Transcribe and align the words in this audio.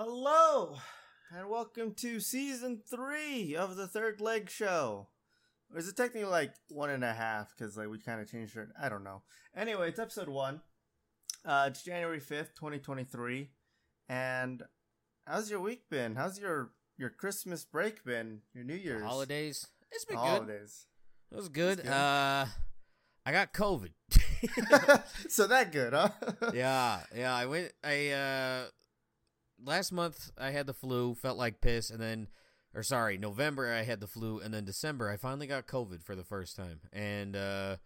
Hello, 0.00 0.76
and 1.36 1.50
welcome 1.50 1.92
to 1.94 2.20
season 2.20 2.78
three 2.88 3.56
of 3.56 3.74
the 3.74 3.88
Third 3.88 4.20
Leg 4.20 4.48
Show. 4.48 5.08
Or 5.72 5.78
is 5.80 5.88
it 5.88 5.96
technically 5.96 6.22
like 6.22 6.52
one 6.68 6.90
and 6.90 7.02
a 7.02 7.12
half? 7.12 7.48
Because 7.50 7.76
like 7.76 7.88
we 7.88 7.98
kind 7.98 8.20
of 8.20 8.30
changed 8.30 8.56
it. 8.56 8.68
I 8.80 8.88
don't 8.88 9.02
know. 9.02 9.22
Anyway, 9.56 9.88
it's 9.88 9.98
episode 9.98 10.28
one. 10.28 10.60
Uh, 11.44 11.64
it's 11.66 11.82
January 11.82 12.20
fifth, 12.20 12.54
twenty 12.54 12.78
twenty 12.78 13.02
three. 13.02 13.48
And 14.08 14.62
how's 15.26 15.50
your 15.50 15.58
week 15.58 15.90
been? 15.90 16.14
How's 16.14 16.38
your 16.38 16.70
your 16.96 17.10
Christmas 17.10 17.64
break 17.64 18.04
been? 18.04 18.42
Your 18.54 18.62
New 18.62 18.76
Year's 18.76 19.02
Holidays. 19.02 19.66
It's 19.90 20.04
been 20.04 20.16
good. 20.16 20.22
holidays. 20.22 20.86
It 21.32 21.34
was 21.34 21.48
good. 21.48 21.78
good. 21.78 21.90
Uh, 21.90 22.46
I 23.26 23.32
got 23.32 23.52
COVID. 23.52 23.90
so 25.28 25.48
that 25.48 25.72
good, 25.72 25.92
huh? 25.92 26.10
yeah, 26.54 27.00
yeah. 27.16 27.34
I 27.34 27.46
went. 27.46 27.72
I 27.82 28.10
uh, 28.10 28.64
last 29.64 29.92
month 29.92 30.30
I 30.38 30.50
had 30.50 30.66
the 30.66 30.74
flu. 30.74 31.14
Felt 31.14 31.38
like 31.38 31.60
piss, 31.60 31.90
and 31.90 32.00
then, 32.00 32.28
or 32.74 32.82
sorry, 32.82 33.18
November 33.18 33.72
I 33.72 33.82
had 33.82 34.00
the 34.00 34.06
flu, 34.06 34.40
and 34.40 34.52
then 34.52 34.64
December 34.64 35.08
I 35.10 35.16
finally 35.16 35.46
got 35.46 35.66
COVID 35.66 36.02
for 36.02 36.14
the 36.14 36.24
first 36.24 36.56
time, 36.56 36.80
and 36.92 37.34
uh, 37.36 37.76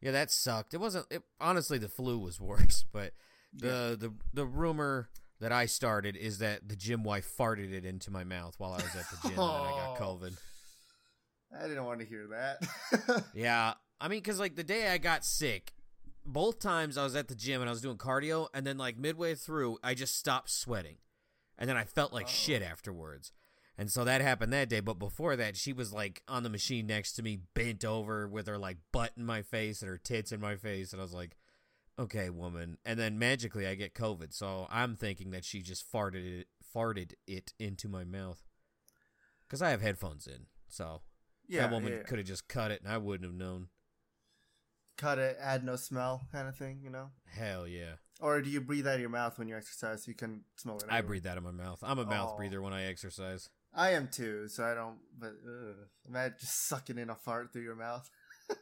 yeah, 0.00 0.10
that 0.12 0.30
sucked. 0.30 0.74
It 0.74 0.80
wasn't. 0.80 1.06
It, 1.10 1.22
honestly, 1.40 1.78
the 1.78 1.88
flu 1.88 2.18
was 2.18 2.40
worse, 2.40 2.84
but 2.92 3.12
the 3.52 3.96
the 3.98 4.12
the 4.32 4.46
rumor 4.46 5.08
that 5.40 5.52
I 5.52 5.66
started 5.66 6.16
is 6.16 6.38
that 6.38 6.68
the 6.68 6.76
gym 6.76 7.02
wife 7.02 7.30
farted 7.38 7.72
it 7.72 7.84
into 7.84 8.10
my 8.10 8.24
mouth 8.24 8.54
while 8.58 8.72
I 8.72 8.76
was 8.76 8.94
at 8.94 9.06
the 9.10 9.28
gym, 9.28 9.38
and 9.38 9.40
I 9.40 9.70
got 9.70 9.96
Oh. 10.00 10.18
COVID. 10.20 10.36
I 11.58 11.66
didn't 11.66 11.84
want 11.84 11.98
to 12.00 12.06
hear 12.06 12.28
that. 12.28 13.24
Yeah, 13.34 13.74
I 14.00 14.08
mean, 14.08 14.18
because 14.20 14.38
like 14.38 14.54
the 14.54 14.62
day 14.62 14.88
I 14.92 14.98
got 14.98 15.24
sick, 15.24 15.72
both 16.24 16.58
times 16.60 16.96
I 16.96 17.04
was 17.04 17.16
at 17.16 17.28
the 17.28 17.34
gym 17.34 17.60
and 17.60 17.68
I 17.68 17.72
was 17.72 17.80
doing 17.80 17.96
cardio, 17.96 18.48
and 18.54 18.66
then 18.66 18.78
like 18.78 18.96
midway 18.98 19.34
through, 19.34 19.78
I 19.82 19.94
just 19.94 20.16
stopped 20.16 20.50
sweating, 20.50 20.96
and 21.58 21.68
then 21.68 21.76
I 21.76 21.84
felt 21.84 22.12
like 22.12 22.26
Oh. 22.26 22.30
shit 22.30 22.62
afterwards. 22.62 23.32
And 23.78 23.90
so 23.90 24.04
that 24.04 24.20
happened 24.20 24.52
that 24.52 24.68
day. 24.68 24.80
But 24.80 24.98
before 24.98 25.36
that, 25.36 25.56
she 25.56 25.72
was 25.72 25.90
like 25.92 26.22
on 26.28 26.42
the 26.42 26.50
machine 26.50 26.86
next 26.86 27.14
to 27.14 27.22
me, 27.22 27.38
bent 27.54 27.84
over 27.84 28.28
with 28.28 28.46
her 28.46 28.58
like 28.58 28.76
butt 28.92 29.12
in 29.16 29.24
my 29.24 29.40
face 29.42 29.80
and 29.80 29.88
her 29.88 29.96
tits 29.98 30.32
in 30.32 30.40
my 30.40 30.56
face, 30.56 30.92
and 30.92 31.00
I 31.00 31.04
was 31.04 31.14
like, 31.14 31.36
"Okay, 31.98 32.28
woman." 32.28 32.76
And 32.84 32.98
then 32.98 33.18
magically, 33.18 33.66
I 33.66 33.74
get 33.74 33.94
COVID. 33.94 34.34
So 34.34 34.66
I'm 34.70 34.96
thinking 34.96 35.30
that 35.30 35.44
she 35.46 35.62
just 35.62 35.90
farted 35.90 36.40
it, 36.40 36.48
farted 36.74 37.14
it 37.26 37.54
into 37.58 37.88
my 37.88 38.04
mouth, 38.04 38.42
because 39.46 39.62
I 39.62 39.70
have 39.70 39.80
headphones 39.80 40.26
in. 40.26 40.46
So 40.68 41.00
yeah, 41.48 41.62
that 41.62 41.72
woman 41.72 41.92
yeah. 41.92 42.02
could 42.02 42.18
have 42.18 42.26
just 42.26 42.48
cut 42.48 42.70
it, 42.70 42.82
and 42.82 42.92
I 42.92 42.98
wouldn't 42.98 43.24
have 43.28 43.34
known. 43.38 43.68
Cut 45.00 45.18
it, 45.18 45.36
add 45.40 45.64
no 45.64 45.76
smell, 45.76 46.22
kind 46.32 46.46
of 46.48 46.56
thing, 46.56 46.80
you 46.82 46.90
know. 46.90 47.10
Hell 47.26 47.66
yeah. 47.66 47.94
Or 48.20 48.42
do 48.42 48.50
you 48.50 48.60
breathe 48.60 48.86
out 48.86 48.96
of 48.96 49.00
your 49.00 49.08
mouth 49.10 49.38
when 49.38 49.48
you 49.48 49.56
exercise 49.56 50.04
so 50.04 50.08
you 50.10 50.14
can 50.14 50.42
smell 50.56 50.76
it? 50.76 50.84
I 50.90 50.96
anyway? 50.98 51.06
breathe 51.08 51.26
out 51.26 51.38
of 51.38 51.44
my 51.44 51.50
mouth. 51.52 51.78
I'm 51.82 51.98
a 51.98 52.04
mouth 52.04 52.32
Oh. 52.34 52.36
breather 52.36 52.60
when 52.60 52.72
I 52.74 52.84
exercise. 52.84 53.48
I 53.72 53.90
am 53.90 54.08
too, 54.08 54.48
so 54.48 54.64
I 54.64 54.74
don't. 54.74 54.98
But 55.18 55.34
ugh. 55.46 55.76
imagine 56.08 56.36
just 56.40 56.66
sucking 56.68 56.98
in 56.98 57.08
a 57.08 57.14
fart 57.14 57.52
through 57.52 57.62
your 57.62 57.76
mouth. 57.76 58.08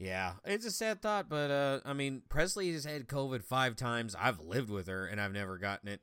Yeah, 0.00 0.34
it's 0.44 0.64
a 0.64 0.70
sad 0.70 1.02
thought, 1.02 1.28
but 1.28 1.50
uh, 1.50 1.80
I 1.84 1.92
mean, 1.92 2.22
Presley 2.28 2.70
has 2.72 2.84
had 2.84 3.08
COVID 3.08 3.42
five 3.42 3.74
times. 3.74 4.14
I've 4.16 4.38
lived 4.38 4.70
with 4.70 4.86
her, 4.86 5.04
and 5.06 5.20
I've 5.20 5.32
never 5.32 5.58
gotten 5.58 5.88
it. 5.88 6.00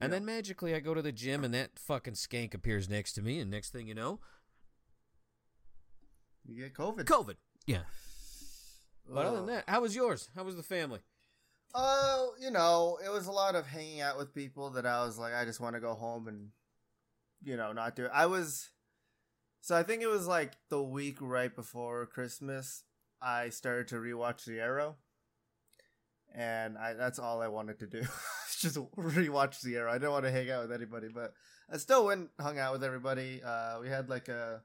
And 0.00 0.10
Yeah. 0.10 0.16
then 0.18 0.24
magically, 0.24 0.74
I 0.74 0.80
go 0.80 0.94
to 0.94 1.02
the 1.02 1.12
gym, 1.12 1.44
and 1.44 1.52
that 1.52 1.78
fucking 1.78 2.14
skank 2.14 2.54
appears 2.54 2.88
next 2.88 3.12
to 3.12 3.20
me, 3.22 3.38
and 3.40 3.50
next 3.50 3.68
thing 3.68 3.86
you 3.86 3.94
know, 3.94 4.18
You 6.46 6.62
get 6.62 6.72
COVID. 6.74 7.04
COVID. 7.04 7.36
Yeah. 7.66 7.82
But 9.08 9.26
other 9.26 9.36
than 9.38 9.46
that, 9.46 9.64
how 9.68 9.80
was 9.82 9.94
yours? 9.94 10.28
How 10.34 10.44
was 10.44 10.56
the 10.56 10.62
family? 10.62 11.00
Oh, 11.74 12.34
you 12.40 12.50
know, 12.50 12.98
it 13.04 13.10
was 13.10 13.26
a 13.26 13.32
lot 13.32 13.54
of 13.54 13.66
hanging 13.66 14.00
out 14.00 14.16
with 14.16 14.34
people 14.34 14.70
that 14.70 14.86
I 14.86 15.04
was 15.04 15.18
like, 15.18 15.34
I 15.34 15.44
just 15.44 15.60
want 15.60 15.74
to 15.74 15.80
go 15.80 15.94
home 15.94 16.28
and, 16.28 16.50
you 17.42 17.56
know, 17.56 17.72
not 17.72 17.96
do 17.96 18.04
it. 18.04 18.12
I 18.14 18.26
was, 18.26 18.70
so 19.60 19.76
I 19.76 19.82
think 19.82 20.02
it 20.02 20.06
was 20.08 20.26
like 20.26 20.52
the 20.68 20.82
week 20.82 21.16
right 21.20 21.54
before 21.54 22.06
Christmas, 22.06 22.84
I 23.20 23.48
started 23.48 23.88
to 23.88 23.96
rewatch 23.96 24.44
The 24.44 24.60
Arrow. 24.60 24.96
And 26.36 26.76
I 26.76 26.94
that's 26.94 27.20
all 27.20 27.40
I 27.42 27.48
wanted 27.48 27.78
to 27.80 27.86
do. 27.86 28.02
just 28.58 28.76
rewatch 28.76 29.60
The 29.62 29.76
Arrow. 29.76 29.90
I 29.90 29.94
didn't 29.94 30.12
want 30.12 30.24
to 30.24 30.30
hang 30.30 30.50
out 30.50 30.62
with 30.62 30.72
anybody, 30.72 31.08
but 31.12 31.32
I 31.70 31.76
still 31.78 32.06
went 32.06 32.30
hung 32.40 32.58
out 32.58 32.72
with 32.72 32.84
everybody. 32.84 33.40
Uh, 33.44 33.80
we 33.80 33.88
had 33.88 34.08
like 34.08 34.28
a, 34.28 34.62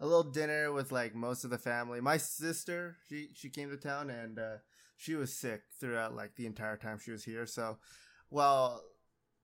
a 0.00 0.06
little 0.06 0.30
dinner 0.30 0.72
with 0.72 0.90
like 0.90 1.14
most 1.14 1.44
of 1.44 1.50
the 1.50 1.58
family. 1.58 2.00
My 2.00 2.16
sister, 2.16 2.96
she 3.08 3.28
she 3.34 3.50
came 3.50 3.70
to 3.70 3.76
town 3.76 4.10
and 4.10 4.38
uh, 4.38 4.56
she 4.96 5.14
was 5.14 5.32
sick 5.32 5.62
throughout 5.78 6.16
like 6.16 6.36
the 6.36 6.46
entire 6.46 6.76
time 6.76 6.98
she 6.98 7.12
was 7.12 7.24
here. 7.24 7.46
So, 7.46 7.78
while 8.28 8.82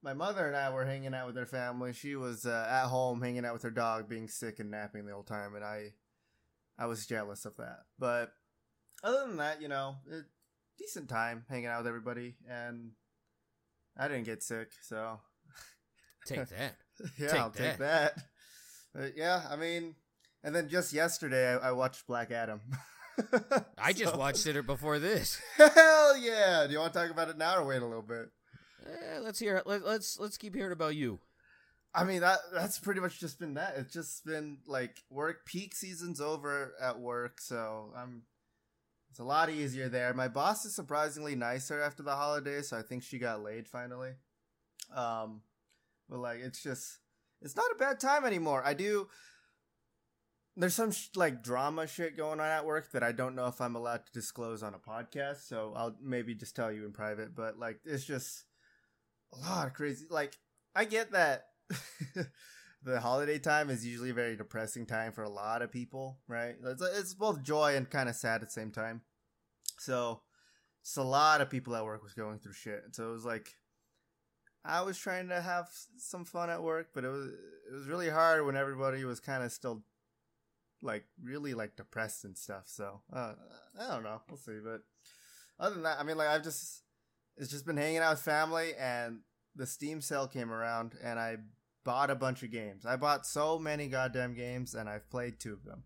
my 0.03 0.15
mother 0.15 0.47
and 0.47 0.57
I 0.57 0.71
were 0.71 0.85
hanging 0.85 1.15
out 1.15 1.27
with 1.27 1.37
her 1.37 1.47
family, 1.47 1.93
she 1.93 2.17
was 2.17 2.47
uh, 2.47 2.67
at 2.71 2.87
home 2.87 3.21
hanging 3.21 3.45
out 3.45 3.53
with 3.53 3.63
her 3.63 3.71
dog, 3.71 4.09
being 4.09 4.29
sick 4.29 4.59
and 4.59 4.71
napping 4.71 5.07
the 5.07 5.13
whole 5.13 5.23
time, 5.23 5.55
and 5.55 5.65
I 5.65 5.93
I 6.79 6.87
was 6.87 7.07
jealous 7.07 7.45
of 7.45 7.57
that. 7.59 7.81
But 7.99 8.33
other 9.05 9.27
than 9.27 9.37
that, 9.37 9.61
you 9.61 9.69
know, 9.69 9.97
it, 10.11 10.25
decent 10.79 11.09
time 11.09 11.45
hanging 11.49 11.67
out 11.67 11.79
with 11.79 11.89
everybody, 11.89 12.37
and 12.49 12.93
I 13.97 14.09
didn't 14.09 14.25
get 14.25 14.43
sick, 14.43 14.69
so 14.83 15.21
Take 16.27 16.49
that. 16.49 16.77
yeah, 17.19 17.29
Take 17.29 17.41
I'll 17.41 17.51
take 17.51 17.79
that. 17.79 18.19
But 18.95 19.17
yeah, 19.17 19.43
I 19.49 19.57
mean, 19.57 19.95
and 20.47 20.55
then 20.55 20.69
just 20.69 20.93
yesterday 20.93 21.55
I, 21.55 21.69
I 21.69 21.73
watched 21.73 22.07
Black 22.07 22.31
Adam. 22.31 22.61
I 23.79 23.93
just 23.93 24.17
watched 24.17 24.47
it 24.47 24.65
before 24.65 25.01
this. 25.01 25.41
Hell 25.57 26.17
yeah! 26.17 26.67
Do 26.67 26.73
you 26.73 26.79
want 26.79 26.93
to 26.93 26.99
talk 27.01 27.11
about 27.11 27.29
it 27.29 27.37
now 27.37 27.59
or 27.59 27.67
wait 27.67 27.83
a 27.83 27.87
little 27.87 28.01
bit? 28.01 28.31
Eh, 28.87 29.19
let's 29.21 29.41
hear. 29.41 29.61
Let, 29.67 29.85
let's 29.85 30.21
let's 30.21 30.39
keep 30.39 30.55
hearing 30.55 30.73
about 30.73 30.95
you. 30.95 31.19
I 31.93 32.05
mean 32.05 32.21
that 32.21 32.39
that's 32.55 32.79
pretty 32.79 33.01
much 33.01 33.19
just 33.19 33.41
been 33.41 33.55
that. 33.55 33.75
It's 33.77 33.93
just 33.93 34.25
been 34.25 34.59
like 34.67 35.03
work 35.11 35.47
peak 35.47 35.75
season's 35.75 36.21
over 36.21 36.75
at 36.81 37.01
work, 37.01 37.41
so 37.41 37.93
I'm 37.97 38.23
it's 39.11 39.19
a 39.19 39.25
lot 39.25 39.51
easier 39.51 39.89
there. 39.89 40.15
My 40.15 40.29
boss 40.29 40.65
is 40.65 40.77
surprisingly 40.77 41.35
nicer 41.35 41.81
after 41.81 42.05
the 42.05 42.15
holidays, 42.15 42.69
so 42.69 42.79
I 42.79 42.83
think 42.83 43.03
she 43.03 43.19
got 43.19 43.43
laid 43.43 43.67
finally. 43.67 44.13
Um 44.95 45.41
but 46.09 46.21
like 46.21 46.39
it's 46.39 46.63
just 46.63 46.99
it's 47.43 47.57
not 47.57 47.73
a 47.75 47.79
bad 47.79 47.99
time 47.99 48.25
anymore. 48.25 48.63
I 48.65 48.75
do 48.75 49.09
there's 50.57 50.75
some 50.75 50.91
sh- 50.91 51.09
like 51.15 51.43
drama 51.43 51.87
shit 51.87 52.17
going 52.17 52.41
on 52.41 52.47
at 52.47 52.65
work 52.65 52.93
that 52.93 53.03
I 53.03 53.13
don't 53.13 53.35
know 53.35 53.47
if 53.47 53.61
I'm 53.61 53.77
allowed 53.77 54.07
to 54.07 54.13
disclose 54.13 54.63
on 54.63 54.75
a 54.75 54.79
podcast, 54.79 55.49
so 55.49 55.73
I'll 55.77 55.97
maybe 56.03 56.35
just 56.35 56.57
tell 56.57 56.73
you 56.73 56.85
in 56.85 56.93
private, 56.93 57.35
but 57.35 57.59
like 57.59 57.81
it's 57.85 58.05
just 58.05 58.45
a 59.33 59.39
lot 59.39 59.67
of 59.67 59.75
crazy 59.75 60.07
like 60.09 60.37
I 60.75 60.85
get 60.85 61.13
that 61.13 61.47
the 62.83 63.01
holiday 63.01 63.39
time 63.39 63.71
is 63.71 63.85
usually 63.85 64.11
a 64.11 64.15
very 64.15 64.37
depressing 64.37 64.87
time 64.87 65.13
for 65.13 65.25
a 65.25 65.29
lot 65.29 65.63
of 65.63 65.73
people, 65.73 66.19
right? 66.29 66.55
It's, 66.65 66.83
it's 66.83 67.15
both 67.15 67.43
joy 67.43 67.77
and 67.77 67.91
kind 67.91 68.09
of 68.09 68.15
sad 68.15 68.43
at 68.43 68.49
the 68.49 68.53
same 68.53 68.71
time. 68.71 69.03
So, 69.79 70.23
it's 70.87 70.97
a 70.97 71.03
lot 71.03 71.41
of 71.41 71.51
people 71.51 71.75
at 71.75 71.85
work 71.85 72.05
was 72.05 72.15
going 72.15 72.39
through 72.39 72.53
shit. 72.53 72.81
So 72.93 73.09
it 73.09 73.13
was 73.13 73.25
like 73.25 73.57
I 74.65 74.83
was 74.83 74.97
trying 74.97 75.29
to 75.29 75.41
have 75.41 75.69
some 75.97 76.25
fun 76.25 76.49
at 76.49 76.63
work, 76.63 76.91
but 76.95 77.05
it 77.05 77.09
was 77.09 77.27
it 77.27 77.75
was 77.75 77.89
really 77.89 78.09
hard 78.09 78.47
when 78.47 78.57
everybody 78.57 79.05
was 79.05 79.19
kind 79.19 79.43
of 79.43 79.51
still 79.51 79.83
like 80.87 81.05
really 81.23 81.53
like 81.55 81.77
depressed 81.77 82.25
and 82.25 82.37
stuff. 82.39 82.65
So 82.67 83.01
uh, 83.13 83.35
I 83.79 83.89
don't 83.95 84.03
know, 84.05 84.23
we'll 84.29 84.39
see. 84.39 84.59
But 84.65 84.83
other 85.61 85.75
than 85.75 85.83
that, 85.85 85.99
I 86.01 86.03
mean, 86.05 86.17
like 86.17 86.29
I've 86.29 86.45
just 86.45 86.83
it's 87.37 87.51
just 87.51 87.67
been 87.67 87.77
hanging 87.77 87.99
out 87.99 88.13
with 88.13 88.21
family, 88.21 88.73
and 88.79 89.21
the 89.55 89.67
Steam 89.67 90.01
sale 90.01 90.27
came 90.27 90.51
around, 90.51 90.95
and 91.03 91.19
I 91.19 91.37
bought 91.85 92.11
a 92.11 92.15
bunch 92.15 92.43
of 92.43 92.51
games. 92.51 92.87
I 92.87 92.97
bought 92.97 93.27
so 93.27 93.59
many 93.59 93.89
goddamn 93.89 94.35
games, 94.35 94.75
and 94.75 94.89
I've 94.89 95.09
played 95.11 95.39
two 95.39 95.53
of 95.55 95.65
them. 95.65 95.83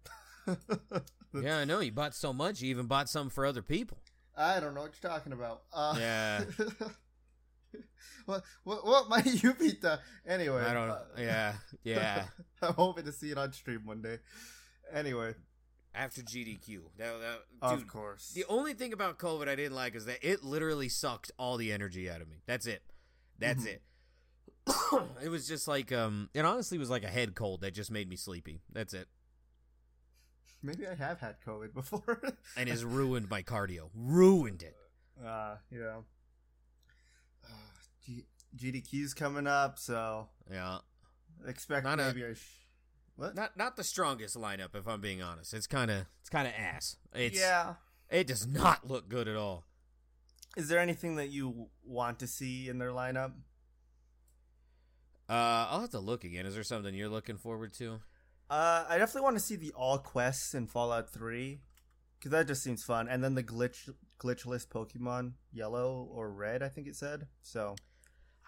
Yeah, 1.32 1.58
I 1.58 1.64
know 1.64 1.78
you 1.78 1.92
bought 1.92 2.16
so 2.16 2.32
much. 2.32 2.60
You 2.60 2.70
even 2.70 2.86
bought 2.86 3.08
some 3.08 3.30
for 3.30 3.46
other 3.46 3.62
people. 3.62 3.98
I 4.36 4.58
don't 4.58 4.74
know 4.74 4.80
what 4.80 4.94
you're 5.00 5.12
talking 5.12 5.32
about. 5.32 5.62
Uh, 5.72 5.94
Yeah. 5.96 6.42
what, 8.24 8.42
what 8.64 8.84
what 8.84 9.08
might 9.08 9.26
you 9.42 9.54
beat 9.54 9.80
the 9.80 10.00
anyway? 10.26 10.62
I 10.62 10.72
don't 10.74 10.88
know. 10.88 10.94
uh, 10.94 11.04
Yeah, 11.16 11.54
yeah. 11.84 12.24
I'm 12.62 12.74
hoping 12.74 13.04
to 13.04 13.12
see 13.12 13.30
it 13.30 13.38
on 13.38 13.52
stream 13.52 13.82
one 13.84 14.02
day. 14.02 14.18
Anyway, 14.92 15.34
After 15.94 16.22
GDQ, 16.22 16.82
that, 16.98 17.14
that 17.20 17.38
of 17.62 17.80
dude, 17.80 17.88
course. 17.88 18.30
The 18.32 18.44
only 18.48 18.74
thing 18.74 18.92
about 18.92 19.18
COVID 19.18 19.48
I 19.48 19.56
didn't 19.56 19.74
like 19.74 19.94
is 19.96 20.04
that 20.06 20.18
it 20.22 20.44
literally 20.44 20.88
sucked 20.88 21.32
all 21.38 21.56
the 21.56 21.72
energy 21.72 22.08
out 22.08 22.20
of 22.20 22.28
me. 22.28 22.42
That's 22.46 22.66
it. 22.66 22.82
That's 23.38 23.64
Mhm. 23.64 23.66
it. 23.66 23.82
it 25.24 25.28
was 25.30 25.48
just 25.48 25.66
like 25.66 25.90
um 25.90 26.28
it 26.34 26.44
honestly 26.44 26.78
was 26.78 26.90
like 26.90 27.02
a 27.02 27.08
head 27.08 27.34
cold 27.34 27.62
that 27.62 27.74
just 27.74 27.90
made 27.90 28.08
me 28.08 28.14
sleepy. 28.16 28.60
That's 28.72 28.94
it. 28.94 29.08
Maybe 30.62 30.86
I 30.86 30.94
have 30.94 31.18
had 31.20 31.36
COVID 31.44 31.72
before. 31.74 32.22
And 32.56 32.68
has 32.68 32.84
ruined 32.84 33.28
my 33.30 33.42
cardio. 33.42 33.88
Ruined 33.94 34.62
it. 34.62 34.76
uh, 35.24 35.56
yeah. 35.72 36.02
Uh, 37.44 37.48
G- 38.06 38.26
GDQ's 38.56 39.14
coming 39.14 39.46
up, 39.46 39.78
so 39.78 40.28
Yeah. 40.50 40.78
expect 41.46 41.84
Not 41.84 41.98
a- 41.98 42.04
maybe 42.04 42.22
a. 42.22 42.34
Sh- 42.34 42.59
what? 43.20 43.34
Not 43.34 43.56
not 43.56 43.76
the 43.76 43.84
strongest 43.84 44.36
lineup 44.36 44.74
if 44.74 44.88
I'm 44.88 45.00
being 45.00 45.22
honest. 45.22 45.52
It's 45.54 45.66
kind 45.66 45.90
of 45.90 46.06
it's 46.20 46.30
kind 46.30 46.48
of 46.48 46.54
ass. 46.54 46.96
It's 47.14 47.38
yeah. 47.38 47.74
It 48.10 48.26
does 48.26 48.46
not 48.46 48.88
look 48.88 49.08
good 49.08 49.28
at 49.28 49.36
all. 49.36 49.66
Is 50.56 50.68
there 50.68 50.80
anything 50.80 51.16
that 51.16 51.28
you 51.28 51.68
want 51.84 52.18
to 52.20 52.26
see 52.26 52.68
in 52.68 52.78
their 52.78 52.90
lineup? 52.90 53.32
Uh, 55.28 55.68
I'll 55.70 55.80
have 55.82 55.90
to 55.90 56.00
look 56.00 56.24
again. 56.24 56.44
Is 56.44 56.54
there 56.54 56.64
something 56.64 56.92
you're 56.92 57.08
looking 57.08 57.36
forward 57.36 57.72
to? 57.74 58.00
Uh, 58.48 58.84
I 58.88 58.98
definitely 58.98 59.22
want 59.22 59.36
to 59.36 59.44
see 59.44 59.54
the 59.54 59.72
all 59.76 59.98
quests 59.98 60.54
in 60.54 60.66
Fallout 60.66 61.08
Three, 61.08 61.60
because 62.18 62.32
that 62.32 62.48
just 62.48 62.64
seems 62.64 62.82
fun. 62.82 63.06
And 63.06 63.22
then 63.22 63.36
the 63.36 63.44
glitch 63.44 63.88
glitchless 64.18 64.66
Pokemon 64.66 65.34
Yellow 65.52 66.08
or 66.12 66.32
Red, 66.32 66.62
I 66.62 66.68
think 66.68 66.88
it 66.88 66.96
said. 66.96 67.28
So 67.42 67.76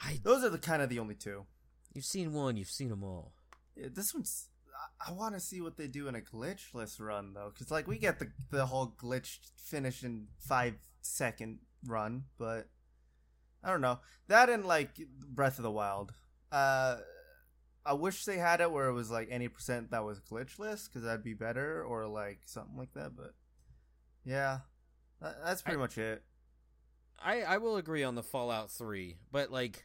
I 0.01 0.19
those 0.25 0.43
are 0.43 0.51
the 0.51 0.59
kind 0.59 0.83
of 0.83 0.89
the 0.89 0.99
only 0.99 1.15
two. 1.15 1.47
you've 1.95 2.05
seen 2.05 2.33
one, 2.33 2.57
you've 2.57 2.69
seen 2.69 2.89
them 2.89 3.05
all. 3.05 3.33
Yeah, 3.77 3.89
this 3.95 4.13
one's. 4.13 4.49
I, 5.07 5.13
want 5.13 5.35
to 5.35 5.41
see 5.41 5.61
what 5.61 5.77
they 5.77 5.89
do 5.89 6.09
in 6.09 6.15
a 6.15 6.21
glitchless 6.21 7.01
run 7.01 7.35
though, 7.35 7.51
because 7.53 7.71
like 7.71 7.87
we 7.87 7.99
get 7.99 8.19
the 8.19 8.29
the 8.51 8.67
whole 8.67 8.95
glitch 8.97 9.39
finish 9.57 10.03
in 10.05 10.29
five 10.39 10.75
second 11.01 11.59
run, 11.87 12.25
but 12.39 12.69
I 13.65 13.71
don't 13.71 13.81
know 13.81 14.01
that 14.29 14.49
in 14.49 14.65
like 14.65 14.91
Breath 15.29 15.59
of 15.59 15.63
the 15.65 15.71
Wild. 15.71 16.13
Uh, 16.51 16.99
I 17.85 17.95
wish 17.95 18.25
they 18.25 18.39
had 18.39 18.61
it 18.61 18.71
where 18.71 18.89
it 18.89 18.93
was 18.93 19.11
like 19.11 19.29
any 19.31 19.49
percent 19.49 19.91
that 19.91 20.05
was 20.05 20.21
glitchless, 20.21 20.89
because 20.89 21.03
that'd 21.03 21.25
be 21.25 21.35
better, 21.35 21.83
or 21.83 22.07
like 22.07 22.41
something 22.47 22.77
like 22.77 22.93
that. 22.95 23.17
But 23.17 23.35
yeah, 24.25 24.59
that, 25.21 25.37
that's 25.45 25.63
pretty 25.63 25.79
I- 25.79 25.81
much 25.81 25.99
it. 25.99 26.23
I 27.25 27.43
I 27.43 27.59
will 27.59 27.77
agree 27.77 28.03
on 28.05 28.15
the 28.15 28.23
Fallout 28.23 28.71
Three, 28.71 29.19
but 29.31 29.51
like. 29.51 29.85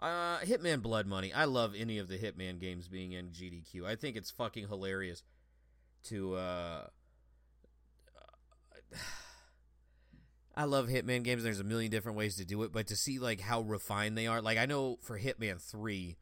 Uh, 0.00 0.38
Hitman 0.40 0.82
Blood 0.82 1.06
Money. 1.06 1.32
I 1.32 1.44
love 1.44 1.74
any 1.76 1.98
of 1.98 2.08
the 2.08 2.18
Hitman 2.18 2.60
games 2.60 2.88
being 2.88 3.12
in 3.12 3.28
GDQ. 3.28 3.86
I 3.86 3.96
think 3.96 4.16
it's 4.16 4.30
fucking 4.30 4.68
hilarious 4.68 5.22
to 6.04 6.34
uh 6.34 6.86
I 10.56 10.64
love 10.64 10.86
Hitman 10.88 11.24
games. 11.24 11.42
There's 11.42 11.60
a 11.60 11.64
million 11.64 11.90
different 11.90 12.16
ways 12.16 12.36
to 12.36 12.44
do 12.44 12.62
it, 12.62 12.72
but 12.72 12.86
to 12.88 12.96
see 12.96 13.18
like 13.18 13.40
how 13.40 13.62
refined 13.62 14.16
they 14.16 14.26
are, 14.26 14.40
like 14.40 14.58
I 14.58 14.66
know 14.66 14.98
for 15.02 15.18
Hitman 15.18 15.60
Three, 15.60 16.16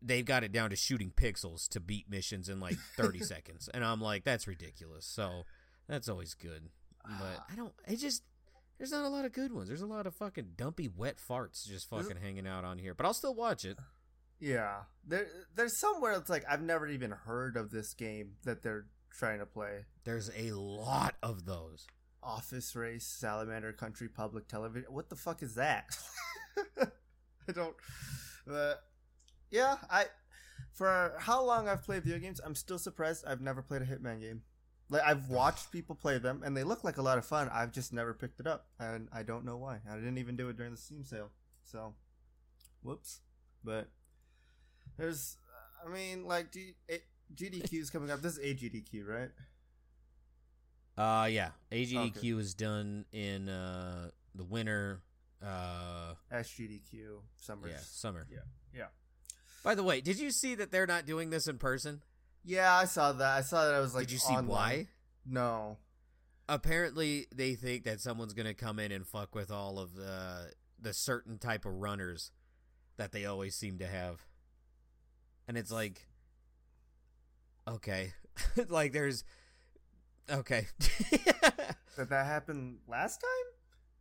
they've 0.00 0.24
got 0.24 0.44
it 0.44 0.52
down 0.52 0.70
to 0.70 0.76
shooting 0.76 1.12
pixels 1.14 1.68
to 1.68 1.80
beat 1.80 2.08
missions 2.08 2.48
in 2.48 2.58
like 2.58 2.76
30 2.96 3.20
seconds, 3.20 3.68
and 3.74 3.84
I'm 3.84 4.00
like, 4.00 4.24
that's 4.24 4.46
ridiculous. 4.46 5.04
So 5.04 5.42
that's 5.88 6.08
always 6.08 6.32
good, 6.34 6.70
but 7.04 7.44
I 7.52 7.54
don't. 7.54 7.74
It 7.86 7.96
just 7.96 8.22
there's 8.80 8.90
not 8.92 9.04
a 9.04 9.08
lot 9.08 9.26
of 9.26 9.32
good 9.32 9.52
ones. 9.52 9.68
There's 9.68 9.82
a 9.82 9.86
lot 9.86 10.06
of 10.06 10.14
fucking 10.16 10.54
dumpy 10.56 10.88
wet 10.88 11.18
farts 11.18 11.64
just 11.68 11.90
There's- 11.90 12.06
fucking 12.06 12.20
hanging 12.20 12.46
out 12.46 12.64
on 12.64 12.78
here, 12.78 12.94
but 12.94 13.04
I'll 13.04 13.12
still 13.14 13.34
watch 13.34 13.64
it. 13.64 13.76
Yeah, 14.40 14.84
there 15.06 15.26
there's 15.54 15.78
somewhere 15.78 16.12
it's 16.12 16.30
like 16.30 16.44
I've 16.48 16.62
never 16.62 16.86
even 16.88 17.10
heard 17.10 17.58
of 17.58 17.70
this 17.70 17.92
game 17.92 18.36
that 18.44 18.62
they're 18.62 18.86
trying 19.10 19.38
to 19.40 19.44
play. 19.46 19.84
There's 20.04 20.30
a 20.34 20.52
lot 20.52 21.14
of 21.22 21.44
those. 21.44 21.86
Office 22.22 22.74
Race, 22.74 23.06
Salamander 23.06 23.72
Country, 23.74 24.08
Public 24.08 24.48
Television. 24.48 24.90
What 24.92 25.10
the 25.10 25.16
fuck 25.16 25.42
is 25.42 25.56
that? 25.56 25.84
I 26.80 27.52
don't. 27.52 27.74
Uh, 28.50 28.74
yeah, 29.50 29.76
I. 29.90 30.06
For 30.72 31.14
how 31.18 31.42
long 31.44 31.68
I've 31.68 31.82
played 31.82 32.04
video 32.04 32.18
games, 32.18 32.40
I'm 32.42 32.54
still 32.54 32.78
surprised 32.78 33.24
I've 33.26 33.40
never 33.42 33.60
played 33.60 33.82
a 33.82 33.86
Hitman 33.86 34.20
game. 34.20 34.42
Like 34.90 35.02
I've 35.06 35.28
watched 35.28 35.70
people 35.70 35.94
play 35.94 36.18
them, 36.18 36.42
and 36.44 36.56
they 36.56 36.64
look 36.64 36.82
like 36.82 36.98
a 36.98 37.02
lot 37.02 37.16
of 37.16 37.24
fun. 37.24 37.48
I've 37.52 37.70
just 37.72 37.92
never 37.92 38.12
picked 38.12 38.40
it 38.40 38.46
up, 38.46 38.66
and 38.78 39.08
I 39.12 39.22
don't 39.22 39.44
know 39.44 39.56
why. 39.56 39.78
I 39.88 39.94
didn't 39.94 40.18
even 40.18 40.36
do 40.36 40.48
it 40.48 40.56
during 40.56 40.72
the 40.72 40.78
Steam 40.78 41.04
sale, 41.04 41.30
so 41.64 41.94
whoops. 42.82 43.20
But 43.62 43.88
there's, 44.98 45.36
I 45.86 45.92
mean, 45.92 46.26
like 46.26 46.50
G, 46.50 46.74
GDQ 47.34 47.72
is 47.80 47.90
coming 47.90 48.10
up. 48.10 48.20
This 48.20 48.36
is 48.36 48.44
AGDQ, 48.44 49.06
right? 49.06 49.30
Uh, 50.98 51.26
yeah. 51.26 51.50
AGDQ 51.70 52.40
is 52.40 52.54
done 52.54 53.04
in 53.12 53.48
uh 53.48 54.10
the 54.34 54.44
winter. 54.44 55.02
Uh, 55.42 56.14
SGDQ, 56.32 57.20
summer. 57.36 57.68
yeah, 57.68 57.76
summer. 57.80 58.26
Yeah, 58.30 58.40
yeah. 58.76 58.86
By 59.64 59.74
the 59.74 59.82
way, 59.82 60.00
did 60.00 60.18
you 60.18 60.30
see 60.30 60.54
that 60.56 60.70
they're 60.70 60.86
not 60.86 61.06
doing 61.06 61.30
this 61.30 61.46
in 61.46 61.56
person? 61.58 62.02
Yeah, 62.44 62.74
I 62.74 62.84
saw 62.84 63.12
that. 63.12 63.36
I 63.36 63.40
saw 63.42 63.66
that. 63.66 63.74
I 63.74 63.80
was 63.80 63.94
like, 63.94 64.06
did 64.06 64.12
you 64.12 64.18
see 64.18 64.32
online. 64.32 64.46
why? 64.48 64.86
No. 65.26 65.78
Apparently, 66.48 67.26
they 67.34 67.54
think 67.54 67.84
that 67.84 68.00
someone's 68.00 68.34
gonna 68.34 68.54
come 68.54 68.78
in 68.78 68.90
and 68.92 69.06
fuck 69.06 69.34
with 69.34 69.50
all 69.50 69.78
of 69.78 69.94
the 69.94 70.52
the 70.80 70.92
certain 70.92 71.38
type 71.38 71.64
of 71.64 71.74
runners 71.74 72.32
that 72.96 73.12
they 73.12 73.24
always 73.26 73.54
seem 73.54 73.78
to 73.78 73.86
have, 73.86 74.26
and 75.46 75.56
it's 75.56 75.70
like, 75.70 76.08
okay, 77.68 78.14
like 78.68 78.92
there's, 78.92 79.24
okay. 80.28 80.66
Did 81.10 81.22
that 82.08 82.26
happen 82.26 82.78
last 82.88 83.20
time? 83.20 83.50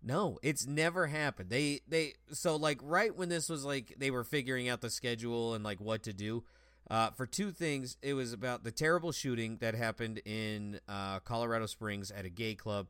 No, 0.02 0.40
it's 0.42 0.66
never 0.66 1.08
happened. 1.08 1.50
They 1.50 1.82
they 1.88 2.14
so 2.32 2.56
like 2.56 2.80
right 2.82 3.16
when 3.16 3.30
this 3.30 3.50
was 3.50 3.66
like 3.66 3.96
they 3.98 4.12
were 4.12 4.24
figuring 4.24 4.70
out 4.70 4.82
the 4.82 4.90
schedule 4.90 5.54
and 5.54 5.64
like 5.64 5.82
what 5.82 6.04
to 6.04 6.14
do. 6.14 6.44
Uh, 6.90 7.12
for 7.12 7.26
two 7.28 7.52
things, 7.52 7.98
it 8.02 8.14
was 8.16 8.34
about 8.34 8.64
the 8.64 8.72
terrible 8.72 9.12
shooting 9.12 9.58
that 9.58 9.76
happened 9.76 10.20
in 10.26 10.80
uh, 10.88 11.20
Colorado 11.20 11.66
Springs 11.68 12.10
at 12.12 12.26
a 12.26 12.30
gay 12.30 12.56
club, 12.56 12.88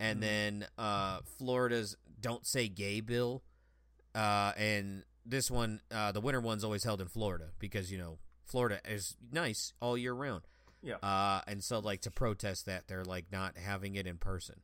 and 0.00 0.18
Mhm. 0.18 0.20
then 0.22 0.66
uh, 0.76 1.20
Florida's 1.38 1.96
"Don't 2.20 2.44
Say 2.46 2.68
Gay" 2.68 3.00
bill, 3.00 3.44
uh, 4.14 4.52
and 4.56 5.04
this 5.24 5.50
one, 5.50 5.80
uh, 5.90 6.10
the 6.12 6.20
winter 6.20 6.40
one's 6.40 6.64
always 6.64 6.84
held 6.84 7.00
in 7.00 7.08
Florida 7.08 7.52
because 7.58 7.90
you 7.92 7.98
know 7.98 8.18
Florida 8.44 8.80
is 8.84 9.16
nice 9.30 9.72
all 9.80 9.96
year 9.96 10.12
round. 10.12 10.42
Yeah. 10.82 10.96
Uh, 10.96 11.40
and 11.46 11.62
so 11.64 11.78
like 11.80 12.00
to 12.02 12.10
protest 12.10 12.66
that, 12.66 12.86
they're 12.88 13.04
like 13.04 13.30
not 13.32 13.56
having 13.58 13.94
it 13.96 14.06
in 14.06 14.18
person 14.18 14.62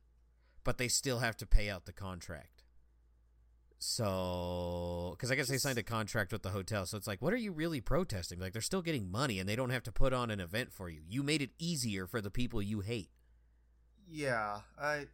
but 0.65 0.77
they 0.77 0.87
still 0.87 1.19
have 1.19 1.35
to 1.35 1.45
pay 1.45 1.69
out 1.69 1.83
the 1.83 1.91
contract. 1.91 2.62
So, 3.85 5.13
because 5.17 5.29
I 5.29 5.35
guess 5.35 5.47
they 5.49 5.57
signed 5.57 5.77
a 5.77 5.83
contract 5.83 6.31
with 6.31 6.41
the 6.41 6.49
hotel, 6.51 6.85
so 6.85 6.95
it's 6.97 7.05
like, 7.05 7.21
what 7.21 7.33
are 7.33 7.37
you 7.37 7.51
really 7.51 7.81
protesting? 7.81 8.39
Like, 8.39 8.53
they're 8.53 8.61
still 8.61 8.81
getting 8.81 9.11
money, 9.11 9.39
and 9.39 9.47
they 9.49 9.55
don't 9.57 9.71
have 9.71 9.83
to 9.83 9.91
put 9.91 10.13
on 10.13 10.31
an 10.31 10.39
event 10.39 10.71
for 10.71 10.89
you. 10.89 11.01
You 11.07 11.21
made 11.21 11.41
it 11.41 11.49
easier 11.59 12.07
for 12.07 12.21
the 12.21 12.31
people 12.31 12.61
you 12.61 12.79
hate. 12.79 13.09
Yeah, 14.09 14.59
I. 14.79 15.07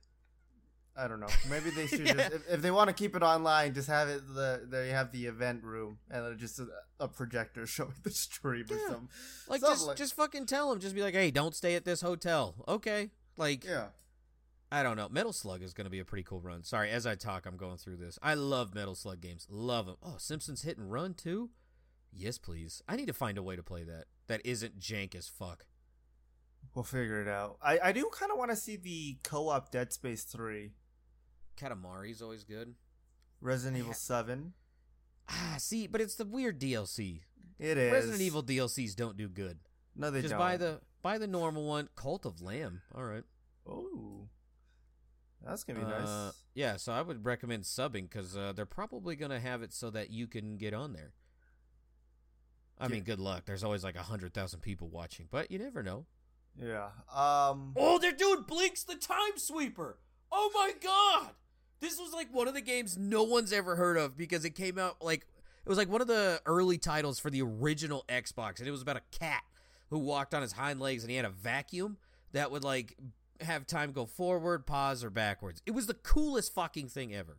I 0.95 1.07
don't 1.07 1.19
know. 1.19 1.27
Maybe 1.49 1.69
they 1.71 1.87
should 1.87 2.05
Yeah. 2.05 2.13
just, 2.13 2.33
if, 2.33 2.49
if 2.49 2.61
they 2.61 2.71
want 2.71 2.89
to 2.89 2.93
keep 2.93 3.15
it 3.15 3.23
online, 3.23 3.73
just 3.73 3.87
have 3.87 4.07
it 4.09 4.21
the 4.35 4.65
they 4.69 4.89
have 4.89 5.11
the 5.13 5.25
event 5.27 5.63
room 5.63 5.97
and 6.11 6.37
just 6.37 6.59
a, 6.59 6.67
a 6.99 7.07
projector 7.07 7.65
showing 7.75 7.93
the 8.03 8.11
stream 8.11 8.65
or 8.69 8.77
something. 8.87 9.09
Like, 9.47 9.61
Something 9.61 9.75
just 9.75 9.87
like- 9.87 9.97
just 9.97 10.13
fucking 10.15 10.45
tell 10.45 10.69
them. 10.69 10.79
Just 10.79 10.93
be 10.95 11.01
like, 11.01 11.13
hey, 11.13 11.31
don't 11.31 11.55
stay 11.55 11.75
at 11.75 11.85
this 11.85 12.01
hotel. 12.01 12.55
Okay. 12.67 13.09
Like, 13.37 13.63
Yeah, 13.63 13.87
I 14.71 14.83
don't 14.83 14.97
know. 14.97 15.09
Metal 15.09 15.33
Slug 15.33 15.63
is 15.63 15.73
going 15.73 15.85
to 15.85 15.91
be 15.91 15.99
a 15.99 16.05
pretty 16.05 16.23
cool 16.23 16.41
run. 16.41 16.63
Sorry, 16.63 16.91
as 16.91 17.07
I 17.07 17.15
talk, 17.15 17.45
I'm 17.45 17.57
going 17.57 17.77
through 17.77 17.97
this. 17.97 18.19
I 18.21 18.35
love 18.35 18.75
Metal 18.75 18.93
Slug 18.95 19.19
games. 19.19 19.47
Love 19.49 19.87
them. 19.87 19.95
Oh, 20.03 20.15
Simpsons 20.19 20.61
Hit 20.61 20.77
and 20.77 20.91
Run 20.91 21.13
too. 21.15 21.49
Yes, 22.11 22.37
please. 22.37 22.81
I 22.87 22.95
need 22.95 23.07
to 23.07 23.13
find 23.13 23.37
a 23.37 23.43
way 23.43 23.55
to 23.55 23.63
play 23.63 23.83
that 23.83 24.05
that 24.27 24.41
isn't 24.45 24.79
jank 24.79 25.15
as 25.15 25.27
fuck. 25.27 25.65
we'll 26.75 26.83
figure 26.83 27.21
it 27.21 27.27
out. 27.27 27.57
I 27.63 27.79
I 27.85 27.91
do 27.91 28.09
kind 28.11 28.31
of 28.31 28.37
want 28.37 28.51
to 28.51 28.57
see 28.57 28.75
the 28.75 29.17
co-op 29.23 29.71
Dead 29.71 29.91
Space 29.93 30.23
Three, 30.23 30.71
Katamari's 31.57 32.21
always 32.21 32.43
good. 32.43 32.75
Resident 33.41 33.77
Yeah. 33.77 33.83
Evil 33.83 33.93
Seven. 33.93 34.53
Ah, 35.29 35.55
see, 35.59 35.87
but 35.87 36.01
it's 36.01 36.15
the 36.15 36.25
weird 36.25 36.59
DLC. 36.59 37.21
It 37.59 37.77
is 37.77 37.91
Resident 37.91 38.21
Evil 38.21 38.43
DLCs 38.43 38.95
don't 38.95 39.17
do 39.17 39.29
good. 39.29 39.59
No, 39.95 40.09
they 40.11 40.21
Just 40.21 40.31
don't. 40.31 40.39
Just 40.39 40.47
buy 40.47 40.57
the 40.57 40.81
buy 41.01 41.17
the 41.17 41.27
normal 41.27 41.65
one. 41.65 41.89
Cult 41.95 42.25
of 42.25 42.41
Lamb. 42.41 42.81
All 42.95 43.03
right. 43.03 43.23
Oh, 43.67 44.18
that's 45.45 45.63
gonna 45.63 45.79
be 45.79 45.85
Uh, 45.85 45.89
nice. 45.99 46.33
yeah, 46.53 46.77
so 46.77 46.91
I 46.91 47.01
would 47.01 47.25
recommend 47.25 47.63
subbing 47.63 48.03
because 48.09 48.35
uh, 48.37 48.53
they're 48.53 48.65
probably 48.65 49.15
gonna 49.15 49.39
have 49.39 49.61
it 49.61 49.73
so 49.73 49.89
that 49.91 50.09
you 50.09 50.27
can 50.27 50.57
get 50.57 50.73
on 50.73 50.93
there. 50.93 51.13
I 52.77 52.85
Yeah. 52.85 52.93
mean, 52.93 53.03
good 53.03 53.19
luck. 53.19 53.45
There's 53.45 53.63
always 53.63 53.83
like 53.83 53.95
a 53.95 54.03
hundred 54.03 54.33
thousand 54.33 54.61
people 54.61 54.87
watching, 54.89 55.27
but 55.29 55.51
you 55.51 55.59
never 55.59 55.83
know. 55.83 56.05
Yeah. 56.55 56.89
Um. 57.13 57.73
Oh, 57.77 57.99
they're 57.99 58.11
doing 58.11 58.43
Blinx 58.43 58.85
the 58.85 58.95
Time 58.95 59.37
Sweeper. 59.37 59.97
Oh 60.31 60.51
my 60.53 60.73
god. 60.81 61.31
This 61.79 61.97
was 61.99 62.11
like 62.13 62.33
one 62.33 62.47
of 62.47 62.53
the 62.53 62.61
games 62.61 62.97
no 62.97 63.23
one's 63.23 63.53
ever 63.53 63.75
heard 63.75 63.97
of 63.97 64.17
because 64.17 64.43
it 64.45 64.51
came 64.51 64.77
out 64.77 65.01
like 65.01 65.21
it 65.65 65.69
was 65.69 65.77
like 65.77 65.89
one 65.89 66.01
of 66.01 66.07
the 66.07 66.41
early 66.45 66.77
titles 66.77 67.19
for 67.19 67.29
the 67.29 67.41
original 67.41 68.03
Xbox 68.09 68.59
and 68.59 68.67
it 68.67 68.71
was 68.71 68.81
about 68.81 68.97
a 68.97 69.17
cat 69.17 69.43
who 69.89 69.97
walked 69.97 70.33
on 70.33 70.41
his 70.41 70.51
hind 70.53 70.79
legs 70.81 71.03
and 71.03 71.09
he 71.09 71.15
had 71.15 71.25
a 71.25 71.29
vacuum 71.29 71.97
that 72.33 72.51
would 72.51 72.63
like 72.63 72.97
have 73.41 73.65
time 73.67 73.91
go 73.91 74.05
forward, 74.05 74.65
pause 74.65 75.03
or 75.03 75.09
backwards. 75.09 75.61
It 75.65 75.71
was 75.71 75.87
the 75.87 75.93
coolest 75.93 76.53
fucking 76.53 76.89
thing 76.89 77.13
ever. 77.13 77.37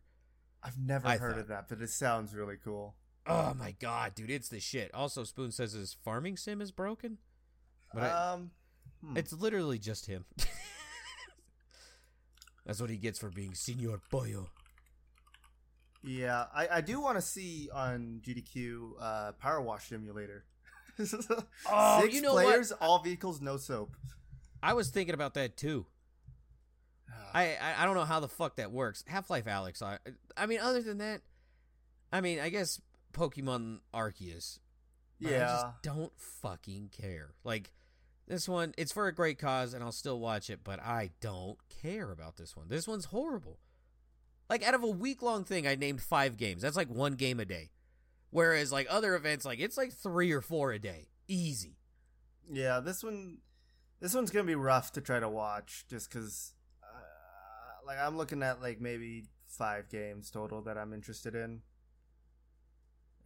I've 0.63 0.79
never 0.79 1.07
I 1.07 1.17
heard 1.17 1.33
thought- 1.33 1.41
of 1.41 1.49
that, 1.49 1.69
but 1.69 1.81
it 1.81 1.91
sounds 1.91 2.35
really 2.35 2.57
cool. 2.63 2.97
Oh 3.27 3.55
my 3.55 3.73
god, 3.73 4.15
dude, 4.15 4.31
it's 4.31 4.49
the 4.49 4.61
shit. 4.61 4.93
Also 4.95 5.25
Spoon 5.25 5.53
says 5.53 5.73
his 5.73 5.95
farming 6.05 6.37
sim 6.37 6.61
is 6.61 6.73
broken. 6.73 7.19
But 7.93 8.05
I, 8.05 8.33
um. 8.33 8.51
hmm. 9.05 9.17
It's 9.17 9.33
literally 9.33 9.79
just 9.79 10.07
him. 10.07 10.25
That's 12.67 12.81
what 12.81 12.91
he 12.91 12.97
gets 12.97 13.19
for 13.19 13.31
being 13.31 13.55
Senor 13.55 14.01
Pollo. 14.11 14.49
Yeah, 16.03 16.45
I, 16.55 16.69
I 16.77 16.81
do 16.81 17.01
want 17.01 17.17
to 17.19 17.23
see 17.23 17.69
on 17.75 18.21
GDQ 18.25 18.93
uh, 19.01 19.33
Power 19.33 19.61
Wash 19.61 19.89
Simulator. 19.89 20.45
Oh, 21.71 22.01
Six 22.03 22.15
you 22.15 22.21
know 22.21 22.35
what? 22.35 22.45
players, 22.45 22.73
all 22.73 23.03
vehicles, 23.03 23.41
no 23.41 23.57
soap. 23.57 23.97
I 24.63 24.75
was 24.75 24.91
thinking 24.91 25.15
about 25.15 25.35
that 25.35 25.57
too. 25.57 25.87
I, 27.33 27.57
I 27.61 27.75
I 27.83 27.85
don't 27.85 27.95
know 27.95 28.05
how 28.05 28.21
the 28.21 28.29
fuck 28.29 28.57
that 28.57 28.73
works. 28.73 29.05
Half 29.07 29.31
Life 29.31 29.45
Alyx. 29.45 29.83
I 29.83 29.99
I 30.37 30.47
mean, 30.47 30.61
other 30.61 30.83
than 30.83 30.99
that, 30.99 31.21
I 32.13 32.21
mean, 32.21 32.41
I 32.41 32.49
guess 32.49 32.81
Pokemon 33.13 33.81
Arceus 33.95 34.59
Yeah. 35.19 35.29
I 35.29 35.39
just 35.39 35.67
don't 35.83 36.13
fucking 36.17 36.91
care. 36.91 37.35
Like 37.45 37.73
this 38.27 38.49
one, 38.49 38.75
it's 38.77 38.93
for 38.93 39.07
a 39.07 39.15
great 39.15 39.39
cause, 39.39 39.75
and 39.75 39.83
I'll 39.83 39.93
still 39.93 40.19
watch 40.19 40.51
it. 40.51 40.61
But 40.65 40.81
I 40.81 41.11
don't 41.21 41.59
care 41.83 42.11
about 42.11 42.37
this 42.37 42.57
one. 42.57 42.69
This 42.69 42.87
one's 42.89 43.07
horrible. 43.07 43.59
Like 44.49 44.65
out 44.65 44.75
of 44.75 44.83
a 44.83 44.89
week 44.89 45.23
long 45.23 45.45
thing, 45.45 45.67
I 45.67 45.77
named 45.77 46.01
five 46.03 46.37
games. 46.37 46.63
That's 46.63 46.77
like 46.77 46.89
one 46.89 47.15
game 47.15 47.39
a 47.39 47.45
day. 47.45 47.71
Whereas 48.31 48.73
like 48.73 48.87
other 48.91 49.15
events, 49.15 49.45
like 49.45 49.61
it's 49.61 49.77
like 49.77 49.93
three 49.93 50.33
or 50.33 50.41
four 50.41 50.73
a 50.73 50.79
day, 50.79 51.09
easy. 51.29 51.77
Yeah, 52.53 52.81
this 52.81 53.03
one, 53.05 53.39
this 54.01 54.15
one's 54.15 54.31
gonna 54.31 54.45
be 54.45 54.55
rough 54.55 54.93
to 54.93 55.01
try 55.01 55.21
to 55.21 55.29
watch, 55.29 55.85
just 55.89 56.11
because, 56.11 56.53
uh, 56.83 57.87
like, 57.87 57.99
I'm 57.99 58.17
looking 58.17 58.43
at 58.43 58.61
like 58.61 58.81
maybe 58.81 59.25
five 59.47 59.89
games 59.89 60.31
total 60.31 60.63
that 60.63 60.79
I'm 60.79 60.93
interested 60.93 61.35
in. 61.35 61.63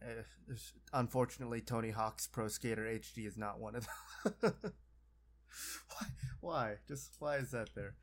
Eh, 0.01 0.53
unfortunately, 0.93 1.61
Tony 1.61 1.91
Hawk's 1.91 2.27
Pro 2.27 2.47
Skater 2.47 2.83
HD 2.85 3.25
is 3.25 3.37
not 3.37 3.59
one 3.59 3.75
of 3.75 3.87
them. 4.41 4.53
why? 5.89 6.07
Why? 6.41 6.75
Just 6.87 7.15
why 7.19 7.37
is 7.37 7.51
that 7.51 7.69
there? 7.75 7.95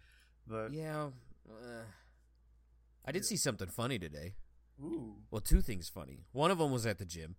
But 0.47 0.73
Yeah. 0.73 1.11
Uh, 1.49 1.85
I 3.05 3.13
did 3.13 3.25
see 3.25 3.37
something 3.37 3.69
funny 3.69 3.99
today. 3.99 4.35
ooh, 4.83 5.17
Well, 5.31 5.41
two 5.41 5.61
things 5.61 5.89
funny. 5.89 6.21
One 6.33 6.51
of 6.51 6.59
them 6.59 6.71
was 6.71 6.87
at 6.87 6.99
the 6.99 7.05
gym. 7.05 7.37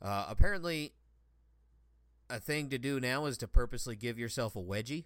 Uh, 0.00 0.26
apparently, 0.28 0.94
a 2.30 2.40
thing 2.40 2.68
to 2.70 2.78
do 2.78 3.00
now 3.00 3.26
is 3.26 3.36
to 3.38 3.48
purposely 3.48 3.96
give 3.96 4.18
yourself 4.18 4.56
a 4.56 4.60
wedgie 4.60 5.04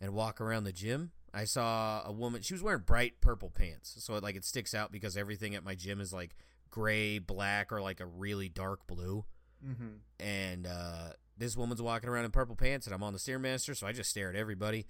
and 0.00 0.12
walk 0.12 0.40
around 0.40 0.64
the 0.64 0.72
gym. 0.72 1.10
I 1.32 1.44
saw 1.44 2.02
a 2.04 2.12
woman. 2.12 2.42
She 2.42 2.54
was 2.54 2.62
wearing 2.62 2.82
bright 2.82 3.20
purple 3.20 3.50
pants, 3.50 3.96
so 3.98 4.14
it, 4.14 4.22
like 4.22 4.36
it 4.36 4.44
sticks 4.44 4.74
out 4.74 4.92
because 4.92 5.16
everything 5.16 5.54
at 5.54 5.64
my 5.64 5.74
gym 5.74 6.00
is 6.00 6.12
like 6.12 6.36
gray, 6.70 7.18
black, 7.18 7.72
or 7.72 7.80
like 7.80 8.00
a 8.00 8.06
really 8.06 8.48
dark 8.48 8.86
blue. 8.86 9.24
mm-hmm. 9.64 9.96
And 10.20 10.66
uh, 10.66 11.10
this 11.36 11.56
woman's 11.56 11.82
walking 11.82 12.08
around 12.08 12.24
in 12.24 12.30
purple 12.30 12.56
pants, 12.56 12.86
and 12.86 12.94
I'm 12.94 13.02
on 13.02 13.12
the 13.12 13.18
stairmaster, 13.18 13.76
so 13.76 13.86
I 13.86 13.92
just 13.92 14.10
stare 14.10 14.30
at 14.30 14.36
everybody. 14.36 14.86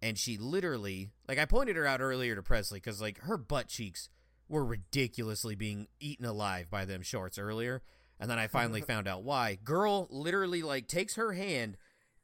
And 0.00 0.16
she 0.16 0.36
literally, 0.36 1.10
like, 1.28 1.38
I 1.38 1.44
pointed 1.44 1.74
her 1.74 1.86
out 1.86 2.00
earlier 2.00 2.36
to 2.36 2.42
Presley 2.42 2.78
because 2.78 3.00
like 3.00 3.20
her 3.22 3.36
butt 3.36 3.66
cheeks 3.66 4.08
were 4.48 4.64
ridiculously 4.64 5.56
being 5.56 5.88
eaten 6.00 6.24
alive 6.24 6.70
by 6.70 6.84
them 6.84 7.02
shorts 7.02 7.38
earlier. 7.38 7.82
And 8.20 8.30
then 8.30 8.38
I 8.38 8.46
finally 8.46 8.80
found 8.82 9.06
out 9.08 9.22
why. 9.22 9.58
Girl 9.62 10.08
literally 10.10 10.62
like 10.62 10.88
takes 10.88 11.14
her 11.16 11.32
hand 11.32 11.76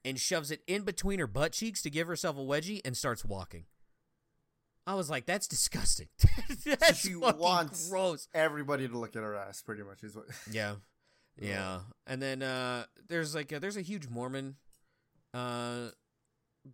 and 0.05 0.19
shoves 0.19 0.51
it 0.51 0.63
in 0.67 0.83
between 0.83 1.19
her 1.19 1.27
butt 1.27 1.53
cheeks 1.53 1.83
to 1.83 1.91
give 1.91 2.07
herself 2.07 2.37
a 2.37 2.41
wedgie 2.41 2.81
and 2.85 2.97
starts 2.97 3.25
walking. 3.25 3.65
I 4.87 4.95
was 4.95 5.09
like, 5.09 5.25
that's 5.25 5.47
disgusting. 5.49 6.09
that's 6.65 6.99
she 6.99 7.15
wants- 7.15 7.89
gross. 7.89 8.29
everybody 8.35 8.87
to 8.87 8.99
look 8.99 9.17
at 9.17 9.23
her 9.23 9.35
ass, 9.35 9.63
pretty 9.63 9.83
much 9.83 10.03
is 10.05 10.15
what. 10.15 10.27
Yeah, 10.51 10.75
yeah. 11.41 11.81
And 12.07 12.21
then 12.21 12.43
uh, 12.43 12.85
there's 13.09 13.35
like 13.35 13.51
a, 13.51 13.59
there's 13.59 13.79
a 13.79 13.83
huge 13.83 14.09
Mormon 14.09 14.57
uh, 15.33 15.89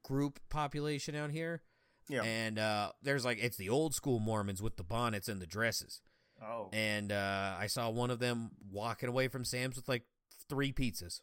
group 0.03 0.41
population 0.50 1.15
out 1.15 1.31
here, 1.31 1.62
yeah. 2.09 2.23
and 2.23 2.59
uh, 2.59 2.91
there's 3.00 3.25
like 3.25 3.39
it's 3.41 3.57
the 3.57 3.69
old 3.69 3.95
school 3.95 4.19
Mormons 4.19 4.61
with 4.61 4.77
the 4.77 4.85
bonnets 4.85 5.29
and 5.29 5.41
the 5.41 5.47
dresses. 5.47 6.03
Oh. 6.43 6.69
And 6.73 7.13
uh, 7.13 7.57
I 7.59 7.67
saw 7.67 7.91
one 7.91 8.11
of 8.11 8.19
them 8.19 8.51
walking 8.71 9.09
away 9.09 9.29
from 9.29 9.45
Sam's 9.45 9.77
with 9.77 9.89
like 9.89 10.05
three 10.49 10.73
pizzas, 10.73 11.21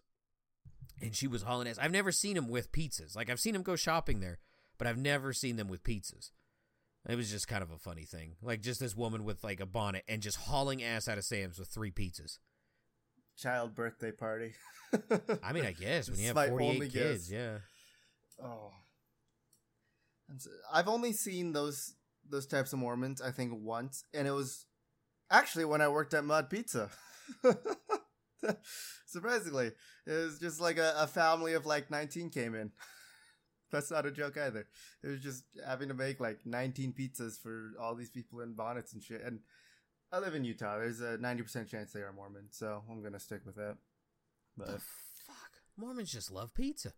and 1.01 1.15
she 1.15 1.27
was 1.27 1.43
hauling 1.43 1.67
ass. 1.67 1.77
I've 1.79 1.91
never 1.91 2.11
seen 2.11 2.37
him 2.37 2.47
with 2.49 2.71
pizzas. 2.71 3.15
Like 3.15 3.29
I've 3.29 3.39
seen 3.39 3.55
him 3.55 3.63
go 3.63 3.75
shopping 3.75 4.19
there, 4.19 4.39
but 4.77 4.87
I've 4.87 4.97
never 4.97 5.33
seen 5.33 5.55
them 5.55 5.67
with 5.67 5.83
pizzas. 5.83 6.31
It 7.07 7.15
was 7.15 7.31
just 7.31 7.47
kind 7.47 7.63
of 7.63 7.71
a 7.71 7.77
funny 7.77 8.03
thing, 8.03 8.35
like 8.41 8.61
just 8.61 8.79
this 8.81 8.95
woman 8.95 9.23
with 9.23 9.43
like 9.43 9.61
a 9.61 9.65
bonnet 9.65 10.03
and 10.09 10.21
just 10.21 10.37
hauling 10.37 10.83
ass 10.83 11.07
out 11.07 11.17
of 11.17 11.23
Sam's 11.23 11.57
with 11.57 11.69
three 11.69 11.91
pizzas. 11.91 12.39
Child 13.37 13.75
birthday 13.75 14.11
party. 14.11 14.53
I 15.43 15.53
mean, 15.53 15.65
I 15.65 15.71
guess 15.79 16.09
when 16.09 16.19
you 16.19 16.27
have 16.33 16.49
48 16.49 16.91
kids, 16.91 17.29
guess. 17.29 17.31
yeah. 17.31 17.57
Oh, 18.43 18.71
I've 20.73 20.87
only 20.87 21.13
seen 21.13 21.53
those 21.53 21.93
those 22.29 22.45
types 22.45 22.73
of 22.73 22.79
Mormons. 22.79 23.21
I 23.21 23.31
think 23.31 23.53
once, 23.55 24.03
and 24.13 24.27
it 24.27 24.31
was 24.31 24.65
actually 25.29 25.65
when 25.65 25.81
I 25.81 25.87
worked 25.87 26.13
at 26.13 26.23
MOD 26.25 26.49
Pizza. 26.49 26.89
Surprisingly, 29.05 29.71
it 30.05 30.11
was 30.11 30.39
just 30.39 30.59
like 30.61 30.77
a, 30.77 30.93
a 30.97 31.07
family 31.07 31.53
of 31.53 31.65
like 31.65 31.89
nineteen 31.89 32.29
came 32.29 32.55
in. 32.55 32.71
That's 33.71 33.91
not 33.91 34.05
a 34.05 34.11
joke 34.11 34.37
either. 34.37 34.65
It 35.03 35.07
was 35.07 35.19
just 35.21 35.43
having 35.65 35.89
to 35.89 35.93
make 35.93 36.19
like 36.19 36.45
nineteen 36.45 36.93
pizzas 36.93 37.37
for 37.39 37.71
all 37.79 37.95
these 37.95 38.09
people 38.09 38.41
in 38.41 38.53
bonnets 38.53 38.93
and 38.93 39.03
shit. 39.03 39.21
And 39.23 39.39
I 40.11 40.19
live 40.19 40.35
in 40.35 40.45
Utah. 40.45 40.77
There's 40.77 41.01
a 41.01 41.17
ninety 41.17 41.43
percent 41.43 41.69
chance 41.69 41.91
they 41.91 42.01
are 42.01 42.13
Mormon, 42.13 42.47
so 42.51 42.83
I'm 42.89 43.03
gonna 43.03 43.19
stick 43.19 43.41
with 43.45 43.55
that. 43.55 43.77
But 44.57 44.67
The 44.67 44.79
fuck? 45.25 45.51
Mormons 45.77 46.11
just 46.11 46.31
love 46.31 46.53
pizza. 46.53 46.93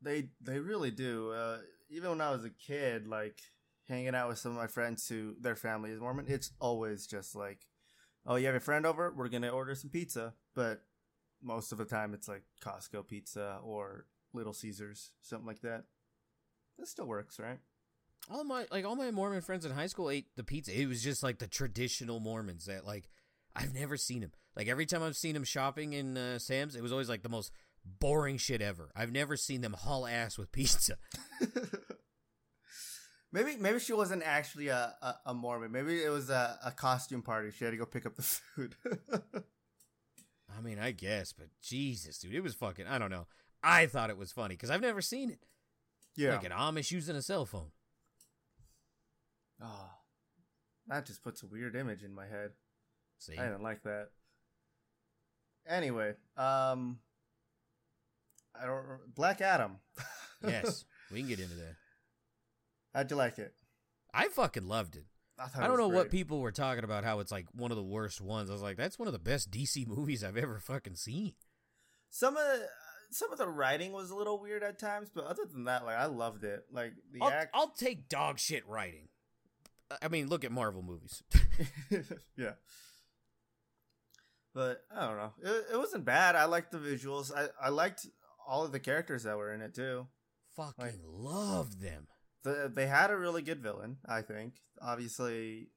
They 0.00 0.30
they 0.40 0.58
really 0.60 0.90
do. 0.90 1.32
Uh, 1.32 1.58
even 1.90 2.10
when 2.10 2.20
I 2.20 2.30
was 2.30 2.44
a 2.44 2.50
kid, 2.50 3.06
like 3.06 3.40
hanging 3.88 4.14
out 4.14 4.28
with 4.28 4.38
some 4.38 4.52
of 4.52 4.58
my 4.58 4.66
friends 4.66 5.08
who 5.08 5.34
their 5.40 5.56
family 5.56 5.90
is 5.90 6.00
Mormon, 6.00 6.26
it's 6.28 6.52
always 6.60 7.06
just 7.06 7.34
like, 7.34 7.66
oh, 8.26 8.36
you 8.36 8.46
have 8.46 8.54
a 8.54 8.60
friend 8.60 8.86
over, 8.86 9.12
we're 9.16 9.28
gonna 9.28 9.48
order 9.48 9.74
some 9.74 9.90
pizza. 9.90 10.34
But 10.54 10.82
most 11.42 11.72
of 11.72 11.78
the 11.78 11.84
time, 11.84 12.14
it's 12.14 12.28
like 12.28 12.42
Costco 12.62 13.06
pizza 13.06 13.58
or 13.62 14.06
Little 14.32 14.52
Caesars, 14.52 15.12
something 15.22 15.46
like 15.46 15.60
that. 15.62 15.84
This 16.78 16.90
still 16.90 17.06
works, 17.06 17.38
right? 17.38 17.58
All 18.30 18.44
my 18.44 18.66
like 18.70 18.84
all 18.84 18.96
my 18.96 19.10
Mormon 19.10 19.40
friends 19.40 19.64
in 19.64 19.72
high 19.72 19.86
school 19.86 20.10
ate 20.10 20.26
the 20.36 20.44
pizza. 20.44 20.78
It 20.78 20.86
was 20.86 21.02
just 21.02 21.22
like 21.22 21.38
the 21.38 21.46
traditional 21.46 22.20
Mormons 22.20 22.66
that 22.66 22.84
like 22.84 23.08
I've 23.56 23.74
never 23.74 23.96
seen 23.96 24.22
him. 24.22 24.32
Like 24.56 24.68
every 24.68 24.86
time 24.86 25.02
I've 25.02 25.16
seen 25.16 25.34
him 25.34 25.44
shopping 25.44 25.92
in 25.92 26.16
uh, 26.16 26.38
Sam's, 26.38 26.76
it 26.76 26.82
was 26.82 26.92
always 26.92 27.08
like 27.08 27.22
the 27.22 27.28
most 27.28 27.52
boring 27.84 28.36
shit 28.36 28.60
ever. 28.60 28.90
I've 28.94 29.12
never 29.12 29.36
seen 29.36 29.60
them 29.60 29.72
haul 29.72 30.06
ass 30.06 30.36
with 30.36 30.52
pizza. 30.52 30.96
maybe 33.32 33.56
maybe 33.56 33.78
she 33.78 33.92
wasn't 33.92 34.22
actually 34.24 34.68
a, 34.68 34.94
a, 35.02 35.14
a 35.26 35.34
Mormon. 35.34 35.72
Maybe 35.72 36.02
it 36.02 36.10
was 36.10 36.30
a, 36.30 36.58
a 36.64 36.70
costume 36.70 37.22
party. 37.22 37.50
She 37.50 37.64
had 37.64 37.70
to 37.70 37.76
go 37.76 37.86
pick 37.86 38.06
up 38.06 38.16
the 38.16 38.22
food. 38.22 38.74
I 40.56 40.60
mean, 40.60 40.78
I 40.78 40.90
guess, 40.92 41.32
but 41.32 41.48
Jesus, 41.62 42.18
dude, 42.18 42.34
it 42.34 42.42
was 42.42 42.54
fucking. 42.54 42.86
I 42.86 42.98
don't 42.98 43.10
know. 43.10 43.26
I 43.62 43.86
thought 43.86 44.10
it 44.10 44.16
was 44.18 44.32
funny 44.32 44.54
because 44.54 44.70
I've 44.70 44.80
never 44.80 45.00
seen 45.00 45.30
it. 45.30 45.40
yeah. 46.16 46.34
Like 46.34 46.44
an 46.44 46.52
Amish 46.52 46.90
using 46.90 47.16
a 47.16 47.22
cell 47.22 47.44
phone. 47.44 47.70
Oh, 49.62 49.90
that 50.86 51.04
just 51.06 51.22
puts 51.22 51.42
a 51.42 51.46
weird 51.46 51.74
image 51.76 52.02
in 52.04 52.14
my 52.14 52.26
head. 52.26 52.52
See, 53.18 53.36
I 53.36 53.44
didn't 53.46 53.62
like 53.62 53.82
that. 53.82 54.08
Anyway, 55.68 56.10
um, 56.36 57.00
I 58.60 58.66
don't. 58.66 58.84
Black 59.14 59.40
Adam. 59.40 59.78
yes, 60.46 60.84
we 61.12 61.18
can 61.20 61.28
get 61.28 61.40
into 61.40 61.56
that. 61.56 61.74
How'd 62.94 63.10
you 63.10 63.16
like 63.16 63.38
it? 63.38 63.54
I 64.14 64.28
fucking 64.28 64.66
loved 64.66 64.96
it. 64.96 65.04
thought 65.38 65.50
I 65.62 65.66
don't 65.66 65.78
know 65.78 65.88
what 65.88 66.10
people 66.10 66.40
were 66.40 66.52
talking 66.52 66.84
about. 66.84 67.04
How 67.04 67.20
it's 67.20 67.30
like 67.32 67.46
one 67.52 67.70
of 67.70 67.76
the 67.76 67.82
worst 67.82 68.20
ones. 68.20 68.50
I 68.50 68.52
was 68.54 68.62
like, 68.62 68.76
that's 68.76 68.98
one 68.98 69.06
of 69.08 69.12
the 69.12 69.18
best 69.18 69.50
DC 69.50 69.86
movies 69.88 70.24
I've 70.24 70.36
ever 70.36 70.58
fucking 70.58 70.96
seen. 70.96 71.34
Some 72.10 72.36
of 72.36 72.42
the 72.42 72.66
some 73.10 73.32
of 73.32 73.38
the 73.38 73.48
writing 73.48 73.92
was 73.92 74.10
a 74.10 74.16
little 74.16 74.38
weird 74.40 74.62
at 74.62 74.78
times, 74.78 75.10
but 75.14 75.24
other 75.24 75.44
than 75.50 75.64
that, 75.64 75.84
like 75.84 75.96
I 75.96 76.06
loved 76.06 76.44
it. 76.44 76.64
Like 76.72 76.92
the 77.12 77.20
I'll, 77.22 77.30
act. 77.30 77.50
I'll 77.54 77.70
take 77.70 78.08
dog 78.08 78.38
shit 78.38 78.66
writing. 78.66 79.08
I 80.02 80.08
mean, 80.08 80.28
look 80.28 80.44
at 80.44 80.52
Marvel 80.52 80.82
movies. 80.82 81.22
yeah. 82.36 82.52
But 84.54 84.82
I 84.94 85.06
don't 85.06 85.16
know. 85.16 85.32
It, 85.42 85.66
it 85.74 85.76
wasn't 85.76 86.04
bad. 86.04 86.34
I 86.34 86.44
liked 86.46 86.72
the 86.72 86.78
visuals. 86.78 87.32
I, 87.34 87.48
I 87.62 87.68
liked 87.68 88.06
all 88.46 88.64
of 88.64 88.72
the 88.72 88.80
characters 88.80 89.22
that 89.22 89.36
were 89.36 89.52
in 89.52 89.60
it 89.60 89.74
too. 89.74 90.06
fucking 90.56 90.84
Like- 90.84 90.94
loved 91.04 91.80
them. 91.80 92.08
The, 92.44 92.70
they 92.72 92.86
had 92.86 93.10
a 93.10 93.16
really 93.16 93.42
good 93.42 93.60
villain, 93.60 93.98
I 94.06 94.22
think. 94.22 94.54
Obviously, 94.80 95.70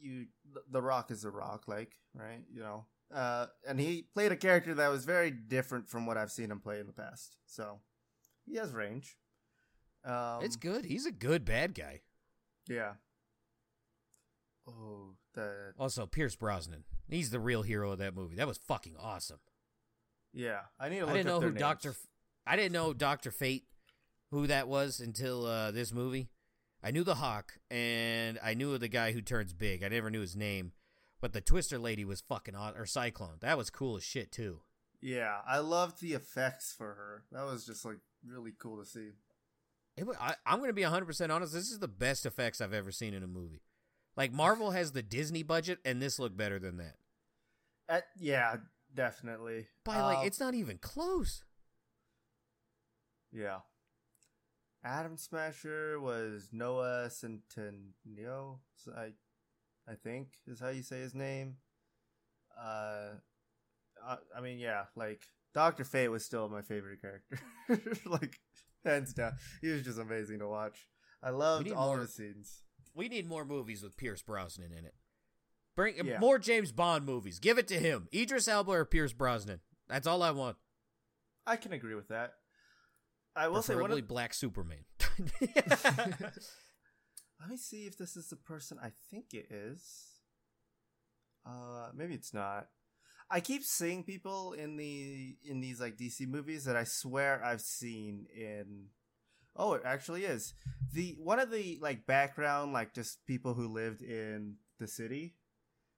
you 0.00 0.26
the 0.70 0.82
Rock 0.82 1.10
is 1.10 1.22
the 1.22 1.30
Rock, 1.30 1.64
like 1.68 1.96
right, 2.14 2.42
you 2.52 2.60
know. 2.60 2.86
Uh, 3.14 3.46
and 3.68 3.78
he 3.78 4.02
played 4.14 4.32
a 4.32 4.36
character 4.36 4.74
that 4.74 4.88
was 4.88 5.04
very 5.04 5.30
different 5.30 5.88
from 5.88 6.06
what 6.06 6.16
I've 6.16 6.32
seen 6.32 6.50
him 6.50 6.58
play 6.60 6.80
in 6.80 6.86
the 6.86 6.92
past. 6.92 7.36
So 7.46 7.80
he 8.44 8.56
has 8.56 8.72
range. 8.72 9.16
Um, 10.04 10.40
it's 10.42 10.56
good. 10.56 10.84
He's 10.84 11.06
a 11.06 11.12
good 11.12 11.44
bad 11.44 11.74
guy. 11.74 12.00
yeah. 12.68 12.92
Oh, 14.68 15.14
the 15.34 15.72
Also, 15.78 16.06
Pierce 16.06 16.34
Brosnan. 16.34 16.84
He's 17.08 17.30
the 17.30 17.38
real 17.38 17.62
hero 17.62 17.92
of 17.92 17.98
that 17.98 18.14
movie. 18.16 18.34
That 18.36 18.48
was 18.48 18.58
fucking 18.58 18.96
awesome. 18.98 19.38
yeah. 20.32 20.62
I 20.80 20.88
need 20.88 21.00
to. 21.00 21.06
Look 21.06 21.14
I 21.14 21.18
didn't 21.18 21.26
know 21.28 21.40
who. 21.40 21.52
Doctor. 21.52 21.94
I 22.46 22.56
didn't 22.56 22.72
know 22.72 22.92
Doctor 22.92 23.30
Fate, 23.30 23.64
who 24.30 24.46
that 24.46 24.68
was 24.68 25.00
until 25.00 25.46
uh, 25.46 25.70
this 25.70 25.92
movie. 25.92 26.28
I 26.82 26.90
knew 26.90 27.04
the 27.04 27.16
Hawk, 27.16 27.54
and 27.70 28.38
I 28.44 28.54
knew 28.54 28.76
the 28.78 28.88
guy 28.88 29.12
who 29.12 29.20
turns 29.22 29.52
big. 29.52 29.82
I 29.82 29.88
never 29.88 30.10
knew 30.10 30.20
his 30.20 30.36
name, 30.36 30.72
but 31.20 31.32
the 31.32 31.40
Twister 31.40 31.78
lady 31.78 32.04
was 32.04 32.20
fucking 32.20 32.54
aw- 32.54 32.74
or 32.76 32.86
Cyclone. 32.86 33.36
That 33.40 33.58
was 33.58 33.70
cool 33.70 33.96
as 33.96 34.04
shit 34.04 34.30
too. 34.30 34.60
Yeah, 35.00 35.36
I 35.46 35.58
loved 35.58 36.00
the 36.00 36.14
effects 36.14 36.72
for 36.76 36.86
her. 36.94 37.24
That 37.32 37.44
was 37.46 37.66
just 37.66 37.84
like 37.84 37.98
really 38.26 38.52
cool 38.58 38.78
to 38.78 38.84
see. 38.88 39.10
It, 39.96 40.06
I, 40.20 40.34
I'm 40.44 40.58
going 40.58 40.68
to 40.70 40.74
be 40.74 40.82
100 40.82 41.06
percent 41.06 41.32
honest. 41.32 41.52
This 41.54 41.70
is 41.70 41.78
the 41.78 41.88
best 41.88 42.26
effects 42.26 42.60
I've 42.60 42.74
ever 42.74 42.90
seen 42.92 43.14
in 43.14 43.22
a 43.22 43.26
movie. 43.28 43.62
Like 44.16 44.32
Marvel 44.32 44.70
has 44.72 44.92
the 44.92 45.02
Disney 45.02 45.42
budget, 45.42 45.78
and 45.84 46.00
this 46.00 46.18
looked 46.18 46.36
better 46.36 46.58
than 46.58 46.76
that. 46.78 46.96
Uh, 47.88 48.00
yeah, 48.18 48.56
definitely. 48.94 49.66
By 49.84 50.00
like, 50.02 50.18
Uh, 50.18 50.22
it's 50.22 50.40
not 50.40 50.54
even 50.54 50.78
close. 50.78 51.42
yeah. 53.32 53.58
Atom 54.86 55.16
Smasher 55.16 55.98
was 56.00 56.48
Noah 56.52 57.08
Centineo. 57.08 58.58
I, 58.96 59.08
I 59.88 59.94
think 60.02 60.28
is 60.46 60.60
how 60.60 60.68
you 60.68 60.82
say 60.82 61.00
his 61.00 61.14
name. 61.14 61.56
Uh, 62.56 63.16
I, 64.06 64.16
I 64.36 64.40
mean, 64.40 64.58
yeah, 64.58 64.84
like 64.94 65.22
Doctor 65.54 65.82
Fate 65.84 66.08
was 66.08 66.24
still 66.24 66.48
my 66.48 66.62
favorite 66.62 67.00
character. 67.00 67.38
like 68.06 68.38
hands 68.84 69.12
down, 69.12 69.32
he 69.60 69.68
was 69.68 69.82
just 69.82 69.98
amazing 69.98 70.38
to 70.38 70.46
watch. 70.48 70.86
I 71.22 71.30
loved 71.30 71.70
all 71.72 71.88
more- 71.88 71.96
of 71.96 72.06
the 72.06 72.12
scenes. 72.12 72.62
We 72.94 73.08
need 73.08 73.26
more 73.28 73.44
movies 73.44 73.82
with 73.82 73.96
Pierce 73.96 74.22
Brosnan 74.22 74.72
in 74.72 74.84
it. 74.86 74.94
Bring 75.74 75.96
Yeah. 76.02 76.18
more 76.18 76.38
James 76.38 76.72
Bond 76.72 77.04
movies. 77.04 77.38
Give 77.38 77.58
it 77.58 77.68
to 77.68 77.74
him. 77.78 78.08
Idris 78.14 78.48
Elba 78.48 78.70
or 78.72 78.84
Pierce 78.86 79.12
Brosnan. 79.12 79.60
That's 79.88 80.06
all 80.06 80.22
I 80.22 80.30
want. 80.30 80.56
I 81.46 81.56
can 81.56 81.74
agree 81.74 81.94
with 81.94 82.08
that. 82.08 82.34
I 83.36 83.48
will 83.48 83.62
say 83.62 83.76
one 83.76 83.92
of, 83.92 84.08
Black 84.08 84.32
Superman. 84.32 84.84
Let 87.40 87.50
me 87.50 87.56
see 87.56 87.86
if 87.86 87.98
this 87.98 88.16
is 88.16 88.28
the 88.28 88.36
person 88.36 88.78
I 88.82 88.92
think 89.10 89.34
it 89.34 89.46
is. 89.50 90.06
Uh, 91.46 91.90
maybe 91.94 92.14
it's 92.14 92.32
not. 92.32 92.68
I 93.30 93.40
keep 93.40 93.62
seeing 93.62 94.04
people 94.04 94.52
in 94.52 94.76
the 94.76 95.36
in 95.44 95.60
these 95.60 95.80
like 95.80 95.96
DC 95.96 96.26
movies 96.26 96.64
that 96.64 96.76
I 96.76 96.84
swear 96.84 97.44
I've 97.44 97.60
seen 97.60 98.26
in. 98.34 98.86
Oh, 99.54 99.74
it 99.74 99.82
actually 99.84 100.24
is 100.24 100.54
the 100.92 101.16
one 101.18 101.38
of 101.38 101.50
the 101.50 101.78
like 101.80 102.06
background 102.06 102.72
like 102.72 102.94
just 102.94 103.26
people 103.26 103.54
who 103.54 103.68
lived 103.68 104.02
in 104.02 104.56
the 104.78 104.86
city 104.86 105.34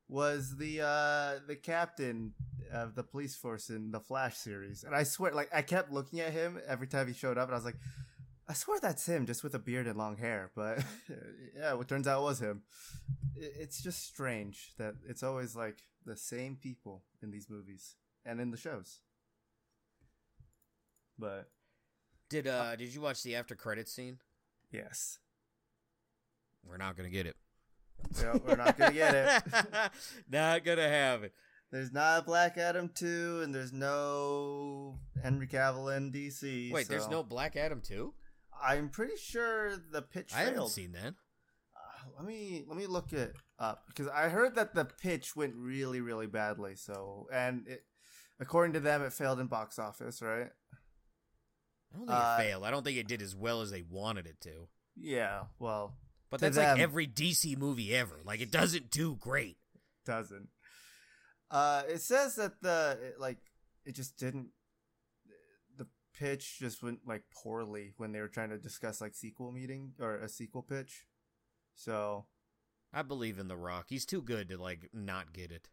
was 0.09 0.57
the 0.57 0.81
uh 0.81 1.41
the 1.47 1.57
captain 1.57 2.33
of 2.73 2.95
the 2.95 3.03
police 3.03 3.37
force 3.37 3.71
in 3.71 3.91
the 3.91 4.01
Flash 4.01 4.37
series, 4.37 4.85
and 4.85 4.95
I 4.95 5.03
swear 5.03 5.33
like 5.33 5.51
I 5.53 5.63
kept 5.63 5.93
looking 5.93 6.21
at 6.21 6.33
him 6.33 6.59
every 6.67 6.87
time 6.87 7.07
he 7.07 7.15
showed 7.15 7.39
up, 7.39 7.49
and 7.49 7.55
I 7.55 7.59
was 7.59 7.65
like, 7.65 7.79
I 8.49 8.55
swear 8.55 8.81
that's 8.81 9.07
him, 9.07 9.27
just 9.27 9.45
with 9.45 9.55
a 9.55 9.59
beard 9.59 9.87
and 9.87 9.99
long 9.99 10.17
hair. 10.17 10.51
But 10.57 10.83
yeah, 11.57 11.75
what 11.75 11.89
turns 11.89 12.09
out 12.09 12.21
it 12.21 12.25
was 12.25 12.41
him. 12.41 12.63
It's 13.37 13.83
just 13.83 14.07
strange 14.07 14.73
that 14.79 14.95
it's 15.07 15.23
always 15.23 15.55
like 15.55 15.79
the 16.05 16.17
same 16.17 16.57
people 16.57 17.05
in 17.23 17.31
these 17.31 17.49
movies 17.51 17.97
and 18.25 18.41
in 18.41 18.51
the 18.51 18.57
shows. 18.57 19.01
But 21.19 21.51
did 22.31 22.47
uh 22.47 22.77
did 22.77 22.95
you 22.95 23.01
watch 23.01 23.23
the 23.23 23.37
after 23.37 23.55
credit 23.55 23.89
scene? 23.89 24.19
yes, 24.71 25.19
We're 26.67 26.77
not 26.77 26.97
gonna 26.97 27.11
get 27.11 27.27
it. 27.27 27.37
We're 28.47 28.57
not 28.57 28.79
gonna 28.79 28.93
get 28.93 29.15
it. 29.15 29.91
not 30.31 30.65
gonna 30.65 30.89
have 30.89 31.23
it. 31.25 31.33
There's 31.71 31.93
not 31.93 32.21
a 32.21 32.23
Black 32.25 32.57
Adam 32.57 32.91
two, 32.95 33.41
and 33.43 33.55
there's 33.55 33.73
no 33.73 34.99
Henry 35.23 35.47
Cavill 35.47 35.95
in 35.97 36.11
DC. 36.11 36.73
Wait, 36.73 36.89
there's 36.89 37.09
no 37.09 37.23
Black 37.23 37.57
Adam 37.57 37.81
two. 37.83 38.15
I'm 38.63 38.89
pretty 38.89 39.17
sure 39.17 39.73
the 39.93 40.03
pitch 40.03 40.33
I 40.35 40.41
haven't 40.43 40.69
seen 40.71 40.93
that. 40.93 41.15
Uh, 41.77 42.09
let 42.17 42.25
me 42.27 42.65
let 42.67 42.77
me 42.77 42.87
look 42.87 43.13
it 43.13 43.35
up 43.59 43.85
because 43.89 44.09
I 44.09 44.29
heard 44.29 44.55
that 44.55 44.75
the 44.75 44.85
pitch 44.87 45.37
went 45.37 45.55
really 45.57 46.01
really 46.01 46.27
badly. 46.27 46.75
So 46.75 47.29
and 47.33 47.67
it, 47.69 47.85
according 48.41 48.73
to 48.73 48.81
them, 48.81 49.03
it 49.03 49.13
failed 49.13 49.39
in 49.39 49.47
box 49.47 49.79
office, 49.79 50.23
right? 50.23 50.49
I 51.93 51.97
don't 51.97 52.07
think 52.07 52.11
Uh, 52.19 52.37
it 52.39 52.43
failed. 52.43 52.65
I 52.65 52.71
don't 52.71 52.85
think 52.85 52.99
it 52.99 53.09
did 53.09 53.23
as 53.23 53.37
well 53.37 53.61
as 53.61 53.71
they 53.71 53.83
wanted 53.83 54.27
it 54.27 54.41
to. 54.43 54.69
Yeah, 54.97 55.45
well, 55.59 55.95
But 56.31 56.41
that's 56.41 56.57
them- 56.57 56.75
like 56.75 56.81
every 56.81 57.07
DC 57.07 57.57
movie 57.57 57.95
ever. 57.95 58.21
Like 58.25 58.41
it 58.41 58.51
doesn't 58.51 58.91
do 58.91 59.17
great. 59.17 59.57
doesn't. 60.05 60.49
Uh, 61.51 61.83
it 61.89 62.03
says 62.03 62.35
that 62.37 62.61
the 62.61 62.99
it, 63.03 63.21
like 63.21 63.39
it 63.85 63.95
just 63.95 64.19
didn't. 64.19 64.49
The 65.77 65.87
pitch 66.19 66.59
just 66.59 66.83
went 66.83 67.01
like 67.07 67.23
poorly 67.43 67.95
when 67.97 68.13
they 68.13 68.21
were 68.21 68.29
trying 68.29 68.51
to 68.51 68.59
discuss 68.59 69.01
like 69.01 69.15
sequel 69.15 69.53
meeting 69.53 69.93
or 69.99 70.17
a 70.17 70.29
sequel 70.29 70.63
pitch. 70.63 71.07
So 71.75 72.27
I 72.93 73.03
believe 73.03 73.39
in 73.39 73.49
The 73.49 73.57
Rock. 73.57 73.87
He's 73.89 74.05
too 74.05 74.21
good 74.23 74.49
to 74.51 74.59
like 74.59 74.91
not 74.93 75.33
get 75.33 75.51
it. 75.51 75.69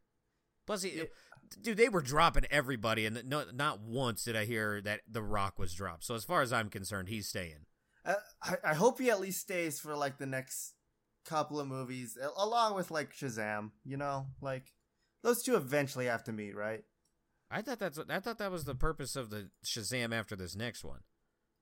Plus, 0.66 0.84
he, 0.84 0.90
It- 0.90 1.14
dude, 1.62 1.78
they 1.78 1.90
were 1.90 2.02
dropping 2.02 2.46
everybody, 2.50 3.06
and 3.06 3.24
no, 3.26 3.44
not 3.54 3.82
once 3.82 4.24
did 4.24 4.36
I 4.36 4.46
hear 4.46 4.82
that 4.82 5.02
The 5.08 5.22
Rock 5.22 5.60
was 5.60 5.74
dropped. 5.74 6.04
So 6.06 6.16
as 6.16 6.24
far 6.24 6.42
as 6.42 6.52
I'm 6.54 6.70
concerned, 6.70 7.10
he's 7.10 7.28
staying. 7.28 7.66
Uh, 8.06 8.16
I 8.42 8.56
I 8.64 8.74
hope 8.74 9.00
he 9.00 9.10
at 9.10 9.20
least 9.20 9.42
stays 9.42 9.80
for 9.80 9.96
like 9.96 10.18
the 10.18 10.26
next 10.26 10.74
couple 11.26 11.60
of 11.60 11.68
movies, 11.68 12.18
along 12.38 12.76
with 12.76 12.92
like 12.92 13.14
Shazam. 13.14 13.72
You 13.84 13.98
know, 13.98 14.28
like 14.42 14.74
those 15.24 15.44
two 15.44 15.56
eventually 15.56 16.06
have 16.06 16.24
to 16.26 16.32
meet, 16.32 16.56
right? 16.56 16.84
I 17.52 17.62
thought 17.62 17.80
that's 17.80 18.00
I 18.10 18.20
thought 18.20 18.38
that 18.40 18.52
was 18.52 18.66
the 18.66 18.76
purpose 18.76 19.16
of 19.16 19.30
the 19.30 19.50
Shazam 19.66 20.14
after 20.14 20.36
this 20.36 20.56
next 20.56 20.84
one. 20.84 21.02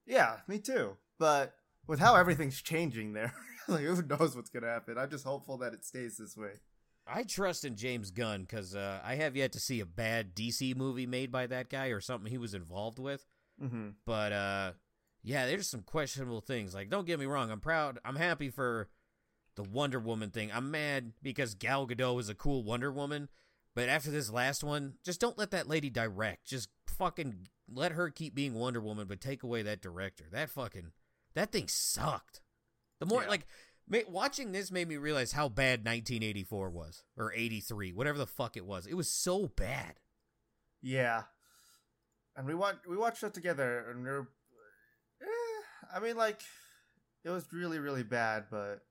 Yeah, 0.05 0.37
me 0.47 0.59
too. 0.59 0.97
But 1.19 1.55
with 1.87 1.99
how 1.99 2.15
everything's 2.15 2.61
changing 2.61 3.13
there, 3.13 3.33
like 3.67 3.83
who 3.83 4.01
knows 4.01 4.35
what's 4.35 4.49
gonna 4.49 4.67
happen? 4.67 4.97
I'm 4.97 5.09
just 5.09 5.25
hopeful 5.25 5.57
that 5.59 5.73
it 5.73 5.85
stays 5.85 6.17
this 6.17 6.37
way. 6.37 6.51
I 7.05 7.23
trust 7.23 7.65
in 7.65 7.75
James 7.75 8.11
Gunn 8.11 8.41
because 8.41 8.75
uh, 8.75 9.01
I 9.03 9.15
have 9.15 9.35
yet 9.35 9.51
to 9.53 9.59
see 9.59 9.81
a 9.81 9.85
bad 9.85 10.35
DC 10.35 10.75
movie 10.75 11.05
made 11.05 11.31
by 11.31 11.47
that 11.47 11.69
guy 11.69 11.87
or 11.87 11.99
something 11.99 12.31
he 12.31 12.37
was 12.37 12.53
involved 12.53 12.97
with. 12.97 13.25
Mm-hmm. 13.61 13.89
But 14.05 14.31
uh, 14.31 14.71
yeah, 15.23 15.45
there's 15.45 15.67
some 15.69 15.81
questionable 15.81 16.41
things. 16.41 16.73
Like, 16.73 16.89
don't 16.89 17.07
get 17.07 17.19
me 17.19 17.25
wrong, 17.25 17.49
I'm 17.51 17.59
proud, 17.61 17.99
I'm 18.05 18.15
happy 18.15 18.49
for 18.49 18.89
the 19.55 19.63
Wonder 19.63 19.99
Woman 19.99 20.29
thing. 20.31 20.51
I'm 20.53 20.71
mad 20.71 21.13
because 21.21 21.53
Gal 21.55 21.87
Gadot 21.87 22.19
is 22.19 22.29
a 22.29 22.35
cool 22.35 22.63
Wonder 22.63 22.91
Woman, 22.91 23.29
but 23.75 23.87
after 23.89 24.11
this 24.11 24.29
last 24.29 24.63
one, 24.63 24.95
just 25.03 25.19
don't 25.21 25.37
let 25.37 25.51
that 25.51 25.67
lady 25.67 25.89
direct. 25.89 26.45
Just 26.45 26.69
fucking 26.87 27.47
let 27.71 27.91
her 27.93 28.09
keep 28.09 28.35
being 28.35 28.53
Wonder 28.53 28.81
Woman, 28.81 29.07
but 29.07 29.21
take 29.21 29.43
away 29.43 29.61
that 29.63 29.81
director. 29.81 30.25
That 30.31 30.49
fucking 30.49 30.91
that 31.35 31.51
thing 31.51 31.67
sucked. 31.67 32.41
The 32.99 33.05
more 33.05 33.23
Yeah. 33.23 33.29
like 33.29 33.47
ma- 33.87 33.99
watching 34.07 34.51
this 34.51 34.71
made 34.71 34.87
me 34.87 34.97
realize 34.97 35.31
how 35.31 35.49
bad 35.49 35.83
1984 35.85 36.69
was 36.69 37.03
or 37.17 37.31
83, 37.33 37.93
whatever 37.93 38.17
the 38.17 38.27
fuck 38.27 38.55
it 38.57 38.65
was. 38.65 38.85
It 38.85 38.93
was 38.95 39.09
so 39.09 39.47
bad. 39.47 39.99
Yeah, 40.81 41.23
and 42.35 42.45
we 42.45 42.53
watched 42.55 42.85
we 42.87 42.97
watched 42.97 43.21
that 43.21 43.33
together, 43.33 43.89
and 43.89 44.03
we 44.03 44.09
are 44.09 44.27
eh, 45.23 45.95
I 45.95 45.99
mean, 45.99 46.15
like, 46.15 46.41
it 47.23 47.29
was 47.29 47.45
really 47.51 47.79
really 47.79 48.03
bad, 48.03 48.45
but 48.51 48.81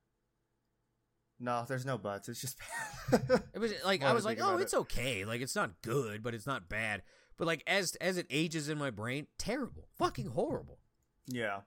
no, 1.41 1.65
there's 1.69 1.85
no 1.87 1.99
buts. 1.99 2.29
It's 2.29 2.41
just 2.41 2.57
bad. 3.11 3.43
It 3.55 3.59
was 3.59 3.73
like 3.85 4.03
I 4.03 4.13
was 4.13 4.25
like, 4.25 4.39
oh, 4.41 4.59
it's 4.59 4.73
it. 4.73 4.79
okay. 4.79 5.25
Like 5.25 5.41
it's 5.41 5.57
not 5.57 5.83
good, 5.83 6.23
but 6.23 6.35
it's 6.35 6.47
not 6.47 6.69
bad. 6.69 7.03
But 7.37 7.47
like 7.47 7.63
as 7.67 7.97
as 7.97 8.17
it 8.17 8.27
ages 8.31 8.69
in 8.69 8.79
my 8.79 8.91
brain, 8.91 9.27
terrible, 9.39 9.89
fucking 9.99 10.29
horrible. 10.29 10.79
yeah, 11.27 11.61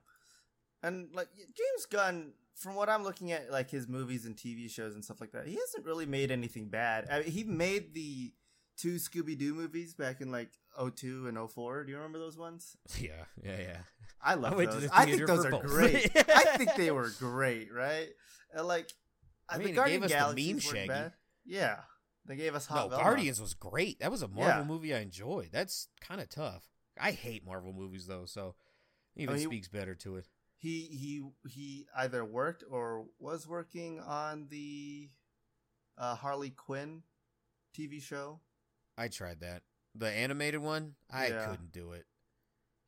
and 0.82 1.08
like 1.14 1.28
James 1.36 1.86
Gunn, 1.90 2.32
from 2.54 2.74
what 2.74 2.88
I'm 2.88 3.02
looking 3.02 3.32
at, 3.32 3.50
like 3.50 3.70
his 3.70 3.86
movies 3.88 4.24
and 4.24 4.36
TV 4.36 4.70
shows 4.70 4.94
and 4.94 5.04
stuff 5.04 5.20
like 5.20 5.32
that, 5.32 5.46
he 5.46 5.56
hasn't 5.56 5.84
really 5.84 6.06
made 6.06 6.30
anything 6.30 6.68
bad. 6.68 7.06
I 7.10 7.20
mean, 7.20 7.30
he 7.30 7.44
made 7.44 7.92
the 7.94 8.32
two 8.76 8.96
Scooby 8.96 9.36
Doo 9.38 9.54
movies 9.54 9.94
back 9.94 10.20
in 10.20 10.30
like 10.30 10.50
02 10.78 11.28
and 11.28 11.50
04. 11.50 11.84
Do 11.84 11.90
you 11.90 11.96
remember 11.96 12.18
those 12.18 12.36
ones? 12.38 12.76
Yeah, 13.00 13.24
yeah, 13.42 13.58
yeah. 13.58 13.78
I 14.22 14.34
love 14.34 14.56
to 14.56 14.66
those. 14.66 14.82
the 14.82 14.90
I 14.92 15.04
think 15.04 15.26
those 15.26 15.44
are 15.46 15.50
both. 15.50 15.62
great. 15.62 16.10
I 16.28 16.56
think 16.56 16.74
they 16.76 16.90
were 16.90 17.10
great, 17.18 17.72
right? 17.72 18.08
And 18.52 18.66
like, 18.66 18.90
I 19.48 19.56
uh, 19.56 19.58
mean, 19.58 19.68
it 19.68 19.74
Guardian 19.74 20.00
gave 20.00 20.10
us 20.12 20.34
the 20.34 20.60
Shaggy. 20.60 20.88
bad. 20.88 21.12
Yeah, 21.44 21.76
they 22.26 22.36
gave 22.36 22.54
us 22.54 22.66
Hot 22.66 22.84
No, 22.84 22.88
Velma. 22.88 23.04
Guardians 23.04 23.40
was 23.40 23.54
great. 23.54 24.00
That 24.00 24.10
was 24.10 24.22
a 24.22 24.28
Marvel 24.28 24.62
Yeah. 24.62 24.64
movie 24.64 24.94
I 24.94 24.98
enjoyed. 25.00 25.50
That's 25.52 25.88
kind 26.00 26.20
of 26.20 26.28
tough. 26.28 26.64
I 26.98 27.12
hate 27.12 27.46
Marvel 27.46 27.72
movies 27.72 28.06
though, 28.06 28.24
so 28.24 28.54
even 29.16 29.36
he- 29.36 29.44
speaks 29.44 29.68
better 29.68 29.94
to 29.96 30.16
it. 30.16 30.26
He 30.58 30.86
he 30.86 31.22
he 31.48 31.86
either 31.96 32.24
worked 32.24 32.64
or 32.70 33.04
was 33.18 33.46
working 33.46 34.00
on 34.00 34.46
the 34.50 35.10
uh, 35.98 36.14
Harley 36.16 36.50
Quinn 36.50 37.02
TV 37.78 38.02
show. 38.02 38.40
I 38.96 39.08
tried 39.08 39.40
that. 39.40 39.62
The 39.94 40.10
animated 40.10 40.60
one, 40.60 40.94
I 41.10 41.28
Yeah. 41.28 41.46
couldn't 41.50 41.72
do 41.72 41.92
it. 41.92 42.06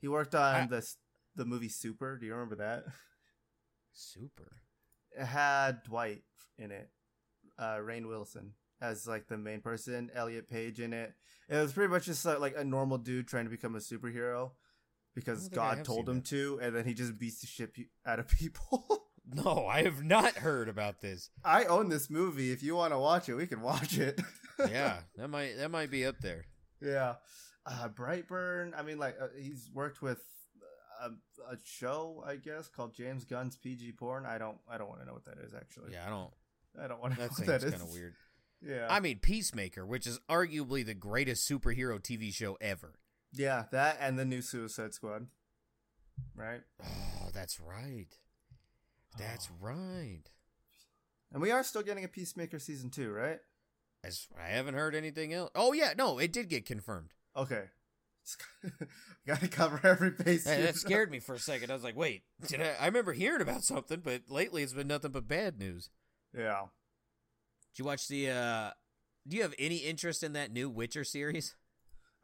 He 0.01 0.09
worked 0.09 0.35
on 0.35 0.55
I- 0.55 0.67
the 0.67 0.87
the 1.35 1.45
movie 1.45 1.69
Super. 1.69 2.19
Do 2.19 2.27
you 2.27 2.33
remember 2.33 2.57
that? 2.57 2.85
Super. 3.93 4.57
It 5.19 5.25
had 5.25 5.83
Dwight 5.85 6.23
in 6.57 6.71
it, 6.71 6.91
uh, 7.59 7.77
Rainn 7.79 8.07
Wilson 8.07 8.55
as 8.81 9.07
like 9.07 9.27
the 9.29 9.37
main 9.39 9.61
person, 9.61 10.11
Elliot 10.15 10.49
Page 10.49 10.81
in 10.81 10.93
it. 10.93 11.15
It 11.49 11.57
was 11.57 11.73
pretty 11.73 11.91
much 11.91 12.05
just 12.07 12.25
like, 12.25 12.39
like 12.41 12.57
a 12.57 12.65
normal 12.65 12.99
dude 12.99 13.27
trying 13.27 13.45
to 13.45 13.51
become 13.51 13.75
a 13.75 13.79
superhero 13.81 14.53
because 15.15 15.49
God 15.49 15.85
told 15.85 16.09
him 16.09 16.17
that. 16.17 16.27
to, 16.27 16.59
and 16.63 16.77
then 16.77 16.85
he 16.85 16.95
just 16.95 17.19
beats 17.19 17.41
the 17.41 17.47
shit 17.47 17.75
out 18.07 18.19
of 18.19 18.29
people. 18.29 19.05
No, 19.31 19.67
I 19.67 19.83
have 19.83 20.03
not 20.03 20.37
heard 20.37 20.71
about 20.71 21.03
this. 21.03 21.29
I 21.45 21.65
own 21.65 21.91
this 21.91 22.09
movie. 22.09 22.51
If 22.51 22.63
you 22.63 22.75
want 22.77 22.95
to 22.95 22.99
watch 22.99 23.29
it, 23.29 23.35
we 23.35 23.47
can 23.47 23.61
watch 23.61 23.99
it. 23.99 24.19
Yeah, 24.59 24.99
that 25.17 25.29
might 25.29 25.57
that 25.59 25.71
might 25.71 25.91
be 25.91 26.05
up 26.07 26.17
there. 26.21 26.47
yeah. 26.81 27.15
Uh, 27.67 27.89
Brightburn. 27.89 28.73
I 28.79 28.83
mean, 28.83 28.99
like 28.99 29.17
uh, 29.21 29.27
he's 29.39 29.69
worked 29.75 30.01
with 30.01 30.23
a, 31.03 31.09
a 31.53 31.57
show, 31.65 32.25
I 32.27 32.37
guess, 32.37 32.69
called 32.69 32.95
James 32.95 33.25
Gunn's 33.25 33.57
PG 33.57 33.93
Porn. 33.93 34.25
I 34.27 34.39
don't. 34.39 34.57
I 34.71 34.79
don't 34.79 34.89
want 34.89 35.01
to 35.01 35.07
know 35.07 35.13
what 35.13 35.27
that 35.27 35.39
is. 35.45 35.53
Actually, 35.55 35.93
Yeah, 35.93 36.07
I 36.07 36.11
don't. 36.11 36.31
I 36.83 36.89
don't 36.89 37.01
want 37.01 37.15
to 37.15 37.21
know 37.21 37.27
That 37.29 37.39
what 37.39 37.47
that 37.47 37.63
is. 37.65 37.71
kind 37.73 37.83
of 37.83 37.93
weird. 37.93 38.15
Yeah. 38.63 38.87
I 38.91 39.01
mean, 39.01 39.19
Peacemaker, 39.21 39.85
which 39.87 40.07
is 40.07 40.19
arguably 40.29 40.85
the 40.85 40.95
greatest 40.95 41.49
superhero 41.49 42.01
TV 42.01 42.33
show 42.35 42.57
ever. 42.61 42.95
yeah, 43.33 43.65
that 43.73 43.99
and 44.01 44.19
the 44.19 44.25
new 44.25 44.41
Suicide 44.43 44.95
Squad. 44.95 45.27
Right? 46.35 46.63
Oh, 47.21 47.31
that's 47.35 47.61
right. 47.61 48.09
That's 49.19 49.49
Oh. 49.51 49.57
right. 49.67 50.23
And 51.31 51.43
we 51.43 51.51
are 51.51 51.63
still 51.63 51.83
getting 51.83 52.05
a 52.05 52.09
Peacemaker 52.09 52.59
season 52.59 52.89
2, 52.91 53.11
right? 53.13 53.39
As 54.05 54.29
I 54.39 54.49
haven't 54.49 54.75
heard 54.75 54.95
anything 54.95 55.33
else. 55.33 55.51
Oh 55.55 55.73
yeah, 55.73 55.93
no, 55.97 56.19
it 56.19 56.33
did 56.33 56.49
get 56.49 56.67
confirmed. 56.67 57.15
Okay. 57.37 57.65
Got 59.27 59.41
to 59.41 59.49
cover 59.49 59.81
every 59.83 60.11
base. 60.11 60.47
Hey, 60.47 60.63
that 60.63 60.77
scared 60.77 61.11
me 61.11 61.19
for 61.19 61.35
a 61.35 61.39
second. 61.39 61.71
I 61.71 61.75
was 61.75 61.85
like, 61.85 61.97
wait, 61.97 62.23
did 62.47 62.61
I? 62.61 62.75
I 62.81 62.87
remember 62.87 63.13
hearing 63.13 63.41
about 63.41 63.65
something, 63.65 64.01
but 64.03 64.23
lately 64.29 64.63
it's 64.63 64.73
been 64.73 64.89
nothing 64.89 65.13
but 65.13 65.27
bad 65.27 65.59
news. 65.59 65.91
Yeah. 66.37 66.67
Did 67.73 67.79
you 67.79 67.85
watch 67.85 68.09
the? 68.09 68.31
uh 68.31 68.71
Do 69.27 69.37
you 69.37 69.43
have 69.43 69.55
any 69.59 69.77
interest 69.79 70.23
in 70.23 70.33
that 70.35 70.53
new 70.53 70.69
Witcher 70.69 71.05
series? 71.05 71.57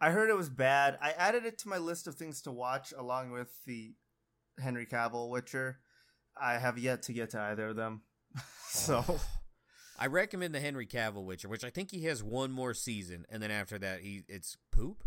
I 0.00 0.10
heard 0.10 0.28
it 0.28 0.36
was 0.36 0.50
bad. 0.50 0.98
I 1.00 1.12
added 1.12 1.44
it 1.46 1.58
to 1.58 1.68
my 1.68 1.78
list 1.78 2.06
of 2.06 2.16
things 2.16 2.42
to 2.42 2.50
watch 2.52 2.92
along 2.96 3.30
with 3.30 3.64
the 3.64 3.94
Henry 4.60 4.86
Cavill 4.86 5.30
Witcher. 5.30 5.78
I 6.40 6.58
have 6.58 6.78
yet 6.78 7.02
to 7.04 7.12
get 7.12 7.30
to 7.30 7.40
either 7.40 7.68
of 7.68 7.76
them. 7.76 8.02
so, 8.68 9.20
I 9.98 10.06
recommend 10.06 10.54
the 10.54 10.60
Henry 10.60 10.86
Cavill 10.86 11.24
Witcher, 11.24 11.48
which 11.48 11.64
I 11.64 11.70
think 11.70 11.90
he 11.90 12.04
has 12.04 12.22
one 12.22 12.50
more 12.50 12.74
season, 12.74 13.26
and 13.28 13.42
then 13.42 13.50
after 13.50 13.78
that, 13.78 14.00
he 14.00 14.24
it's 14.28 14.56
poop. 14.72 15.04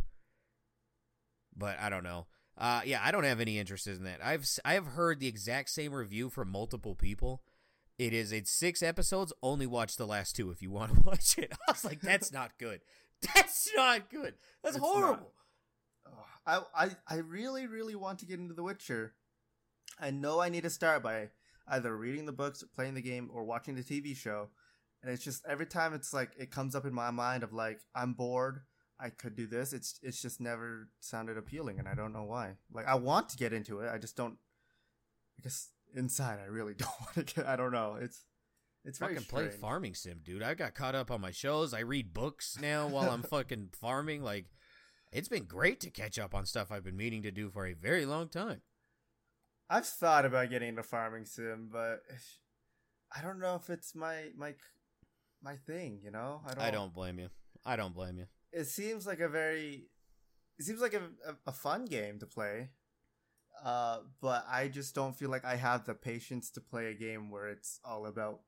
But 1.55 1.79
I 1.79 1.89
don't 1.89 2.03
know. 2.03 2.27
Uh, 2.57 2.81
yeah, 2.85 3.01
I 3.03 3.11
don't 3.11 3.23
have 3.23 3.39
any 3.39 3.59
interest 3.59 3.87
in 3.87 4.03
that. 4.03 4.19
I've 4.23 4.47
I 4.63 4.73
have 4.73 4.87
heard 4.87 5.19
the 5.19 5.27
exact 5.27 5.69
same 5.69 5.93
review 5.93 6.29
from 6.29 6.49
multiple 6.49 6.95
people. 6.95 7.41
It 7.97 8.13
is 8.13 8.31
it's 8.31 8.51
six 8.51 8.81
episodes. 8.81 9.33
Only 9.43 9.67
watch 9.67 9.95
the 9.97 10.07
last 10.07 10.35
two 10.35 10.51
if 10.51 10.61
you 10.61 10.71
want 10.71 10.93
to 10.93 11.01
watch 11.05 11.37
it. 11.37 11.51
I 11.67 11.71
was 11.71 11.83
like, 11.83 12.01
that's 12.01 12.31
not 12.31 12.57
good. 12.57 12.81
That's 13.33 13.71
not 13.75 14.11
good. 14.11 14.35
That's 14.63 14.75
It's 14.75 14.85
horrible. 14.85 15.31
I, 16.45 16.61
I 16.75 16.89
I 17.07 17.15
really 17.15 17.65
really 17.65 17.95
want 17.95 18.19
to 18.19 18.27
get 18.27 18.39
into 18.39 18.53
The 18.53 18.61
Witcher. 18.61 19.13
I 19.99 20.11
know 20.11 20.39
I 20.39 20.49
need 20.49 20.61
to 20.63 20.69
start 20.69 21.01
by 21.01 21.29
either 21.67 21.97
reading 21.97 22.27
the 22.27 22.31
books, 22.31 22.63
playing 22.75 22.93
the 22.93 23.01
game, 23.01 23.31
or 23.33 23.43
watching 23.43 23.73
the 23.73 23.81
TV 23.81 24.15
show. 24.15 24.49
And 25.01 25.11
it's 25.11 25.23
just 25.23 25.45
every 25.47 25.65
time 25.65 25.93
it's 25.93 26.13
like 26.13 26.31
it 26.37 26.51
comes 26.51 26.75
up 26.75 26.85
in 26.85 26.93
my 26.93 27.11
mind 27.11 27.43
of 27.43 27.53
like 27.53 27.79
I'm 27.95 28.13
bored. 28.13 28.61
I 28.99 29.09
could 29.09 29.35
do 29.35 29.45
this. 29.45 29.73
It's 29.73 29.99
it's 30.01 30.21
just 30.21 30.41
never 30.41 30.89
sounded 30.99 31.37
appealing, 31.37 31.77
and 31.79 31.87
I 31.87 31.93
don't 31.93 32.13
know 32.13 32.23
why. 32.23 32.53
Like 32.73 32.87
I 32.87 32.95
want 32.95 33.29
to 33.29 33.37
get 33.37 33.53
into 33.53 33.79
it, 33.79 33.91
I 33.93 33.97
just 33.97 34.17
don't. 34.17 34.37
I 35.39 35.43
guess 35.43 35.69
inside 35.95 36.39
I 36.43 36.47
really 36.47 36.73
don't 36.77 37.01
want 37.01 37.27
to 37.27 37.35
get. 37.35 37.45
I 37.45 37.55
don't 37.55 37.71
know. 37.71 37.97
It's 38.01 38.25
it's 38.87 38.99
very 38.99 39.15
Fucking 39.15 39.27
play 39.27 39.49
farming 39.49 39.95
sim, 39.95 40.21
dude. 40.23 40.41
I 40.41 40.53
got 40.53 40.73
caught 40.73 40.95
up 40.95 41.11
on 41.11 41.19
my 41.19 41.31
shows. 41.31 41.73
I 41.73 41.81
read 41.81 42.13
books 42.13 42.57
now 42.61 42.87
while 42.87 43.09
I'm 43.09 43.21
fucking 43.29 43.71
farming. 43.73 44.23
Like, 44.23 44.45
it's 45.11 45.27
been 45.27 45.43
great 45.43 45.81
to 45.81 45.89
catch 45.89 46.17
up 46.17 46.33
on 46.33 46.45
stuff 46.45 46.71
I've 46.71 46.85
been 46.85 46.95
meaning 46.95 47.21
to 47.23 47.31
do 47.31 47.49
for 47.49 47.65
a 47.65 47.73
very 47.73 48.05
long 48.05 48.29
time. 48.29 48.61
I've 49.69 49.85
thought 49.85 50.25
about 50.25 50.49
getting 50.49 50.69
into 50.69 50.83
farming 50.83 51.25
sim, 51.25 51.69
but 51.69 51.99
I 53.15 53.21
don't 53.21 53.39
know 53.39 53.55
if 53.55 53.69
it's 53.69 53.93
my 53.93 54.29
my 54.37 54.55
my 55.41 55.55
thing. 55.55 55.99
You 56.03 56.11
know, 56.11 56.41
I 56.45 56.53
don't. 56.53 56.63
I 56.63 56.71
don't 56.71 56.93
blame 56.93 57.19
you. 57.19 57.29
I 57.65 57.75
don't 57.75 57.93
blame 57.93 58.17
you. 58.17 58.25
It 58.51 58.65
seems 58.65 59.05
like 59.05 59.19
a 59.19 59.29
very. 59.29 59.87
It 60.59 60.65
seems 60.65 60.81
like 60.81 60.93
a, 60.93 61.03
a, 61.29 61.35
a 61.47 61.51
fun 61.51 61.85
game 61.85 62.17
to 62.19 62.25
play, 62.25 62.69
uh, 63.63 63.99
but 64.21 64.45
I 64.49 64.67
just 64.67 64.95
don't 64.95 65.15
feel 65.15 65.29
like 65.29 65.45
I 65.45 65.55
have 65.55 65.85
the 65.85 65.93
patience 65.93 66.49
to 66.51 66.61
play 66.61 66.87
a 66.87 66.93
game 66.95 67.29
where 67.29 67.47
it's 67.47 67.79
all 67.85 68.07
about 68.07 68.41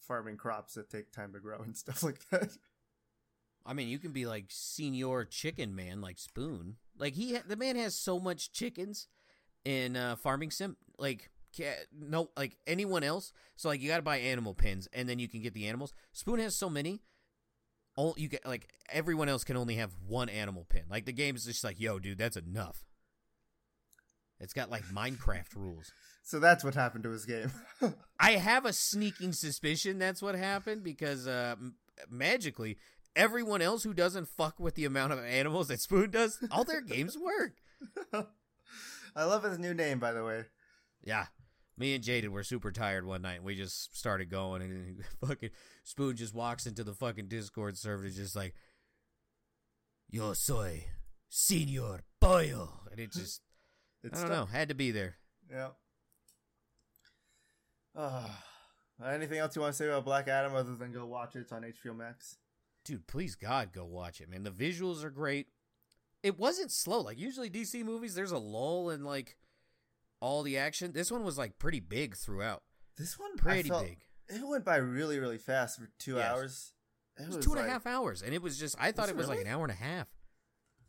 farming 0.00 0.36
crops 0.36 0.74
that 0.74 0.90
take 0.90 1.12
time 1.12 1.32
to 1.32 1.40
grow 1.40 1.60
and 1.60 1.76
stuff 1.84 2.02
like 2.02 2.20
that. 2.30 2.50
I 3.64 3.74
mean, 3.74 3.88
you 3.88 3.98
can 3.98 4.12
be 4.12 4.26
like 4.26 4.46
senior 4.48 5.24
chicken 5.24 5.74
man, 5.74 6.00
like 6.00 6.18
Spoon. 6.18 6.76
Like 6.98 7.14
he, 7.14 7.34
ha- 7.34 7.44
the 7.46 7.56
man 7.56 7.76
has 7.76 7.94
so 7.94 8.18
much 8.18 8.52
chickens 8.52 9.06
in 9.64 9.96
uh, 9.96 10.16
farming 10.16 10.50
sim. 10.50 10.76
Like 10.98 11.30
ca- 11.56 11.84
no, 11.92 12.30
like 12.36 12.56
anyone 12.66 13.02
else. 13.02 13.32
So 13.56 13.68
like 13.68 13.80
you 13.80 13.88
got 13.88 13.96
to 13.96 14.02
buy 14.02 14.18
animal 14.18 14.54
pins, 14.54 14.88
and 14.92 15.08
then 15.08 15.18
you 15.18 15.28
can 15.28 15.42
get 15.42 15.54
the 15.54 15.66
animals. 15.68 15.92
Spoon 16.12 16.38
has 16.40 16.56
so 16.56 16.68
many. 16.70 17.00
All 17.96 18.14
you 18.16 18.28
get 18.28 18.46
like 18.46 18.68
everyone 18.90 19.28
else 19.28 19.44
can 19.44 19.56
only 19.56 19.74
have 19.76 19.92
one 20.06 20.28
animal 20.28 20.64
pin. 20.68 20.84
Like 20.90 21.04
the 21.04 21.12
game's 21.12 21.44
just 21.44 21.62
like, 21.64 21.78
yo, 21.80 21.98
dude, 21.98 22.18
that's 22.18 22.36
enough. 22.36 22.84
It's 24.40 24.52
got 24.52 24.70
like 24.70 24.84
Minecraft 24.86 25.54
rules. 25.56 25.92
So 26.24 26.38
that's 26.38 26.62
what 26.62 26.74
happened 26.76 27.02
to 27.02 27.10
his 27.10 27.24
game. 27.26 27.50
I 28.20 28.34
have 28.36 28.64
a 28.64 28.72
sneaking 28.72 29.32
suspicion 29.32 29.98
that's 29.98 30.22
what 30.22 30.36
happened 30.36 30.84
because 30.84 31.26
uh, 31.26 31.56
m- 31.58 31.74
magically, 32.08 32.78
everyone 33.16 33.60
else 33.60 33.82
who 33.82 33.92
doesn't 33.92 34.28
fuck 34.28 34.60
with 34.60 34.76
the 34.76 34.84
amount 34.84 35.12
of 35.12 35.18
animals 35.18 35.66
that 35.66 35.80
Spoon 35.80 36.12
does, 36.12 36.38
all 36.52 36.62
their 36.62 36.80
games 36.80 37.18
work. 37.18 37.54
I 39.16 39.24
love 39.24 39.42
his 39.42 39.58
new 39.58 39.74
name, 39.74 39.98
by 39.98 40.12
the 40.12 40.22
way. 40.22 40.44
Yeah. 41.02 41.26
Me 41.76 41.94
and 41.94 42.04
Jaden 42.04 42.28
were 42.28 42.42
super 42.42 42.70
tired 42.70 43.06
one 43.06 43.22
night. 43.22 43.42
We 43.42 43.54
just 43.54 43.96
started 43.96 44.28
going, 44.30 44.62
and 44.62 45.04
fucking 45.26 45.50
Spoon 45.84 46.16
just 46.16 46.34
walks 46.34 46.66
into 46.66 46.84
the 46.84 46.94
fucking 46.94 47.28
Discord 47.28 47.78
server, 47.78 48.04
and 48.04 48.14
just 48.14 48.36
like, 48.36 48.54
"Yo 50.10 50.32
soy 50.34 50.84
Senor 51.28 52.00
Pollo," 52.20 52.80
and 52.90 53.00
it 53.00 53.10
just, 53.12 53.40
It's 54.04 54.18
I 54.18 54.22
don't 54.22 54.30
know, 54.32 54.46
had 54.46 54.68
to 54.68 54.74
be 54.74 54.90
there. 54.90 55.16
Yeah. 55.50 55.68
Uh, 57.94 58.28
anything 59.06 59.38
else 59.38 59.54
you 59.54 59.62
want 59.62 59.74
to 59.74 59.76
say 59.76 59.86
about 59.86 60.04
Black 60.04 60.28
Adam 60.28 60.54
other 60.54 60.74
than 60.74 60.92
go 60.92 61.06
watch 61.06 61.36
it? 61.36 61.40
It's 61.40 61.52
on 61.52 61.62
HBO 61.62 61.96
Max. 61.96 62.36
dude, 62.84 63.06
please 63.06 63.34
God, 63.34 63.72
go 63.72 63.84
watch 63.84 64.20
it, 64.20 64.28
man. 64.28 64.42
The 64.44 64.50
visuals 64.50 65.04
are 65.04 65.10
great. 65.10 65.48
It 66.22 66.38
wasn't 66.38 66.70
slow. 66.70 67.00
Like 67.00 67.18
usually 67.18 67.50
DC 67.50 67.84
movies, 67.84 68.14
there's 68.14 68.32
a 68.32 68.38
lull 68.38 68.90
in 68.90 69.04
like 69.04 69.36
all 70.22 70.42
the 70.42 70.56
action. 70.56 70.92
This 70.92 71.10
one 71.10 71.24
was 71.24 71.36
like 71.36 71.58
pretty 71.58 71.80
big 71.80 72.16
throughout. 72.16 72.62
This 72.96 73.18
one 73.18 73.36
Pretty 73.36 73.68
felt- 73.68 73.84
big. 73.84 73.98
It 74.28 74.46
went 74.46 74.64
by 74.64 74.76
really, 74.76 75.18
really 75.18 75.36
fast 75.38 75.78
for 75.78 75.90
two 75.98 76.14
Yes. 76.16 76.30
hours. 76.30 76.72
It, 77.18 77.24
It 77.24 77.28
was 77.34 77.44
two 77.44 77.52
and 77.52 77.60
a 77.66 77.68
half 77.68 77.86
hours, 77.86 78.22
and 78.22 78.32
it 78.32 78.40
was 78.40 78.56
just. 78.58 78.76
I 78.78 78.92
thought 78.92 79.02
Was 79.02 79.10
it 79.10 79.14
it 79.14 79.16
was 79.16 79.28
like 79.28 79.40
an 79.40 79.46
hour 79.48 79.64
and 79.64 79.72
a 79.72 79.74
half. 79.74 80.08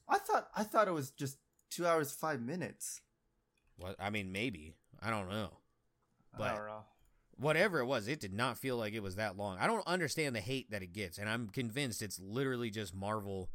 I 0.08 0.20
thought 0.20 0.48
I 0.56 0.64
thought 0.64 0.88
it 0.88 0.92
was 0.92 1.12
just 1.12 1.38
two 1.70 1.86
hours 1.86 2.12
five 2.14 2.42
minutes. 2.42 3.02
What? 3.76 3.96
I 4.00 4.10
mean, 4.12 4.32
maybe. 4.32 4.76
I 5.02 5.10
don't 5.10 5.30
know. 5.30 5.58
I 6.34 6.38
But- 6.38 6.56
don't 6.56 6.68
know. 6.68 6.86
Whatever 7.36 7.80
it 7.80 7.86
was, 7.86 8.08
it 8.08 8.20
did 8.20 8.32
not 8.34 8.60
feel 8.60 8.78
like 8.78 8.94
it 8.94 9.02
was 9.02 9.16
that 9.16 9.36
long. 9.36 9.58
I 9.58 9.66
don't 9.66 9.86
understand 9.88 10.36
the 10.36 10.40
hate 10.40 10.70
that 10.70 10.84
it 10.84 10.94
gets, 10.94 11.18
and 11.18 11.28
I'm 11.28 11.50
convinced 11.50 12.04
it's 12.04 12.20
literally 12.20 12.70
just 12.70 12.94
Marvel. 12.94 13.50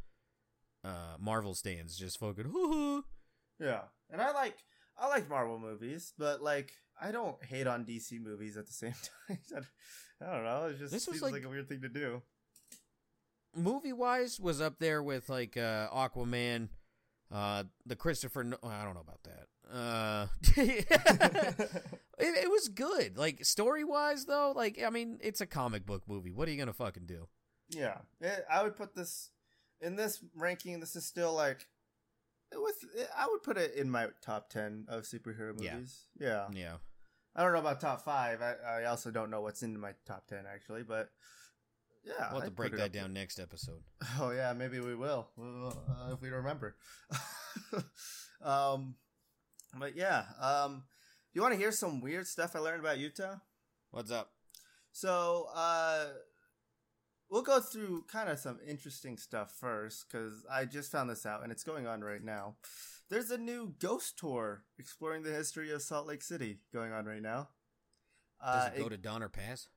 Uh, 0.82 1.16
Marvel 1.20 1.54
stands 1.54 1.96
just 1.96 2.18
fucking. 2.18 2.44
Hoo-hoo. 2.52 3.04
Yeah, 3.60 3.82
and 4.10 4.20
I 4.20 4.32
like 4.32 4.56
I 5.00 5.08
like 5.08 5.28
Marvel 5.28 5.58
movies, 5.58 6.12
but 6.18 6.42
like 6.42 6.72
I 7.00 7.12
don't 7.12 7.42
hate 7.44 7.66
on 7.66 7.84
DC 7.84 8.20
movies 8.20 8.56
at 8.56 8.66
the 8.66 8.72
same 8.72 8.94
time. 9.52 9.66
I 10.20 10.26
don't 10.34 10.44
know. 10.44 10.66
It 10.66 10.78
just 10.78 10.92
This 10.92 11.04
seems 11.04 11.22
like- 11.22 11.32
like, 11.32 11.44
a 11.44 11.48
weird 11.48 11.68
thing 11.68 11.82
to 11.82 11.88
do. 11.88 12.22
movie 13.56 13.92
wise 13.92 14.38
was 14.40 14.60
up 14.60 14.78
there 14.78 15.02
with 15.02 15.28
like 15.28 15.56
uh 15.56 15.88
Aquaman, 15.90 16.68
uh 17.32 17.64
the 17.86 17.96
Christopher 17.96 18.44
no- 18.44 18.58
I 18.62 18.84
don't 18.84 18.94
know 18.94 19.00
about 19.00 19.22
that. 19.24 19.46
Uh 19.70 20.26
it, 20.56 20.86
it 22.18 22.50
was 22.50 22.68
good. 22.68 23.16
Like 23.18 23.44
story 23.44 23.84
wise 23.84 24.24
though, 24.24 24.52
like 24.56 24.80
I 24.84 24.90
mean, 24.90 25.18
it's 25.22 25.40
a 25.40 25.46
comic 25.46 25.86
book 25.86 26.02
movie. 26.08 26.32
What 26.32 26.48
are 26.48 26.50
you 26.50 26.58
gonna 26.58 26.72
fucking 26.72 27.06
do? 27.06 27.28
Yeah, 27.70 27.98
it, 28.20 28.44
I 28.50 28.62
would 28.62 28.76
put 28.76 28.94
this 28.94 29.30
in 29.80 29.94
this 29.96 30.22
ranking. 30.34 30.80
This 30.80 30.96
is 30.96 31.06
still 31.06 31.34
like 31.34 31.66
it 32.52 32.58
was. 32.58 32.74
I 33.16 33.26
would 33.30 33.42
put 33.42 33.56
it 33.56 33.74
in 33.74 33.90
my 33.90 34.08
top 34.22 34.48
ten 34.50 34.86
of 34.88 35.02
superhero 35.02 35.52
movies. 35.54 36.06
Yeah, 36.18 36.46
Yeah. 36.52 36.76
I 37.36 37.42
don't 37.42 37.52
know 37.52 37.60
about 37.60 37.80
top 37.80 38.04
five. 38.04 38.42
I, 38.42 38.54
I 38.80 38.84
also 38.86 39.10
don't 39.10 39.30
know 39.30 39.42
what's 39.42 39.62
in 39.62 39.78
my 39.78 39.92
top 40.06 40.26
ten 40.26 40.44
actually, 40.52 40.82
but 40.82 41.10
yeah, 42.04 42.32
We'll 42.32 42.40
have 42.40 42.40
to 42.40 42.46
I'd 42.46 42.56
break 42.56 42.76
that 42.76 42.92
down 42.92 43.12
next 43.12 43.38
episode. 43.38 43.82
Oh 44.20 44.30
yeah, 44.30 44.52
maybe 44.54 44.80
we 44.80 44.94
will 44.94 45.28
uh, 45.40 46.12
if 46.12 46.20
we 46.20 46.30
remember. 46.30 46.76
um, 48.42 48.94
but 49.78 49.94
yeah, 49.96 50.24
um, 50.40 50.84
you 51.32 51.42
want 51.42 51.52
to 51.52 51.58
hear 51.58 51.72
some 51.72 52.00
weird 52.00 52.26
stuff 52.26 52.56
I 52.56 52.60
learned 52.60 52.80
about 52.80 52.98
Utah? 52.98 53.36
What's 53.90 54.10
up? 54.10 54.30
So, 54.92 55.48
uh, 55.54 56.06
we'll 57.30 57.42
go 57.42 57.60
through 57.60 58.04
kind 58.10 58.28
of 58.28 58.38
some 58.38 58.58
interesting 58.66 59.16
stuff 59.16 59.52
first 59.58 60.06
because 60.10 60.44
I 60.50 60.64
just 60.64 60.90
found 60.90 61.10
this 61.10 61.26
out 61.26 61.42
and 61.42 61.52
it's 61.52 61.64
going 61.64 61.86
on 61.86 62.00
right 62.02 62.22
now. 62.24 62.56
There's 63.10 63.30
a 63.30 63.38
new 63.38 63.74
ghost 63.78 64.18
tour 64.18 64.64
exploring 64.78 65.22
the 65.22 65.30
history 65.32 65.70
of 65.72 65.82
Salt 65.82 66.06
Lake 66.06 66.22
City 66.22 66.58
going 66.72 66.92
on 66.92 67.04
right 67.06 67.22
now. 67.22 67.48
Does 68.42 68.66
Uh, 68.68 68.70
it 68.74 68.78
go 68.80 68.86
it- 68.86 68.90
to 68.90 68.96
Donner 68.98 69.28
Pass? 69.28 69.68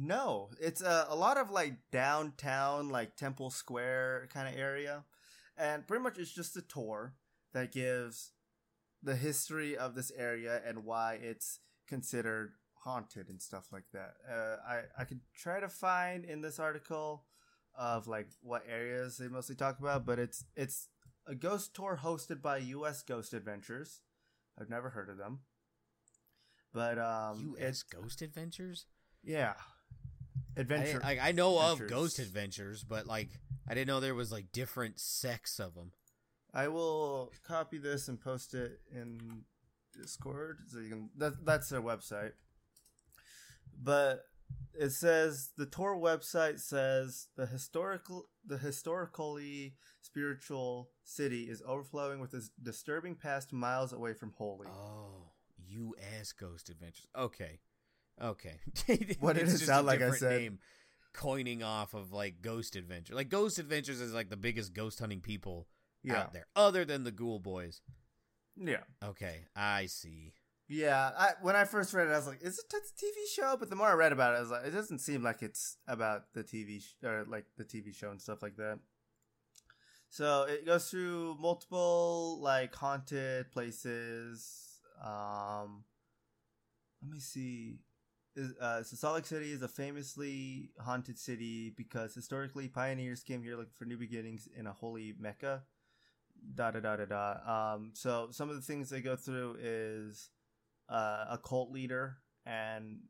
no, 0.00 0.50
it's 0.60 0.80
a, 0.80 1.06
a 1.08 1.16
lot 1.16 1.36
of 1.38 1.50
like 1.50 1.90
downtown, 1.90 2.88
like 2.88 3.16
Temple 3.16 3.50
Square 3.50 4.28
kind 4.32 4.46
of 4.48 4.54
area. 4.60 5.04
And 5.56 5.86
pretty 5.88 6.02
much 6.04 6.18
it's 6.18 6.30
just 6.32 6.56
a 6.56 6.62
tour 6.62 7.14
that 7.52 7.72
gives 7.72 8.30
the 9.02 9.16
history 9.16 9.76
of 9.76 9.94
this 9.96 10.12
area 10.16 10.62
and 10.64 10.84
why 10.84 11.14
it's 11.14 11.58
considered 11.88 12.52
haunted 12.84 13.28
and 13.28 13.40
stuff 13.40 13.66
like 13.72 13.84
that. 13.92 14.14
Uh, 14.28 14.56
I 14.66 14.80
I 14.98 15.04
could 15.04 15.20
try 15.34 15.60
to 15.60 15.68
find 15.68 16.24
in 16.24 16.40
this 16.40 16.58
article 16.58 17.24
of 17.76 18.08
like 18.08 18.28
what 18.42 18.64
areas 18.68 19.18
they 19.18 19.28
mostly 19.28 19.54
talk 19.54 19.78
about, 19.78 20.04
but 20.04 20.18
it's 20.18 20.44
it's 20.56 20.88
a 21.26 21.34
ghost 21.34 21.74
tour 21.74 22.00
hosted 22.02 22.42
by 22.42 22.58
U.S. 22.58 23.02
Ghost 23.02 23.34
Adventures. 23.34 24.00
I've 24.60 24.70
never 24.70 24.90
heard 24.90 25.08
of 25.08 25.18
them, 25.18 25.40
but 26.72 26.98
um, 26.98 27.54
U.S. 27.58 27.82
Ghost 27.82 28.22
Adventures. 28.22 28.86
Yeah, 29.22 29.54
adventure. 30.56 31.00
I, 31.04 31.18
I, 31.18 31.28
I 31.28 31.32
know 31.32 31.58
adventures. 31.58 31.80
of 31.80 31.96
Ghost 31.96 32.18
Adventures, 32.18 32.84
but 32.84 33.06
like 33.06 33.28
I 33.68 33.74
didn't 33.74 33.88
know 33.88 34.00
there 34.00 34.14
was 34.14 34.32
like 34.32 34.52
different 34.52 34.98
sects 34.98 35.58
of 35.58 35.74
them. 35.74 35.92
I 36.52 36.68
will 36.68 37.32
copy 37.46 37.78
this 37.78 38.08
and 38.08 38.20
post 38.20 38.54
it 38.54 38.80
in 38.92 39.42
Discord 40.00 40.58
so 40.66 40.78
you 40.78 40.88
can. 40.88 41.10
That, 41.16 41.44
that's 41.44 41.68
their 41.68 41.82
website. 41.82 42.32
But 43.80 44.24
it 44.78 44.90
says 44.90 45.50
the 45.56 45.66
tour 45.66 45.96
website 45.96 46.60
says 46.60 47.28
the 47.36 47.46
historical 47.46 48.28
the 48.44 48.58
historically 48.58 49.74
spiritual 50.00 50.90
city 51.04 51.44
is 51.44 51.62
overflowing 51.66 52.20
with 52.20 52.30
this 52.32 52.50
disturbing 52.62 53.14
past 53.14 53.52
miles 53.52 53.92
away 53.92 54.14
from 54.14 54.32
holy. 54.36 54.66
Oh, 54.68 55.32
U.S. 55.68 56.32
Ghost 56.32 56.70
Adventures. 56.70 57.06
Okay, 57.16 57.60
okay. 58.22 58.60
what 59.20 59.36
did 59.36 59.48
it 59.48 59.58
sound 59.58 59.86
like? 59.86 60.02
I 60.02 60.10
said. 60.12 60.40
Name 60.40 60.58
coining 61.12 61.62
off 61.62 61.94
of 61.94 62.12
like 62.12 62.40
Ghost 62.40 62.76
Adventure. 62.76 63.14
Like 63.14 63.28
Ghost 63.28 63.58
Adventures 63.58 64.00
is 64.00 64.14
like 64.14 64.30
the 64.30 64.36
biggest 64.36 64.72
ghost 64.72 65.00
hunting 65.00 65.20
people 65.20 65.66
yeah. 66.02 66.20
out 66.20 66.32
there, 66.32 66.46
other 66.54 66.84
than 66.84 67.04
the 67.04 67.10
Ghoul 67.10 67.40
Boys. 67.40 67.80
Yeah. 68.56 68.82
Okay, 69.04 69.46
I 69.54 69.86
see. 69.86 70.32
Yeah, 70.68 71.12
I, 71.16 71.30
when 71.40 71.56
I 71.56 71.64
first 71.64 71.94
read 71.94 72.08
it, 72.08 72.12
I 72.12 72.16
was 72.16 72.26
like, 72.26 72.42
"Is 72.42 72.58
it 72.58 72.72
a 72.72 72.80
TV 73.00 73.26
show?" 73.34 73.56
But 73.58 73.70
the 73.70 73.76
more 73.76 73.88
I 73.88 73.94
read 73.94 74.12
about 74.12 74.34
it, 74.34 74.38
I 74.38 74.40
was 74.40 74.50
like, 74.50 74.66
"It 74.66 74.70
doesn't 74.72 74.98
seem 74.98 75.22
like 75.22 75.42
it's 75.42 75.78
about 75.86 76.34
the 76.34 76.42
TV 76.44 76.80
sh- 76.80 76.94
or 77.02 77.24
like 77.26 77.46
the 77.56 77.64
TV 77.64 77.92
show 77.92 78.10
and 78.10 78.20
stuff 78.20 78.42
like 78.42 78.56
that." 78.56 78.78
So 80.10 80.42
it 80.44 80.64
goes 80.66 80.90
through 80.90 81.36
multiple 81.40 82.38
like 82.40 82.74
haunted 82.74 83.50
places. 83.52 84.80
Um, 85.02 85.84
let 87.02 87.12
me 87.12 87.20
see. 87.20 87.78
Uh, 88.60 88.82
so 88.82 88.96
Salt 88.96 89.16
Lake 89.16 89.26
City 89.26 89.52
is 89.52 89.62
a 89.62 89.68
famously 89.68 90.70
haunted 90.80 91.18
city 91.18 91.70
because 91.76 92.14
historically 92.14 92.68
pioneers 92.68 93.22
came 93.22 93.42
here 93.42 93.56
looking 93.56 93.72
for 93.74 93.84
new 93.84 93.96
beginnings 93.96 94.48
in 94.56 94.66
a 94.66 94.72
holy 94.72 95.14
mecca. 95.18 95.62
Da 96.54 96.70
da 96.70 96.80
da 96.80 96.96
da 96.96 97.04
da. 97.06 97.74
Um, 97.74 97.90
so 97.94 98.28
some 98.30 98.48
of 98.48 98.56
the 98.56 98.62
things 98.62 98.90
they 98.90 99.00
go 99.00 99.16
through 99.16 99.56
is 99.60 100.30
uh, 100.88 101.24
a 101.30 101.38
cult 101.38 101.70
leader 101.70 102.18
and 102.46 103.00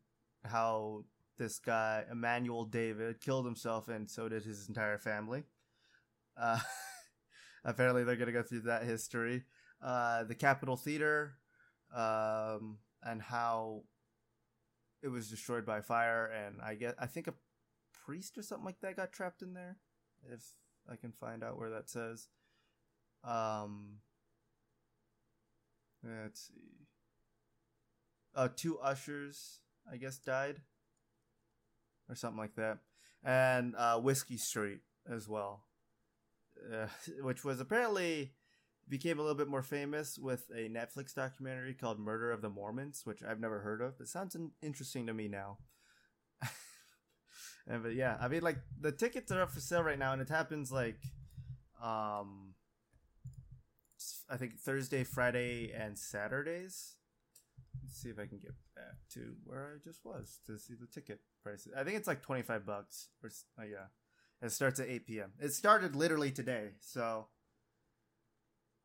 how 0.45 1.05
this 1.39 1.59
guy 1.59 2.05
Emmanuel 2.11 2.65
David 2.65 3.21
killed 3.21 3.45
himself 3.45 3.89
and 3.89 4.11
so 4.11 4.29
did 4.29 4.45
his 4.45 4.69
entire 4.69 4.99
family. 4.99 5.45
Uh, 6.37 6.59
apparently, 7.65 8.05
they're 8.05 8.17
gonna 8.17 8.33
go 8.33 8.43
through 8.43 8.63
that 8.63 8.85
history. 8.85 9.45
Uh, 9.83 10.25
the 10.25 10.35
Capitol 10.35 10.77
Theater, 10.77 11.35
um, 11.95 12.79
and 13.03 13.23
how 13.23 13.85
it 15.03 15.09
was 15.09 15.31
destroyed 15.31 15.65
by 15.65 15.81
fire, 15.81 16.27
and 16.27 16.61
I 16.61 16.75
get 16.75 16.97
I 16.99 17.07
think 17.07 17.29
a 17.29 17.35
priest 18.05 18.37
or 18.37 18.43
something 18.43 18.67
like 18.67 18.81
that 18.81 18.97
got 18.97 19.13
trapped 19.13 19.43
in 19.43 19.55
there. 19.55 19.77
If 20.33 20.43
I 20.91 20.97
can 20.97 21.13
find 21.13 21.45
out 21.45 21.59
where 21.59 21.71
that 21.71 21.89
says. 21.89 22.29
Um, 23.25 23.99
let's 26.03 26.49
see. 26.49 26.88
Uh, 28.39 28.49
two 28.55 28.79
ushers, 28.79 29.59
I 29.93 29.97
guess, 29.97 30.17
died, 30.19 30.61
or 32.09 32.15
something 32.15 32.39
like 32.39 32.55
that, 32.55 32.79
and 33.25 33.75
uh, 33.77 33.99
Whiskey 33.99 34.37
Street 34.37 34.79
as 35.13 35.29
well, 35.29 35.65
uh, 36.73 36.87
which 37.23 37.43
was 37.43 37.59
apparently 37.59 38.35
became 38.89 39.19
a 39.19 39.23
little 39.23 39.37
bit 39.37 39.49
more 39.49 39.63
famous 39.63 40.19
with 40.19 40.45
a 40.55 40.69
Netflix 40.69 41.13
documentary 41.13 41.75
called 41.75 41.99
Murder 41.99 42.31
of 42.31 42.41
the 42.41 42.49
Mormons, 42.49 43.03
which 43.05 43.25
I've 43.25 43.41
never 43.41 43.61
heard 43.61 43.83
of. 43.83 43.95
It 44.01 44.07
sounds 44.07 44.37
interesting 44.63 45.07
to 45.07 45.15
me 45.15 45.27
now. 45.27 45.59
and, 47.67 47.83
but 47.83 47.95
yeah, 47.95 48.17
I 48.21 48.29
mean, 48.29 48.43
like 48.43 48.59
the 48.81 48.93
tickets 48.93 49.33
are 49.33 49.43
up 49.43 49.51
for 49.51 49.61
sale 49.61 49.83
right 49.83 49.99
now, 49.99 50.13
and 50.13 50.23
it 50.23 50.29
happens 50.29 50.71
like, 50.71 51.01
um, 51.83 52.55
I 54.31 54.37
think 54.37 54.61
Thursday, 54.61 55.03
Friday, 55.03 55.73
and 55.77 55.99
Saturdays. 55.99 56.98
See 57.91 58.11
if 58.11 58.19
I 58.19 58.27
can 58.27 58.39
get 58.39 58.55
back 58.77 58.97
to 59.15 59.35
where 59.45 59.75
I 59.75 59.79
just 59.83 60.05
was 60.05 60.41
to 60.47 60.59
see 60.59 60.75
the 60.79 60.87
ticket 60.87 61.21
prices. 61.43 61.73
I 61.77 61.85
think 61.85 61.97
it's 61.97 62.09
like 62.09 62.23
twenty 62.23 62.43
five 62.43 62.67
bucks. 62.67 63.09
Or 63.23 63.31
uh, 63.59 63.65
yeah, 63.65 63.87
it 64.43 64.53
starts 64.53 64.79
at 64.81 64.89
eight 64.89 65.07
p.m. 65.07 65.33
It 65.41 65.53
started 65.53 65.97
literally 65.97 66.31
today, 66.31 66.73
so 66.81 67.29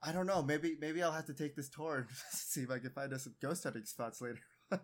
I 0.01 0.11
don't 0.11 0.27
know. 0.27 0.41
Maybe 0.41 0.75
maybe 0.79 1.01
I'll 1.01 1.11
have 1.11 1.27
to 1.27 1.33
take 1.33 1.55
this 1.55 1.69
tour 1.69 1.95
and 2.07 2.07
see 2.31 2.61
if 2.61 2.71
I 2.71 2.79
can 2.79 2.91
find 2.91 3.13
us 3.13 3.23
some 3.23 3.35
ghost 3.41 3.63
hunting 3.63 3.85
spots 3.85 4.21
later 4.21 4.39
on. 4.71 4.79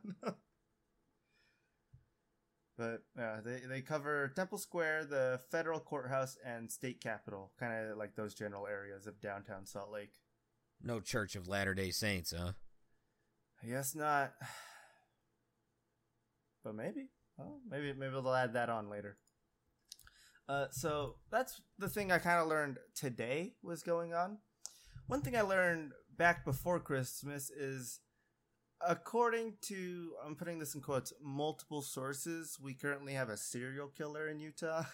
but 2.78 3.04
yeah, 3.18 3.40
they 3.44 3.62
they 3.68 3.82
cover 3.82 4.32
Temple 4.36 4.58
Square, 4.58 5.06
the 5.06 5.40
federal 5.52 5.80
courthouse, 5.80 6.38
and 6.46 6.72
state 6.72 7.02
capitol, 7.02 7.52
kind 7.60 7.90
of 7.90 7.98
like 7.98 8.16
those 8.16 8.34
general 8.34 8.68
areas 8.68 9.08
of 9.08 9.20
downtown 9.22 9.66
Salt 9.66 9.92
Lake. 9.92 10.14
No 10.82 11.02
Church 11.02 11.36
of 11.36 11.48
Latter 11.48 11.74
Day 11.74 11.92
Saints, 11.92 12.34
huh? 12.38 12.54
I 13.64 13.68
guess 13.68 13.96
not. 13.96 14.34
But 16.62 16.76
maybe. 16.76 17.08
Well, 17.38 17.62
maybe 17.72 17.94
maybe 17.94 18.12
they'll 18.12 18.34
add 18.34 18.54
that 18.54 18.70
on 18.70 18.90
later. 18.90 19.16
Uh, 20.50 20.66
so 20.72 21.16
that's 21.32 21.62
the 21.78 21.88
thing 21.88 22.12
I 22.12 22.18
kind 22.18 22.42
of 22.42 22.50
learned 22.50 22.80
today 22.96 23.54
was 23.64 23.82
going 23.82 24.14
on 24.14 24.40
one 25.10 25.22
thing 25.22 25.36
I 25.36 25.42
learned 25.42 25.94
back 26.18 26.46
before 26.46 26.80
Christmas 26.80 27.50
is 27.50 28.00
according 28.88 29.56
to 29.64 30.12
I'm 30.24 30.36
putting 30.36 30.60
this 30.60 30.76
in 30.76 30.82
quotes 30.82 31.12
multiple 31.20 31.82
sources, 31.82 32.60
we 32.62 32.76
currently 32.76 33.14
have 33.14 33.30
a 33.30 33.36
serial 33.36 33.88
killer 33.88 34.30
in 34.30 34.40
Utah. 34.40 34.84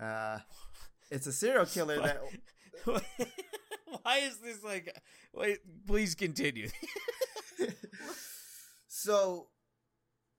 Uh, 0.00 0.38
it's 1.10 1.26
a 1.26 1.32
serial 1.32 1.66
killer 1.66 2.00
that. 2.00 2.22
Why 4.02 4.18
is 4.20 4.38
this 4.38 4.64
like? 4.64 4.96
Wait, 5.34 5.58
please 5.86 6.14
continue. 6.14 6.68
so, 8.88 9.48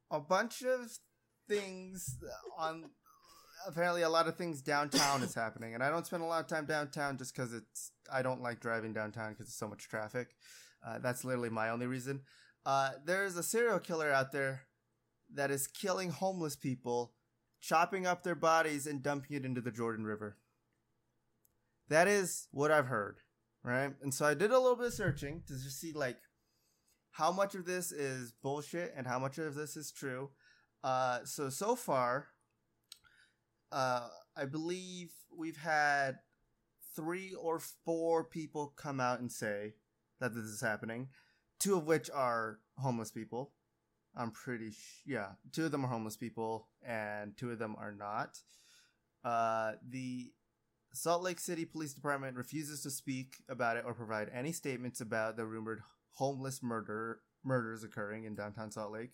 a 0.10 0.20
bunch 0.20 0.64
of 0.64 0.92
things 1.48 2.18
on 2.58 2.90
apparently 3.68 4.02
a 4.02 4.10
lot 4.10 4.28
of 4.28 4.36
things 4.36 4.62
downtown 4.62 5.22
is 5.22 5.34
happening, 5.34 5.74
and 5.74 5.84
I 5.84 5.90
don't 5.90 6.06
spend 6.06 6.24
a 6.24 6.26
lot 6.26 6.42
of 6.42 6.48
time 6.48 6.66
downtown 6.66 7.18
just 7.18 7.36
because 7.36 7.54
it's 7.54 7.92
I 8.12 8.22
don't 8.22 8.42
like 8.42 8.60
driving 8.60 8.94
downtown 8.94 9.32
because 9.32 9.48
it's 9.48 9.58
so 9.60 9.68
much 9.68 9.88
traffic. 9.88 10.30
Uh, 10.86 11.00
that's 11.00 11.24
literally 11.24 11.50
my 11.50 11.70
only 11.70 11.86
reason. 11.86 12.22
Uh, 12.66 12.92
there's 13.06 13.38
a 13.38 13.44
serial 13.44 13.80
killer 13.80 14.12
out 14.12 14.32
there 14.32 14.64
that 15.34 15.52
is 15.52 15.68
killing 15.68 16.10
homeless 16.10 16.56
people, 16.56 17.14
chopping 17.62 18.06
up 18.06 18.24
their 18.24 18.36
bodies 18.36 18.88
and 18.88 19.04
dumping 19.04 19.38
it 19.38 19.46
into 19.46 19.62
the 19.62 19.72
Jordan 19.72 20.06
River. 20.06 20.38
That 21.90 22.08
is 22.08 22.48
what 22.52 22.72
I've 22.72 22.88
heard, 22.88 23.18
right? 23.64 23.92
And 24.02 24.14
so 24.14 24.26
I 24.26 24.34
did 24.34 24.52
a 24.52 24.60
little 24.60 24.76
bit 24.76 24.88
of 24.88 24.94
searching 24.94 25.44
to 25.48 25.54
just 25.54 25.80
see 25.80 25.92
like 25.92 26.18
how 27.12 27.32
much 27.32 27.56
of 27.56 27.66
this 27.66 27.92
is 27.92 28.34
bullshit 28.42 28.94
and 28.96 29.06
how 29.06 29.20
much 29.20 29.38
of 29.38 29.56
this 29.56 29.76
is 29.76 29.92
true. 29.92 30.30
Uh, 30.84 31.20
so 31.24 31.50
so 31.50 31.76
far, 31.76 32.28
uh, 33.72 34.08
I 34.36 34.46
believe 34.46 35.12
we've 35.36 35.58
had 35.58 36.20
three 36.96 37.34
or 37.34 37.60
four 37.60 38.24
people 38.24 38.74
come 38.76 39.00
out 39.00 39.20
and 39.20 39.32
say 39.32 39.74
that 40.20 40.34
this 40.34 40.46
is 40.46 40.62
happening, 40.62 41.10
two 41.60 41.78
of 41.78 41.86
which 41.86 42.10
are 42.10 42.60
homeless 42.78 43.12
people. 43.12 43.54
I'm 44.16 44.32
pretty 44.32 44.72
sh- 44.72 45.04
yeah, 45.06 45.30
two 45.52 45.66
of 45.66 45.72
them 45.72 45.86
are 45.86 45.90
homeless 45.90 46.18
people 46.18 46.68
and 46.86 47.38
two 47.38 47.52
of 47.52 47.60
them 47.60 47.76
are 47.78 47.94
not. 47.94 48.40
Uh, 49.24 49.74
the 49.88 50.32
Salt 50.94 51.24
Lake 51.24 51.40
City 51.40 51.64
Police 51.64 51.94
Department 51.94 52.36
refuses 52.36 52.82
to 52.84 52.92
speak 52.92 53.36
about 53.48 53.78
it 53.78 53.86
or 53.86 53.94
provide 53.94 54.30
any 54.34 54.52
statements 54.52 55.00
about 55.00 55.38
the 55.38 55.46
rumored 55.46 55.82
homeless 56.14 56.62
murder 56.62 57.20
murders 57.44 57.84
occurring 57.84 58.26
in 58.26 58.36
downtown 58.36 58.72
Salt 58.72 58.92
Lake, 58.92 59.14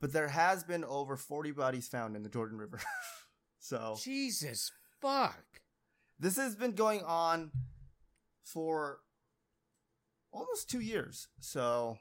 but 0.00 0.12
there 0.12 0.28
has 0.28 0.62
been 0.62 0.84
over 0.84 1.16
40 1.16 1.50
bodies 1.52 1.88
found 1.88 2.14
in 2.16 2.22
the 2.22 2.28
Jordan 2.28 2.58
River. 2.58 2.80
So 3.64 3.96
Jesus 3.98 4.70
fuck. 5.00 5.42
This 6.18 6.36
has 6.36 6.54
been 6.54 6.72
going 6.72 7.02
on 7.02 7.50
for 8.42 8.98
almost 10.30 10.68
two 10.68 10.80
years. 10.80 11.28
So 11.40 11.96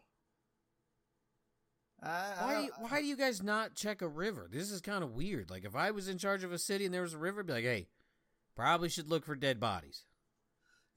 why 1.99 2.55
do 2.57 2.63
you, 2.63 2.71
why 2.79 2.99
do 2.99 3.07
you 3.07 3.15
guys 3.15 3.41
not 3.41 3.75
check 3.75 4.01
a 4.01 4.07
river? 4.07 4.49
This 4.51 4.71
is 4.71 4.81
kind 4.81 5.03
of 5.03 5.11
weird. 5.11 5.49
Like 5.49 5.63
if 5.63 5.73
I 5.75 5.91
was 5.91 6.09
in 6.09 6.17
charge 6.17 6.43
of 6.43 6.51
a 6.51 6.57
city 6.57 6.83
and 6.83 6.93
there 6.93 7.01
was 7.01 7.13
a 7.13 7.17
river, 7.17 7.39
I'd 7.39 7.47
be 7.47 7.53
like, 7.53 7.63
hey, 7.63 7.87
probably 8.57 8.89
should 8.89 9.09
look 9.09 9.25
for 9.25 9.35
dead 9.35 9.59
bodies. 9.59 10.03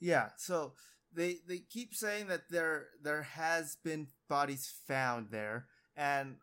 Yeah. 0.01 0.31
So 0.37 0.73
they 1.13 1.39
they 1.49 1.59
keep 1.59 1.95
saying 1.95 2.29
that 2.29 2.43
there 2.51 2.89
there 3.03 3.23
has 3.23 3.77
been 3.83 4.09
bodies 4.29 4.73
found 4.87 5.29
there, 5.31 5.67
and 5.97 6.37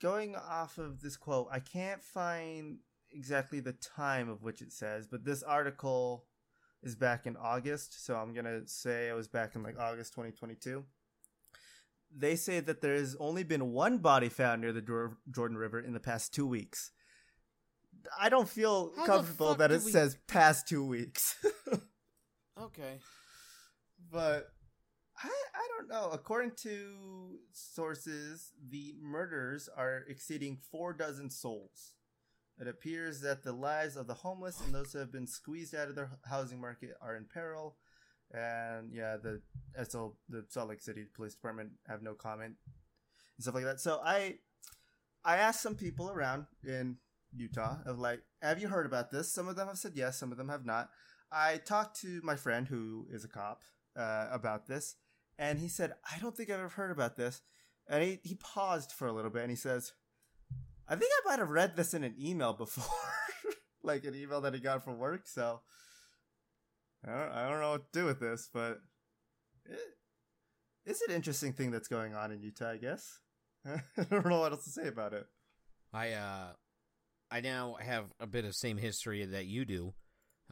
going 0.00 0.34
off 0.36 0.78
of 0.78 1.00
this 1.00 1.16
quote, 1.16 1.48
I 1.50 1.60
can't 1.60 2.02
find 2.02 2.78
exactly 3.12 3.60
the 3.60 3.72
time 3.74 4.28
of 4.28 4.42
which 4.42 4.60
it 4.62 4.72
says, 4.72 5.06
but 5.06 5.24
this 5.24 5.42
article 5.42 6.24
is 6.82 6.94
back 6.96 7.26
in 7.26 7.36
August, 7.36 8.04
so 8.04 8.16
I'm 8.16 8.34
gonna 8.34 8.66
say 8.66 9.08
it 9.08 9.14
was 9.14 9.28
back 9.28 9.54
in 9.54 9.62
like 9.62 9.78
August 9.78 10.12
2022. 10.12 10.84
They 12.16 12.36
say 12.36 12.60
that 12.60 12.80
there 12.80 12.94
has 12.94 13.16
only 13.18 13.42
been 13.42 13.72
one 13.72 13.98
body 13.98 14.28
found 14.28 14.60
near 14.62 14.72
the 14.72 15.10
Jordan 15.34 15.56
River 15.56 15.80
in 15.80 15.92
the 15.92 16.00
past 16.00 16.32
two 16.32 16.46
weeks. 16.46 16.92
I 18.18 18.28
don't 18.28 18.48
feel 18.48 18.92
How 18.96 19.04
comfortable 19.06 19.54
that 19.56 19.72
it 19.72 19.82
we- 19.82 19.90
says 19.90 20.16
past 20.26 20.68
two 20.68 20.84
weeks. 20.84 21.34
Okay. 22.58 23.00
But 24.10 24.52
I 25.22 25.28
I 25.28 25.68
don't 25.76 25.88
know. 25.88 26.10
According 26.12 26.52
to 26.62 27.38
sources, 27.52 28.52
the 28.70 28.94
murders 29.00 29.68
are 29.76 30.04
exceeding 30.08 30.58
four 30.70 30.92
dozen 30.92 31.30
souls. 31.30 31.92
It 32.58 32.68
appears 32.68 33.20
that 33.20 33.42
the 33.42 33.52
lives 33.52 33.96
of 33.96 34.06
the 34.06 34.14
homeless 34.14 34.60
and 34.64 34.74
those 34.74 34.92
who 34.92 34.98
have 34.98 35.12
been 35.12 35.26
squeezed 35.26 35.74
out 35.74 35.88
of 35.88 35.94
their 35.94 36.10
housing 36.24 36.60
market 36.60 36.90
are 37.02 37.16
in 37.16 37.26
peril. 37.26 37.76
And 38.32 38.92
yeah, 38.92 39.16
the 39.22 39.42
SL 39.84 40.08
the 40.28 40.44
Salt 40.48 40.70
Lake 40.70 40.80
City 40.80 41.04
Police 41.14 41.34
Department 41.34 41.70
have 41.86 42.02
no 42.02 42.14
comment 42.14 42.54
and 43.36 43.42
stuff 43.42 43.54
like 43.54 43.64
that. 43.64 43.80
So 43.80 44.00
I 44.04 44.38
I 45.24 45.36
asked 45.36 45.62
some 45.62 45.76
people 45.76 46.10
around 46.10 46.46
in 46.64 46.96
Utah 47.34 47.78
of 47.84 47.98
like, 47.98 48.20
have 48.40 48.60
you 48.60 48.68
heard 48.68 48.86
about 48.86 49.10
this? 49.10 49.32
Some 49.32 49.48
of 49.48 49.56
them 49.56 49.68
have 49.68 49.78
said 49.78 49.92
yes, 49.94 50.18
some 50.18 50.32
of 50.32 50.38
them 50.38 50.48
have 50.48 50.64
not. 50.64 50.90
I 51.30 51.58
talked 51.58 52.00
to 52.02 52.20
my 52.22 52.36
friend 52.36 52.68
who 52.68 53.06
is 53.10 53.24
a 53.24 53.28
cop 53.28 53.62
uh, 53.96 54.28
about 54.30 54.66
this, 54.66 54.96
and 55.38 55.58
he 55.58 55.68
said, 55.68 55.92
I 56.10 56.18
don't 56.18 56.36
think 56.36 56.50
I've 56.50 56.60
ever 56.60 56.68
heard 56.68 56.90
about 56.90 57.16
this. 57.16 57.42
And 57.88 58.02
he, 58.02 58.18
he 58.22 58.34
paused 58.34 58.92
for 58.92 59.06
a 59.06 59.12
little 59.12 59.30
bit 59.30 59.42
and 59.42 59.50
he 59.50 59.56
says, 59.56 59.92
I 60.88 60.96
think 60.96 61.10
I 61.12 61.28
might 61.28 61.38
have 61.38 61.50
read 61.50 61.76
this 61.76 61.94
in 61.94 62.04
an 62.04 62.14
email 62.20 62.52
before, 62.52 62.84
like 63.82 64.04
an 64.04 64.14
email 64.14 64.40
that 64.40 64.54
he 64.54 64.60
got 64.60 64.84
from 64.84 64.98
work. 64.98 65.26
So 65.26 65.60
I 67.06 67.10
don't, 67.10 67.32
I 67.32 67.48
don't 67.48 67.60
know 67.60 67.70
what 67.72 67.92
to 67.92 68.00
do 68.00 68.06
with 68.06 68.20
this, 68.20 68.48
but 68.52 68.78
it, 69.66 69.78
it's 70.84 71.02
an 71.02 71.14
interesting 71.14 71.52
thing 71.52 71.70
that's 71.70 71.88
going 71.88 72.14
on 72.14 72.32
in 72.32 72.40
Utah, 72.40 72.70
I 72.70 72.76
guess. 72.76 73.18
I 73.66 74.04
don't 74.10 74.26
know 74.26 74.40
what 74.40 74.52
else 74.52 74.64
to 74.64 74.70
say 74.70 74.88
about 74.88 75.12
it. 75.12 75.26
I 75.92 76.12
uh 76.12 76.48
I 77.30 77.40
now 77.40 77.76
have 77.80 78.06
a 78.20 78.26
bit 78.26 78.44
of 78.44 78.54
same 78.54 78.76
history 78.76 79.24
that 79.24 79.46
you 79.46 79.64
do. 79.64 79.94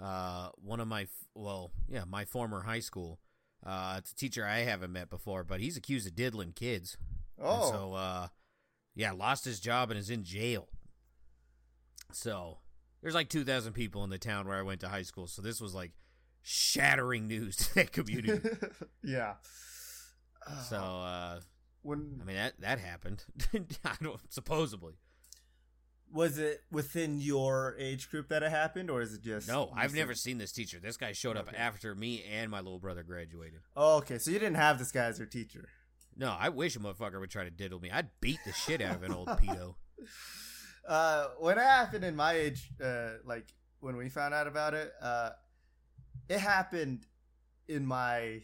Uh 0.00 0.48
one 0.56 0.80
of 0.80 0.88
my 0.88 1.06
well, 1.34 1.70
yeah, 1.88 2.04
my 2.04 2.24
former 2.24 2.62
high 2.62 2.80
school. 2.80 3.20
Uh 3.64 3.96
it's 3.98 4.12
a 4.12 4.14
teacher 4.16 4.44
I 4.46 4.60
haven't 4.60 4.92
met 4.92 5.08
before, 5.10 5.42
but 5.44 5.60
he's 5.60 5.76
accused 5.76 6.06
of 6.06 6.14
diddling 6.14 6.52
kids. 6.52 6.96
And 7.38 7.46
Oh, 7.48 7.70
so 7.70 7.92
uh 7.94 8.28
yeah, 8.94 9.12
lost 9.12 9.44
his 9.44 9.58
job 9.60 9.90
and 9.90 9.98
is 9.98 10.10
in 10.10 10.22
jail. 10.24 10.68
So 12.12 12.58
there's 13.02 13.14
like 13.14 13.28
2,000 13.28 13.72
people 13.72 14.04
in 14.04 14.10
the 14.10 14.18
town 14.18 14.46
where 14.46 14.58
I 14.58 14.62
went 14.62 14.80
to 14.80 14.88
high 14.88 15.02
school. 15.02 15.26
So 15.26 15.42
this 15.42 15.60
was 15.60 15.74
like 15.74 15.92
shattering 16.42 17.26
news 17.26 17.56
to 17.56 17.74
that 17.76 17.92
community. 17.92 18.48
yeah. 19.02 19.34
so 20.68 20.76
uh 20.76 21.40
when 21.82 22.18
I 22.20 22.24
mean 22.24 22.36
that 22.36 22.60
that 22.60 22.78
happened. 22.78 23.24
I 23.84 23.94
don't 24.02 24.20
supposedly. 24.32 24.94
Was 26.14 26.38
it 26.38 26.60
within 26.70 27.18
your 27.20 27.74
age 27.76 28.08
group 28.08 28.28
that 28.28 28.44
it 28.44 28.50
happened, 28.50 28.88
or 28.88 29.02
is 29.02 29.12
it 29.12 29.22
just 29.22 29.48
No, 29.48 29.72
I've 29.76 29.94
never 29.94 30.14
seen 30.14 30.38
this 30.38 30.52
teacher. 30.52 30.78
This 30.80 30.96
guy 30.96 31.12
showed 31.12 31.36
up 31.36 31.48
after 31.56 31.92
me 31.94 32.24
and 32.32 32.50
my 32.50 32.58
little 32.60 32.78
brother 32.78 33.02
graduated. 33.02 33.60
Oh, 33.76 33.96
okay, 33.96 34.18
so 34.18 34.30
you 34.30 34.38
didn't 34.38 34.54
have 34.54 34.78
this 34.78 34.92
guy 34.92 35.06
as 35.06 35.18
your 35.18 35.26
teacher. 35.26 35.68
No, 36.16 36.34
I 36.38 36.50
wish 36.50 36.76
a 36.76 36.78
motherfucker 36.78 37.18
would 37.18 37.30
try 37.30 37.42
to 37.42 37.50
diddle 37.50 37.80
me. 37.80 37.90
I'd 37.90 38.10
beat 38.20 38.38
the 38.46 38.52
shit 38.52 38.80
out 38.80 38.94
of 38.94 39.02
an 39.02 39.12
old 39.12 39.26
pedo. 39.42 39.74
Uh, 40.86 41.26
when 41.40 41.58
it 41.58 41.62
happened 41.62 42.04
in 42.04 42.14
my 42.14 42.34
age, 42.34 42.70
uh, 42.82 43.14
like 43.24 43.52
when 43.80 43.96
we 43.96 44.08
found 44.08 44.34
out 44.34 44.46
about 44.46 44.72
it, 44.74 44.92
uh, 45.02 45.30
it 46.28 46.38
happened 46.38 47.06
in 47.66 47.84
my 47.84 48.42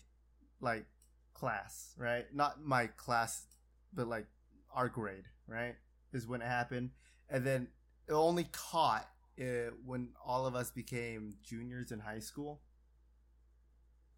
like 0.60 0.86
class, 1.34 1.94
right? 1.96 2.24
Not 2.34 2.64
my 2.64 2.88
class, 2.88 3.46
but 3.94 4.08
like 4.08 4.26
our 4.74 4.88
grade, 4.88 5.26
right? 5.46 5.76
Is 6.12 6.26
when 6.26 6.42
it 6.42 6.48
happened, 6.48 6.90
and 7.30 7.46
then 7.46 7.68
it 8.08 8.12
only 8.12 8.44
caught 8.52 9.08
uh, 9.40 9.70
when 9.84 10.10
all 10.24 10.46
of 10.46 10.54
us 10.54 10.70
became 10.70 11.34
juniors 11.42 11.92
in 11.92 12.00
high 12.00 12.18
school. 12.20 12.60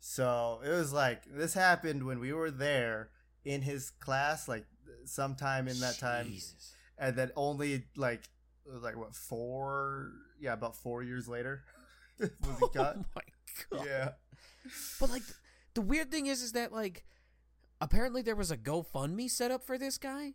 So 0.00 0.60
it 0.64 0.68
was 0.70 0.92
like 0.92 1.22
this 1.32 1.54
happened 1.54 2.04
when 2.04 2.18
we 2.18 2.32
were 2.32 2.50
there 2.50 3.10
in 3.44 3.62
his 3.62 3.90
class, 3.90 4.48
like 4.48 4.66
sometime 5.04 5.68
in 5.68 5.80
that 5.80 5.98
time 5.98 6.32
and 6.98 7.16
then 7.16 7.30
only 7.36 7.84
like 7.96 8.24
it 8.66 8.72
was 8.72 8.82
like 8.82 8.96
what 8.96 9.14
four 9.14 10.12
yeah 10.40 10.52
about 10.52 10.76
four 10.76 11.02
years 11.02 11.28
later 11.28 11.64
was 12.20 12.30
he 12.60 12.68
caught 12.74 12.96
Oh 12.98 13.04
my 13.16 13.22
god. 13.78 13.86
yeah 13.86 14.08
But 15.00 15.10
like 15.10 15.22
the 15.74 15.80
weird 15.80 16.10
thing 16.10 16.26
is 16.26 16.42
is 16.42 16.52
that 16.52 16.72
like 16.72 17.04
apparently 17.80 18.22
there 18.22 18.36
was 18.36 18.50
a 18.50 18.56
GoFundMe 18.56 19.30
set 19.30 19.50
up 19.50 19.64
for 19.64 19.78
this 19.78 19.98
guy, 19.98 20.34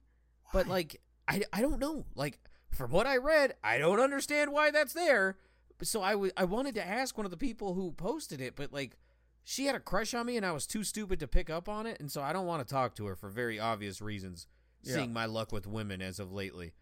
but 0.54 0.68
like 0.68 1.02
I 1.28 1.44
I 1.54 1.62
don't 1.62 1.80
know. 1.80 2.06
Like 2.16 2.40
from 2.72 2.92
what 2.92 3.08
I 3.08 3.18
read, 3.18 3.56
I 3.64 3.78
don't 3.78 4.00
understand 4.00 4.52
why 4.52 4.72
that's 4.72 4.94
there. 4.94 5.38
So 5.84 6.02
I 6.02 6.16
wa- 6.16 6.30
I 6.36 6.44
wanted 6.46 6.76
to 6.76 6.86
ask 6.88 7.18
one 7.18 7.26
of 7.26 7.32
the 7.32 7.38
people 7.38 7.74
who 7.76 7.92
posted 7.92 8.42
it, 8.42 8.56
but 8.56 8.74
like 8.74 8.98
she 9.44 9.66
had 9.66 9.76
a 9.76 9.80
crush 9.80 10.14
on 10.14 10.26
me 10.26 10.36
and 10.38 10.46
I 10.46 10.52
was 10.52 10.66
too 10.68 10.84
stupid 10.84 11.20
to 11.22 11.28
pick 11.28 11.50
up 11.50 11.70
on 11.70 11.86
it, 11.86 12.00
and 12.00 12.12
so 12.12 12.22
I 12.22 12.34
don't 12.34 12.46
want 12.48 12.68
to 12.68 12.74
talk 12.74 12.96
to 12.96 13.06
her 13.06 13.16
for 13.16 13.30
very 13.30 13.60
obvious 13.60 14.02
reasons. 14.02 14.48
Yeah. 14.84 14.96
Seeing 14.96 15.14
my 15.14 15.26
luck 15.26 15.52
with 15.52 15.68
women 15.68 16.02
as 16.02 16.20
of 16.20 16.32
lately. 16.34 16.74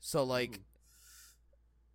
So 0.00 0.24
like 0.24 0.52
Mhm. 0.52 0.60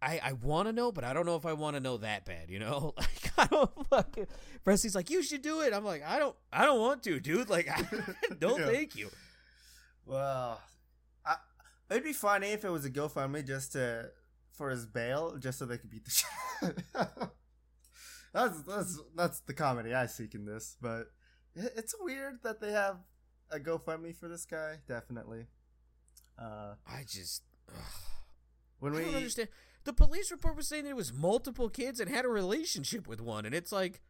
I, 0.02 0.20
I 0.24 0.34
want 0.34 0.68
to 0.68 0.74
know, 0.74 0.92
but 0.92 1.04
I 1.04 1.14
don't 1.14 1.26
know 1.26 1.36
if 1.36 1.46
I 1.46 1.54
want 1.54 1.76
to 1.76 1.80
know 1.80 1.98
that 1.98 2.26
bad. 2.26 2.50
You 2.52 2.60
know, 2.60 2.94
like 2.98 3.32
I 3.38 3.48
don't 3.48 3.88
fucking. 3.90 4.28
Presley's 4.64 4.96
like, 4.96 5.10
you 5.10 5.24
should 5.24 5.42
do 5.42 5.62
it. 5.62 5.74
I'm 5.74 5.84
like, 5.86 6.04
I 6.06 6.20
don't, 6.20 6.36
I 6.54 6.66
don't 6.66 6.80
want 6.80 7.02
to, 7.04 7.20
dude. 7.20 7.50
Like, 7.50 7.68
I, 7.76 7.84
no, 8.42 8.58
Yeah. 8.60 8.66
thank 8.68 8.96
you. 8.96 9.10
well 10.06 10.62
it'd 11.90 12.04
be 12.04 12.14
funny 12.14 12.48
if 12.48 12.64
it 12.66 12.70
was 12.70 12.86
a 12.86 12.90
gofundme 12.90 13.46
just 13.46 13.74
to 13.74 14.10
for 14.52 14.70
his 14.70 14.86
bail 14.86 15.38
just 15.38 15.60
so 15.60 15.66
they 15.66 15.78
could 15.78 15.90
beat 15.90 16.06
the 16.06 16.12
shit 16.64 16.84
that's 18.34 18.62
that's 18.64 19.02
that's 19.16 19.40
the 19.42 19.54
comedy 19.54 19.94
i 19.94 20.06
seek 20.06 20.34
in 20.34 20.46
this 20.46 20.78
but 20.82 21.12
it's 21.56 21.94
weird 22.00 22.40
that 22.44 22.62
they 22.62 22.72
have 22.72 22.98
a 23.52 23.60
gofundme 23.60 24.16
for 24.16 24.28
this 24.28 24.46
guy 24.46 24.78
definitely 24.88 25.46
uh 26.38 26.74
I 26.86 27.04
just, 27.08 27.44
ugh. 27.70 27.76
when 28.80 28.94
I 28.94 28.98
we 28.98 29.06
don't 29.06 29.16
understand. 29.16 29.50
The 29.84 29.94
police 29.94 30.32
report 30.32 30.56
was 30.56 30.68
saying 30.68 30.86
that 30.86 30.90
it 30.90 30.96
was 30.96 31.14
multiple 31.14 31.70
kids 31.70 32.00
and 32.00 32.10
had 32.10 32.26
a 32.26 32.30
relationship 32.30 33.08
with 33.08 33.22
one, 33.22 33.46
and 33.46 33.54
it's 33.54 33.72
like, 33.72 34.02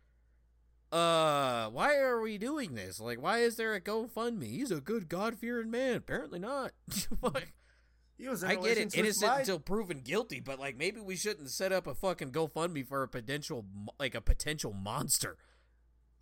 uh, 0.91 1.67
why 1.69 1.97
are 1.97 2.21
we 2.21 2.37
doing 2.37 2.75
this? 2.75 2.99
Like, 2.99 3.21
why 3.21 3.39
is 3.39 3.57
there 3.57 3.73
a 3.73 3.81
GoFundMe? 3.81 4.47
He's 4.47 4.71
a 4.71 4.79
good 4.79 5.09
God 5.09 5.37
fearing 5.37 5.69
man. 5.69 5.97
Apparently 5.97 6.39
not. 6.39 6.71
Like, 7.21 7.53
he 8.17 8.27
was 8.29 8.43
I 8.43 8.55
get 8.55 8.77
it, 8.77 8.95
innocent 8.95 9.31
my- 9.31 9.39
until 9.39 9.59
proven 9.59 9.99
guilty, 9.99 10.39
but 10.39 10.59
like 10.59 10.77
maybe 10.77 10.99
we 11.01 11.15
shouldn't 11.15 11.51
set 11.51 11.71
up 11.71 11.87
a 11.87 11.93
fucking 11.95 12.31
GoFundMe 12.31 12.87
for 12.87 13.03
a 13.03 13.07
potential, 13.07 13.65
like 13.99 14.15
a 14.15 14.21
potential 14.21 14.73
monster. 14.73 15.37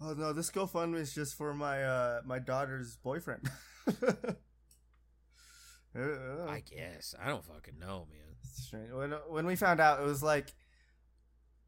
Oh 0.01 0.13
no, 0.13 0.33
this 0.33 0.49
GoFundMe 0.51 0.97
is 0.99 1.13
just 1.13 1.35
for 1.37 1.53
my 1.53 1.83
uh 1.83 2.21
my 2.25 2.39
daughter's 2.39 2.97
boyfriend. 2.97 3.49
Uh, 5.95 6.47
I 6.49 6.61
guess 6.61 7.13
I 7.23 7.27
don't 7.27 7.45
fucking 7.45 7.77
know, 7.79 8.07
man. 8.09 8.35
it's 8.41 8.63
strange. 8.65 8.91
When 8.91 9.11
when 9.29 9.45
we 9.45 9.55
found 9.55 9.79
out, 9.79 9.99
it 9.99 10.05
was 10.05 10.23
like 10.23 10.53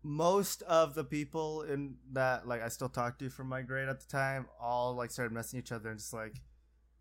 most 0.01 0.63
of 0.63 0.95
the 0.95 1.03
people 1.03 1.61
in 1.61 1.95
that 2.13 2.47
like 2.47 2.63
I 2.63 2.69
still 2.69 2.89
talked 2.89 3.19
to 3.19 3.29
from 3.29 3.49
my 3.49 3.61
grade 3.61 3.88
at 3.88 3.99
the 3.99 4.07
time 4.07 4.47
all 4.59 4.95
like 4.95 5.11
started 5.11 5.31
messing 5.31 5.59
each 5.59 5.71
other 5.71 5.89
and 5.89 5.99
just 5.99 6.11
like, 6.13 6.41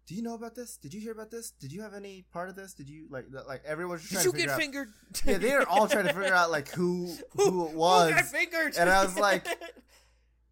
do 0.06 0.14
you 0.14 0.22
know 0.22 0.34
about 0.34 0.54
this? 0.54 0.76
Did 0.76 0.92
you 0.92 1.00
hear 1.00 1.12
about 1.12 1.30
this? 1.30 1.50
Did 1.52 1.72
you 1.72 1.80
have 1.82 1.94
any 1.94 2.26
part 2.32 2.48
of 2.50 2.56
this? 2.56 2.74
Did 2.74 2.88
you 2.88 3.06
like 3.10 3.26
like 3.46 3.62
everyone's 3.64 4.02
just 4.02 4.12
Did 4.12 4.18
trying 4.22 4.26
you 4.26 4.32
to 4.32 4.38
get 4.46 4.48
out. 4.50 4.60
fingered? 4.60 4.88
Yeah, 5.24 5.38
they 5.38 5.52
are 5.52 5.66
all 5.66 5.88
trying 5.88 6.06
to 6.06 6.12
figure 6.12 6.34
out 6.34 6.50
like 6.50 6.68
who 6.70 7.14
who 7.36 7.66
it 7.68 7.74
was. 7.74 8.10
Who 8.10 8.16
got 8.16 8.24
fingered? 8.26 8.74
And 8.78 8.90
I 8.90 9.02
was 9.04 9.16
like, 9.28 9.46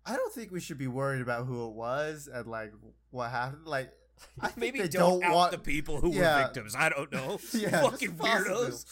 I 0.06 0.16
don't 0.16 0.32
think 0.32 0.50
we 0.52 0.60
should 0.60 0.78
be 0.78 0.86
worried 0.88 1.20
about 1.22 1.46
who 1.46 1.66
it 1.68 1.72
was 1.74 2.28
and 2.32 2.46
like 2.46 2.72
what 3.10 3.30
happened. 3.30 3.66
Like, 3.66 3.92
I 4.40 4.50
maybe 4.56 4.78
they 4.80 4.88
don't, 4.88 5.20
don't 5.20 5.24
out 5.30 5.34
want- 5.34 5.52
the 5.52 5.58
people 5.58 6.00
who 6.00 6.12
Yeah. 6.14 6.36
were 6.38 6.42
victims. 6.44 6.74
I 6.76 6.88
don't 6.88 7.10
know. 7.12 7.38
yeah, 7.52 7.82
fucking 7.82 8.12
weirdos. 8.12 8.84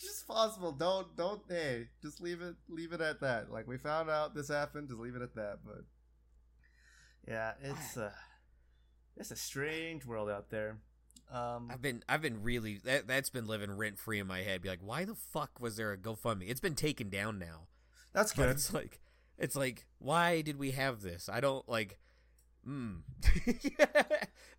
just 0.00 0.26
possible. 0.26 0.72
Don't 0.72 1.14
don't. 1.16 1.42
Hey, 1.48 1.88
just 2.00 2.20
leave 2.22 2.40
it 2.40 2.54
leave 2.68 2.92
it 2.92 3.00
at 3.00 3.20
that. 3.20 3.50
Like 3.52 3.66
we 3.68 3.76
found 3.76 4.08
out 4.08 4.34
this 4.34 4.48
happened. 4.48 4.88
Just 4.88 5.00
leave 5.00 5.16
it 5.16 5.22
at 5.22 5.34
that. 5.34 5.58
But 5.66 5.84
yeah, 7.26 7.52
it's 7.62 7.96
uh, 7.96 8.10
it's 9.18 9.30
a 9.30 9.36
strange 9.36 10.04
world 10.06 10.28
out 10.30 10.50
there. 10.50 10.78
Um, 11.32 11.68
I've 11.70 11.82
been 11.82 12.02
I've 12.08 12.22
been 12.22 12.42
really 12.42 12.78
that 12.84 13.06
that's 13.06 13.28
been 13.30 13.46
living 13.46 13.70
rent 13.76 13.98
free 13.98 14.18
in 14.18 14.26
my 14.26 14.40
head. 14.40 14.62
Be 14.62 14.68
like, 14.70 14.80
why 14.82 15.04
the 15.04 15.14
fuck 15.14 15.60
was 15.60 15.76
there 15.76 15.92
a 15.92 15.98
GoFundMe? 15.98 16.48
It's 16.48 16.60
been 16.60 16.74
taken 16.74 17.10
down 17.10 17.38
now. 17.38 17.66
that's 18.12 18.32
But 18.32 18.44
good. 18.44 18.50
it's 18.50 18.72
like 18.72 19.00
it's 19.36 19.54
like 19.56 19.86
why 19.98 20.40
did 20.40 20.58
we 20.58 20.70
have 20.72 21.02
this? 21.02 21.28
I 21.28 21.40
don't 21.40 21.68
like 21.68 21.98
Hmm. 22.64 22.96
the 23.46 23.88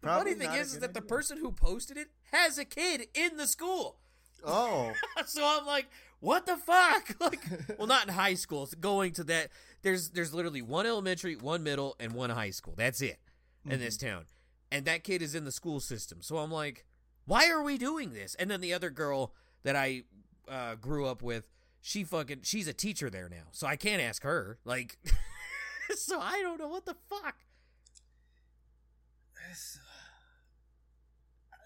funny 0.02 0.34
thing 0.34 0.52
is, 0.54 0.74
is 0.74 0.80
that 0.80 0.94
the 0.94 1.02
person 1.02 1.38
who 1.38 1.52
posted 1.52 1.98
it 1.98 2.08
has 2.32 2.58
a 2.58 2.66
kid 2.66 3.08
in 3.14 3.38
the 3.38 3.46
school. 3.48 3.98
Oh, 4.44 4.94
so 5.28 5.44
I'm 5.46 5.66
like, 5.66 5.88
what 6.20 6.46
the 6.46 6.56
fuck? 6.58 7.16
Like, 7.20 7.46
well, 7.78 7.88
not 7.88 8.08
in 8.08 8.14
high 8.14 8.34
school. 8.36 8.64
It's 8.64 8.74
going 8.74 9.12
to 9.14 9.24
that. 9.26 9.50
There's 9.82 10.10
there's 10.12 10.34
literally 10.34 10.62
one 10.62 10.86
elementary, 10.86 11.36
one 11.36 11.62
middle, 11.64 11.96
and 12.00 12.14
one 12.14 12.30
high 12.30 12.50
school. 12.52 12.74
That's 12.78 13.02
it 13.02 13.20
in 13.70 13.80
this 13.80 13.98
town. 13.98 14.26
And 14.72 14.86
that 14.86 15.04
kid 15.04 15.22
is 15.22 15.36
in 15.36 15.46
the 15.46 15.52
school 15.52 15.80
system. 15.80 16.20
So 16.22 16.38
I'm 16.38 16.52
like, 16.52 16.86
why 17.26 17.50
are 17.50 17.64
we 17.64 17.78
doing 17.78 18.14
this? 18.14 18.36
And 18.36 18.50
then 18.50 18.62
the 18.62 18.74
other 18.74 18.90
girl 18.90 19.34
that 19.64 19.76
I 19.76 20.04
uh, 20.48 20.76
grew 20.76 21.06
up 21.06 21.22
with, 21.22 21.50
she 21.82 22.04
fucking 22.04 22.42
she's 22.44 22.68
a 22.68 22.74
teacher 22.74 23.10
there 23.10 23.30
now. 23.30 23.48
So 23.52 23.68
I 23.68 23.76
can't 23.76 24.02
ask 24.02 24.24
her. 24.24 24.60
Like, 24.66 24.98
so 25.96 26.20
I 26.20 26.42
don't 26.42 26.60
know 26.60 26.68
what 26.68 26.86
the 26.86 26.96
fuck. 27.10 27.36
it's, 29.50 29.80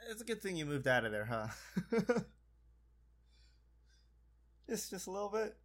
it's 0.10 0.22
a 0.22 0.26
good 0.26 0.41
thing 0.41 0.56
you 0.56 0.66
moved 0.66 0.88
out 0.88 1.06
of 1.06 1.12
there, 1.12 1.26
huh? 1.26 1.47
just 4.70 4.89
just 4.89 5.08
a 5.08 5.12
little 5.12 5.30
bit. 5.30 5.56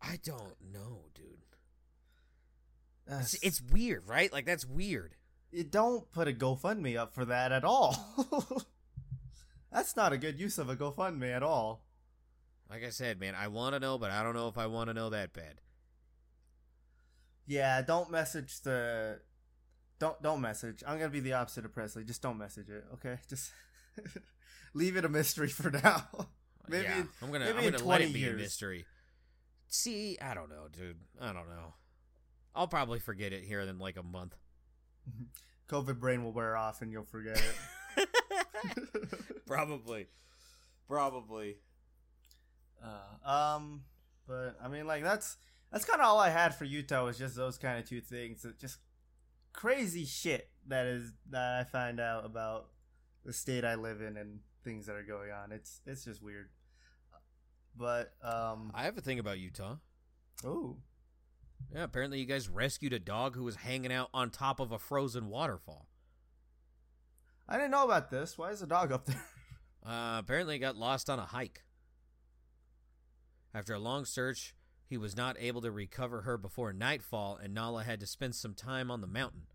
I 0.00 0.18
don't 0.24 0.56
know, 0.72 1.04
dude. 1.14 1.26
It's, 3.06 3.34
it's 3.42 3.62
weird, 3.62 4.08
right? 4.08 4.32
Like 4.32 4.46
that's 4.46 4.66
weird. 4.66 5.14
You 5.52 5.64
don't 5.64 6.10
put 6.10 6.28
a 6.28 6.32
GoFundMe 6.32 6.96
up 6.96 7.14
for 7.14 7.24
that 7.26 7.52
at 7.52 7.64
all. 7.64 7.94
That's 9.72 9.94
not 9.96 10.12
a 10.12 10.18
good 10.18 10.40
use 10.40 10.58
of 10.58 10.68
a 10.68 10.76
GoFundMe 10.76 11.34
at 11.34 11.42
all. 11.42 11.84
Like 12.68 12.84
I 12.84 12.90
said, 12.90 13.20
man, 13.20 13.34
I 13.34 13.48
want 13.48 13.74
to 13.74 13.80
know, 13.80 13.98
but 13.98 14.10
I 14.10 14.22
don't 14.22 14.34
know 14.34 14.48
if 14.48 14.56
I 14.56 14.66
want 14.66 14.88
to 14.88 14.94
know 14.94 15.10
that 15.10 15.34
bad. 15.34 15.60
Yeah, 17.46 17.82
don't 17.82 18.10
message 18.10 18.62
the. 18.62 19.20
Don't 19.98 20.20
don't 20.22 20.40
message. 20.40 20.82
I'm 20.86 20.98
gonna 20.98 21.10
be 21.10 21.20
the 21.20 21.34
opposite 21.34 21.64
of 21.64 21.74
Presley. 21.74 22.04
Just 22.04 22.22
don't 22.22 22.38
message 22.38 22.68
it, 22.70 22.84
okay? 22.94 23.18
Just 23.28 23.52
leave 24.74 24.96
it 24.96 25.04
a 25.04 25.08
mystery 25.08 25.48
for 25.48 25.70
now. 25.70 26.06
maybe 26.68 26.84
yeah, 26.84 27.02
I'm 27.20 27.30
gonna 27.30 27.44
maybe 27.44 27.58
I'm 27.58 27.64
gonna 27.72 27.84
let 27.84 27.98
20 27.98 28.04
it 28.04 28.12
be 28.14 28.20
years. 28.20 28.34
a 28.34 28.42
mystery. 28.42 28.84
See, 29.68 30.18
I 30.20 30.34
don't 30.34 30.48
know, 30.48 30.68
dude. 30.72 30.96
I 31.20 31.26
don't 31.26 31.48
know. 31.48 31.74
I'll 32.54 32.68
probably 32.68 32.98
forget 33.00 33.32
it 33.32 33.44
here 33.44 33.60
in 33.60 33.78
like 33.78 33.96
a 33.96 34.02
month. 34.02 34.34
COVID 35.68 35.98
brain 35.98 36.24
will 36.24 36.32
wear 36.32 36.56
off 36.56 36.82
and 36.82 36.92
you'll 36.92 37.04
forget 37.04 37.42
it. 37.96 38.08
probably, 39.46 40.06
probably. 40.88 41.56
Uh, 42.82 43.28
um, 43.28 43.82
but 44.26 44.56
I 44.62 44.68
mean, 44.68 44.86
like 44.86 45.02
that's 45.02 45.36
that's 45.70 45.84
kind 45.84 46.00
of 46.00 46.06
all 46.06 46.18
I 46.18 46.30
had 46.30 46.54
for 46.54 46.64
Utah 46.64 47.04
was 47.04 47.18
just 47.18 47.36
those 47.36 47.58
kind 47.58 47.78
of 47.78 47.88
two 47.88 48.00
things. 48.00 48.42
That 48.42 48.58
just 48.58 48.78
crazy 49.52 50.04
shit 50.04 50.48
that 50.66 50.86
is 50.86 51.12
that 51.30 51.60
I 51.60 51.64
find 51.64 52.00
out 52.00 52.24
about 52.24 52.68
the 53.24 53.32
state 53.32 53.64
I 53.64 53.74
live 53.74 54.00
in 54.00 54.16
and 54.16 54.40
things 54.64 54.86
that 54.86 54.96
are 54.96 55.02
going 55.02 55.30
on. 55.30 55.52
It's 55.52 55.80
it's 55.86 56.04
just 56.04 56.22
weird. 56.22 56.48
But 57.76 58.12
um, 58.22 58.70
I 58.74 58.84
have 58.84 58.98
a 58.98 59.00
thing 59.00 59.18
about 59.18 59.38
Utah. 59.38 59.76
oh, 60.44 60.76
Yeah, 61.74 61.84
apparently 61.84 62.18
you 62.18 62.26
guys 62.26 62.48
rescued 62.48 62.92
a 62.92 62.98
dog 62.98 63.36
who 63.36 63.44
was 63.44 63.56
hanging 63.56 63.92
out 63.92 64.08
on 64.12 64.30
top 64.30 64.60
of 64.60 64.72
a 64.72 64.78
frozen 64.78 65.28
waterfall. 65.28 65.86
I 67.48 67.56
didn't 67.56 67.70
know 67.70 67.84
about 67.84 68.10
this. 68.10 68.38
Why 68.38 68.50
is 68.50 68.60
the 68.60 68.66
dog 68.66 68.92
up 68.92 69.06
there? 69.06 69.22
Uh, 69.84 70.18
apparently, 70.20 70.60
got 70.60 70.76
lost 70.76 71.10
on 71.10 71.18
a 71.18 71.24
hike. 71.24 71.64
After 73.52 73.74
a 73.74 73.80
long 73.80 74.04
search, 74.04 74.54
he 74.86 74.96
was 74.96 75.16
not 75.16 75.34
able 75.40 75.60
to 75.62 75.72
recover 75.72 76.20
her 76.20 76.38
before 76.38 76.72
nightfall, 76.72 77.36
and 77.36 77.52
Nala 77.52 77.82
had 77.82 77.98
to 77.98 78.06
spend 78.06 78.36
some 78.36 78.54
time 78.54 78.92
on 78.92 79.00
the 79.00 79.08
mountain. 79.08 79.48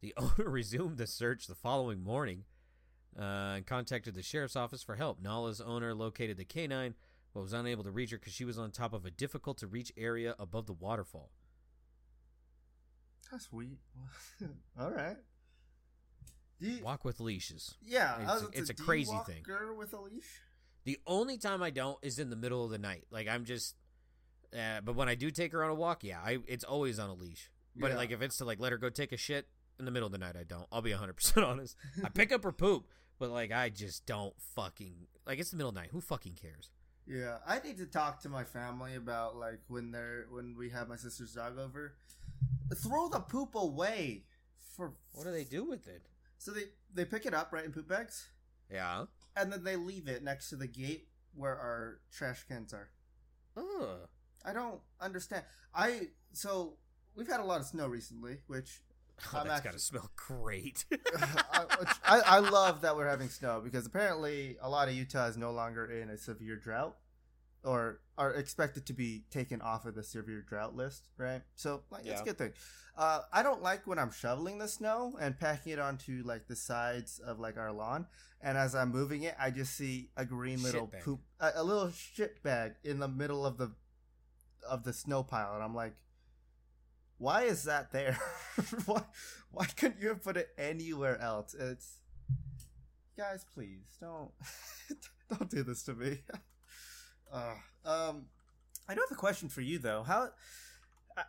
The 0.00 0.14
owner 0.18 0.50
resumed 0.50 0.98
the 0.98 1.06
search 1.06 1.46
the 1.46 1.54
following 1.54 2.02
morning 2.02 2.42
uh, 3.18 3.54
and 3.56 3.66
contacted 3.66 4.14
the 4.14 4.22
sheriff's 4.22 4.56
office 4.56 4.82
for 4.82 4.96
help. 4.96 5.22
Nala's 5.22 5.60
owner 5.60 5.94
located 5.94 6.36
the 6.38 6.44
canine, 6.44 6.94
but 7.36 7.42
was 7.42 7.52
unable 7.52 7.84
to 7.84 7.90
reach 7.90 8.12
her 8.12 8.18
because 8.18 8.32
she 8.32 8.46
was 8.46 8.56
on 8.58 8.70
top 8.70 8.94
of 8.94 9.04
a 9.04 9.10
difficult 9.10 9.58
to 9.58 9.66
reach 9.66 9.92
area 9.94 10.34
above 10.38 10.64
the 10.64 10.72
waterfall. 10.72 11.30
That's 13.30 13.44
sweet. 13.44 13.78
all 14.80 14.90
right. 14.90 15.18
You, 16.58 16.82
Walk 16.82 17.04
with 17.04 17.20
leashes. 17.20 17.74
yeah, 17.84 18.14
I 18.26 18.34
It's 18.36 18.42
a- 18.42 18.58
it's 18.58 18.70
a 18.70 18.74
crazy 18.74 19.18
thing. 19.26 19.42
Girl 19.42 19.76
with 19.76 19.92
a 19.92 20.00
leash. 20.00 20.40
The 20.84 20.98
only 21.06 21.36
time 21.36 21.62
I 21.62 21.68
don't 21.68 21.98
is 22.00 22.18
in 22.18 22.30
the 22.30 22.36
middle 22.36 22.64
of 22.64 22.70
the 22.70 22.78
night. 22.78 23.04
Like 23.10 23.28
I'm 23.28 23.44
just, 23.44 23.74
uh, 24.58 24.80
but 24.82 24.94
when 24.94 25.06
I 25.10 25.14
do 25.14 25.30
take 25.30 25.52
her 25.52 25.62
on 25.62 25.70
a 25.70 25.74
walk, 25.74 26.04
yeah, 26.04 26.20
I 26.24 26.38
it's 26.46 26.64
always 26.64 26.98
on 26.98 27.10
a 27.10 27.14
leash. 27.14 27.50
But 27.74 27.90
Yeah. 27.90 27.96
like 27.98 28.12
if 28.12 28.22
it's 28.22 28.38
to 28.38 28.46
like 28.46 28.60
let 28.60 28.72
her 28.72 28.78
go 28.78 28.88
take 28.88 29.12
a 29.12 29.18
shit 29.18 29.46
in 29.78 29.84
the 29.84 29.90
middle 29.90 30.06
of 30.06 30.12
the 30.12 30.18
night, 30.18 30.36
I 30.36 30.44
don't. 30.44 30.66
I'll 30.72 30.80
be 30.80 30.92
100 30.92 31.12
percent 31.12 31.44
honest. 31.46 31.76
I 32.02 32.08
pick 32.08 32.32
up 32.32 32.42
her 32.44 32.52
poop, 32.52 32.86
but 33.18 33.28
like 33.28 33.52
I 33.52 33.68
just 33.68 34.06
don't 34.06 34.32
fucking 34.54 35.08
like 35.26 35.38
it's 35.38 35.50
the 35.50 35.56
middle 35.58 35.68
of 35.68 35.74
the 35.74 35.82
night. 35.82 35.90
Who 35.92 36.00
fucking 36.00 36.36
cares? 36.40 36.70
Yeah, 37.06 37.38
I 37.46 37.60
need 37.60 37.76
to 37.78 37.86
talk 37.86 38.20
to 38.22 38.28
my 38.28 38.42
family 38.44 38.96
about 38.96 39.36
like 39.36 39.60
when 39.68 39.92
they're 39.92 40.26
when 40.30 40.56
we 40.56 40.70
have 40.70 40.88
my 40.88 40.96
sister's 40.96 41.34
dog 41.34 41.58
over. 41.58 41.94
Throw 42.74 43.08
the 43.08 43.20
poop 43.20 43.54
away. 43.54 44.24
For 44.76 44.92
What 45.12 45.24
do 45.24 45.30
they 45.32 45.44
do 45.44 45.64
with 45.64 45.86
it? 45.86 46.02
So 46.38 46.50
they 46.50 46.64
they 46.92 47.04
pick 47.04 47.24
it 47.26 47.32
up 47.34 47.52
right 47.52 47.64
in 47.64 47.72
poop 47.72 47.88
bags, 47.88 48.28
Yeah. 48.70 49.04
and 49.36 49.52
then 49.52 49.64
they 49.64 49.76
leave 49.76 50.08
it 50.08 50.22
next 50.22 50.50
to 50.50 50.56
the 50.56 50.66
gate 50.66 51.08
where 51.34 51.56
our 51.56 52.00
trash 52.12 52.42
cans 52.48 52.74
are. 52.74 52.90
Ugh. 53.56 54.08
I 54.44 54.52
don't 54.52 54.80
understand. 55.00 55.44
I 55.74 56.08
so 56.32 56.76
we've 57.14 57.28
had 57.28 57.40
a 57.40 57.44
lot 57.44 57.60
of 57.60 57.66
snow 57.66 57.86
recently, 57.86 58.38
which 58.48 58.82
Oh, 59.32 59.38
I'm 59.38 59.46
that's 59.48 59.58
actually- 59.58 59.68
gotta 59.70 59.78
smell 59.78 60.10
great. 60.16 60.84
I, 61.16 61.64
I, 62.04 62.20
I 62.20 62.38
love 62.40 62.82
that 62.82 62.96
we're 62.96 63.08
having 63.08 63.28
snow 63.28 63.60
because 63.64 63.86
apparently 63.86 64.56
a 64.60 64.68
lot 64.68 64.88
of 64.88 64.94
Utah 64.94 65.26
is 65.26 65.36
no 65.36 65.52
longer 65.52 65.86
in 65.86 66.10
a 66.10 66.18
severe 66.18 66.56
drought 66.56 66.96
or 67.64 68.00
are 68.18 68.32
expected 68.34 68.86
to 68.86 68.92
be 68.92 69.24
taken 69.30 69.60
off 69.60 69.86
of 69.86 69.94
the 69.94 70.02
severe 70.02 70.42
drought 70.42 70.76
list, 70.76 71.08
right? 71.18 71.42
So 71.54 71.82
like 71.90 72.02
it's 72.04 72.10
Yeah. 72.16 72.20
a 72.20 72.24
good 72.24 72.38
thing. 72.38 72.52
Uh, 72.96 73.20
I 73.32 73.42
don't 73.42 73.62
like 73.62 73.86
when 73.86 73.98
I'm 73.98 74.10
shoveling 74.12 74.58
the 74.58 74.68
snow 74.68 75.16
and 75.20 75.38
packing 75.38 75.72
it 75.72 75.78
onto 75.78 76.22
like 76.24 76.46
the 76.46 76.56
sides 76.56 77.18
of 77.18 77.38
like 77.38 77.56
our 77.58 77.72
lawn, 77.72 78.06
and 78.40 78.56
as 78.56 78.74
I'm 78.74 78.90
moving 78.90 79.22
it, 79.24 79.34
I 79.38 79.50
just 79.50 79.74
see 79.76 80.10
a 80.16 80.24
green 80.24 80.62
little 80.62 80.86
poop, 81.02 81.20
a, 81.40 81.52
a 81.56 81.64
little 81.64 81.90
shit 81.90 82.42
bag 82.42 82.72
in 82.84 82.98
the 82.98 83.08
middle 83.08 83.44
of 83.44 83.58
the 83.58 83.72
of 84.68 84.84
the 84.84 84.92
snow 84.92 85.22
pile, 85.22 85.54
and 85.54 85.62
I'm 85.62 85.74
like, 85.74 85.94
why 87.18 87.42
is 87.42 87.64
that 87.64 87.92
there? 87.92 88.18
why 88.86 89.02
why 89.50 89.66
couldn't 89.66 90.00
you 90.00 90.08
have 90.08 90.22
put 90.22 90.36
it 90.36 90.50
anywhere 90.58 91.20
else? 91.20 91.54
It's 91.58 92.00
guys, 93.16 93.44
please 93.54 93.96
don't 94.00 94.30
don't 95.30 95.50
do 95.50 95.62
this 95.62 95.82
to 95.84 95.94
me. 95.94 96.20
uh, 97.32 97.54
um, 97.84 98.26
I 98.88 98.94
do 98.94 99.00
have 99.00 99.16
a 99.16 99.20
question 99.20 99.48
for 99.48 99.60
you 99.60 99.78
though. 99.78 100.02
How 100.02 100.30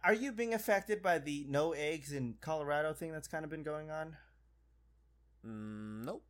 are 0.03 0.13
you 0.13 0.31
being 0.31 0.53
affected 0.53 1.01
by 1.01 1.19
the 1.19 1.45
no 1.47 1.71
eggs 1.71 2.11
in 2.11 2.35
Colorado 2.41 2.93
thing 2.93 3.11
that's 3.11 3.27
kind 3.27 3.45
of 3.45 3.51
been 3.51 3.63
going 3.63 3.89
on? 3.89 4.17
mm, 5.45 6.05
nope. 6.05 6.23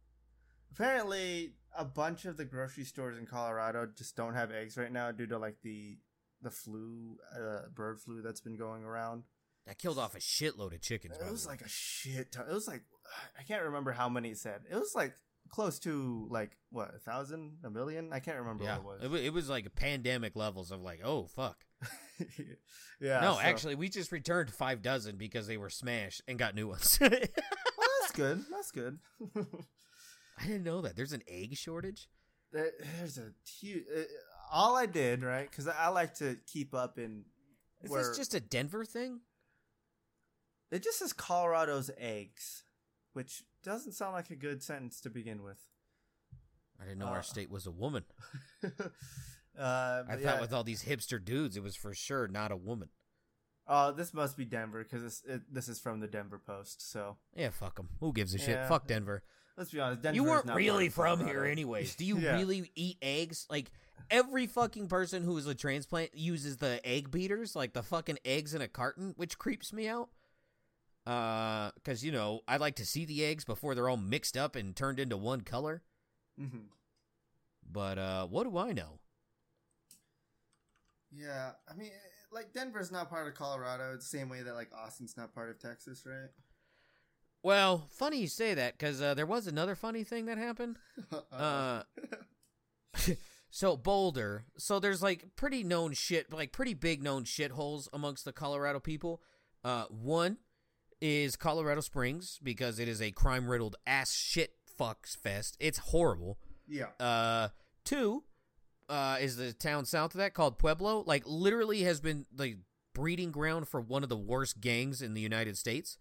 Apparently, 0.71 1.53
a 1.75 1.85
bunch 1.85 2.25
of 2.25 2.37
the 2.37 2.45
grocery 2.45 2.83
stores 2.83 3.17
in 3.17 3.25
Colorado 3.25 3.87
just 3.97 4.15
don't 4.15 4.35
have 4.35 4.51
eggs 4.51 4.77
right 4.77 4.91
now 4.91 5.11
due 5.11 5.27
to 5.27 5.37
like 5.37 5.57
the 5.63 5.97
the 6.43 6.51
flu, 6.51 7.17
uh, 7.35 7.67
bird 7.73 7.99
flu 7.99 8.21
that's 8.21 8.41
been 8.41 8.57
going 8.57 8.83
around. 8.83 9.23
That 9.67 9.77
killed 9.77 9.99
off 9.99 10.15
a 10.15 10.19
shitload 10.19 10.73
of 10.73 10.81
chickens. 10.81 11.17
It 11.17 11.29
was 11.29 11.45
like 11.45 11.61
a 11.61 11.67
shit 11.67 12.31
ton. 12.31 12.45
It 12.49 12.53
was 12.53 12.67
like 12.67 12.83
I 13.37 13.43
can't 13.43 13.63
remember 13.63 13.91
how 13.91 14.09
many 14.09 14.29
it 14.29 14.37
said. 14.37 14.61
It 14.69 14.75
was 14.75 14.93
like 14.95 15.13
close 15.49 15.79
to 15.79 16.27
like 16.29 16.57
what 16.69 16.93
a 16.95 16.99
thousand, 16.99 17.57
a 17.63 17.69
million. 17.69 18.11
I 18.11 18.19
can't 18.19 18.37
remember 18.37 18.63
yeah, 18.63 18.79
what 18.79 19.03
it 19.03 19.09
was. 19.09 19.21
It 19.21 19.33
was 19.33 19.49
like 19.49 19.73
pandemic 19.75 20.35
levels 20.35 20.71
of 20.71 20.81
like, 20.81 21.01
oh 21.03 21.25
fuck. 21.25 21.57
yeah. 22.99 23.19
no, 23.21 23.33
so- 23.33 23.39
actually, 23.41 23.75
we 23.75 23.89
just 23.89 24.11
returned 24.11 24.51
five 24.51 24.81
dozen 24.81 25.17
because 25.17 25.47
they 25.47 25.57
were 25.57 25.69
smashed 25.69 26.21
and 26.27 26.39
got 26.39 26.55
new 26.55 26.67
ones. 26.67 26.97
well, 27.01 27.09
that's 27.09 28.11
good. 28.13 28.43
That's 28.51 28.71
good. 28.71 28.99
I 30.39 30.45
didn't 30.45 30.63
know 30.63 30.81
that. 30.81 30.95
There's 30.95 31.13
an 31.13 31.23
egg 31.27 31.55
shortage. 31.55 32.07
There- 32.51 32.71
There's 32.99 33.17
a 33.17 33.31
huge. 33.59 33.83
Uh, 33.95 34.03
all 34.51 34.77
I 34.77 34.85
did 34.85 35.23
right 35.23 35.49
because 35.49 35.67
I 35.67 35.89
like 35.89 36.15
to 36.15 36.37
keep 36.51 36.73
up 36.73 36.97
in. 36.97 37.25
Is 37.83 37.91
where, 37.91 38.07
this 38.07 38.17
just 38.17 38.33
a 38.33 38.39
Denver 38.39 38.85
thing? 38.85 39.19
It 40.71 40.83
just 40.83 40.99
says 40.99 41.13
Colorado's 41.13 41.89
eggs, 41.97 42.63
which 43.13 43.43
doesn't 43.63 43.93
sound 43.93 44.13
like 44.13 44.29
a 44.29 44.35
good 44.35 44.61
sentence 44.61 44.99
to 45.01 45.09
begin 45.09 45.43
with. 45.43 45.59
I 46.79 46.83
didn't 46.83 46.99
know 46.99 47.07
Uh, 47.07 47.11
our 47.11 47.23
state 47.23 47.49
was 47.49 47.65
a 47.65 47.71
woman. 47.71 48.03
uh, 48.63 48.67
I 49.57 50.03
thought 50.09 50.19
yeah. 50.21 50.41
with 50.41 50.53
all 50.53 50.63
these 50.63 50.83
hipster 50.83 51.23
dudes, 51.23 51.57
it 51.57 51.63
was 51.63 51.75
for 51.75 51.93
sure 51.93 52.27
not 52.27 52.51
a 52.51 52.57
woman. 52.57 52.89
Oh, 53.67 53.91
this 53.91 54.13
must 54.13 54.37
be 54.37 54.45
Denver 54.45 54.83
because 54.83 55.23
it, 55.27 55.41
this 55.53 55.67
is 55.67 55.79
from 55.79 55.99
the 55.99 56.07
Denver 56.07 56.39
Post. 56.45 56.89
So 56.89 57.17
Yeah, 57.35 57.49
fuck 57.49 57.75
them. 57.75 57.89
Who 57.99 58.13
gives 58.13 58.33
a 58.33 58.37
shit? 58.37 58.49
Yeah. 58.49 58.67
Fuck 58.67 58.87
Denver. 58.87 59.23
let's 59.57 59.71
be 59.71 59.79
honest. 59.79 60.03
Denver 60.03 60.15
you 60.15 60.23
weren't 60.23 60.45
not 60.45 60.55
really 60.55 60.89
from 60.89 61.25
here, 61.25 61.43
anyways. 61.43 61.95
Do 61.95 62.05
you 62.05 62.17
Yeah. 62.19 62.35
really 62.37 62.71
eat 62.75 62.97
eggs? 63.01 63.45
Like 63.49 63.71
every 64.09 64.47
fucking 64.47 64.87
person 64.87 65.23
who 65.23 65.35
is 65.37 65.47
a 65.47 65.55
transplant 65.55 66.15
uses 66.15 66.57
the 66.57 66.79
egg 66.87 67.11
beaters, 67.11 67.55
like 67.57 67.73
the 67.73 67.83
fucking 67.83 68.19
eggs 68.23 68.53
in 68.53 68.61
a 68.61 68.67
carton, 68.69 69.13
which 69.17 69.37
creeps 69.37 69.73
me 69.73 69.87
out. 69.87 70.09
Because 71.07 72.03
you 72.03 72.11
know 72.11 72.41
I 72.47 72.57
like 72.57 72.75
to 72.75 72.85
see 72.85 73.05
the 73.05 73.23
eggs 73.23 73.45
before 73.45 73.73
they're 73.73 73.87
all 73.87 73.95
mixed 73.95 74.35
up 74.35 74.55
and 74.55 74.75
turned 74.75 74.99
into 74.99 75.15
one 75.15 75.41
color. 75.41 75.81
Mm-hmm. 76.39 76.67
But 77.71 77.97
uh, 77.97 78.27
what 78.27 78.43
do 78.43 78.57
I 78.57 78.73
know? 78.73 78.99
Yeah, 81.11 81.51
I 81.69 81.75
mean, 81.75 81.91
like 82.31 82.53
Denver's 82.53 82.91
not 82.91 83.09
part 83.09 83.27
of 83.27 83.35
Colorado. 83.35 83.93
It's 83.93 84.09
the 84.09 84.17
same 84.17 84.27
way 84.27 84.41
that 84.41 84.53
like 84.53 84.69
Austin's 84.77 85.15
not 85.15 85.33
part 85.33 85.49
of 85.49 85.59
Texas, 85.59 86.03
right? 86.05 86.29
Well, 87.41 87.87
funny 87.89 88.17
you 88.17 88.27
say 88.27 88.53
that 88.55 88.77
because 88.77 89.01
uh, 89.01 89.13
there 89.13 89.25
was 89.25 89.47
another 89.47 89.75
funny 89.75 90.03
thing 90.03 90.25
that 90.25 90.37
happened. 90.37 90.77
Uh, 91.31 91.83
so 93.49 93.77
Boulder, 93.77 94.45
so 94.57 94.79
there's 94.79 95.01
like 95.01 95.35
pretty 95.35 95.63
known 95.63 95.93
shit, 95.93 96.33
like 96.33 96.51
pretty 96.51 96.73
big 96.73 97.01
known 97.01 97.23
shitholes 97.23 97.87
amongst 97.93 98.25
the 98.25 98.33
Colorado 98.33 98.79
people. 98.79 99.21
Uh, 99.63 99.85
one 99.89 100.37
is 101.01 101.35
Colorado 101.35 101.81
Springs 101.81 102.39
because 102.41 102.79
it 102.79 102.87
is 102.87 103.01
a 103.01 103.11
crime 103.11 103.47
riddled 103.47 103.75
ass 103.85 104.13
shit 104.13 104.53
fucks 104.79 105.15
fest. 105.17 105.57
It's 105.59 105.77
horrible. 105.79 106.37
yeah. 106.67 106.87
Uh, 106.99 107.49
two 107.85 108.23
uh, 108.89 109.17
is 109.19 109.37
the 109.37 109.53
town 109.53 109.85
south 109.85 110.13
of 110.15 110.19
that 110.19 110.33
called 110.33 110.57
Pueblo. 110.57 111.03
Like 111.05 111.23
literally 111.25 111.81
has 111.83 111.99
been 111.99 112.25
the 112.33 112.57
breeding 112.93 113.31
ground 113.31 113.67
for 113.67 113.79
one 113.81 114.03
of 114.03 114.09
the 114.09 114.17
worst 114.17 114.59
gangs 114.61 115.01
in 115.01 115.13
the 115.13 115.21
United 115.21 115.57
States. 115.57 115.97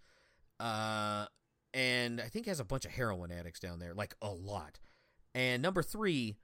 Uh, 0.59 1.27
and 1.75 2.21
I 2.21 2.29
think 2.29 2.47
has 2.47 2.61
a 2.61 2.65
bunch 2.65 2.85
of 2.87 2.93
heroin 2.93 3.31
addicts 3.31 3.61
down 3.61 3.79
there, 3.79 3.93
like 3.95 4.15
a 4.23 4.31
lot. 4.31 4.79
And 5.35 5.61
number 5.63 5.83
three, 5.83 6.37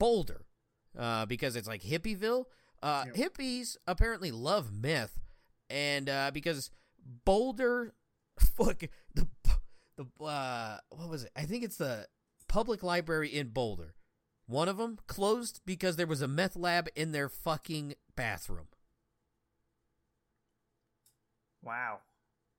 Boulder, 0.00 0.42
uh, 0.98 1.26
because 1.26 1.54
it's 1.54 1.68
like 1.68 1.82
hippieville. 1.82 2.46
Uh, 2.82 3.04
Yep. 3.14 3.34
Hippies 3.34 3.76
apparently 3.86 4.30
love 4.32 4.70
meth, 4.72 5.18
and 5.70 6.10
uh, 6.10 6.30
because 6.34 6.70
Boulder, 7.24 7.94
fuck 8.38 8.82
the 9.14 9.26
the 9.96 10.24
uh, 10.24 10.78
what 10.90 11.08
was 11.08 11.24
it? 11.24 11.30
I 11.36 11.42
think 11.42 11.62
it's 11.64 11.76
the 11.76 12.06
public 12.48 12.82
library 12.82 13.28
in 13.28 13.48
Boulder. 13.48 13.94
One 14.46 14.68
of 14.68 14.76
them 14.76 14.98
closed 15.06 15.60
because 15.64 15.96
there 15.96 16.06
was 16.06 16.20
a 16.22 16.28
meth 16.28 16.56
lab 16.56 16.88
in 16.94 17.12
their 17.12 17.28
fucking 17.28 17.94
bathroom 18.16 18.66
Wow. 21.62 22.00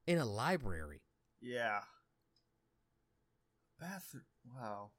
in 0.07 0.17
a 0.17 0.25
library. 0.25 1.01
Yeah. 1.41 1.81
Bathroom. 3.79 4.23
Wow. 4.55 4.89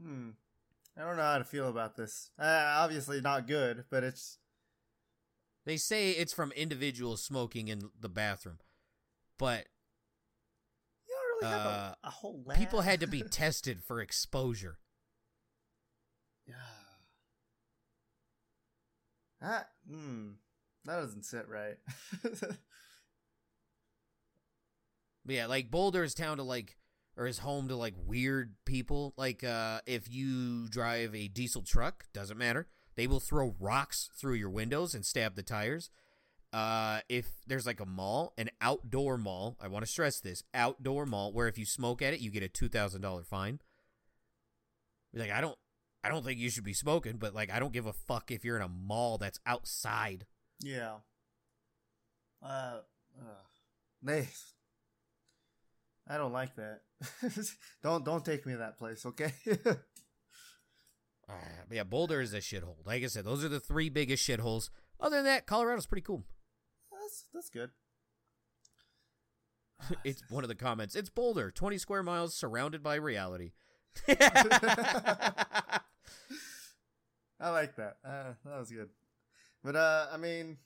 Hmm. 0.00 0.30
I 0.96 1.02
don't 1.02 1.16
know 1.16 1.22
how 1.22 1.38
to 1.38 1.44
feel 1.44 1.68
about 1.68 1.96
this. 1.96 2.30
Uh, 2.38 2.44
obviously 2.78 3.20
not 3.20 3.46
good, 3.48 3.84
but 3.90 4.04
it's 4.04 4.38
They 5.66 5.76
say 5.76 6.10
it's 6.12 6.32
from 6.32 6.52
individuals 6.52 7.22
smoking 7.22 7.68
in 7.68 7.90
the 7.98 8.08
bathroom, 8.08 8.58
but 9.38 9.66
you 11.06 11.14
don't 11.14 11.48
really 11.48 11.56
have 11.58 11.66
Uh, 11.66 11.94
a, 12.04 12.06
a 12.08 12.10
whole 12.10 12.42
lab. 12.46 12.58
people 12.58 12.80
had 12.80 13.00
to 13.00 13.06
be 13.06 13.22
tested 13.30 13.82
for 13.84 14.00
exposure. 14.00 14.78
yeah. 16.46 16.54
That 19.40 19.68
hmm. 19.88 20.30
That 20.84 20.96
doesn't 20.96 21.24
sit 21.24 21.46
right. 21.48 21.76
But 25.24 25.34
yeah, 25.34 25.46
like 25.46 25.70
Boulder 25.70 26.02
is 26.02 26.14
town 26.14 26.38
to 26.38 26.42
like 26.42 26.76
or 27.16 27.26
is 27.26 27.38
home 27.38 27.68
to 27.68 27.76
like 27.76 27.94
weird 28.06 28.54
people. 28.64 29.12
Like 29.16 29.44
uh 29.44 29.80
if 29.86 30.10
you 30.10 30.68
drive 30.68 31.14
a 31.14 31.28
diesel 31.28 31.62
truck, 31.62 32.06
doesn't 32.12 32.38
matter. 32.38 32.68
They 32.96 33.06
will 33.06 33.20
throw 33.20 33.54
rocks 33.58 34.10
through 34.16 34.34
your 34.34 34.50
windows 34.50 34.94
and 34.94 35.04
stab 35.04 35.34
the 35.34 35.42
tires. 35.42 35.90
Uh 36.52 37.00
if 37.08 37.30
there's 37.46 37.66
like 37.66 37.80
a 37.80 37.86
mall, 37.86 38.32
an 38.36 38.50
outdoor 38.60 39.16
mall, 39.16 39.56
I 39.60 39.68
want 39.68 39.84
to 39.84 39.90
stress 39.90 40.20
this, 40.20 40.42
outdoor 40.52 41.06
mall 41.06 41.32
where 41.32 41.48
if 41.48 41.58
you 41.58 41.64
smoke 41.64 42.02
at 42.02 42.14
it, 42.14 42.20
you 42.20 42.30
get 42.30 42.42
a 42.42 42.48
$2,000 42.48 43.24
fine. 43.26 43.60
Like 45.14 45.30
I 45.30 45.40
don't 45.40 45.58
I 46.02 46.08
don't 46.08 46.24
think 46.24 46.38
you 46.38 46.50
should 46.50 46.64
be 46.64 46.72
smoking, 46.72 47.18
but 47.18 47.34
like 47.34 47.50
I 47.50 47.58
don't 47.58 47.72
give 47.72 47.86
a 47.86 47.92
fuck 47.92 48.30
if 48.30 48.44
you're 48.44 48.56
in 48.56 48.62
a 48.62 48.68
mall 48.68 49.18
that's 49.18 49.40
outside. 49.46 50.26
yeah. 50.60 50.96
Uh, 52.42 52.78
uh. 53.20 53.42
They. 54.02 54.28
I 56.08 56.16
don't 56.16 56.32
like 56.32 56.56
that. 56.56 56.80
don't 57.82 58.04
don't 58.04 58.24
take 58.24 58.46
me 58.46 58.52
to 58.54 58.58
that 58.60 58.78
place, 58.78 59.04
okay? 59.04 59.32
Uh, 61.30 61.34
yeah, 61.70 61.84
Boulder 61.84 62.20
is 62.20 62.34
a 62.34 62.38
shithole. 62.38 62.84
Like 62.84 63.04
I 63.04 63.06
said, 63.06 63.24
those 63.24 63.44
are 63.44 63.48
the 63.48 63.60
three 63.60 63.88
biggest 63.88 64.28
shitholes. 64.28 64.68
Other 64.98 65.16
than 65.16 65.24
that, 65.26 65.46
Colorado's 65.46 65.86
pretty 65.86 66.02
cool. 66.02 66.24
that's 66.92 67.24
that's 67.32 67.50
good. 67.50 67.70
it's 70.04 70.22
one 70.30 70.44
of 70.44 70.48
the 70.48 70.54
comments. 70.54 70.94
It's 70.94 71.10
Boulder, 71.10 71.50
20 71.50 71.78
square 71.78 72.02
miles 72.02 72.34
surrounded 72.34 72.82
by 72.82 72.96
reality. 72.96 73.52
I 74.08 75.80
like 77.50 77.76
that. 77.76 77.96
Uh, 78.04 78.32
that 78.44 78.58
was 78.58 78.70
good. 78.70 78.88
But 79.64 79.76
uh, 79.76 80.06
I 80.12 80.16
mean, 80.16 80.58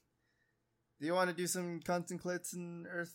do 1.01 1.07
you 1.07 1.15
want 1.15 1.31
to 1.31 1.37
do 1.37 1.47
some 1.47 1.81
constant 1.85 2.23
clits 2.23 2.55
and 2.55 2.87
Earth, 2.91 3.15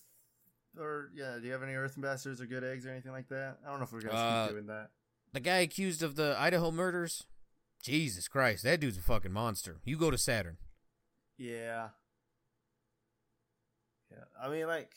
or 0.77 1.09
yeah? 1.13 1.37
Do 1.39 1.45
you 1.45 1.51
have 1.53 1.63
any 1.63 1.73
Earth 1.73 1.93
ambassadors 1.97 2.41
or 2.41 2.45
good 2.45 2.63
eggs 2.63 2.85
or 2.85 2.91
anything 2.91 3.11
like 3.11 3.27
that? 3.29 3.57
I 3.65 3.69
don't 3.69 3.79
know 3.79 3.85
if 3.85 3.91
we're 3.91 4.01
gonna 4.01 4.17
Uh, 4.17 4.45
keep 4.45 4.53
doing 4.55 4.67
that. 4.67 4.89
the 5.33 5.39
guy 5.41 5.57
accused 5.57 6.01
of 6.03 6.15
the 6.15 6.35
Idaho 6.39 6.71
murders, 6.71 7.25
Jesus 7.81 8.27
Christ, 8.27 8.63
that 8.63 8.79
dude's 8.79 8.97
a 8.97 9.01
fucking 9.01 9.31
monster. 9.31 9.77
You 9.85 9.97
go 9.97 10.11
to 10.11 10.17
Saturn. 10.17 10.57
Yeah. 11.37 11.89
Yeah. 14.11 14.23
I 14.41 14.49
mean, 14.49 14.67
like, 14.67 14.91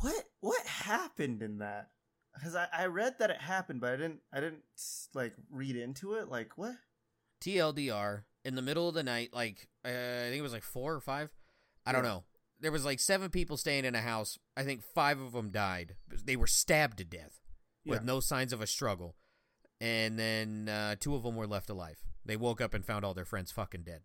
what 0.00 0.24
what 0.40 0.64
happened 0.66 1.42
in 1.42 1.58
that? 1.58 1.88
Because 2.34 2.54
I, 2.54 2.68
I 2.72 2.86
read 2.86 3.14
that 3.18 3.30
it 3.30 3.40
happened, 3.40 3.80
but 3.80 3.92
I 3.92 3.96
didn't 3.96 4.20
I 4.32 4.40
didn't 4.40 4.62
like 5.14 5.34
read 5.50 5.76
into 5.76 6.14
it. 6.14 6.28
Like 6.28 6.56
what? 6.56 6.74
TLDR, 7.42 8.22
in 8.44 8.54
the 8.54 8.62
middle 8.62 8.88
of 8.88 8.94
the 8.94 9.02
night, 9.02 9.30
like, 9.32 9.68
uh, 9.84 9.88
I 9.88 10.28
think 10.28 10.36
it 10.38 10.42
was 10.42 10.52
like 10.52 10.62
four 10.62 10.94
or 10.94 11.00
five. 11.00 11.30
I 11.84 11.92
don't 11.92 12.02
know. 12.02 12.24
There 12.60 12.72
was 12.72 12.84
like 12.84 12.98
seven 13.00 13.28
people 13.30 13.56
staying 13.56 13.84
in 13.84 13.94
a 13.94 14.00
house. 14.00 14.38
I 14.56 14.62
think 14.64 14.82
five 14.94 15.20
of 15.20 15.32
them 15.32 15.50
died. 15.50 15.96
They 16.24 16.36
were 16.36 16.46
stabbed 16.46 16.98
to 16.98 17.04
death. 17.04 17.40
with 17.84 18.00
Yeah. 18.00 18.06
no 18.06 18.20
signs 18.20 18.52
of 18.52 18.60
a 18.60 18.66
struggle. 18.66 19.14
And 19.80 20.18
then 20.18 20.68
uh, 20.68 20.96
two 20.98 21.14
of 21.14 21.22
them 21.22 21.36
were 21.36 21.46
left 21.46 21.68
alive. 21.70 22.02
They 22.24 22.36
woke 22.36 22.60
up 22.60 22.72
and 22.74 22.84
found 22.84 23.04
all 23.04 23.14
their 23.14 23.24
friends 23.24 23.52
fucking 23.52 23.82
dead. 23.82 24.00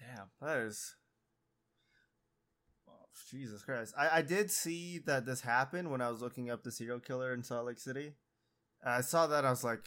Damn, 0.00 0.28
that 0.40 0.58
is. 0.58 0.94
Oh, 2.88 2.92
Jesus 3.30 3.62
Christ! 3.62 3.94
I, 3.98 4.18
I 4.18 4.22
did 4.22 4.50
see 4.50 4.98
that 5.06 5.26
this 5.26 5.40
happened 5.40 5.90
when 5.90 6.00
I 6.00 6.10
was 6.10 6.20
looking 6.20 6.50
up 6.50 6.62
the 6.62 6.70
serial 6.72 7.00
killer 7.00 7.32
in 7.32 7.42
Salt 7.42 7.66
Lake 7.66 7.78
City. 7.78 8.12
I 8.84 9.00
saw 9.00 9.26
that 9.26 9.44
I 9.44 9.50
was 9.50 9.64
like, 9.64 9.84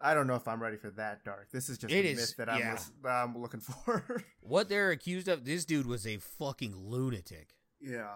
I 0.00 0.14
don't 0.14 0.26
know 0.26 0.34
if 0.36 0.46
I'm 0.48 0.62
ready 0.62 0.76
for 0.76 0.90
that 0.90 1.24
dark. 1.24 1.48
This 1.52 1.68
is 1.68 1.78
just 1.78 1.92
It 1.92 2.04
a 2.04 2.08
is- 2.10 2.16
myth 2.18 2.34
that 2.38 2.48
I'm 2.48 2.60
yeah. 2.60 2.72
lis- 2.72 2.90
that 3.02 3.10
I'm 3.10 3.36
looking 3.38 3.60
for. 3.84 4.22
What 4.40 4.68
they're 4.68 4.90
accused 4.90 5.28
of, 5.28 5.44
this 5.44 5.64
dude 5.64 5.86
was 5.86 6.06
a 6.06 6.18
fucking 6.18 6.74
lunatic. 6.76 7.54
yeah, 7.80 8.14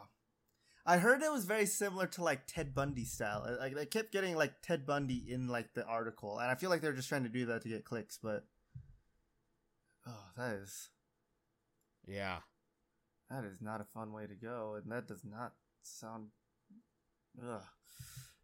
I 0.89 0.97
heard 0.97 1.23
it 1.23 1.31
was 1.31 1.45
very 1.45 1.67
similar 1.67 2.07
to 2.07 2.25
like 2.25 2.47
Ted 2.47 2.75
Bundy 2.75 3.05
style. 3.05 3.47
Like 3.61 3.75
they 3.75 3.85
kept 3.85 4.11
getting 4.11 4.35
like 4.35 4.63
Ted 4.63 4.87
Bundy 4.87 5.23
in 5.29 5.47
like 5.47 5.75
the 5.75 5.85
article, 5.85 6.39
and 6.39 6.51
I 6.51 6.55
feel 6.55 6.71
like 6.71 6.81
they're 6.81 6.95
just 6.95 7.11
trying 7.11 7.25
to 7.25 7.29
do 7.29 7.45
that 7.45 7.61
to 7.63 7.69
get 7.69 7.85
clicks. 7.85 8.19
But 8.21 8.47
oh, 10.07 10.25
that 10.39 10.55
is 10.55 10.89
Yeah. 12.07 12.39
That 13.31 13.45
is 13.45 13.61
not 13.61 13.83
a 13.83 13.85
fun 13.85 14.15
way 14.15 14.27
to 14.27 14.35
go, 14.35 14.77
and 14.83 14.91
that 14.91 15.07
does 15.07 15.27
not 15.27 15.53
sound. 15.83 16.29
Ugh. 17.47 17.61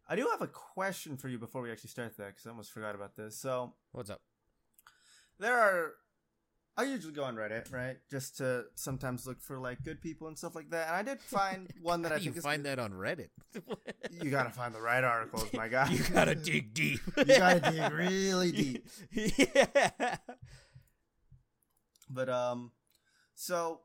I 0.07 0.15
do 0.15 0.27
have 0.29 0.43
a 0.43 0.47
question 0.47 1.17
for 1.17 1.27
you 1.29 1.39
before 1.39 1.63
we 1.63 1.71
actually 1.71 1.89
start 1.89 2.15
that, 2.17 2.27
because 2.27 2.45
I 2.45 2.51
almost 2.51 2.71
forgot 2.71 2.93
about 2.93 3.15
this. 3.15 3.35
So 3.35 3.73
What's 3.91 4.11
up? 4.11 4.21
there 5.39 5.57
are. 5.57 5.93
I 6.77 6.83
usually 6.83 7.13
go 7.13 7.23
on 7.23 7.35
Reddit, 7.35 7.71
right, 7.71 7.97
just 8.11 8.37
to 8.37 8.65
sometimes 8.75 9.25
look 9.25 9.41
for 9.41 9.57
like 9.57 9.81
good 9.83 10.01
people 10.01 10.27
and 10.27 10.37
stuff 10.37 10.55
like 10.55 10.71
that. 10.71 10.87
And 10.89 10.95
I 10.97 11.03
did 11.03 11.21
find 11.21 11.71
one 11.81 12.01
that 12.01 12.11
I 12.11 12.19
do 12.19 12.25
you 12.25 12.33
find 12.33 12.63
good. 12.63 12.77
that 12.77 12.79
on 12.79 12.91
Reddit? 12.91 13.29
You 14.11 14.29
gotta 14.29 14.49
find 14.49 14.73
the 14.73 14.81
right 14.81 15.03
articles, 15.03 15.51
my 15.53 15.67
guy. 15.67 15.89
you 15.91 16.03
gotta 16.13 16.35
dig 16.35 16.73
deep. 16.73 16.99
You 17.17 17.25
gotta 17.25 17.59
dig 17.71 17.91
really 17.91 18.51
deep. 18.51 18.87
yeah. 19.11 20.17
But 22.09 22.29
um, 22.29 22.71
so 23.33 23.81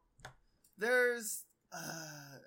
there's 0.78 1.44
uh, 1.72 2.38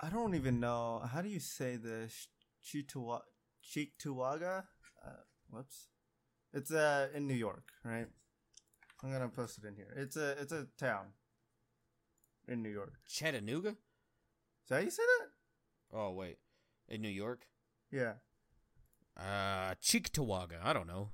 I 0.00 0.08
don't 0.10 0.34
even 0.34 0.60
know 0.60 1.02
how 1.12 1.20
do 1.22 1.28
you 1.28 1.40
say 1.40 1.76
this 1.76 2.28
Chitawa 2.64 3.20
Cheektowaga. 3.64 4.64
Uh, 5.04 5.10
whoops, 5.50 5.88
it's 6.52 6.70
uh 6.70 7.08
in 7.14 7.26
New 7.26 7.34
York, 7.34 7.64
right? 7.84 8.06
I'm 9.02 9.12
gonna 9.12 9.28
post 9.28 9.58
it 9.58 9.66
in 9.66 9.74
here. 9.76 9.92
It's 9.96 10.16
a 10.16 10.30
it's 10.40 10.52
a 10.52 10.66
town 10.78 11.06
in 12.46 12.62
New 12.62 12.68
York. 12.70 12.94
Chattanooga? 13.08 13.70
Is 13.70 14.68
that 14.68 14.74
how 14.76 14.80
you 14.82 14.90
say 14.90 15.02
that? 15.02 15.96
Oh, 15.96 16.10
wait. 16.10 16.38
In 16.88 17.02
New 17.02 17.08
York? 17.08 17.46
Yeah. 17.90 18.14
Uh, 19.16 19.74
Cheektowaga. 19.82 20.62
I 20.62 20.72
don't 20.72 20.86
know. 20.86 21.10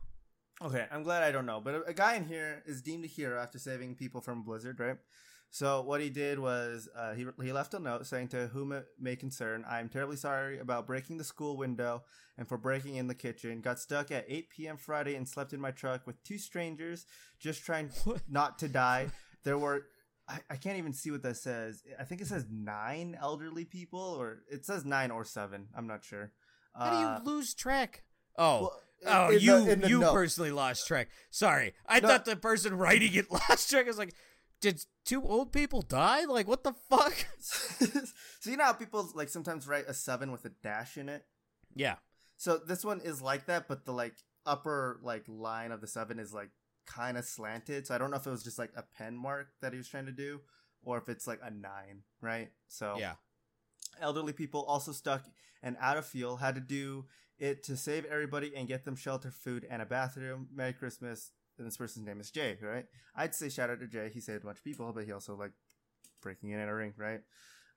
Okay, 0.62 0.86
I'm 0.90 1.02
glad 1.02 1.22
I 1.22 1.32
don't 1.32 1.44
know, 1.44 1.60
but 1.60 1.74
a, 1.74 1.82
a 1.84 1.92
guy 1.92 2.14
in 2.14 2.24
here 2.24 2.62
is 2.64 2.80
deemed 2.80 3.04
a 3.04 3.08
hero 3.08 3.38
after 3.40 3.58
saving 3.58 3.94
people 3.94 4.22
from 4.22 4.42
blizzard, 4.42 4.80
right? 4.80 4.96
So 5.50 5.80
what 5.80 6.00
he 6.02 6.10
did 6.10 6.38
was 6.38 6.88
uh, 6.94 7.14
he 7.14 7.26
he 7.42 7.52
left 7.52 7.72
a 7.74 7.78
note 7.78 8.06
saying 8.06 8.28
to 8.28 8.48
whom 8.48 8.72
it 8.72 8.86
may 9.00 9.16
concern, 9.16 9.64
I 9.68 9.80
am 9.80 9.88
terribly 9.88 10.16
sorry 10.16 10.58
about 10.58 10.86
breaking 10.86 11.16
the 11.18 11.24
school 11.24 11.56
window 11.56 12.02
and 12.36 12.46
for 12.46 12.58
breaking 12.58 12.96
in 12.96 13.06
the 13.06 13.14
kitchen. 13.14 13.60
Got 13.62 13.78
stuck 13.78 14.10
at 14.10 14.26
8 14.28 14.50
p.m. 14.50 14.76
Friday 14.76 15.14
and 15.14 15.26
slept 15.26 15.52
in 15.54 15.60
my 15.60 15.70
truck 15.70 16.06
with 16.06 16.22
two 16.24 16.36
strangers, 16.38 17.06
just 17.38 17.64
trying 17.64 17.90
not 18.28 18.58
to 18.58 18.68
die. 18.68 19.08
There 19.44 19.56
were 19.56 19.86
I, 20.28 20.40
I 20.50 20.56
can't 20.56 20.76
even 20.76 20.92
see 20.92 21.10
what 21.12 21.22
that 21.22 21.36
says. 21.36 21.82
I 21.98 22.04
think 22.04 22.20
it 22.20 22.26
says 22.26 22.44
nine 22.50 23.16
elderly 23.20 23.64
people, 23.64 24.00
or 24.00 24.42
it 24.50 24.66
says 24.66 24.84
nine 24.84 25.10
or 25.10 25.24
seven. 25.24 25.68
I'm 25.76 25.86
not 25.86 26.04
sure. 26.04 26.32
How 26.76 26.90
do 26.90 26.96
Uh, 26.96 27.18
you 27.20 27.32
lose 27.32 27.54
track? 27.54 28.02
Oh, 28.36 28.60
well, 28.60 28.80
oh, 29.06 29.28
in 29.28 29.34
the- 29.36 29.40
you 29.40 29.56
in 29.70 29.80
the 29.82 29.88
you 29.88 30.00
note. 30.00 30.12
personally 30.12 30.50
lost 30.50 30.86
track. 30.86 31.08
Sorry, 31.30 31.72
I 31.86 32.00
No. 32.00 32.08
thought 32.08 32.24
the 32.26 32.36
person 32.36 32.74
writing 32.76 33.14
it 33.14 33.30
lost 33.30 33.70
track. 33.70 33.86
I 33.86 33.88
was 33.88 33.96
like, 33.98 34.14
did 34.60 34.84
two 35.06 35.22
old 35.22 35.52
people 35.52 35.80
die? 35.80 36.24
Like, 36.24 36.46
what 36.46 36.64
the 36.64 36.74
fuck? 36.90 37.26
so 37.40 38.50
you 38.50 38.56
know 38.56 38.64
how 38.64 38.72
people 38.74 39.08
like 39.14 39.30
sometimes 39.30 39.66
write 39.66 39.84
a 39.88 39.94
seven 39.94 40.30
with 40.32 40.44
a 40.44 40.50
dash 40.62 40.98
in 40.98 41.08
it. 41.08 41.24
Yeah, 41.74 41.96
So 42.36 42.58
this 42.58 42.84
one 42.84 43.00
is 43.00 43.22
like 43.22 43.46
that, 43.46 43.68
but 43.68 43.84
the 43.84 43.92
like 43.92 44.14
upper 44.44 44.98
like 45.02 45.24
line 45.28 45.72
of 45.72 45.80
the 45.80 45.86
seven 45.86 46.18
is 46.18 46.32
like 46.32 46.50
kind 46.86 47.16
of 47.16 47.24
slanted. 47.24 47.86
So 47.86 47.94
I 47.94 47.98
don't 47.98 48.10
know 48.10 48.16
if 48.16 48.26
it 48.26 48.30
was 48.30 48.44
just 48.44 48.58
like 48.58 48.72
a 48.76 48.84
pen 48.96 49.16
mark 49.16 49.48
that 49.60 49.72
he 49.72 49.78
was 49.78 49.88
trying 49.88 50.06
to 50.06 50.12
do, 50.12 50.40
or 50.82 50.98
if 50.98 51.08
it's 51.08 51.26
like 51.26 51.40
a 51.42 51.50
nine, 51.50 52.02
right? 52.20 52.50
So 52.68 52.96
yeah. 52.98 53.14
elderly 54.00 54.32
people 54.32 54.64
also 54.64 54.92
stuck 54.92 55.24
and 55.62 55.76
out 55.80 55.96
of 55.96 56.06
fuel 56.06 56.36
had 56.36 56.54
to 56.54 56.60
do 56.60 57.06
it 57.38 57.62
to 57.64 57.76
save 57.76 58.04
everybody 58.06 58.52
and 58.56 58.68
get 58.68 58.84
them 58.84 58.96
shelter, 58.96 59.30
food, 59.30 59.66
and 59.68 59.82
a 59.82 59.86
bathroom. 59.86 60.48
Merry 60.54 60.72
Christmas. 60.72 61.32
And 61.58 61.66
this 61.66 61.76
person's 61.76 62.06
name 62.06 62.20
is 62.20 62.30
Jay, 62.30 62.58
right? 62.60 62.84
I'd 63.14 63.34
say 63.34 63.48
shout 63.48 63.70
out 63.70 63.80
to 63.80 63.86
Jay. 63.86 64.10
He 64.12 64.20
saved 64.20 64.42
a 64.42 64.46
bunch 64.46 64.58
of 64.58 64.64
people, 64.64 64.92
but 64.92 65.04
he 65.04 65.12
also 65.12 65.34
like 65.34 65.52
breaking 66.20 66.50
in 66.50 66.56
and 66.56 66.62
entering, 66.62 66.92
right? 66.96 67.20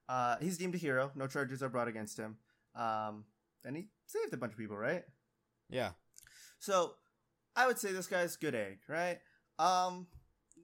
Uh, 0.08 0.36
he's 0.42 0.58
deemed 0.58 0.76
a 0.76 0.78
hero. 0.78 1.12
No 1.16 1.28
charges 1.28 1.64
are 1.64 1.70
brought 1.70 1.88
against 1.88 2.18
him. 2.18 2.38
Um, 2.76 3.26
and 3.64 3.78
he 3.78 3.88
saved 4.06 4.34
a 4.34 4.38
bunch 4.38 4.54
of 4.54 4.58
people, 4.58 4.76
right? 4.78 5.04
Yeah. 5.70 5.92
So 6.60 6.94
I 7.56 7.68
would 7.68 7.78
say 7.80 7.92
this 7.92 8.08
guy's 8.08 8.36
good 8.36 8.56
egg, 8.56 8.80
right? 8.88 9.20
Um, 9.60 10.08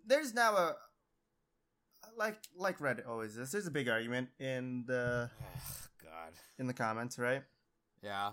there's 0.06 0.34
now 0.34 0.56
a 0.56 0.76
like 2.18 2.38
like 2.56 2.80
Reddit 2.80 3.08
always 3.08 3.38
is. 3.38 3.52
There's 3.52 3.68
a 3.68 3.72
big 3.72 3.90
argument 3.90 4.30
in 4.40 4.86
the 4.88 5.30
God. 6.04 6.34
in 6.58 6.68
the 6.68 6.74
comments, 6.74 7.20
right? 7.20 7.44
Yeah. 8.02 8.32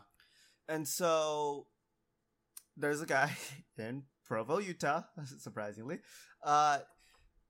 And 0.69 0.87
so 0.87 1.67
there's 2.77 3.01
a 3.01 3.07
guy 3.07 3.33
in 3.79 4.05
Provo, 4.33 4.57
Utah, 4.57 5.03
surprisingly. 5.39 5.99
Uh 6.43 6.79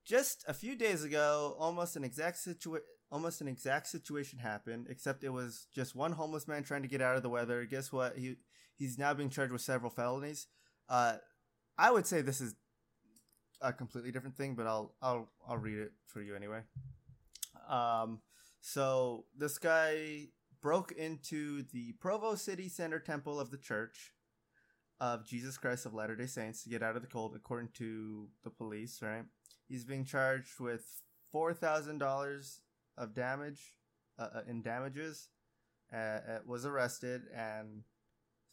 just 0.04 0.44
a 0.48 0.52
few 0.52 0.74
days 0.74 1.04
ago, 1.04 1.54
almost 1.60 1.94
an 1.94 2.02
exact 2.02 2.38
situation 2.38 2.86
almost 3.12 3.40
an 3.40 3.46
exact 3.46 3.86
situation 3.86 4.40
happened, 4.40 4.88
except 4.90 5.22
it 5.22 5.28
was 5.28 5.68
just 5.72 5.94
one 5.94 6.10
homeless 6.10 6.48
man 6.48 6.64
trying 6.64 6.82
to 6.82 6.88
get 6.88 7.00
out 7.00 7.14
of 7.14 7.22
the 7.22 7.28
weather. 7.28 7.64
Guess 7.66 7.92
what? 7.92 8.18
He 8.18 8.34
he's 8.74 8.98
now 8.98 9.14
being 9.14 9.30
charged 9.30 9.52
with 9.52 9.60
several 9.62 9.92
felonies. 9.92 10.48
Uh 10.88 11.18
I 11.78 11.92
would 11.92 12.04
say 12.04 12.20
this 12.20 12.40
is 12.40 12.56
a 13.60 13.72
completely 13.72 14.10
different 14.10 14.36
thing, 14.36 14.56
but 14.56 14.66
I'll 14.66 14.96
I'll 15.00 15.30
I'll 15.48 15.58
read 15.58 15.78
it 15.78 15.92
for 16.06 16.20
you 16.20 16.34
anyway. 16.34 16.62
Um 17.68 18.22
so 18.60 19.26
this 19.38 19.56
guy 19.56 20.30
broke 20.60 20.90
into 20.90 21.62
the 21.62 21.92
Provo 22.00 22.34
City 22.34 22.68
Center 22.68 22.98
Temple 22.98 23.38
of 23.38 23.52
the 23.52 23.56
Church 23.56 24.14
of 25.02 25.26
Jesus 25.26 25.58
Christ 25.58 25.84
of 25.84 25.94
Latter 25.94 26.14
day 26.14 26.26
Saints 26.26 26.62
to 26.62 26.70
get 26.70 26.80
out 26.80 26.94
of 26.94 27.02
the 27.02 27.08
cold, 27.08 27.34
according 27.34 27.70
to 27.74 28.28
the 28.44 28.50
police, 28.50 29.00
right? 29.02 29.24
He's 29.68 29.84
being 29.84 30.04
charged 30.04 30.60
with 30.60 30.84
$4,000 31.34 32.58
of 32.96 33.12
damage, 33.12 33.78
uh, 34.16 34.28
uh, 34.32 34.40
in 34.48 34.62
damages, 34.62 35.28
uh, 35.92 35.96
uh, 35.96 36.38
was 36.46 36.64
arrested, 36.64 37.22
and 37.36 37.82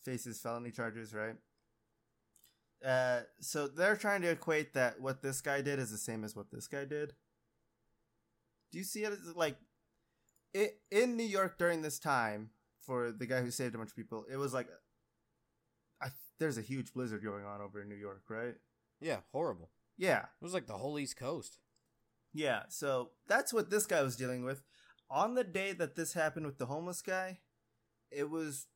faces 0.03 0.41
felony 0.41 0.71
charges, 0.71 1.13
right? 1.13 1.35
Uh, 2.83 3.21
so 3.39 3.67
they're 3.67 3.95
trying 3.95 4.23
to 4.23 4.31
equate 4.31 4.73
that 4.73 4.99
what 4.99 5.21
this 5.21 5.41
guy 5.41 5.61
did 5.61 5.77
is 5.77 5.91
the 5.91 5.97
same 5.99 6.23
as 6.23 6.35
what 6.35 6.49
this 6.51 6.67
guy 6.67 6.83
did. 6.83 7.13
Do 8.71 8.79
you 8.79 8.83
see 8.83 9.03
it 9.03 9.11
as 9.11 9.35
like 9.35 9.57
it 10.55 10.79
in 10.89 11.15
New 11.15 11.25
York 11.25 11.59
during 11.59 11.83
this 11.83 11.99
time 11.99 12.49
for 12.81 13.11
the 13.11 13.27
guy 13.27 13.41
who 13.41 13.51
saved 13.51 13.75
a 13.75 13.77
bunch 13.77 13.91
of 13.91 13.95
people? 13.95 14.25
It 14.31 14.37
was 14.37 14.53
like, 14.53 14.67
there's 16.39 16.57
a 16.57 16.61
huge 16.61 16.93
blizzard 16.93 17.23
going 17.23 17.45
on 17.45 17.61
over 17.61 17.81
in 17.81 17.89
New 17.89 17.95
York, 17.95 18.23
right? 18.29 18.55
Yeah. 19.01 19.17
Horrible. 19.31 19.69
Yeah, 19.97 20.19
It 20.21 20.43
was 20.43 20.53
like 20.53 20.65
the 20.67 20.77
whole 20.77 20.97
East 20.97 21.17
Coast. 21.17 21.57
yeah. 22.33 22.63
So 22.69 23.11
that's 23.27 23.53
what 23.53 23.69
this 23.69 23.85
guy 23.85 24.01
was 24.01 24.15
dealing 24.15 24.43
with. 24.45 24.63
On 25.09 25.33
the 25.35 25.43
day 25.43 25.73
that 25.73 25.95
this 25.95 26.13
happened 26.13 26.45
with 26.45 26.57
the 26.57 26.67
homeless 26.67 27.01
guy, 27.01 27.39
it 28.11 28.29
was 28.29 28.67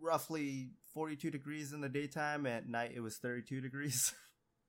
roughly 0.00 0.70
42 0.94 1.30
degrees 1.30 1.72
in 1.72 1.80
the 1.80 1.88
daytime. 1.88 2.46
At 2.46 2.68
night, 2.68 2.92
it 2.94 3.00
was 3.00 3.16
32 3.16 3.60
degrees 3.60 4.14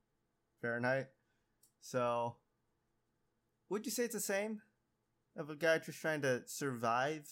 Fahrenheit. 0.62 1.08
So, 1.82 2.38
would 3.70 3.86
you 3.86 3.92
say 3.92 4.04
it's 4.06 4.16
the 4.16 4.20
same 4.20 4.62
of 5.36 5.50
a 5.52 5.56
guy 5.56 5.78
just 5.78 6.00
trying 6.02 6.22
to 6.24 6.42
survive? 6.48 7.28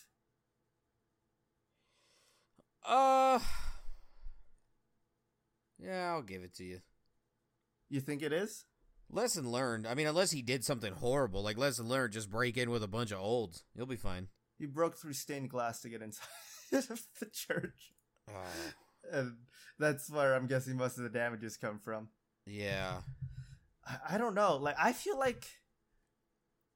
Uh. 2.88 3.40
Yeah, 5.86 6.12
I'll 6.14 6.22
give 6.22 6.42
it 6.44 6.56
to 6.56 6.64
you. 6.64 6.80
You 7.90 8.00
think 8.02 8.22
it 8.24 8.34
is? 8.34 8.66
Lesson 9.12 9.50
learned. 9.52 9.86
I 9.86 9.94
mean, 9.94 10.08
unless 10.08 10.32
he 10.32 10.42
did 10.42 10.64
something 10.66 10.94
horrible, 10.94 11.44
like 11.44 11.58
lesson 11.58 11.88
learned, 11.88 12.14
just 12.14 12.32
break 12.32 12.58
in 12.58 12.72
with 12.72 12.82
a 12.84 12.88
bunch 12.88 13.12
of 13.12 13.20
olds. 13.20 13.64
You'll 13.76 13.86
be 13.86 13.96
fine. 13.96 14.28
He 14.58 14.66
broke 14.66 14.98
through 14.98 15.14
stained 15.14 15.50
glass 15.50 15.82
to 15.82 15.90
get 15.90 16.02
inside 16.02 16.26
of 16.72 17.02
the 17.20 17.28
church. 17.32 17.94
Uh, 18.28 18.32
And 19.12 19.34
that's 19.78 20.10
where 20.10 20.34
I'm 20.34 20.48
guessing 20.48 20.78
most 20.78 20.98
of 20.98 21.04
the 21.04 21.10
damages 21.10 21.58
come 21.58 21.78
from. 21.80 22.10
yeah. 22.48 23.02
I, 23.86 24.16
I 24.16 24.18
don't 24.18 24.34
know. 24.34 24.56
Like, 24.56 24.76
I 24.80 24.94
feel 24.94 25.20
like 25.20 25.46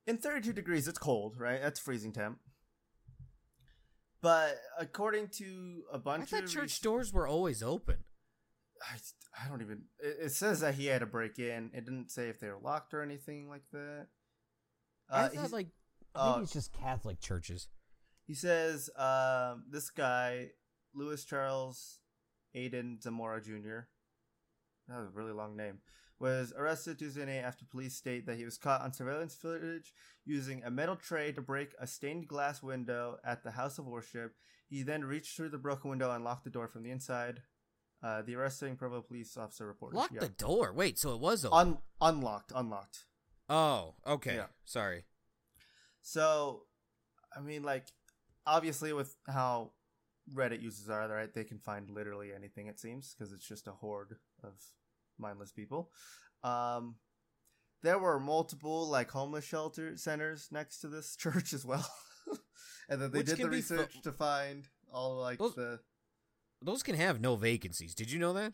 in 0.05 0.17
32 0.17 0.53
degrees, 0.53 0.87
it's 0.87 0.99
cold, 0.99 1.37
right? 1.39 1.59
That's 1.59 1.79
freezing 1.79 2.11
temp. 2.13 2.37
But 4.21 4.57
according 4.77 5.29
to 5.37 5.83
a 5.91 5.97
bunch 5.97 6.29
thought 6.29 6.43
of 6.43 6.49
church 6.51 6.81
doors 6.81 7.11
were 7.13 7.27
always 7.27 7.63
open. 7.63 8.03
I, 8.81 9.45
I 9.45 9.49
don't 9.49 9.61
even. 9.61 9.83
It, 9.99 10.17
it 10.25 10.31
says 10.31 10.61
that 10.61 10.75
he 10.75 10.85
had 10.87 10.99
to 10.99 11.05
break 11.05 11.39
in. 11.39 11.71
It 11.73 11.85
didn't 11.85 12.11
say 12.11 12.29
if 12.29 12.39
they 12.39 12.47
were 12.49 12.59
locked 12.61 12.93
or 12.93 13.01
anything 13.01 13.49
like 13.49 13.63
that. 13.71 14.07
I 15.09 15.23
Uh, 15.25 15.29
thought 15.29 15.51
like 15.51 15.67
uh, 16.15 16.31
maybe 16.33 16.43
it's 16.43 16.53
just 16.53 16.73
Catholic 16.73 17.19
churches. 17.19 17.67
He 18.25 18.33
says 18.35 18.89
um, 18.95 19.63
this 19.69 19.89
guy, 19.89 20.49
Louis 20.93 21.23
Charles 21.23 21.99
Aiden 22.55 23.01
Zamora 23.01 23.41
Jr., 23.41 23.87
that 24.87 24.99
was 24.99 25.07
a 25.07 25.11
really 25.17 25.31
long 25.33 25.55
name, 25.57 25.79
was 26.19 26.53
arrested 26.55 26.99
Tuesday 26.99 27.25
night 27.25 27.43
after 27.45 27.65
police 27.65 27.95
state 27.95 28.25
that 28.27 28.37
he 28.37 28.45
was 28.45 28.57
caught 28.57 28.81
on 28.81 28.93
surveillance 28.93 29.35
footage 29.35 29.93
using 30.25 30.63
a 30.63 30.69
metal 30.71 30.95
tray 30.95 31.31
to 31.31 31.41
break 31.41 31.73
a 31.79 31.87
stained 31.87 32.27
glass 32.27 32.61
window 32.61 33.17
at 33.25 33.43
the 33.43 33.51
house 33.51 33.79
of 33.79 33.85
worship. 33.87 34.33
He 34.67 34.83
then 34.83 35.03
reached 35.05 35.35
through 35.35 35.49
the 35.49 35.57
broken 35.57 35.89
window 35.89 36.11
and 36.11 36.23
locked 36.23 36.43
the 36.43 36.49
door 36.51 36.67
from 36.67 36.83
the 36.83 36.91
inside. 36.91 37.41
Uh, 38.01 38.21
the 38.21 38.33
arresting 38.35 38.75
Provo 38.77 39.01
police 39.01 39.35
officer 39.35 39.67
reported. 39.67 39.97
Lock 39.97 40.11
Yeah. 40.13 40.21
the 40.21 40.29
door. 40.29 40.71
Wait, 40.73 40.97
so 40.97 41.13
it 41.13 41.19
was 41.19 41.43
open. 41.43 41.57
Un- 41.57 41.77
unlocked, 42.01 42.51
unlocked. 42.55 43.05
oh, 43.49 43.95
okay. 44.07 44.35
Yeah. 44.35 44.47
Sorry. 44.63 45.05
So, 46.01 46.63
I 47.35 47.41
mean, 47.41 47.63
like, 47.63 47.87
obviously, 48.45 48.93
with 48.93 49.15
how 49.27 49.73
Reddit 50.33 50.61
users 50.61 50.89
are, 50.89 51.07
right, 51.09 51.33
they 51.33 51.43
can 51.43 51.59
find 51.59 51.89
literally 51.89 52.33
anything, 52.33 52.67
it 52.67 52.79
seems, 52.79 53.13
because 53.13 53.33
it's 53.33 53.47
just 53.47 53.67
a 53.67 53.71
horde 53.71 54.15
of 54.43 54.53
mindless 55.17 55.51
people. 55.51 55.91
Um, 56.43 56.95
there 57.83 57.99
were 57.99 58.19
multiple, 58.19 58.87
like, 58.87 59.11
homeless 59.11 59.43
shelter 59.45 59.97
centers 59.97 60.47
next 60.51 60.79
to 60.79 60.87
this 60.87 61.15
church 61.17 61.51
as 61.53 61.65
well. 61.65 61.85
and 62.89 63.01
then 63.01 63.11
they 63.11 63.19
Which 63.19 63.27
did 63.27 63.37
the 63.37 63.41
can 63.43 63.51
be 63.51 63.61
fu- 63.61 63.73
research 63.75 64.01
to 64.03 64.11
find 64.11 64.67
all, 64.93 65.17
like, 65.17 65.37
the. 65.39 65.79
Those 66.61 66.83
can 66.83 66.95
have 66.95 67.21
no 67.21 67.35
vacancies. 67.35 67.95
Did 67.95 68.11
you 68.11 68.19
know 68.19 68.33
that? 68.33 68.53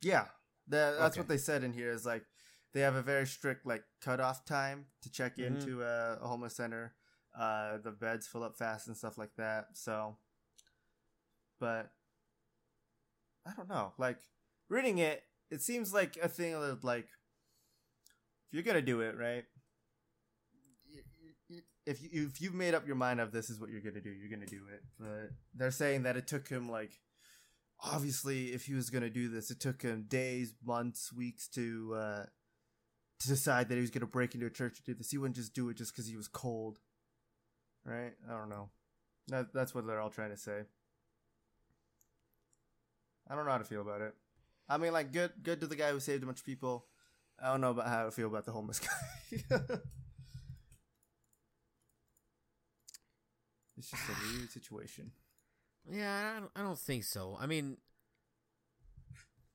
Yeah. 0.00 0.26
The, 0.66 0.96
that's 0.98 1.14
Okay. 1.14 1.20
what 1.20 1.28
they 1.28 1.38
said 1.38 1.64
in 1.64 1.72
here 1.72 1.90
is, 1.90 2.04
like, 2.06 2.24
they 2.72 2.80
have 2.80 2.94
a 2.94 3.02
very 3.02 3.26
strict, 3.26 3.66
like, 3.66 3.84
cutoff 4.00 4.44
time 4.44 4.86
to 5.02 5.10
check 5.10 5.36
Mhm. 5.36 5.46
into 5.46 5.82
a, 5.82 6.18
a 6.20 6.26
homeless 6.28 6.56
center. 6.56 6.94
Uh, 7.34 7.78
the 7.78 7.90
beds 7.92 8.26
fill 8.26 8.42
up 8.42 8.56
fast 8.56 8.86
and 8.88 8.96
stuff 8.96 9.16
like 9.18 9.34
that. 9.36 9.76
So, 9.76 10.18
but 11.60 11.92
I 13.46 13.52
don't 13.56 13.68
know. 13.68 13.92
Like 13.98 14.18
reading 14.68 14.98
it, 14.98 15.22
it 15.50 15.62
seems 15.62 15.92
like 15.94 16.16
a 16.16 16.28
thing 16.28 16.52
that 16.60 16.82
like 16.84 17.06
if 17.06 18.52
you're 18.52 18.62
gonna 18.62 18.82
do 18.82 19.00
it, 19.02 19.16
right? 19.16 19.44
If 21.86 22.02
you 22.02 22.26
if 22.26 22.40
you've 22.40 22.54
made 22.54 22.74
up 22.74 22.86
your 22.86 22.96
mind 22.96 23.20
of 23.20 23.32
this 23.32 23.48
is 23.50 23.58
what 23.60 23.70
you're 23.70 23.80
gonna 23.80 24.00
do, 24.00 24.10
you're 24.10 24.30
gonna 24.30 24.46
do 24.46 24.66
it. 24.72 24.82
But 24.98 25.30
they're 25.54 25.70
saying 25.70 26.02
that 26.02 26.16
it 26.16 26.26
took 26.26 26.48
him 26.48 26.68
like 26.68 26.98
obviously, 27.84 28.46
if 28.46 28.66
he 28.66 28.74
was 28.74 28.90
going 28.90 29.02
to 29.02 29.10
do 29.10 29.28
this, 29.28 29.50
it 29.50 29.60
took 29.60 29.82
him 29.82 30.06
days, 30.08 30.54
months, 30.64 31.12
weeks 31.12 31.48
to 31.48 31.94
uh, 31.96 32.24
to 33.20 33.28
decide 33.28 33.68
that 33.68 33.74
he 33.74 33.80
was 33.80 33.90
going 33.90 34.00
to 34.00 34.06
break 34.06 34.34
into 34.34 34.46
a 34.46 34.50
church 34.50 34.76
to 34.76 34.82
do 34.82 34.94
this. 34.94 35.10
He 35.10 35.18
wouldn't 35.18 35.36
just 35.36 35.54
do 35.54 35.68
it 35.68 35.76
just 35.76 35.92
because 35.92 36.06
he 36.06 36.16
was 36.16 36.28
cold, 36.28 36.78
right? 37.84 38.12
I 38.28 38.32
don't 38.32 38.48
know. 38.48 38.70
That, 39.28 39.52
that's 39.52 39.74
what 39.74 39.86
they're 39.86 40.00
all 40.00 40.10
trying 40.10 40.30
to 40.30 40.36
say. 40.36 40.62
I 43.28 43.34
don't 43.34 43.44
know 43.44 43.52
how 43.52 43.58
to 43.58 43.64
feel 43.64 43.82
about 43.82 44.00
it. 44.00 44.14
I 44.68 44.78
mean, 44.78 44.92
like, 44.92 45.12
good, 45.12 45.32
good 45.42 45.60
to 45.60 45.66
the 45.66 45.76
guy 45.76 45.90
who 45.90 46.00
saved 46.00 46.22
a 46.22 46.26
bunch 46.26 46.38
of 46.40 46.46
people. 46.46 46.86
I 47.42 47.50
don't 47.50 47.60
know 47.60 47.70
about 47.70 47.88
how 47.88 48.04
to 48.04 48.10
feel 48.10 48.28
about 48.28 48.46
the 48.46 48.52
homeless 48.52 48.80
guy. 48.80 48.88
it's 53.76 53.90
just 53.90 54.08
a 54.08 54.36
weird 54.36 54.50
situation. 54.50 55.12
Yeah, 55.90 56.32
I 56.36 56.40
don't, 56.40 56.50
I 56.56 56.62
don't 56.62 56.78
think 56.78 57.04
so. 57.04 57.36
I 57.40 57.46
mean, 57.46 57.78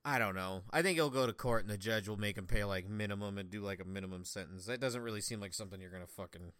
I 0.06 0.20
don't 0.20 0.36
know. 0.36 0.64
I 0.72 0.82
think 0.82 0.98
he'll 0.98 1.10
go 1.10 1.26
to 1.26 1.34
court 1.34 1.62
and 1.62 1.70
the 1.70 1.78
judge 1.78 2.08
will 2.08 2.18
make 2.18 2.38
him 2.38 2.48
pay 2.48 2.64
like 2.64 2.90
minimum 2.90 3.38
and 3.38 3.50
do 3.50 3.62
like 3.62 3.80
a 3.80 3.86
minimum 3.86 4.26
sentence. 4.26 4.66
That 4.66 4.82
doesn't 4.82 5.02
really 5.02 5.22
seem 5.22 5.40
like 5.40 5.54
something 5.54 5.80
you're 5.80 5.90
gonna 5.92 6.08
fucking 6.08 6.52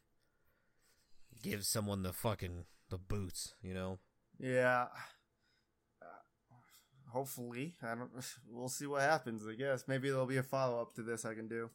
give 1.42 1.66
someone 1.66 2.04
the 2.04 2.14
fucking 2.14 2.66
the 2.90 2.98
boots, 2.98 3.54
you 3.62 3.74
know? 3.74 4.00
Yeah. 4.40 4.88
Uh, 6.02 6.06
hopefully, 7.12 7.76
I 7.82 7.96
don't. 7.96 8.12
We'll 8.50 8.70
see 8.70 8.86
what 8.86 9.02
happens. 9.02 9.44
I 9.48 9.56
guess 9.56 9.86
maybe 9.88 10.10
there'll 10.10 10.26
be 10.26 10.38
a 10.38 10.44
follow 10.44 10.82
up 10.82 10.94
to 10.96 11.04
this 11.04 11.26
I 11.26 11.34
can 11.34 11.48
do. 11.48 11.70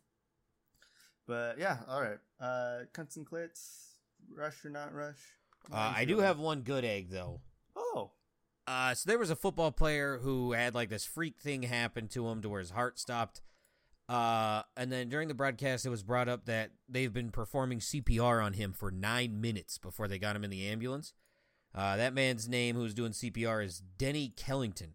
But 1.27 1.59
yeah, 1.59 1.79
all 1.87 2.01
right. 2.01 2.19
Uh, 2.41 2.85
cunts 2.95 3.17
and 3.17 3.29
clits, 3.29 3.89
rush 4.35 4.65
or 4.65 4.71
not 4.71 4.95
rush? 4.95 5.19
Uh, 5.71 5.93
I 5.95 6.07
do 6.07 6.21
have 6.21 6.39
one 6.39 6.63
good 6.63 6.85
egg 6.85 7.11
though. 7.11 7.43
Oh. 7.79 8.11
Uh, 8.67 8.95
so 8.95 9.09
there 9.09 9.19
was 9.19 9.31
a 9.31 9.37
football 9.37 9.73
player 9.73 10.19
who 10.19 10.53
had 10.53 10.75
like 10.75 10.91
this 10.91 11.05
freak 11.05 11.39
thing 11.39 11.63
happen 11.63 12.09
to 12.09 12.29
him 12.29 12.43
to 12.43 12.49
where 12.49 12.61
his 12.61 12.71
heart 12.71 12.99
stopped. 12.99 13.41
Uh, 14.09 14.63
and 14.77 14.91
then 14.91 15.09
during 15.09 15.29
the 15.29 15.35
broadcast, 15.35 15.87
it 15.87 15.91
was 15.91 16.03
brought 16.03 16.29
up 16.29 16.47
that 16.47 16.71
they've 16.89 17.13
been 17.13 17.31
performing 17.31 17.79
CPR 17.79 18.45
on 18.45 18.55
him 18.55 18.73
for 18.73 18.91
nine 18.91 19.41
minutes 19.41 19.79
before 19.79 20.09
they 20.09 20.19
got 20.19 20.35
him 20.35 20.45
in 20.45 20.51
the 20.51 20.67
ambulance. 20.67 21.13
Uh, 21.75 21.97
that 21.97 22.15
man's 22.15 22.49
name, 22.49 22.75
who's 22.75 22.95
doing 22.95 23.13
CPR, 23.13 23.65
is 23.65 23.83
Denny 23.99 24.33
Kellington. 24.37 24.93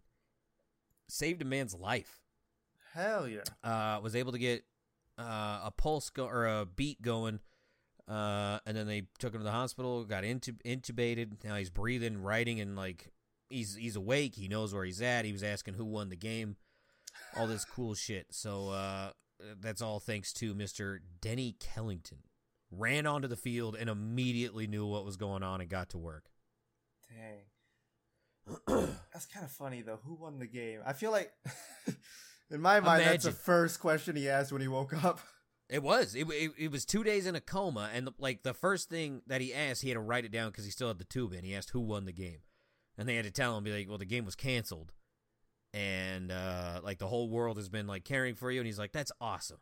Saved 1.08 1.42
a 1.42 1.44
man's 1.44 1.74
life. 1.74 2.20
Hell 2.92 3.28
yeah. 3.28 3.42
Uh, 3.62 4.00
was 4.00 4.16
able 4.16 4.32
to 4.32 4.38
get 4.38 4.64
uh, 5.18 5.60
a 5.64 5.72
pulse 5.76 6.10
go- 6.10 6.26
or 6.26 6.46
a 6.46 6.66
beat 6.66 7.00
going. 7.00 7.40
Uh, 8.06 8.58
and 8.66 8.76
then 8.76 8.86
they 8.86 9.04
took 9.18 9.34
him 9.34 9.40
to 9.40 9.44
the 9.44 9.50
hospital, 9.50 10.04
got 10.04 10.24
intub- 10.24 10.62
intubated. 10.64 11.42
Now 11.42 11.56
he's 11.56 11.70
breathing, 11.70 12.18
writing, 12.18 12.60
and 12.60 12.76
like 12.76 13.12
he's 13.48 13.74
he's 13.76 13.96
awake. 13.96 14.34
He 14.34 14.48
knows 14.48 14.74
where 14.74 14.84
he's 14.84 15.00
at. 15.00 15.24
He 15.24 15.32
was 15.32 15.42
asking 15.42 15.74
who 15.74 15.84
won 15.86 16.10
the 16.10 16.16
game, 16.16 16.56
all 17.36 17.46
this 17.46 17.64
cool 17.64 17.94
shit. 17.94 18.26
So 18.30 18.68
uh, 18.68 19.10
that's 19.60 19.80
all 19.80 20.00
thanks 20.00 20.32
to 20.34 20.54
Mister 20.54 21.00
Denny 21.22 21.56
Kellington. 21.58 22.18
Ran 22.70 23.06
onto 23.06 23.28
the 23.28 23.36
field 23.36 23.76
and 23.78 23.88
immediately 23.88 24.66
knew 24.66 24.84
what 24.86 25.04
was 25.04 25.16
going 25.16 25.42
on 25.42 25.60
and 25.60 25.70
got 25.70 25.90
to 25.90 25.98
work. 25.98 26.24
Dang. 27.08 27.44
that's 29.12 29.26
kind 29.26 29.46
of 29.46 29.50
funny 29.52 29.80
though. 29.80 30.00
Who 30.04 30.14
won 30.14 30.38
the 30.38 30.46
game? 30.46 30.80
I 30.84 30.92
feel 30.92 31.10
like, 31.10 31.32
in 32.50 32.60
my 32.60 32.80
mind, 32.80 33.02
Imagine. 33.02 33.12
that's 33.12 33.24
the 33.24 33.30
first 33.32 33.80
question 33.80 34.16
he 34.16 34.28
asked 34.28 34.52
when 34.52 34.60
he 34.60 34.68
woke 34.68 34.92
up. 35.04 35.20
It 35.74 35.82
was. 35.82 36.14
It, 36.14 36.28
it, 36.30 36.52
it, 36.56 36.70
was 36.70 36.84
two 36.84 37.02
days 37.02 37.26
in 37.26 37.34
a 37.34 37.40
coma, 37.40 37.90
and 37.92 38.06
the, 38.06 38.12
like 38.16 38.44
the 38.44 38.54
first 38.54 38.88
thing 38.88 39.22
that 39.26 39.40
he 39.40 39.52
asked, 39.52 39.82
he 39.82 39.88
had 39.88 39.96
to 39.96 40.00
write 40.00 40.24
it 40.24 40.30
down 40.30 40.52
because 40.52 40.64
he 40.64 40.70
still 40.70 40.86
had 40.86 40.98
the 40.98 41.04
tube 41.04 41.32
in. 41.32 41.42
He 41.42 41.52
asked 41.52 41.70
who 41.70 41.80
won 41.80 42.04
the 42.04 42.12
game, 42.12 42.42
and 42.96 43.08
they 43.08 43.16
had 43.16 43.24
to 43.24 43.32
tell 43.32 43.58
him, 43.58 43.64
be 43.64 43.72
like, 43.72 43.88
"Well, 43.88 43.98
the 43.98 44.04
game 44.04 44.24
was 44.24 44.36
canceled, 44.36 44.92
and 45.72 46.30
uh, 46.30 46.80
like 46.84 46.98
the 46.98 47.08
whole 47.08 47.28
world 47.28 47.56
has 47.56 47.68
been 47.68 47.88
like 47.88 48.04
caring 48.04 48.36
for 48.36 48.52
you." 48.52 48.60
And 48.60 48.66
he's 48.68 48.78
like, 48.78 48.92
"That's 48.92 49.10
awesome." 49.20 49.58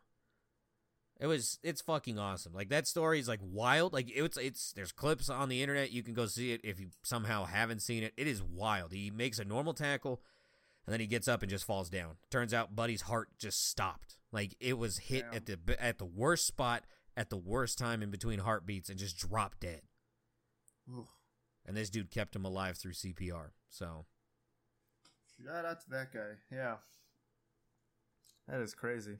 It 1.19 1.25
was. 1.25 1.57
It's 1.63 1.81
fucking 1.81 2.19
awesome. 2.19 2.53
Like 2.53 2.69
that 2.69 2.85
story 2.85 3.19
is 3.19 3.27
like 3.27 3.41
wild. 3.41 3.91
Like 3.91 4.11
it's. 4.15 4.37
It's. 4.37 4.71
There's 4.71 4.91
clips 4.91 5.31
on 5.31 5.49
the 5.49 5.63
internet. 5.63 5.89
You 5.89 6.03
can 6.03 6.13
go 6.13 6.27
see 6.27 6.51
it 6.51 6.61
if 6.63 6.79
you 6.79 6.89
somehow 7.01 7.45
haven't 7.45 7.81
seen 7.81 8.03
it. 8.03 8.13
It 8.17 8.27
is 8.27 8.43
wild. 8.43 8.91
He 8.91 9.09
makes 9.09 9.39
a 9.39 9.45
normal 9.45 9.73
tackle, 9.73 10.21
and 10.85 10.93
then 10.93 10.99
he 10.99 11.07
gets 11.07 11.27
up 11.27 11.41
and 11.41 11.49
just 11.49 11.65
falls 11.65 11.89
down. 11.89 12.17
Turns 12.29 12.53
out, 12.53 12.75
Buddy's 12.75 13.01
heart 13.01 13.29
just 13.39 13.67
stopped 13.67 14.17
like 14.33 14.55
it 14.59 14.77
was 14.77 14.97
hit 14.97 15.23
Damn. 15.31 15.35
at 15.35 15.45
the 15.45 15.81
at 15.81 15.99
the 15.99 16.05
worst 16.05 16.47
spot 16.47 16.83
at 17.15 17.29
the 17.29 17.37
worst 17.37 17.77
time 17.77 18.01
in 18.01 18.09
between 18.09 18.39
heartbeats 18.39 18.89
and 18.89 18.99
just 18.99 19.17
dropped 19.17 19.61
dead. 19.61 19.81
Oof. 20.91 21.07
And 21.65 21.77
this 21.77 21.89
dude 21.89 22.11
kept 22.11 22.35
him 22.35 22.43
alive 22.43 22.75
through 22.75 22.93
CPR. 22.93 23.51
So 23.69 24.05
shout 25.37 25.65
out 25.65 25.81
to 25.81 25.89
that 25.91 26.11
guy. 26.11 26.31
Yeah, 26.51 26.75
that 28.47 28.59
is 28.59 28.73
crazy. 28.73 29.19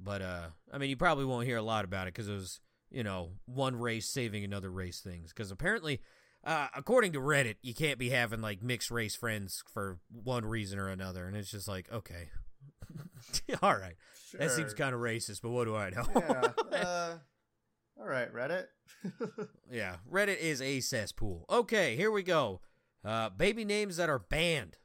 But 0.00 0.22
uh, 0.22 0.46
I 0.72 0.78
mean, 0.78 0.88
you 0.90 0.96
probably 0.96 1.26
won't 1.26 1.46
hear 1.46 1.58
a 1.58 1.62
lot 1.62 1.84
about 1.84 2.08
it 2.08 2.14
because 2.14 2.28
it 2.28 2.32
was 2.32 2.60
you 2.90 3.04
know 3.04 3.32
one 3.44 3.76
race 3.76 4.08
saving 4.08 4.44
another 4.44 4.70
race 4.70 5.00
things. 5.00 5.28
Because 5.28 5.50
apparently, 5.50 6.00
uh, 6.42 6.68
according 6.74 7.12
to 7.12 7.20
Reddit, 7.20 7.56
you 7.62 7.74
can't 7.74 7.98
be 7.98 8.08
having 8.08 8.40
like 8.40 8.62
mixed 8.62 8.90
race 8.90 9.14
friends 9.14 9.62
for 9.72 9.98
one 10.10 10.46
reason 10.46 10.78
or 10.78 10.88
another, 10.88 11.26
and 11.26 11.36
it's 11.36 11.50
just 11.50 11.68
like 11.68 11.92
okay, 11.92 12.30
all 13.62 13.76
right. 13.76 13.94
Sure. 14.28 14.40
That 14.40 14.50
seems 14.50 14.74
kind 14.74 14.94
of 14.94 15.00
racist, 15.00 15.40
but 15.42 15.50
what 15.50 15.64
do 15.64 15.76
I 15.76 15.90
know? 15.90 16.06
yeah. 16.14 16.48
Uh, 16.80 17.18
all 18.00 18.06
right, 18.06 18.32
Reddit. 18.32 18.66
yeah, 19.70 19.96
Reddit 20.10 20.38
is 20.38 20.62
a 20.62 20.80
cesspool. 20.80 21.44
Okay, 21.50 21.96
here 21.96 22.10
we 22.10 22.22
go. 22.22 22.60
Uh, 23.04 23.28
baby 23.28 23.64
names 23.64 23.96
that 23.98 24.08
are 24.08 24.18
banned. 24.18 24.78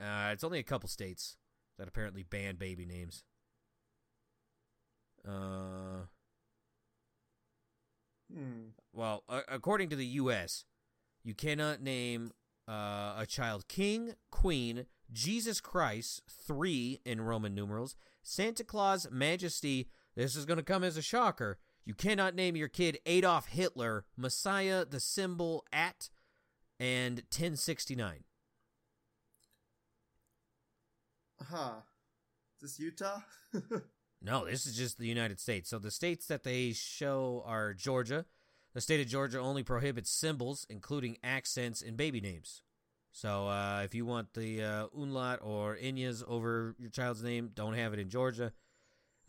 Uh, 0.00 0.30
it's 0.32 0.42
only 0.42 0.58
a 0.58 0.64
couple 0.64 0.88
states 0.88 1.36
that 1.78 1.86
apparently 1.86 2.24
ban 2.24 2.56
baby 2.56 2.84
names. 2.84 3.22
Uh, 5.26 6.06
hmm. 8.32 8.68
Well, 8.92 9.22
uh, 9.28 9.42
according 9.48 9.90
to 9.90 9.96
the 9.96 10.06
U.S., 10.06 10.64
you 11.22 11.34
cannot 11.34 11.80
name 11.80 12.32
uh, 12.68 13.14
a 13.18 13.26
child 13.28 13.68
king, 13.68 14.14
queen, 14.30 14.86
Jesus 15.14 15.60
Christ, 15.60 16.22
three 16.28 17.00
in 17.06 17.20
Roman 17.20 17.54
numerals, 17.54 17.96
Santa 18.22 18.64
Claus, 18.64 19.06
Majesty. 19.10 19.88
This 20.16 20.36
is 20.36 20.44
going 20.44 20.58
to 20.58 20.62
come 20.62 20.84
as 20.84 20.96
a 20.96 21.02
shocker. 21.02 21.58
You 21.84 21.94
cannot 21.94 22.34
name 22.34 22.56
your 22.56 22.68
kid 22.68 22.98
Adolf 23.06 23.46
Hitler, 23.46 24.04
Messiah, 24.16 24.84
the 24.84 25.00
symbol 25.00 25.64
at, 25.72 26.10
and 26.80 27.18
1069. 27.30 28.24
Huh. 31.50 31.72
Is 32.56 32.76
this 32.76 32.78
Utah? 32.78 33.20
no, 34.22 34.46
this 34.46 34.66
is 34.66 34.76
just 34.76 34.98
the 34.98 35.06
United 35.06 35.38
States. 35.38 35.68
So 35.68 35.78
the 35.78 35.90
states 35.90 36.26
that 36.26 36.42
they 36.42 36.72
show 36.72 37.42
are 37.46 37.74
Georgia. 37.74 38.24
The 38.72 38.80
state 38.80 39.00
of 39.00 39.06
Georgia 39.06 39.38
only 39.38 39.62
prohibits 39.62 40.10
symbols, 40.10 40.66
including 40.68 41.18
accents 41.22 41.80
in 41.80 41.94
baby 41.94 42.20
names. 42.20 42.63
So 43.14 43.46
uh, 43.46 43.82
if 43.84 43.94
you 43.94 44.04
want 44.04 44.34
the 44.34 44.60
uh, 44.60 44.86
umlaut 44.92 45.38
or 45.40 45.76
inyas 45.76 46.24
over 46.26 46.74
your 46.80 46.90
child's 46.90 47.22
name, 47.22 47.52
don't 47.54 47.74
have 47.74 47.92
it 47.92 48.00
in 48.00 48.08
Georgia. 48.08 48.52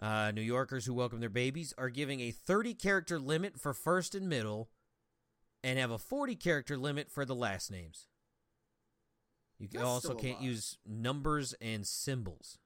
Uh, 0.02 0.32
New 0.34 0.42
Yorkers 0.42 0.88
who 0.88 0.94
welcome 0.96 1.20
their 1.20 1.30
babies 1.30 1.72
are 1.78 1.90
giving 1.90 2.20
a 2.20 2.32
30 2.32 2.74
character 2.74 3.20
limit 3.20 3.60
for 3.60 3.76
first 3.76 4.16
and 4.16 4.28
middle 4.28 4.70
and 5.64 5.78
have 5.78 5.92
a 5.92 6.00
40 6.00 6.36
character 6.36 6.78
limit 6.78 7.12
for 7.12 7.26
the 7.26 7.36
last 7.36 7.70
names. 7.70 8.08
You 9.60 9.70
That's 9.72 9.86
also 9.86 10.16
can't 10.16 10.42
use 10.42 10.80
numbers 10.84 11.54
and 11.62 11.86
symbols. 11.86 12.58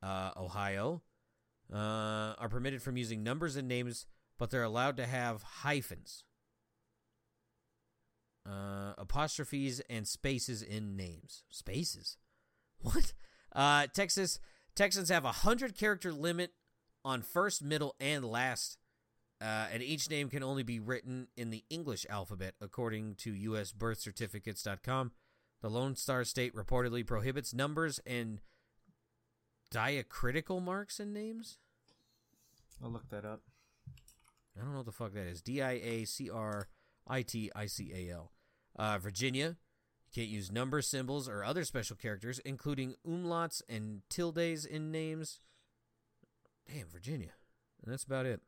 Uh, 0.00 0.30
Ohio 0.36 1.02
uh, 1.74 2.34
are 2.38 2.48
permitted 2.48 2.80
from 2.80 2.96
using 2.96 3.24
numbers 3.24 3.56
and 3.56 3.66
names, 3.66 4.06
but 4.38 4.50
they're 4.50 4.62
allowed 4.62 4.96
to 4.98 5.06
have 5.06 5.42
hyphens 5.42 6.22
uh, 8.46 8.94
apostrophes 8.98 9.80
and 9.90 10.06
spaces 10.06 10.62
in 10.62 10.96
names. 10.96 11.44
Spaces? 11.50 12.16
What? 12.82 13.12
Uh, 13.54 13.88
Texas 13.92 14.40
Texans 14.74 15.10
have 15.10 15.26
a 15.26 15.32
hundred 15.32 15.76
character 15.76 16.12
limit 16.12 16.52
on 17.04 17.20
first, 17.20 17.62
middle, 17.62 17.94
and 18.00 18.24
last, 18.24 18.78
uh, 19.40 19.66
and 19.72 19.82
each 19.82 20.08
name 20.08 20.30
can 20.30 20.42
only 20.42 20.62
be 20.62 20.80
written 20.80 21.28
in 21.36 21.50
the 21.50 21.64
English 21.68 22.06
alphabet, 22.08 22.54
according 22.60 23.16
to 23.16 23.34
USBirthCertificates.com. 23.34 25.12
The 25.60 25.68
Lone 25.68 25.96
Star 25.96 26.24
State 26.24 26.54
reportedly 26.54 27.06
prohibits 27.06 27.52
numbers 27.52 28.00
and 28.06 28.40
diacritical 29.70 30.60
marks 30.60 30.98
in 30.98 31.12
names. 31.12 31.58
I'll 32.82 32.90
look 32.90 33.08
that 33.10 33.24
up. 33.24 33.42
I 34.56 34.62
don't 34.62 34.70
know 34.70 34.78
what 34.78 34.86
the 34.86 34.92
fuck 34.92 35.12
that 35.12 35.26
is. 35.26 35.42
D 35.42 35.60
I 35.60 35.72
A 35.72 36.04
C 36.04 36.30
R 36.30 36.68
I 37.06 37.22
T 37.22 37.50
I 37.54 37.66
C 37.66 37.92
A 37.94 38.12
L. 38.14 38.32
Uh, 38.76 38.98
Virginia, 38.98 39.56
you 40.06 40.22
can't 40.22 40.28
use 40.28 40.50
number 40.50 40.80
symbols 40.82 41.28
or 41.28 41.44
other 41.44 41.64
special 41.64 41.96
characters, 41.96 42.38
including 42.40 42.94
umlauts 43.06 43.62
and 43.68 44.02
tildes 44.08 44.64
in 44.64 44.90
names. 44.90 45.40
Damn, 46.72 46.88
Virginia. 46.88 47.32
And 47.82 47.92
that's 47.92 48.04
about 48.04 48.26
it. 48.26 48.40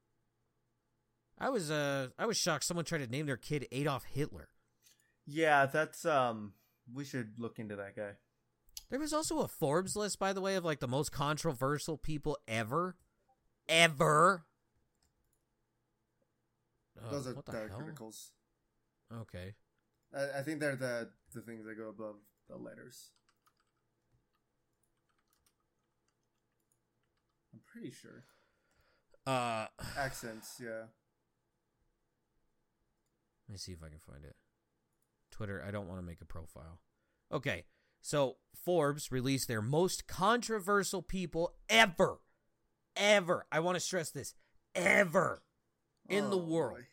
I 1.39 1.49
was 1.49 1.71
uh 1.71 2.09
I 2.19 2.27
was 2.27 2.37
shocked 2.37 2.65
someone 2.65 2.85
tried 2.85 2.99
to 3.05 3.07
name 3.11 3.27
their 3.27 3.37
kid 3.37 3.67
Adolf 3.73 4.05
Hitler. 4.05 4.49
Yeah, 5.27 5.67
that's 5.67 6.05
um. 6.05 6.53
We 6.93 7.05
should 7.05 7.35
look 7.39 7.59
into 7.59 7.77
that 7.77 7.97
guy. 7.97 8.13
There 8.91 8.99
was 9.01 9.13
also 9.13 9.41
a 9.41 9.49
Forbes 9.49 9.97
list, 9.97 10.19
by 10.19 10.33
the 10.33 10.41
way, 10.41 10.57
of 10.57 10.65
like 10.65 10.81
the 10.81 10.89
most 10.89 11.13
controversial 11.13 11.97
people 11.97 12.37
ever, 12.47 12.97
ever. 13.69 14.45
Oh, 17.03 17.11
Those 17.11 17.27
are 17.29 17.35
what 17.35 17.47
the 17.47 17.53
the 17.53 17.59
hell? 17.69 17.81
criticals. 17.81 18.31
Okay. 19.21 19.55
I, 20.17 20.39
I 20.41 20.43
think 20.43 20.61
they're 20.61 20.77
the 20.77 21.11
the 21.35 21.41
things 21.43 21.65
that 21.67 21.77
go 21.77 21.89
above 21.89 22.17
the 22.49 22.57
letters. 22.57 23.11
I'm 27.53 27.61
pretty 27.67 27.91
sure 27.91 28.25
Uh, 29.27 29.67
accents. 29.99 30.61
Yeah. 30.63 30.87
Let 33.49 33.53
me 33.55 33.59
see 33.59 33.73
if 33.73 33.83
I 33.85 33.89
can 33.89 33.99
find 33.99 34.25
it. 34.25 34.37
Twitter, 35.31 35.63
I 35.67 35.71
don't 35.71 35.89
want 35.89 35.99
to 36.01 36.07
make 36.07 36.21
a 36.21 36.25
profile. 36.27 36.81
Okay, 37.33 37.65
so 38.01 38.37
Forbes 38.65 39.11
released 39.11 39.49
their 39.49 39.63
most 39.63 40.07
controversial 40.07 41.03
people 41.03 41.55
ever. 41.69 42.19
Ever. 42.97 43.47
I 43.51 43.61
want 43.61 43.77
to 43.77 43.81
stress 43.81 44.11
this. 44.11 44.35
Ever. 44.75 45.43
In 46.09 46.31
the 46.31 46.37
Oh, 46.37 46.45
world. 46.45 46.79
boy. 46.79 46.87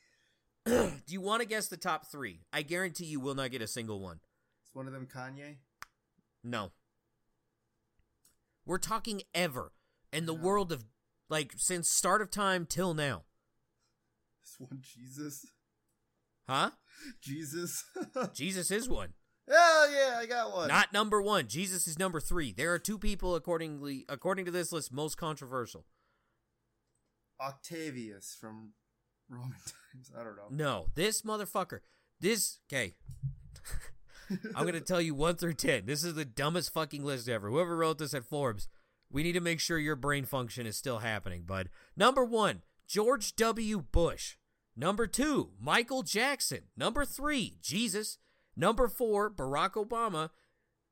Do 1.07 1.13
you 1.13 1.22
want 1.22 1.41
to 1.41 1.47
guess 1.47 1.67
the 1.67 1.78
top 1.78 2.05
three? 2.11 2.41
I 2.53 2.61
guarantee 2.61 3.05
you 3.05 3.20
will 3.20 3.36
not 3.36 3.51
get 3.51 3.61
a 3.61 3.67
single 3.67 3.99
one. 3.99 4.20
Is 4.63 4.70
one 4.74 4.88
of 4.88 4.93
them 4.93 5.07
Kanye? 5.13 5.55
No. 6.43 6.72
We're 8.65 8.78
talking 8.78 9.22
ever. 9.34 9.72
In 10.11 10.26
the 10.26 10.36
No. 10.36 10.41
world 10.41 10.72
of, 10.72 10.86
like, 11.30 11.53
since 11.57 11.89
start 11.89 12.22
of 12.22 12.32
time 12.32 12.65
till 12.65 12.93
now. 12.93 13.24
Is 14.43 14.55
one 14.57 14.82
Jesus? 14.82 15.45
Huh? 16.47 16.72
Jesus? 17.22 17.84
Jesus 18.34 18.72
is 18.72 18.89
one. 18.89 19.13
Hell 19.47 19.91
yeah, 19.91 20.17
I 20.20 20.26
got 20.28 20.51
one. 20.51 20.67
Not 20.67 20.93
number 20.93 21.22
one. 21.22 21.47
Jesus 21.47 21.88
is 21.88 21.97
number 21.97 22.20
three. 22.20 22.51
There 22.51 22.74
are 22.74 22.80
two 22.80 22.97
people 22.99 23.36
accordingly 23.36 24.05
according 24.07 24.45
to 24.45 24.51
this 24.51 24.72
list 24.72 24.91
most 24.91 25.15
controversial. 25.17 25.86
Octavius 27.41 28.36
from 28.39 28.74
Roman 29.30 29.51
times. 29.51 30.11
I 30.17 30.23
don't 30.23 30.36
know. 30.36 30.47
No, 30.49 30.88
this 30.95 31.21
motherfucker. 31.21 31.80
This 32.19 32.59
okay. 32.71 32.95
I'm 34.55 34.65
gonna 34.65 34.82
tell 34.82 35.01
you 35.01 35.15
one 35.15 35.36
through 35.36 35.53
ten. 35.53 35.86
This 35.86 36.03
is 36.03 36.15
the 36.15 36.25
dumbest 36.25 36.73
fucking 36.73 37.03
list 37.03 37.30
ever. 37.30 37.49
Whoever 37.49 37.77
wrote 37.77 37.97
this 37.97 38.13
at 38.13 38.25
Forbes, 38.25 38.67
we 39.11 39.23
need 39.23 39.34
to 39.34 39.41
make 39.41 39.59
sure 39.59 39.80
your 39.80 39.95
brain 39.95 40.25
function 40.25 40.65
is 40.65 40.77
still 40.77 40.99
happening, 40.99 41.43
bud. 41.43 41.69
Number 41.95 42.23
one, 42.23 42.61
George 42.88 43.36
W. 43.36 43.82
Bush. 43.91 44.36
Number 44.75 45.07
two, 45.07 45.51
Michael 45.59 46.03
Jackson. 46.03 46.61
Number 46.77 47.05
three, 47.05 47.57
Jesus. 47.61 48.17
Number 48.55 48.88
four, 48.88 49.30
Barack 49.30 49.73
Obama. 49.73 50.30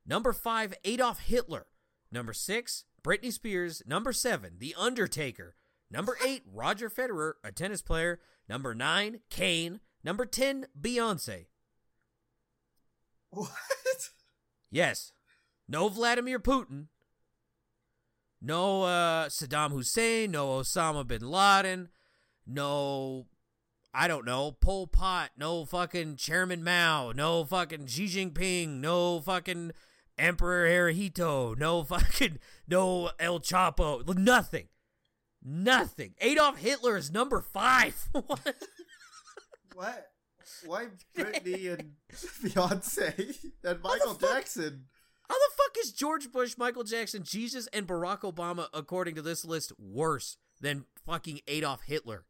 Number 0.05 0.33
five, 0.33 0.73
Adolf 0.83 1.19
Hitler. 1.19 1.67
Number 2.11 2.33
six, 2.33 2.85
Britney 3.03 3.31
Spears. 3.31 3.81
Number 3.85 4.13
seven, 4.13 4.55
The 4.57 4.75
Undertaker. 4.77 5.55
Number 5.89 6.17
eight, 6.25 6.43
Roger 6.51 6.89
Federer, 6.89 7.33
a 7.43 7.51
tennis 7.51 7.81
player. 7.81 8.19
Number 8.49 8.75
nine, 8.75 9.21
Kane. 9.29 9.79
Number 10.03 10.25
ten, 10.25 10.67
Beyonce. 10.79 11.45
What? 13.29 13.49
Yes. 14.69 15.11
No 15.67 15.89
Vladimir 15.89 16.39
Putin. 16.39 16.87
No 18.41 18.83
uh, 18.83 19.27
Saddam 19.27 19.71
Hussein. 19.71 20.31
No 20.31 20.59
Osama 20.59 21.05
bin 21.05 21.29
Laden. 21.29 21.89
No, 22.45 23.25
I 23.93 24.07
don't 24.07 24.25
know, 24.25 24.51
Pol 24.51 24.87
Pot. 24.87 25.31
No 25.37 25.65
fucking 25.65 26.15
Chairman 26.15 26.63
Mao. 26.63 27.11
No 27.11 27.43
fucking 27.43 27.87
Xi 27.87 28.05
Jinping. 28.05 28.79
No 28.79 29.19
fucking 29.19 29.71
Emperor 30.17 30.67
Hirohito. 30.67 31.57
No 31.57 31.83
fucking, 31.83 32.39
no 32.67 33.11
El 33.19 33.39
Chapo. 33.39 34.17
Nothing. 34.17 34.67
Nothing. 35.43 36.15
Adolf 36.19 36.57
Hitler 36.57 36.97
is 36.97 37.11
number 37.11 37.41
five. 37.41 38.09
what? 38.11 38.55
What? 39.73 40.07
Why 40.65 40.87
Britney 41.17 41.71
and 41.77 41.93
Beyonce 42.11 43.35
and 43.63 43.81
Michael? 43.81 44.15
Jackson? 44.15 44.85
How 45.29 45.35
the 45.35 45.55
fuck 45.57 45.75
is 45.79 45.91
George 45.91 46.31
Bush, 46.31 46.55
Michael 46.57 46.83
Jackson, 46.83 47.23
Jesus, 47.23 47.67
and 47.73 47.85
Barack 47.85 48.21
Obama, 48.21 48.67
according 48.73 49.15
to 49.15 49.21
this 49.21 49.43
list, 49.43 49.73
worse 49.77 50.37
than 50.61 50.85
fucking 51.05 51.41
Adolf 51.47 51.83
Hitler? 51.83 52.25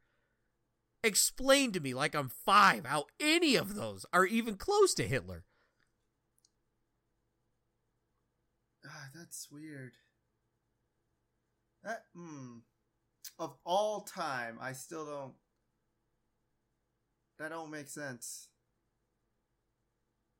Explain 1.03 1.71
to 1.73 1.79
me, 1.79 1.93
like 1.93 2.15
I'm 2.15 2.29
five, 2.29 2.85
how 2.85 3.05
any 3.19 3.55
of 3.55 3.75
those 3.75 4.05
are 4.11 4.25
even 4.25 4.55
close 4.55 4.95
to 4.95 5.07
Hitler. 5.07 5.43
Ah, 8.85 9.09
that's 9.13 9.47
weird. 9.51 9.93
That 11.83 12.05
hmm. 12.15 12.57
Of 13.39 13.55
all 13.65 14.01
time, 14.01 14.57
I 14.59 14.73
still 14.73 15.05
don't. 15.05 15.33
That 17.38 17.49
don't 17.49 17.69
make 17.69 17.88
sense. 17.88 18.47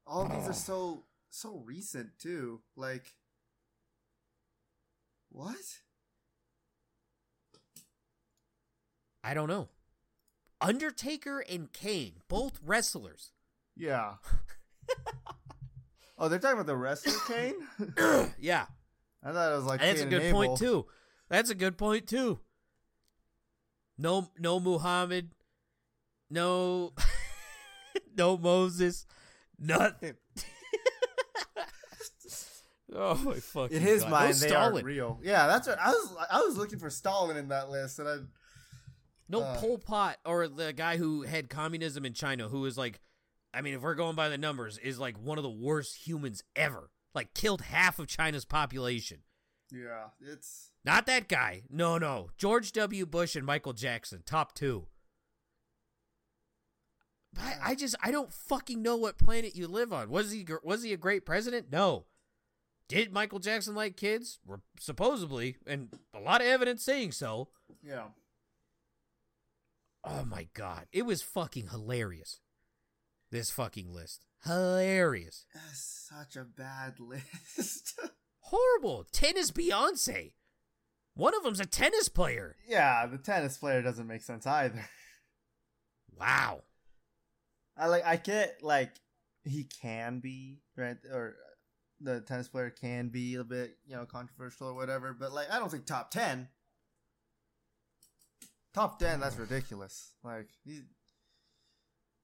All 0.08 0.24
of 0.24 0.32
these 0.32 0.50
are 0.50 0.54
so 0.54 1.04
so 1.30 1.62
recent 1.66 2.18
too. 2.18 2.62
Like, 2.76 3.14
what? 5.30 5.56
I 9.24 9.34
don't 9.34 9.50
know. 9.50 9.70
Undertaker 10.60 11.42
and 11.48 11.72
Kane, 11.72 12.22
both 12.28 12.60
wrestlers. 12.66 13.32
Yeah. 13.76 14.14
oh, 16.18 16.30
they're 16.30 16.40
talking 16.40 16.54
about 16.54 16.66
the 16.66 16.76
wrestler 16.76 17.14
Kane. 17.28 17.56
yeah, 18.40 18.66
I 19.24 19.32
thought 19.32 19.52
it 19.52 19.56
was 19.56 19.66
like 19.66 19.82
that's 19.82 20.02
a 20.02 20.06
good 20.06 20.32
point 20.32 20.58
too. 20.58 20.88
That's 21.30 21.50
a 21.50 21.56
good 21.56 21.78
point 21.78 22.08
too. 22.08 22.40
No, 23.98 24.30
no 24.38 24.60
Muhammad, 24.60 25.32
no, 26.30 26.94
no 28.18 28.38
Moses, 28.38 29.06
nothing. 29.58 30.16
oh 32.94 33.16
my 33.16 33.36
fucking! 33.36 33.78
In 33.78 33.84
his 33.84 34.02
God. 34.04 34.12
mind, 34.12 34.36
no 34.36 34.40
they 34.40 34.48
Stalin. 34.48 34.84
are 34.84 34.88
real. 34.88 35.20
Yeah, 35.24 35.48
that's 35.48 35.68
what 35.68 35.80
I 35.80 35.90
was. 35.90 36.16
I 36.32 36.40
was 36.42 36.58
looking 36.58 36.80
for 36.80 36.90
Stalin 36.90 37.38
in 37.38 37.50
that 37.50 37.70
list, 37.70 38.00
and 38.00 38.08
I. 38.08 38.16
No 39.30 39.42
Uh, 39.42 39.60
Pol 39.60 39.78
Pot 39.78 40.18
or 40.26 40.48
the 40.48 40.72
guy 40.72 40.98
who 40.98 41.24
had 41.24 41.50
communism 41.50 42.06
in 42.06 42.14
China, 42.14 42.48
who 42.48 42.66
is 42.66 42.78
like, 42.78 43.02
I 43.54 43.62
mean, 43.62 43.74
if 43.74 43.82
we're 43.82 43.96
going 43.96 44.16
by 44.16 44.30
the 44.30 44.38
numbers, 44.38 44.78
is 44.78 45.00
like 45.00 45.18
one 45.18 45.38
of 45.38 45.44
the 45.44 45.50
worst 45.50 46.08
humans 46.08 46.44
ever. 46.56 46.92
Like 47.14 47.34
killed 47.34 47.62
half 47.62 48.00
of 48.00 48.08
China's 48.08 48.46
population. 48.46 49.20
Yeah, 49.72 50.08
it's 50.22 50.72
Not 50.86 51.06
that 51.08 51.28
guy. 51.28 51.64
No, 51.70 51.98
no. 51.98 52.30
George 52.38 52.72
W. 52.72 53.06
Bush 53.06 53.36
and 53.36 53.46
Michael 53.46 53.74
Jackson, 53.74 54.24
top 54.26 54.54
two. 54.54 54.88
But 57.34 57.44
I, 57.44 57.58
I 57.72 57.76
just 57.76 57.96
I 58.02 58.12
don't 58.12 58.32
fucking 58.32 58.82
know 58.82 58.96
what 58.96 59.18
planet 59.18 59.56
you 59.56 59.68
live 59.68 59.92
on. 59.92 60.10
Was 60.10 60.32
he 60.32 60.46
was 60.64 60.84
he 60.84 60.94
a 60.94 60.98
great 60.98 61.26
president? 61.26 61.68
No. 61.72 62.06
Did 62.88 63.12
Michael 63.12 63.40
Jackson 63.40 63.76
like 63.76 63.98
kids? 63.98 64.40
Supposedly, 64.80 65.58
and 65.68 65.90
a 66.14 66.20
lot 66.22 66.40
of 66.40 66.48
evidence 66.48 66.84
saying 66.84 67.12
so. 67.12 67.50
yeah. 67.84 68.06
Oh 70.06 70.24
my 70.24 70.48
god, 70.54 70.86
it 70.94 71.06
was 71.06 71.22
fucking 71.22 71.68
hilarious. 71.68 72.40
This 73.30 73.52
fucking 73.52 73.94
list, 73.94 74.26
hilarious, 74.46 75.46
That's 75.54 76.08
such 76.10 76.38
a 76.38 76.46
bad 76.46 76.94
list. 77.02 78.00
Horrible. 78.48 79.06
Tennis 79.12 79.52
Beyonce. 79.52 80.34
One 81.14 81.36
of 81.36 81.44
them's 81.44 81.60
a 81.60 81.66
tennis 81.66 82.10
player. 82.10 82.56
yeah, 82.68 83.06
the 83.08 83.18
tennis 83.18 83.58
player 83.58 83.82
doesn't 83.82 84.08
make 84.08 84.22
sense 84.22 84.46
either. 84.48 84.88
Wow. 86.20 86.64
I 87.78 87.86
like. 87.86 88.04
I 88.04 88.16
get 88.16 88.64
like 88.64 88.90
he 89.44 89.66
can 89.66 90.20
be 90.20 90.62
right, 90.76 90.98
or 91.14 91.36
the 92.02 92.22
tennis 92.22 92.48
player 92.48 92.72
can 92.72 93.10
be 93.10 93.36
a 93.36 93.44
bit 93.44 93.78
you 93.86 93.96
know 93.96 94.06
controversial 94.08 94.70
or 94.70 94.74
whatever. 94.74 95.14
But 95.14 95.32
like, 95.32 95.52
I 95.52 95.60
don't 95.60 95.70
think 95.70 95.86
top 95.86 96.10
ten. 96.10 96.48
Top 98.74 98.98
ten, 98.98 99.20
that's 99.20 99.38
ridiculous. 99.38 100.14
Like 100.24 100.48
he, 100.66 100.82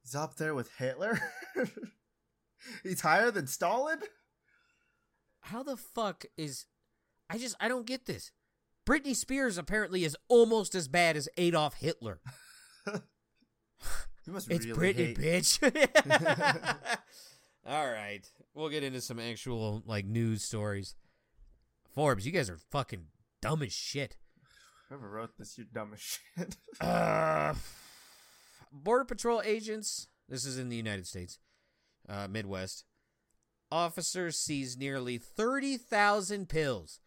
he's 0.02 0.16
up 0.16 0.38
there 0.38 0.56
with 0.56 0.72
Hitler. 0.78 1.20
he's 2.84 3.02
higher 3.02 3.30
than 3.30 3.46
Stalin. 3.46 4.00
How 5.48 5.62
the 5.64 5.78
fuck 5.78 6.26
is? 6.38 6.66
I 7.30 7.38
just 7.38 7.56
I 7.60 7.68
don't 7.68 7.86
get 7.86 8.06
this. 8.06 8.32
Britney 8.88 9.16
Spears 9.16 9.58
apparently 9.58 10.04
is 10.04 10.18
almost 10.28 10.76
as 10.76 10.88
bad 10.88 11.16
as 11.16 11.30
Adolf 11.38 11.76
Hitler. 11.76 12.20
It's 14.26 14.48
really 14.66 14.72
Britney, 14.94 15.18
hate. 15.18 15.20
bitch. 15.20 16.78
All 17.68 17.86
right, 17.92 18.22
we'll 18.54 18.70
get 18.70 18.84
into 18.84 19.02
some 19.02 19.20
actual 19.20 19.84
like 19.86 20.06
news 20.06 20.44
stories. 20.44 20.96
Forbes, 21.94 22.26
you 22.26 22.32
guys 22.32 22.50
are 22.50 22.58
fucking 22.72 23.08
dumb 23.42 23.62
as 23.64 23.74
shit. 23.74 24.16
Whoever 24.88 25.10
wrote 25.10 25.38
this, 25.38 25.58
you're 25.58 25.68
dumb 25.74 25.92
as 25.94 26.00
shit. 26.00 26.56
Uh, 26.80 27.54
Border 28.72 29.04
Patrol 29.04 29.42
agents, 29.44 30.08
this 30.30 30.46
is 30.46 30.58
in 30.58 30.70
the 30.70 30.78
United 30.78 31.06
States, 31.06 31.40
uh, 32.08 32.28
Midwest. 32.30 32.86
Officers 33.74 34.38
seized 34.38 34.78
nearly 34.78 35.18
30,000 35.18 36.48
pills, 36.48 37.00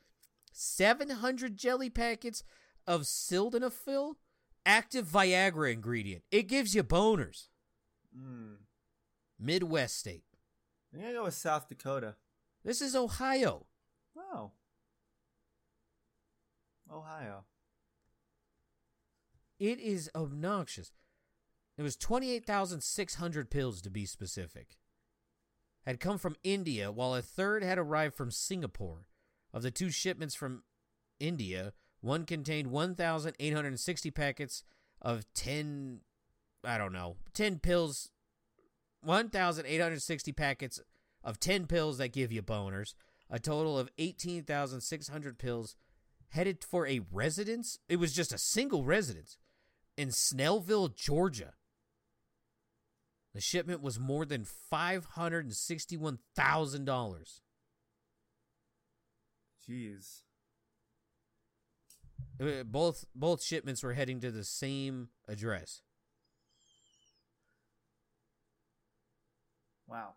700 0.53 1.57
jelly 1.57 1.89
packets 1.89 2.43
of 2.89 3.03
sildenafil, 3.03 4.17
active 4.65 5.07
Viagra 5.07 5.73
ingredient. 5.73 6.25
It 6.33 6.49
gives 6.49 6.75
you 6.75 6.83
boners. 6.83 7.51
Mm. 8.19 8.57
Midwest 9.39 9.97
state. 9.97 10.25
I'm 10.93 11.03
gonna 11.03 11.13
go 11.13 11.23
with 11.23 11.35
South 11.35 11.69
Dakota. 11.69 12.17
This 12.65 12.83
is 12.83 12.97
Ohio. 12.97 13.67
Oh. 14.17 14.51
Ohio. 16.93 17.45
It 19.61 19.79
is 19.79 20.11
obnoxious. 20.17 20.91
It 21.79 21.83
was 21.83 21.95
28,600 21.95 23.51
pills 23.51 23.81
to 23.83 23.89
be 23.89 24.05
specific. 24.05 24.79
Had 25.87 26.01
come 26.01 26.19
from 26.19 26.37
India, 26.43 26.91
while 26.91 27.15
a 27.15 27.23
third 27.23 27.63
had 27.63 27.79
arrived 27.79 28.17
from 28.17 28.31
Singapore. 28.31 29.07
Of 29.55 29.63
the 29.63 29.71
two 29.71 29.91
shipments 29.91 30.35
from 30.35 30.65
India, 31.21 31.73
one 32.01 32.27
contained 32.27 32.71
1,860 32.71 34.11
packets 34.11 34.65
of 35.01 35.25
10, 35.35 36.01
I 36.65 36.77
don't 36.77 36.93
know, 36.93 37.17
10 37.33 37.61
pills, 37.61 38.11
1,860 39.03 40.33
packets 40.33 40.81
of 41.23 41.39
10 41.41 41.67
pills 41.67 41.99
that 41.99 42.13
give 42.13 42.33
you 42.33 42.43
boners, 42.43 42.95
a 43.31 43.39
total 43.39 43.79
of 43.79 43.89
18,600 43.97 45.39
pills 45.39 45.77
headed 46.31 46.65
for 46.65 46.87
a 46.87 47.01
residence. 47.13 47.79
It 47.89 47.97
was 47.97 48.13
just 48.13 48.33
a 48.33 48.39
single 48.39 48.85
residence 48.85 49.39
in 49.97 50.09
Snellville, 50.09 50.95
Georgia. 50.95 51.55
The 53.37 53.43
shipment 53.43 53.83
was 53.83 54.01
more 54.01 54.25
than 54.25 54.47
$561,000. 54.73 57.41
Jeez. 59.69 60.23
Uh, 62.41 62.63
Both 62.65 63.05
both 63.15 63.43
shipments 63.43 63.83
were 63.83 63.93
heading 63.93 64.21
to 64.21 64.31
the 64.31 64.43
same 64.43 65.11
address. 65.29 65.83
Wow. 69.87 70.15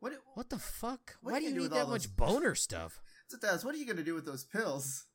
What? 0.00 0.14
What 0.34 0.50
the 0.50 0.58
fuck? 0.58 1.14
What 1.20 1.34
Why 1.34 1.38
do 1.38 1.44
you 1.46 1.54
do 1.54 1.60
need 1.60 1.70
that 1.70 1.86
much 1.86 2.06
those- 2.06 2.12
boner 2.12 2.56
stuff? 2.56 3.00
What 3.62 3.72
are 3.72 3.78
you 3.78 3.86
gonna 3.86 4.02
do 4.02 4.16
with 4.16 4.26
those 4.26 4.42
pills? 4.44 5.06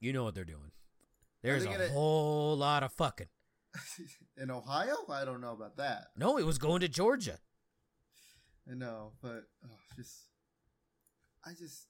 You 0.00 0.12
know 0.12 0.24
what 0.24 0.34
they're 0.34 0.44
doing. 0.44 0.72
There's 1.42 1.64
a 1.64 1.68
gonna- 1.68 1.88
whole 1.88 2.56
lot 2.56 2.82
of 2.82 2.92
fucking. 2.92 3.28
In 4.36 4.50
Ohio? 4.50 4.96
I 5.08 5.24
don't 5.24 5.40
know 5.40 5.52
about 5.52 5.76
that. 5.76 6.08
No, 6.16 6.38
it 6.38 6.44
was 6.46 6.58
going 6.58 6.80
to 6.80 6.88
Georgia. 6.88 7.38
I 8.70 8.74
know, 8.74 9.12
but 9.22 9.44
oh, 9.64 9.78
just 9.96 10.26
I 11.44 11.50
just 11.58 11.86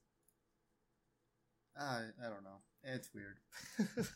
I 1.76 2.02
I 2.24 2.28
don't 2.28 2.44
know. 2.44 2.60
It's 2.84 3.10
weird. 3.14 3.38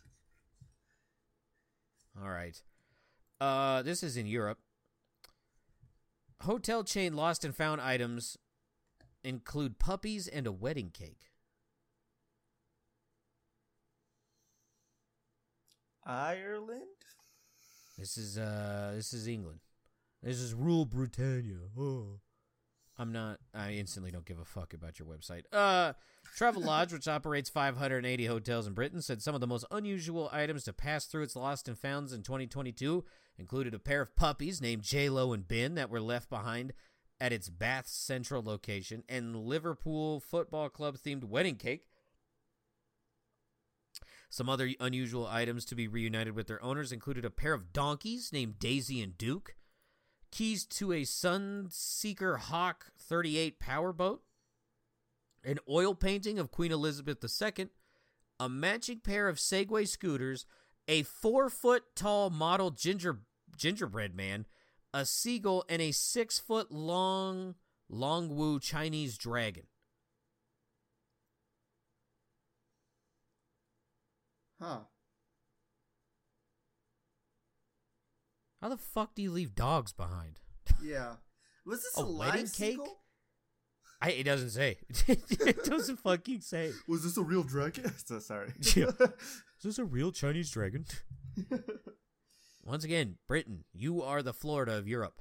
All 2.23 2.29
right. 2.31 2.61
Uh, 3.41 3.83
this 3.83 4.03
is 4.03 4.17
in 4.17 4.27
Europe. 4.27 4.59
Hotel 6.43 6.85
chain 6.85 7.15
lost 7.15 7.45
and 7.45 7.55
found 7.55 7.81
items 7.81 8.37
include 9.23 9.79
puppies 9.79 10.29
and 10.29 10.47
a 10.47 10.53
wedding 10.53 10.91
cake. 10.91 11.23
Ireland? 16.07 16.83
This 17.99 18.17
is 18.17 18.39
uh 18.39 18.93
this 18.95 19.13
is 19.13 19.27
England. 19.27 19.61
This 20.23 20.39
is 20.41 20.55
rule 20.55 20.85
Britannia. 20.85 21.59
Oh. 21.79 22.21
I'm 22.97 23.13
not 23.13 23.39
I 23.55 23.73
instantly 23.73 24.11
don't 24.11 24.25
give 24.25 24.39
a 24.39 24.45
fuck 24.45 24.75
about 24.75 24.99
your 24.99 25.09
website. 25.09 25.43
Uh 25.53 25.95
Travelodge, 26.37 26.93
which 26.95 27.09
operates 27.09 27.51
580 27.51 28.27
hotels 28.27 28.67
in 28.67 28.73
Britain, 28.73 29.03
said 29.03 29.23
some 29.23 29.35
of 29.35 29.41
the 29.41 29.47
most 29.47 29.65
unusual 29.71 30.29
items 30.33 30.65
to 30.65 30.73
pass 30.73 31.07
through 31.07 31.23
its 31.23 31.37
lost 31.37 31.69
and 31.69 31.79
founds 31.79 32.13
in 32.13 32.23
2022 32.23 33.05
included 33.39 33.75
a 33.75 33.79
pair 33.79 34.01
of 34.01 34.17
puppies 34.17 34.61
named 34.61 34.83
J-Lo 34.83 35.33
and 35.33 35.47
Ben 35.47 35.75
that 35.75 35.91
were 35.91 36.01
left 36.01 36.31
behind 36.31 36.73
at 37.21 37.33
its 37.33 37.49
Bath 37.49 37.87
Central 37.87 38.43
location 38.43 39.03
and 39.09 39.37
Liverpool 39.37 40.21
Football 40.21 40.69
Club 40.69 40.97
themed 40.97 41.25
wedding 41.25 41.57
cake. 41.57 41.87
Some 44.35 44.49
other 44.49 44.69
unusual 44.81 45.29
items 45.29 45.65
to 45.67 45.77
be 45.77 45.87
reunited 45.87 46.35
with 46.35 46.49
their 46.49 46.61
owners 46.61 46.91
included 46.91 47.25
a 47.25 47.31
pair 47.31 47.53
of 47.53 47.73
donkeys 47.73 48.33
named 48.33 48.59
Daisy 48.59 49.01
and 49.01 49.17
Duke, 49.17 49.55
keys 50.33 50.67
to 50.71 50.91
a 50.91 51.03
Sunseeker 51.03 52.41
Hawk 52.41 52.87
38 52.99 53.61
powerboat, 53.61 54.23
an 55.45 55.61
oil 55.71 55.95
painting 55.95 56.41
of 56.41 56.51
Queen 56.51 56.73
Elizabeth 56.73 57.23
II, 57.23 57.69
a 58.41 58.49
matching 58.49 58.99
pair 58.99 59.29
of 59.29 59.37
Segway 59.37 59.87
scooters, 59.87 60.47
a 60.89 61.05
four 61.05 61.49
foot 61.49 61.95
tall 61.95 62.29
model 62.29 62.73
ginger 62.73 63.21
gingerbread 63.57 64.17
man, 64.17 64.47
a 64.93 65.07
seagull, 65.07 65.65
and 65.69 65.81
a 65.81 65.93
six 65.93 66.41
foot 66.41 66.73
long 66.73 67.55
Longwu 67.89 68.61
Chinese 68.61 69.17
dragon. 69.17 69.69
Huh. 74.65 74.79
How 78.63 78.71
the 78.71 78.79
fuck 78.79 79.15
do 79.15 79.21
you 79.21 79.31
leave 79.31 79.55
dogs 79.55 79.93
behind? 79.93 80.41
Yeah. 80.83 81.17
Was 81.67 81.83
this 81.83 81.93
A 81.99 82.01
a, 82.01 82.11
wedding 82.11 82.43
cake? 82.43 82.51
seagull? 82.51 83.03
I, 84.01 84.11
it 84.13 84.25
doesn't 84.25 84.51
say. 84.51 84.79
it 85.07 85.65
doesn't 85.65 85.97
fucking 85.99 86.41
say. 86.41 86.73
Was 86.89 87.03
this 87.03 87.17
a 87.17 87.23
real 87.23 87.43
dragon? 87.43 87.93
so 88.05 88.19
sorry. 88.19 88.53
Yeah. 88.75 88.87
Is 88.99 89.63
this 89.63 89.79
a 89.79 89.85
real 89.85 90.13
Chinese 90.13 90.51
dragon? 90.51 90.85
Once 92.63 92.85
again, 92.85 93.17
Britain, 93.29 93.65
you 93.73 94.03
are 94.03 94.23
the 94.23 94.33
Florida 94.33 94.77
of 94.77 94.89
Europe. 94.89 95.21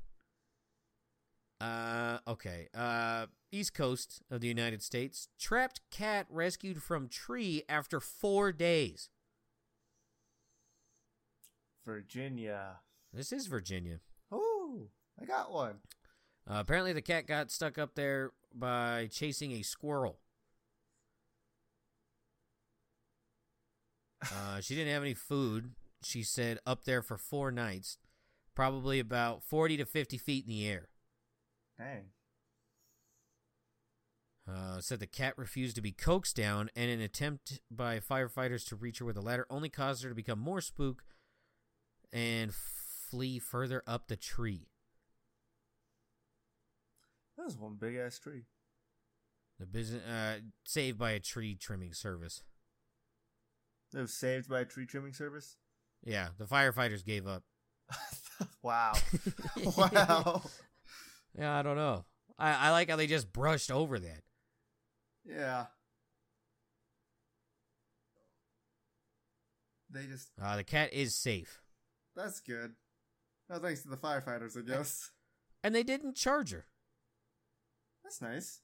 Uh, 1.62 2.18
okay. 2.28 2.68
Uh, 2.74 3.28
East 3.52 3.74
Coast 3.74 4.22
of 4.30 4.42
the 4.42 4.48
United 4.48 4.82
States. 4.82 5.28
Trapped 5.40 5.82
cat 5.92 6.28
rescued 6.30 6.82
from 6.82 7.08
tree 7.08 7.64
after 7.70 8.00
four 8.00 8.52
days. 8.52 9.10
Virginia. 11.86 12.80
This 13.14 13.32
is 13.32 13.48
Virginia. 13.48 14.00
Oh, 14.32 14.88
I 15.22 15.26
got 15.26 15.52
one. 15.52 15.76
Uh, 16.50 16.56
apparently, 16.60 16.94
the 16.94 17.02
cat 17.02 17.28
got 17.28 17.52
stuck 17.52 17.78
up 17.78 17.96
there 17.96 18.32
by 18.54 19.08
chasing 19.12 19.52
a 19.54 19.62
squirrel. 19.62 20.20
Uh, 24.34 24.62
she 24.62 24.74
didn't 24.74 24.94
have 24.94 25.04
any 25.04 25.14
food. 25.14 25.72
She 26.02 26.24
said 26.24 26.58
up 26.66 26.86
there 26.86 27.02
for 27.02 27.18
four 27.18 27.52
nights, 27.52 27.98
probably 28.56 28.98
about 28.98 29.44
40 29.44 29.76
to 29.76 29.86
50 29.86 30.18
feet 30.18 30.46
in 30.46 30.50
the 30.50 30.66
air. 30.66 30.88
Dang. 31.78 32.06
Uh, 34.50 34.80
said 34.80 35.02
the 35.02 35.08
cat 35.08 35.34
refused 35.38 35.76
to 35.76 35.82
be 35.82 35.92
coaxed 35.92 36.38
down, 36.38 36.70
and 36.74 36.90
an 36.90 37.02
attempt 37.02 37.60
by 37.70 38.00
firefighters 38.00 38.66
to 38.70 38.78
reach 38.78 39.00
her 39.00 39.06
with 39.06 39.18
a 39.18 39.22
ladder 39.22 39.46
only 39.50 39.68
caused 39.68 40.04
her 40.04 40.10
to 40.10 40.16
become 40.16 40.40
more 40.40 40.62
spooked 40.62 41.04
and 42.14 42.54
flee 42.54 43.40
further 43.40 43.84
up 43.86 44.08
the 44.08 44.16
tree. 44.16 44.70
That 47.38 47.46
was 47.46 47.58
one 47.58 47.76
big 47.80 47.96
ass 47.96 48.20
tree. 48.20 48.44
The 49.60 49.66
business 49.66 50.04
uh, 50.06 50.40
saved 50.64 50.98
by 50.98 51.12
a 51.12 51.20
tree 51.20 51.56
trimming 51.56 51.94
service. 51.94 52.44
It 53.94 54.00
was 54.00 54.14
saved 54.14 54.50
by 54.50 54.62
a 54.62 54.66
tree 54.66 54.86
trimming 54.86 55.14
service. 55.14 55.58
Yeah, 56.04 56.30
the 56.38 56.46
firefighters 56.46 57.06
gave 57.06 57.28
up. 57.28 57.44
wow. 58.62 58.94
wow. 59.78 60.44
Yeah, 61.38 61.58
I 61.58 61.62
don't 61.62 61.78
know. 61.78 62.06
I, 62.38 62.68
I 62.68 62.72
like 62.72 62.90
how 62.90 62.96
they 62.96 63.08
just 63.08 63.32
brushed 63.32 63.72
over 63.72 64.00
that. 64.00 64.22
Yeah. 65.26 65.66
They 69.90 70.06
just. 70.06 70.30
Uh, 70.42 70.58
the 70.58 70.64
cat 70.64 70.92
is 70.92 71.16
safe, 71.16 71.62
That's 72.16 72.40
good. 72.40 72.74
Oh, 73.50 73.60
thanks 73.60 73.82
to 73.84 73.90
the 73.90 73.98
firefighters, 73.98 74.58
I 74.58 74.62
guess. 74.62 75.12
and 75.64 75.74
they 75.74 75.84
didn't 75.84 76.16
charge 76.16 76.52
her. 76.52 76.66
That's 78.04 78.22
nice. 78.22 78.62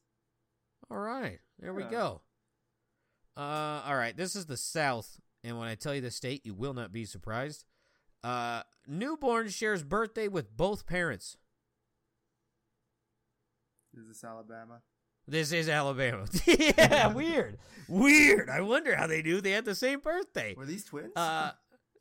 All 0.90 0.98
right, 0.98 1.40
there 1.60 1.74
we 1.74 1.84
go. 1.84 2.22
Uh, 3.38 3.82
all 3.86 3.96
right, 3.96 4.16
this 4.16 4.36
is 4.36 4.46
the 4.46 4.58
South, 4.58 5.20
and 5.44 5.58
when 5.60 5.68
I 5.68 5.76
tell 5.76 5.94
you 5.94 6.02
the 6.02 6.12
state, 6.12 6.46
you 6.46 6.54
will 6.54 6.74
not 6.74 6.92
be 6.92 7.06
surprised. 7.06 7.66
Uh, 8.24 8.64
newborn 8.88 9.50
shares 9.50 9.84
birthday 9.84 10.28
with 10.28 10.56
both 10.56 10.86
parents. 10.86 11.38
Is 13.98 14.08
this 14.08 14.24
Alabama? 14.24 14.82
This 15.28 15.52
is 15.52 15.70
Alabama. 15.70 16.26
yeah, 16.46 17.14
weird, 17.14 17.60
weird. 17.88 18.50
I 18.50 18.62
wonder 18.62 18.96
how 18.96 19.08
they 19.08 19.22
knew 19.22 19.42
they 19.42 19.52
had 19.52 19.66
the 19.66 19.76
same 19.76 20.00
birthday. 20.00 20.56
Were 20.58 20.66
these 20.66 20.86
twins? 20.86 21.12
Uh, 21.16 21.52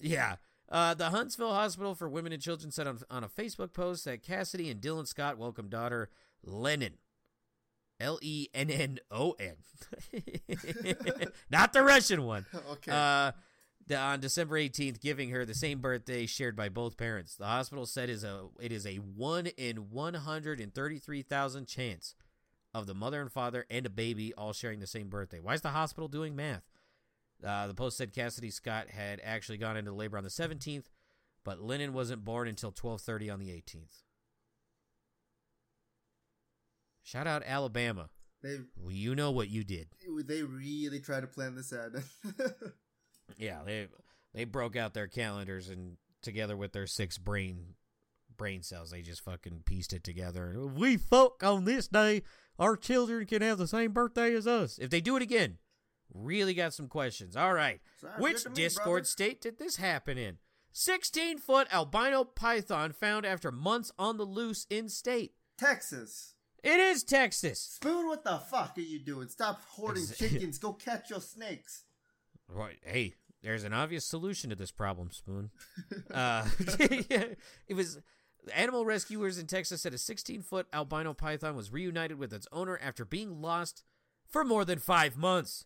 yeah. 0.00 0.36
Uh, 0.70 0.94
the 0.94 1.10
Huntsville 1.10 1.54
Hospital 1.54 1.94
for 1.94 2.08
Women 2.08 2.32
and 2.32 2.42
Children 2.42 2.70
said 2.70 2.86
on, 2.86 2.98
on 3.10 3.24
a 3.24 3.28
Facebook 3.28 3.72
post 3.72 4.04
that 4.04 4.22
Cassidy 4.22 4.70
and 4.70 4.80
Dylan 4.80 5.06
Scott 5.06 5.38
welcomed 5.38 5.70
daughter 5.70 6.10
Lennon. 6.42 6.94
L 8.00 8.18
E 8.22 8.46
N 8.54 8.70
N 8.70 8.98
O 9.10 9.34
N. 9.40 9.56
Not 11.50 11.72
the 11.72 11.82
Russian 11.82 12.22
one. 12.24 12.46
okay. 12.70 12.92
Uh, 12.92 13.32
the, 13.88 13.96
on 13.96 14.20
December 14.20 14.56
18th, 14.56 15.00
giving 15.00 15.30
her 15.30 15.44
the 15.44 15.54
same 15.54 15.80
birthday 15.80 16.26
shared 16.26 16.54
by 16.54 16.68
both 16.68 16.96
parents. 16.96 17.34
The 17.36 17.46
hospital 17.46 17.86
said 17.86 18.10
is 18.10 18.22
a 18.22 18.46
it 18.60 18.70
is 18.70 18.86
a 18.86 18.96
one 18.96 19.46
in 19.46 19.90
133,000 19.90 21.66
chance 21.66 22.14
of 22.74 22.86
the 22.86 22.94
mother 22.94 23.20
and 23.20 23.32
father 23.32 23.64
and 23.70 23.86
a 23.86 23.90
baby 23.90 24.34
all 24.34 24.52
sharing 24.52 24.80
the 24.80 24.86
same 24.86 25.08
birthday. 25.08 25.40
Why 25.40 25.54
is 25.54 25.62
the 25.62 25.70
hospital 25.70 26.06
doing 26.06 26.36
math? 26.36 26.62
Uh, 27.44 27.66
the 27.66 27.74
post 27.74 27.96
said 27.96 28.12
Cassidy 28.12 28.50
Scott 28.50 28.88
had 28.90 29.20
actually 29.22 29.58
gone 29.58 29.76
into 29.76 29.92
labor 29.92 30.18
on 30.18 30.24
the 30.24 30.30
17th, 30.30 30.86
but 31.44 31.60
Lennon 31.60 31.92
wasn't 31.92 32.24
born 32.24 32.48
until 32.48 32.72
12:30 32.72 33.32
on 33.32 33.38
the 33.38 33.50
18th. 33.50 34.02
Shout 37.02 37.26
out 37.26 37.42
Alabama. 37.46 38.10
they 38.42 38.58
Well, 38.76 38.92
you 38.92 39.14
know 39.14 39.30
what 39.30 39.48
you 39.48 39.64
did. 39.64 39.88
they 40.26 40.42
really 40.42 41.00
tried 41.00 41.20
to 41.20 41.26
plan 41.26 41.54
this 41.54 41.72
out. 41.72 41.92
Yeah, 43.36 43.58
they 43.64 43.88
they 44.32 44.44
broke 44.44 44.74
out 44.74 44.94
their 44.94 45.06
calendars 45.06 45.68
and 45.68 45.98
together 46.22 46.56
with 46.56 46.72
their 46.72 46.86
six 46.86 47.18
brain 47.18 47.74
brain 48.36 48.62
cells, 48.62 48.90
they 48.90 49.02
just 49.02 49.22
fucking 49.22 49.62
pieced 49.66 49.92
it 49.92 50.02
together. 50.04 50.54
We 50.66 50.96
fuck 50.96 51.42
on 51.42 51.64
this 51.64 51.88
day, 51.88 52.22
our 52.58 52.76
children 52.76 53.26
can 53.26 53.42
have 53.42 53.58
the 53.58 53.66
same 53.66 53.92
birthday 53.92 54.34
as 54.34 54.46
us. 54.46 54.78
If 54.78 54.90
they 54.90 55.00
do 55.00 55.16
it 55.16 55.22
again, 55.22 55.58
really 56.12 56.54
got 56.54 56.74
some 56.74 56.88
questions. 56.88 57.36
All 57.36 57.52
right, 57.54 57.80
Sounds 58.00 58.20
which 58.20 58.46
me, 58.46 58.52
Discord 58.54 58.84
brother. 58.86 59.04
state 59.04 59.40
did 59.40 59.58
this 59.58 59.76
happen 59.76 60.18
in? 60.18 60.38
Sixteen 60.72 61.38
foot 61.38 61.66
albino 61.72 62.24
python 62.24 62.92
found 62.92 63.26
after 63.26 63.50
months 63.50 63.90
on 63.98 64.16
the 64.16 64.24
loose 64.24 64.66
in 64.70 64.88
state. 64.88 65.32
Texas. 65.58 66.34
It 66.62 66.80
is 66.80 67.04
Texas. 67.04 67.60
Spoon, 67.60 68.06
what 68.08 68.24
the 68.24 68.38
fuck 68.38 68.74
are 68.76 68.80
you 68.80 68.98
doing? 68.98 69.28
Stop 69.28 69.60
hoarding 69.68 70.02
Ex- 70.04 70.18
chickens. 70.18 70.58
Go 70.58 70.72
catch 70.72 71.10
your 71.10 71.20
snakes. 71.20 71.84
Right. 72.48 72.78
Hey, 72.84 73.14
there's 73.42 73.64
an 73.64 73.72
obvious 73.72 74.04
solution 74.04 74.50
to 74.50 74.56
this 74.56 74.72
problem, 74.72 75.10
Spoon. 75.10 75.50
uh, 76.14 76.46
it 76.58 77.74
was 77.74 78.00
animal 78.54 78.84
rescuers 78.84 79.38
in 79.38 79.46
Texas 79.46 79.82
said 79.82 79.94
a 79.94 79.98
16 79.98 80.42
foot 80.42 80.66
albino 80.72 81.12
python 81.14 81.54
was 81.54 81.72
reunited 81.72 82.18
with 82.18 82.32
its 82.32 82.46
owner 82.50 82.78
after 82.82 83.04
being 83.04 83.40
lost 83.40 83.84
for 84.28 84.44
more 84.44 84.64
than 84.64 84.78
five 84.78 85.16
months. 85.16 85.64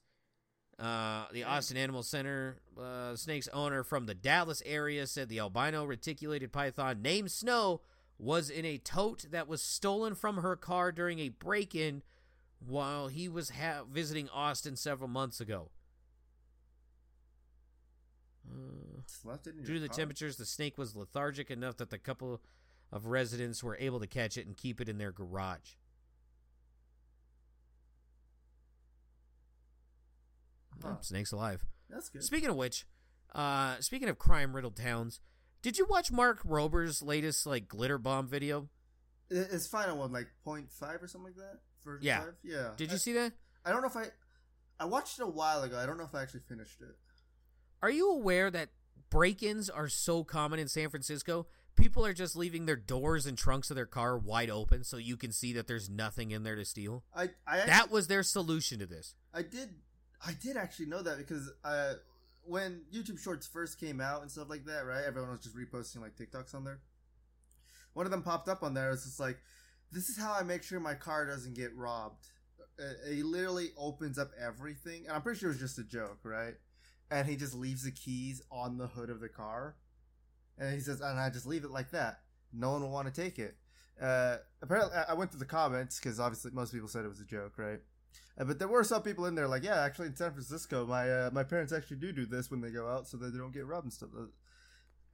Uh, 0.79 1.27
the 1.33 1.45
Austin 1.45 1.77
Animal 1.77 2.03
Center 2.03 2.57
uh, 2.81 3.14
snake's 3.14 3.49
owner 3.49 3.85
from 3.85 4.07
the 4.07 4.14
Dallas 4.14 4.62
area 4.66 5.07
said 5.07 5.29
the 5.29 5.39
albino 5.39 5.85
reticulated 5.85 6.53
python 6.53 7.03
named 7.03 7.31
Snow 7.31 7.83
was 8.18 8.51
in 8.51 8.64
a 8.64 8.79
tote 8.79 9.27
that 9.31 9.49
was 9.49 9.62
stolen 9.62 10.14
from 10.14 10.39
her 10.39 10.57
car 10.57 10.91
during 10.91 11.18
a 11.18 11.29
break 11.29 11.75
in 11.75 12.03
while 12.59 13.09
he 13.09 13.29
was 13.29 13.51
ha- 13.51 13.83
visiting 13.91 14.29
Austin 14.31 14.77
several 14.77 15.09
months 15.09 15.41
ago. 15.41 15.70
Uh, 18.51 19.03
left 19.25 19.47
it 19.47 19.57
in 19.57 19.64
Due 19.64 19.75
to 19.75 19.81
the 19.81 19.89
car? 19.89 19.99
temperatures, 19.99 20.37
the 20.37 20.47
snake 20.47 20.79
was 20.79 20.97
lethargic 20.97 21.51
enough 21.51 21.77
that 21.77 21.91
the 21.91 21.99
couple 21.99 22.41
of 22.91 23.07
residents 23.07 23.62
were 23.62 23.77
able 23.79 24.01
to 24.01 24.07
catch 24.07 24.37
it 24.37 24.47
and 24.47 24.57
keep 24.57 24.81
it 24.81 24.89
in 24.89 24.99
their 24.99 25.12
garage. 25.12 25.77
Huh. 30.83 30.97
Snake's 31.01 31.33
alive. 31.33 31.64
That's 31.91 32.09
good. 32.09 32.22
Speaking 32.22 32.49
of 32.51 32.57
which, 32.57 32.87
uh, 33.35 33.76
speaking 33.80 34.09
of 34.09 34.18
crime 34.18 34.55
riddled 34.55 34.76
towns, 34.76 35.20
did 35.62 35.78
you 35.78 35.87
watch 35.89 36.11
Mark 36.11 36.41
Rober's 36.45 37.03
latest 37.03 37.47
like 37.47 37.68
glitter 37.68 37.99
bomb 37.99 38.26
video? 38.26 38.68
It's 39.30 39.66
final 39.66 39.99
one, 39.99 40.12
like 40.12 40.28
0.5 40.47 41.03
or 41.03 41.07
something 41.09 41.33
like 41.33 41.37
that? 41.37 41.61
For 41.83 41.99
Yeah. 42.03 42.20
five? 42.20 42.35
Yeah. 42.43 42.70
Did 42.76 42.91
I, 42.91 42.93
you 42.93 42.99
see 42.99 43.12
that? 43.14 43.33
I 43.64 43.70
don't 43.72 43.80
know 43.83 43.89
if 43.89 43.97
I. 43.97 44.07
I 44.80 44.85
watched 44.85 45.18
it 45.18 45.22
a 45.22 45.26
while 45.28 45.62
ago. 45.62 45.78
I 45.78 45.87
don't 45.87 45.97
know 45.97 46.05
if 46.05 46.14
I 46.14 46.22
actually 46.22 46.41
finished 46.49 46.80
it. 46.80 46.97
Are 47.83 47.91
you 47.91 48.11
aware 48.11 48.51
that 48.51 48.70
break-ins 49.11 49.70
are 49.70 49.89
so 49.89 50.24
common 50.24 50.59
in 50.59 50.68
San 50.68 50.89
Francisco? 50.91 51.47
People 51.76 52.05
are 52.05 52.12
just 52.12 52.37
leaving 52.37 52.66
their 52.66 52.76
doors 52.76 53.24
and 53.26 53.39
trunks 53.39 53.70
of 53.70 53.76
their 53.76 53.87
car 53.87 54.18
wide 54.18 54.51
open 54.51 54.85
so 54.85 54.97
you 54.99 55.16
can 55.16 55.33
see 55.33 55.53
that 55.55 55.66
there's 55.66 55.89
nothing 55.89 56.30
in 56.33 56.43
there 56.43 56.57
to 56.57 56.64
steal. 56.64 57.05
I 57.14 57.30
I 57.47 57.59
actually, 57.59 57.66
That 57.70 57.91
was 57.91 58.09
their 58.09 58.22
solution 58.22 58.78
to 58.80 58.87
this. 58.87 59.14
I 59.33 59.43
did 59.43 59.70
I 60.25 60.33
did 60.33 60.57
actually 60.57 60.87
know 60.87 61.03
that 61.03 61.18
because 61.18 61.51
uh 61.64 61.95
when 62.45 62.83
YouTube 62.93 63.20
Shorts 63.20 63.47
first 63.47 63.79
came 63.79 64.01
out 64.01 64.23
and 64.23 64.31
stuff 64.31 64.51
like 64.51 64.64
that, 64.66 64.85
right? 64.85 65.05
Everyone 65.07 65.31
was 65.31 65.41
just 65.41 65.57
reposting 65.57 66.01
like 66.01 66.16
TikToks 66.16 66.55
on 66.55 66.64
there. 66.64 66.81
One 67.95 68.07
of 68.07 68.12
them 68.12 68.23
popped 68.23 68.49
up 68.49 68.62
on 68.62 68.75
there. 68.75 68.91
It's 68.91 69.05
just 69.05 69.20
like, 69.20 69.39
this 69.93 70.09
is 70.09 70.18
how 70.18 70.35
I 70.35 70.43
make 70.43 70.62
sure 70.62 70.81
my 70.81 70.95
car 70.95 71.27
doesn't 71.27 71.55
get 71.55 71.77
robbed. 71.77 72.27
Uh, 72.81 73.11
he 73.11 73.23
literally 73.23 73.68
opens 73.77 74.18
up 74.18 74.31
everything, 74.41 75.05
and 75.07 75.14
I'm 75.14 75.23
pretty 75.23 75.39
sure 75.39 75.51
it 75.51 75.53
was 75.53 75.61
just 75.61 75.79
a 75.79 75.85
joke, 75.85 76.18
right? 76.25 76.55
And 77.11 77.29
he 77.29 77.37
just 77.37 77.55
leaves 77.55 77.85
the 77.85 77.91
keys 77.91 78.43
on 78.51 78.79
the 78.79 78.87
hood 78.87 79.11
of 79.11 79.20
the 79.20 79.29
car, 79.29 79.77
and 80.59 80.73
he 80.75 80.81
says, 80.81 81.01
and 81.01 81.20
I 81.20 81.29
just 81.29 81.47
leave 81.47 81.64
it 81.64 81.70
like 81.70 81.91
that. 81.91 82.20
No 82.53 82.73
one 82.73 82.83
will 82.83 82.91
want 82.91 83.12
to 83.12 83.20
take 83.20 83.39
it. 83.39 83.57
Uh, 84.01 84.39
apparently, 84.62 84.97
I 85.09 85.12
went 85.12 85.31
to 85.33 85.37
the 85.37 85.45
comments 85.45 86.01
because 86.01 86.18
obviously 86.18 86.51
most 86.53 86.73
people 86.73 86.89
said 86.89 87.05
it 87.05 87.09
was 87.09 87.20
a 87.20 87.25
joke, 87.27 87.59
right? 87.59 87.81
Uh, 88.38 88.44
but 88.44 88.58
there 88.58 88.68
were 88.68 88.84
some 88.84 89.02
people 89.02 89.26
in 89.26 89.34
there 89.34 89.46
like, 89.48 89.62
yeah, 89.64 89.80
actually 89.82 90.06
in 90.08 90.16
San 90.16 90.32
Francisco, 90.32 90.86
my 90.86 91.10
uh, 91.10 91.30
my 91.32 91.42
parents 91.44 91.72
actually 91.72 91.98
do 91.98 92.12
do 92.12 92.26
this 92.26 92.50
when 92.50 92.60
they 92.60 92.70
go 92.70 92.88
out 92.88 93.06
so 93.08 93.16
that 93.16 93.30
they 93.32 93.38
don't 93.38 93.52
get 93.52 93.66
robbed 93.66 93.84
and 93.84 93.92
stuff. 93.92 94.10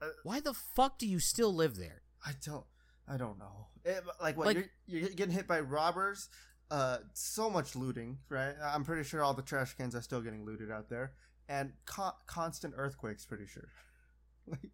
Uh, 0.00 0.06
Why 0.22 0.40
the 0.40 0.54
fuck 0.54 0.98
do 0.98 1.06
you 1.06 1.18
still 1.18 1.52
live 1.52 1.76
there? 1.76 2.02
I 2.24 2.32
don't, 2.44 2.64
I 3.08 3.16
don't 3.16 3.38
know. 3.38 3.66
It, 3.84 4.04
like 4.22 4.36
what? 4.36 4.46
Like- 4.48 4.70
you're, 4.86 5.00
you're 5.00 5.10
getting 5.10 5.34
hit 5.34 5.46
by 5.48 5.60
robbers. 5.60 6.28
Uh, 6.70 6.98
so 7.14 7.48
much 7.48 7.74
looting, 7.74 8.18
right? 8.28 8.54
I'm 8.62 8.84
pretty 8.84 9.02
sure 9.02 9.24
all 9.24 9.32
the 9.32 9.40
trash 9.42 9.72
cans 9.74 9.94
are 9.94 10.02
still 10.02 10.20
getting 10.20 10.44
looted 10.44 10.70
out 10.70 10.90
there, 10.90 11.12
and 11.48 11.72
co- 11.86 12.12
constant 12.26 12.74
earthquakes. 12.76 13.24
Pretty 13.24 13.46
sure. 13.46 13.68
like, 14.46 14.70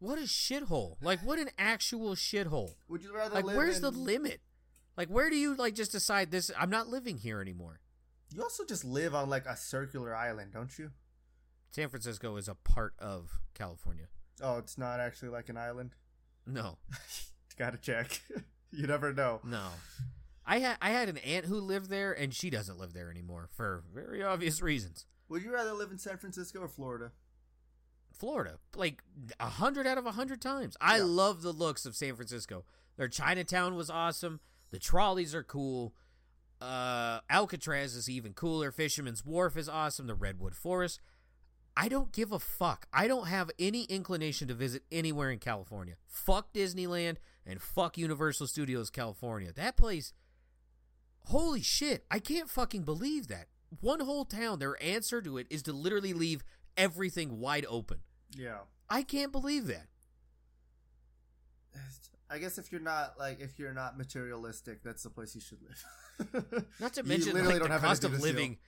What 0.00 0.18
a 0.18 0.22
shithole. 0.22 0.96
Like 1.02 1.20
what 1.20 1.38
an 1.38 1.48
actual 1.58 2.14
shithole. 2.14 2.74
would 2.88 3.02
you 3.02 3.14
rather 3.16 3.34
Like 3.36 3.44
live 3.46 3.56
where's 3.56 3.76
in- 3.76 3.82
the 3.82 3.90
limit? 3.90 4.40
Like 4.96 5.08
where 5.08 5.30
do 5.30 5.36
you 5.36 5.54
like 5.54 5.74
just 5.74 5.92
decide 5.92 6.30
this 6.30 6.50
I'm 6.58 6.70
not 6.70 6.88
living 6.88 7.18
here 7.18 7.40
anymore? 7.40 7.80
You 8.32 8.42
also 8.42 8.64
just 8.64 8.84
live 8.84 9.14
on 9.14 9.28
like 9.28 9.46
a 9.46 9.56
circular 9.56 10.14
island, 10.14 10.52
don't 10.52 10.76
you? 10.78 10.90
San 11.70 11.88
Francisco 11.88 12.36
is 12.36 12.48
a 12.48 12.54
part 12.54 12.94
of 12.98 13.40
California. 13.54 14.06
Oh, 14.42 14.58
it's 14.58 14.78
not 14.78 15.00
actually 15.00 15.28
like 15.30 15.48
an 15.48 15.56
island. 15.56 15.94
No. 16.46 16.78
Gotta 17.58 17.78
check. 17.78 18.20
you 18.72 18.86
never 18.86 19.12
know. 19.12 19.40
No. 19.44 19.66
I 20.46 20.58
had 20.58 20.76
I 20.82 20.90
had 20.90 21.08
an 21.08 21.18
aunt 21.18 21.46
who 21.46 21.58
lived 21.58 21.88
there 21.90 22.12
and 22.12 22.34
she 22.34 22.50
doesn't 22.50 22.78
live 22.78 22.92
there 22.92 23.10
anymore 23.10 23.48
for 23.52 23.82
very 23.94 24.22
obvious 24.22 24.60
reasons. 24.62 25.06
Would 25.28 25.42
you 25.42 25.52
rather 25.52 25.72
live 25.72 25.90
in 25.90 25.98
San 25.98 26.18
Francisco 26.18 26.60
or 26.60 26.68
Florida? 26.68 27.12
Florida, 28.12 28.58
like 28.76 29.02
a 29.40 29.48
hundred 29.48 29.86
out 29.86 29.98
of 29.98 30.06
a 30.06 30.12
hundred 30.12 30.40
times. 30.40 30.76
I 30.80 30.98
Yeah. 30.98 31.04
love 31.04 31.42
the 31.42 31.52
looks 31.52 31.84
of 31.86 31.96
San 31.96 32.14
Francisco. 32.14 32.64
Their 32.96 33.08
Chinatown 33.08 33.74
was 33.74 33.90
awesome. 33.90 34.40
The 34.74 34.80
trolleys 34.80 35.36
are 35.36 35.44
cool. 35.44 35.94
Uh, 36.60 37.20
Alcatraz 37.30 37.94
is 37.94 38.10
even 38.10 38.32
cooler. 38.32 38.72
Fisherman's 38.72 39.24
Wharf 39.24 39.56
is 39.56 39.68
awesome. 39.68 40.08
The 40.08 40.16
Redwood 40.16 40.56
Forest. 40.56 41.00
I 41.76 41.86
don't 41.86 42.10
give 42.10 42.32
a 42.32 42.40
fuck. 42.40 42.88
I 42.92 43.06
don't 43.06 43.28
have 43.28 43.52
any 43.56 43.84
inclination 43.84 44.48
to 44.48 44.54
visit 44.54 44.82
anywhere 44.90 45.30
in 45.30 45.38
California. 45.38 45.94
Fuck 46.08 46.52
Disneyland 46.52 47.18
and 47.46 47.62
fuck 47.62 47.96
Universal 47.96 48.48
Studios 48.48 48.90
California. 48.90 49.52
That 49.52 49.76
place. 49.76 50.12
Holy 51.26 51.62
shit. 51.62 52.04
I 52.10 52.18
can't 52.18 52.50
fucking 52.50 52.82
believe 52.82 53.28
that. 53.28 53.46
One 53.80 54.00
whole 54.00 54.24
town, 54.24 54.58
their 54.58 54.82
answer 54.82 55.22
to 55.22 55.38
it 55.38 55.46
is 55.50 55.62
to 55.62 55.72
literally 55.72 56.14
leave 56.14 56.42
everything 56.76 57.38
wide 57.38 57.64
open. 57.68 57.98
Yeah. 58.36 58.62
I 58.90 59.04
can't 59.04 59.30
believe 59.30 59.68
that. 59.68 59.86
I 62.30 62.38
guess 62.38 62.58
if 62.58 62.72
you're 62.72 62.80
not 62.80 63.14
like 63.18 63.40
if 63.40 63.58
you're 63.58 63.74
not 63.74 63.98
materialistic, 63.98 64.82
that's 64.82 65.02
the 65.02 65.10
place 65.10 65.34
you 65.34 65.40
should 65.40 65.58
live. 65.62 66.64
Not 66.80 66.94
to 66.94 67.02
mention 67.02 67.34
like, 67.44 67.62
the 67.62 67.68
cost 67.78 68.04
of 68.04 68.20
living. 68.20 68.58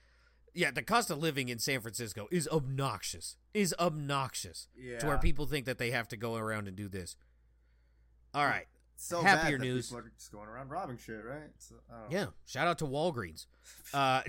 Yeah, 0.53 0.71
the 0.71 0.83
cost 0.83 1.11
of 1.11 1.19
living 1.19 1.49
in 1.49 1.59
San 1.59 1.81
Francisco 1.81 2.27
is 2.31 2.47
obnoxious. 2.47 3.35
Is 3.53 3.75
obnoxious 3.79 4.67
Yeah. 4.75 4.99
to 4.99 5.07
where 5.07 5.17
people 5.17 5.45
think 5.45 5.65
that 5.65 5.77
they 5.77 5.91
have 5.91 6.07
to 6.09 6.17
go 6.17 6.35
around 6.35 6.67
and 6.67 6.75
do 6.75 6.87
this. 6.87 7.15
All 8.33 8.45
right. 8.45 8.67
so 8.95 9.21
Happier 9.21 9.57
news. 9.57 9.87
People 9.87 10.05
are 10.05 10.11
just 10.17 10.31
going 10.31 10.47
around 10.47 10.69
robbing 10.69 10.97
shit, 10.97 11.23
right? 11.23 11.49
So. 11.57 11.75
Yeah. 12.09 12.27
Shout 12.45 12.67
out 12.67 12.77
to 12.79 12.85
Walgreens. 12.85 13.45
Uh, 13.93 14.21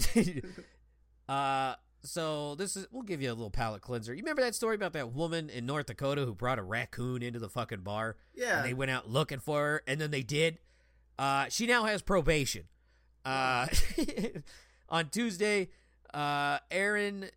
uh, 1.28 1.74
so 2.02 2.54
this 2.54 2.76
is 2.76 2.86
we'll 2.90 3.02
give 3.02 3.20
you 3.20 3.30
a 3.30 3.34
little 3.34 3.50
palate 3.50 3.82
cleanser. 3.82 4.14
You 4.14 4.22
remember 4.22 4.42
that 4.42 4.54
story 4.54 4.74
about 4.74 4.92
that 4.92 5.12
woman 5.12 5.50
in 5.50 5.66
North 5.66 5.86
Dakota 5.86 6.24
who 6.24 6.34
brought 6.34 6.58
a 6.58 6.62
raccoon 6.62 7.22
into 7.22 7.38
the 7.38 7.48
fucking 7.48 7.80
bar? 7.80 8.16
Yeah. 8.34 8.58
And 8.58 8.66
they 8.66 8.74
went 8.74 8.90
out 8.90 9.08
looking 9.08 9.40
for 9.40 9.60
her, 9.60 9.82
and 9.86 10.00
then 10.00 10.10
they 10.10 10.22
did. 10.22 10.58
Uh, 11.18 11.46
she 11.48 11.66
now 11.66 11.84
has 11.84 12.02
probation. 12.02 12.64
Uh, 13.24 13.66
on 14.88 15.08
Tuesday, 15.10 15.68
uh, 16.14 16.58
Aaron 16.70 17.30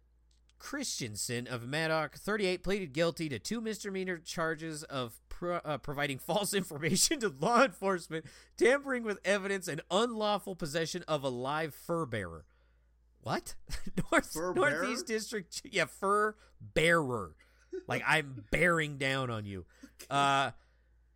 Christensen 0.59 1.47
of 1.47 1.67
Maddock, 1.67 2.15
38, 2.17 2.63
pleaded 2.63 2.93
guilty 2.93 3.27
to 3.29 3.39
two 3.39 3.61
misdemeanor 3.61 4.19
charges 4.19 4.83
of 4.83 5.19
pro- 5.27 5.55
uh, 5.55 5.79
providing 5.79 6.19
false 6.25 6.53
information 6.53 7.19
to 7.19 7.33
law 7.39 7.63
enforcement, 7.63 8.25
tampering 8.57 9.03
with 9.03 9.19
evidence, 9.25 9.67
and 9.67 9.81
unlawful 9.89 10.55
possession 10.55 11.03
of 11.07 11.23
a 11.23 11.29
live 11.29 11.73
fur 11.73 12.05
bearer. 12.05 12.45
What? 13.23 13.55
North 14.11 14.31
Fur 14.33 14.53
Northeast 14.53 15.07
bearer? 15.07 15.19
District, 15.19 15.61
yeah, 15.65 15.85
fur 15.85 16.35
bearer. 16.59 17.35
Like 17.87 18.03
I'm 18.05 18.45
bearing 18.51 18.97
down 18.97 19.29
on 19.29 19.45
you. 19.45 19.65
Uh, 20.09 20.51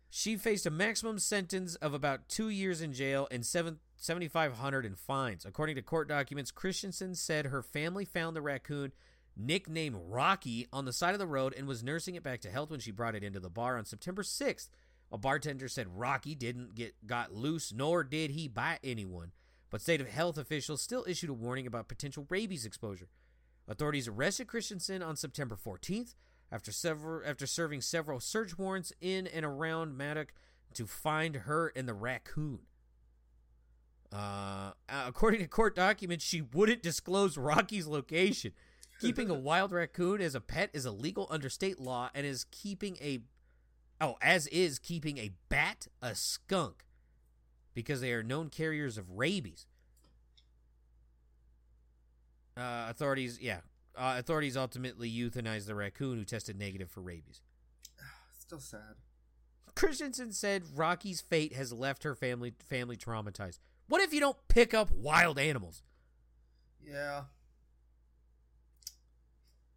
she 0.08 0.36
faced 0.36 0.66
a 0.66 0.70
maximum 0.70 1.18
sentence 1.18 1.74
of 1.76 1.94
about 1.94 2.28
two 2.28 2.48
years 2.48 2.80
in 2.80 2.92
jail 2.92 3.28
and 3.30 3.44
seven. 3.44 3.78
7500 3.98 4.84
in 4.84 4.94
fines. 4.94 5.46
According 5.46 5.76
to 5.76 5.82
court 5.82 6.06
documents, 6.06 6.50
Christensen 6.50 7.14
said 7.14 7.46
her 7.46 7.62
family 7.62 8.04
found 8.04 8.36
the 8.36 8.42
raccoon 8.42 8.92
nicknamed 9.36 9.96
Rocky 10.08 10.66
on 10.72 10.84
the 10.84 10.92
side 10.92 11.14
of 11.14 11.18
the 11.18 11.26
road 11.26 11.54
and 11.56 11.66
was 11.66 11.82
nursing 11.82 12.14
it 12.14 12.22
back 12.22 12.40
to 12.42 12.50
health 12.50 12.70
when 12.70 12.80
she 12.80 12.90
brought 12.90 13.14
it 13.14 13.24
into 13.24 13.40
the 13.40 13.50
bar 13.50 13.76
on 13.76 13.84
September 13.84 14.22
6th. 14.22 14.68
A 15.12 15.18
bartender 15.18 15.68
said 15.68 15.96
Rocky 15.96 16.34
didn't 16.34 16.74
get 16.74 16.94
got 17.06 17.32
loose 17.32 17.72
nor 17.72 18.02
did 18.02 18.30
he 18.30 18.48
bite 18.48 18.80
anyone, 18.82 19.32
but 19.76 19.82
state 19.82 20.00
of 20.00 20.08
health 20.08 20.38
officials 20.38 20.80
still 20.80 21.04
issued 21.06 21.28
a 21.28 21.34
warning 21.34 21.66
about 21.66 21.86
potential 21.86 22.26
rabies 22.30 22.64
exposure. 22.64 23.10
Authorities 23.68 24.08
arrested 24.08 24.46
Christensen 24.46 25.02
on 25.02 25.16
September 25.16 25.54
14th 25.54 26.14
after 26.50 26.72
several 26.72 27.20
after 27.28 27.46
serving 27.46 27.82
several 27.82 28.18
search 28.18 28.56
warrants 28.56 28.94
in 29.02 29.26
and 29.26 29.44
around 29.44 29.94
Maddock 29.94 30.32
to 30.72 30.86
find 30.86 31.36
her 31.36 31.74
and 31.76 31.86
the 31.86 31.92
raccoon. 31.92 32.60
Uh, 34.10 34.70
according 34.88 35.40
to 35.40 35.46
court 35.46 35.76
documents, 35.76 36.24
she 36.24 36.40
wouldn't 36.40 36.82
disclose 36.82 37.36
Rocky's 37.36 37.86
location. 37.86 38.52
Keeping 38.98 39.28
a 39.28 39.34
wild 39.34 39.72
raccoon 39.72 40.22
as 40.22 40.34
a 40.34 40.40
pet 40.40 40.70
is 40.72 40.86
illegal 40.86 41.26
under 41.28 41.50
state 41.50 41.78
law, 41.78 42.08
and 42.14 42.24
is 42.24 42.46
keeping 42.50 42.96
a 43.02 43.20
oh, 44.00 44.16
as 44.22 44.46
is 44.46 44.78
keeping 44.78 45.18
a 45.18 45.32
bat, 45.50 45.86
a 46.00 46.14
skunk, 46.14 46.86
because 47.76 48.00
they 48.00 48.12
are 48.12 48.22
known 48.22 48.48
carriers 48.48 48.96
of 48.96 49.08
rabies. 49.10 49.66
Uh, 52.56 52.86
authorities, 52.88 53.38
yeah, 53.38 53.58
uh, 53.94 54.16
authorities 54.18 54.56
ultimately 54.56 55.10
euthanized 55.12 55.66
the 55.66 55.74
raccoon 55.74 56.16
who 56.16 56.24
tested 56.24 56.58
negative 56.58 56.90
for 56.90 57.02
rabies. 57.02 57.42
Still 58.38 58.60
sad. 58.60 58.96
Christensen 59.74 60.32
said 60.32 60.62
Rocky's 60.74 61.20
fate 61.20 61.52
has 61.52 61.70
left 61.70 62.02
her 62.04 62.14
family 62.14 62.54
family 62.66 62.96
traumatized. 62.96 63.58
What 63.88 64.00
if 64.00 64.14
you 64.14 64.20
don't 64.20 64.38
pick 64.48 64.72
up 64.72 64.90
wild 64.90 65.38
animals? 65.38 65.82
Yeah. 66.82 67.24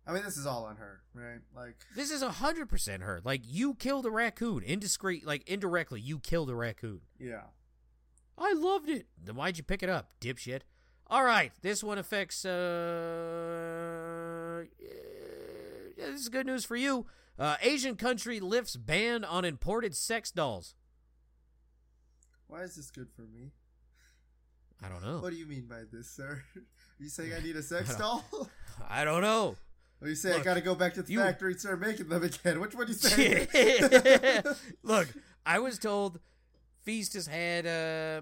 I 0.08 0.14
mean, 0.14 0.24
this 0.24 0.38
is 0.38 0.48
all 0.48 0.64
on 0.64 0.78
her, 0.78 1.02
right? 1.14 1.42
Like, 1.54 1.76
This 1.96 2.12
is 2.12 2.24
hundred 2.24 2.70
percent 2.70 3.04
her. 3.04 3.20
Like 3.26 3.42
you 3.44 3.74
killed 3.74 4.06
a 4.06 4.10
raccoon, 4.10 4.64
indiscreet, 4.64 5.28
like 5.28 5.44
indirectly, 5.50 6.00
you 6.00 6.18
killed 6.20 6.50
a 6.50 6.56
raccoon. 6.56 7.02
yeah. 7.20 7.42
I 8.40 8.54
loved 8.54 8.90
it. 8.90 9.08
Then 9.24 9.36
why'd 9.36 9.58
you 9.58 9.64
pick 9.64 9.84
it 9.84 9.90
up, 9.90 10.12
dipshit? 10.22 10.62
All 11.08 11.24
right, 11.24 11.52
this 11.62 11.84
one 11.84 11.98
affects. 11.98 12.46
uh 12.46 12.50
yeah, 14.80 16.06
This 16.08 16.22
is 16.22 16.30
good 16.30 16.46
news 16.46 16.66
for 16.66 16.76
you. 16.76 17.06
Uh, 17.38 17.56
Asian 17.62 17.96
country 17.96 18.40
lifts 18.40 18.76
ban 18.76 19.24
on 19.24 19.46
imported 19.46 19.96
sex 19.96 20.32
dolls. 20.32 20.76
Why 22.48 22.62
is 22.64 22.76
this 22.76 22.92
good 22.92 23.08
for 23.16 23.22
me? 23.24 23.52
I 24.84 24.90
don't 24.90 25.04
know. 25.04 25.20
What 25.20 25.32
do 25.32 25.38
you 25.38 25.46
mean 25.46 25.66
by 25.68 25.82
this, 25.92 26.10
sir? 26.10 26.44
Are 26.56 26.62
you 27.04 27.10
saying 27.10 27.34
I 27.34 27.40
need 27.42 27.56
a 27.56 27.64
sex 27.74 27.96
I 27.96 28.00
doll? 28.00 28.26
I 28.90 29.04
don't 29.04 29.22
know. 29.22 29.56
Or 30.02 30.08
you 30.08 30.16
say 30.16 30.34
I 30.34 30.40
gotta 30.42 30.62
go 30.62 30.76
back 30.76 30.94
to 30.94 31.04
the 31.04 31.12
you- 31.14 31.20
factory 31.20 31.52
and 31.52 31.60
start 31.60 31.82
making 31.82 32.08
them 32.08 32.24
again? 32.24 32.60
Which 32.62 32.74
one 32.76 32.86
do 32.88 32.94
you 32.94 32.98
say? 32.98 34.42
Look, 34.84 35.10
I 35.46 35.60
was 35.60 35.78
told 35.78 36.20
Feast 36.82 37.14
has 37.14 37.28
had 37.28 37.66
uh 37.66 38.22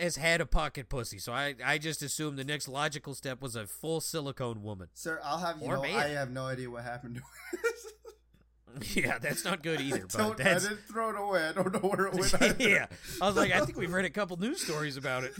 has 0.00 0.16
had 0.16 0.40
a 0.40 0.46
pocket 0.46 0.88
pussy, 0.88 1.18
so 1.18 1.32
I 1.32 1.54
I 1.64 1.78
just 1.78 2.02
assumed 2.02 2.38
the 2.38 2.44
next 2.44 2.68
logical 2.68 3.14
step 3.14 3.40
was 3.40 3.56
a 3.56 3.66
full 3.66 4.00
silicone 4.00 4.62
woman. 4.62 4.88
Sir, 4.94 5.20
I'll 5.24 5.38
have 5.38 5.60
you 5.60 5.66
Or 5.66 5.76
know 5.76 5.82
man. 5.82 5.96
I 5.98 6.08
have 6.08 6.30
no 6.30 6.44
idea 6.46 6.70
what 6.70 6.84
happened 6.84 7.16
to 7.16 7.22
it. 7.52 8.94
yeah, 8.96 9.18
that's 9.18 9.44
not 9.44 9.62
good 9.62 9.80
either. 9.80 10.06
I, 10.14 10.18
don't, 10.18 10.40
I 10.40 10.54
didn't 10.54 10.80
throw 10.88 11.10
it 11.10 11.16
away. 11.18 11.48
I 11.48 11.52
don't 11.52 11.72
know 11.72 11.88
where 11.88 12.06
it 12.06 12.14
went. 12.14 12.34
either. 12.40 12.56
yeah. 12.68 12.86
I 13.20 13.26
was 13.26 13.36
like, 13.36 13.50
I 13.52 13.64
think 13.64 13.76
we've 13.76 13.92
read 13.92 14.04
a 14.04 14.10
couple 14.10 14.36
news 14.36 14.62
stories 14.62 14.96
about 14.96 15.24
it. 15.24 15.32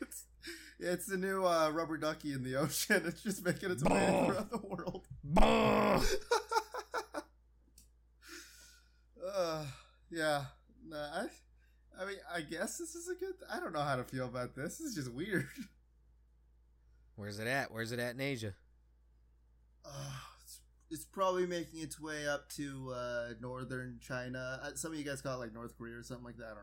it's, 0.00 0.24
it's 0.80 1.06
the 1.06 1.16
new 1.16 1.44
uh, 1.44 1.70
rubber 1.70 1.96
ducky 1.96 2.32
in 2.32 2.42
the 2.42 2.56
ocean. 2.56 3.02
It's 3.06 3.22
just 3.22 3.44
making 3.44 3.70
its 3.70 3.84
way 3.84 4.24
throughout 4.26 4.50
the 4.50 4.58
world. 4.58 5.06
Uh, 9.34 9.64
yeah. 10.10 10.44
Nah, 10.86 10.96
I, 10.96 11.26
I 12.00 12.04
mean, 12.06 12.16
I 12.32 12.40
guess 12.40 12.78
this 12.78 12.94
is 12.94 13.08
a 13.08 13.14
good. 13.14 13.34
I 13.52 13.60
don't 13.60 13.72
know 13.72 13.80
how 13.82 13.96
to 13.96 14.04
feel 14.04 14.26
about 14.26 14.54
this. 14.54 14.78
This 14.78 14.88
is 14.88 14.94
just 14.94 15.12
weird. 15.12 15.46
Where's 17.16 17.38
it 17.38 17.46
at? 17.46 17.70
Where's 17.72 17.92
it 17.92 17.98
at 17.98 18.14
in 18.14 18.20
Asia? 18.20 18.54
Uh, 19.84 19.90
it's, 20.42 20.60
it's 20.90 21.04
probably 21.04 21.46
making 21.46 21.80
its 21.80 22.00
way 22.00 22.26
up 22.26 22.48
to 22.50 22.92
uh, 22.94 23.28
northern 23.40 23.98
China. 24.00 24.60
Uh, 24.62 24.70
some 24.74 24.92
of 24.92 24.98
you 24.98 25.04
guys 25.04 25.20
call 25.20 25.34
it 25.34 25.40
like 25.46 25.54
North 25.54 25.76
Korea 25.76 25.96
or 25.96 26.02
something 26.02 26.24
like 26.24 26.38
that. 26.38 26.54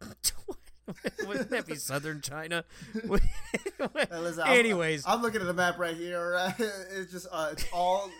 I 0.00 0.06
don't 0.06 0.48
know. 0.48 1.26
Wouldn't 1.28 1.50
that 1.50 1.66
be 1.66 1.74
southern 1.76 2.20
China? 2.20 2.64
Listen, 2.94 4.42
I'm- 4.42 4.58
Anyways, 4.58 5.04
I'm 5.06 5.22
looking 5.22 5.40
at 5.40 5.46
the 5.46 5.54
map 5.54 5.78
right 5.78 5.96
here. 5.96 6.36
Uh, 6.36 6.52
it's 6.58 7.12
just 7.12 7.26
uh, 7.30 7.50
it's 7.52 7.64
all 7.72 8.10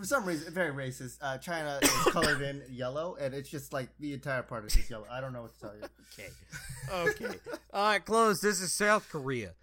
for 0.00 0.06
some 0.06 0.24
reason 0.24 0.52
very 0.52 0.72
racist. 0.72 1.18
Uh, 1.20 1.38
China 1.38 1.78
is 1.82 1.90
colored 2.12 2.42
in 2.42 2.62
yellow, 2.70 3.16
and 3.20 3.34
it's 3.34 3.48
just 3.48 3.72
like 3.72 3.88
the 3.98 4.12
entire 4.12 4.42
part 4.42 4.64
is 4.64 4.74
just 4.74 4.90
yellow. 4.90 5.06
I 5.10 5.20
don't 5.20 5.32
know 5.32 5.42
what 5.42 5.54
to 5.54 5.60
tell 5.60 5.74
you. 5.74 5.82
okay. 6.18 6.30
Okay. 7.24 7.38
All 7.72 7.84
right, 7.84 8.04
close. 8.04 8.40
This 8.40 8.60
is 8.60 8.72
South 8.72 9.08
Korea. 9.08 9.54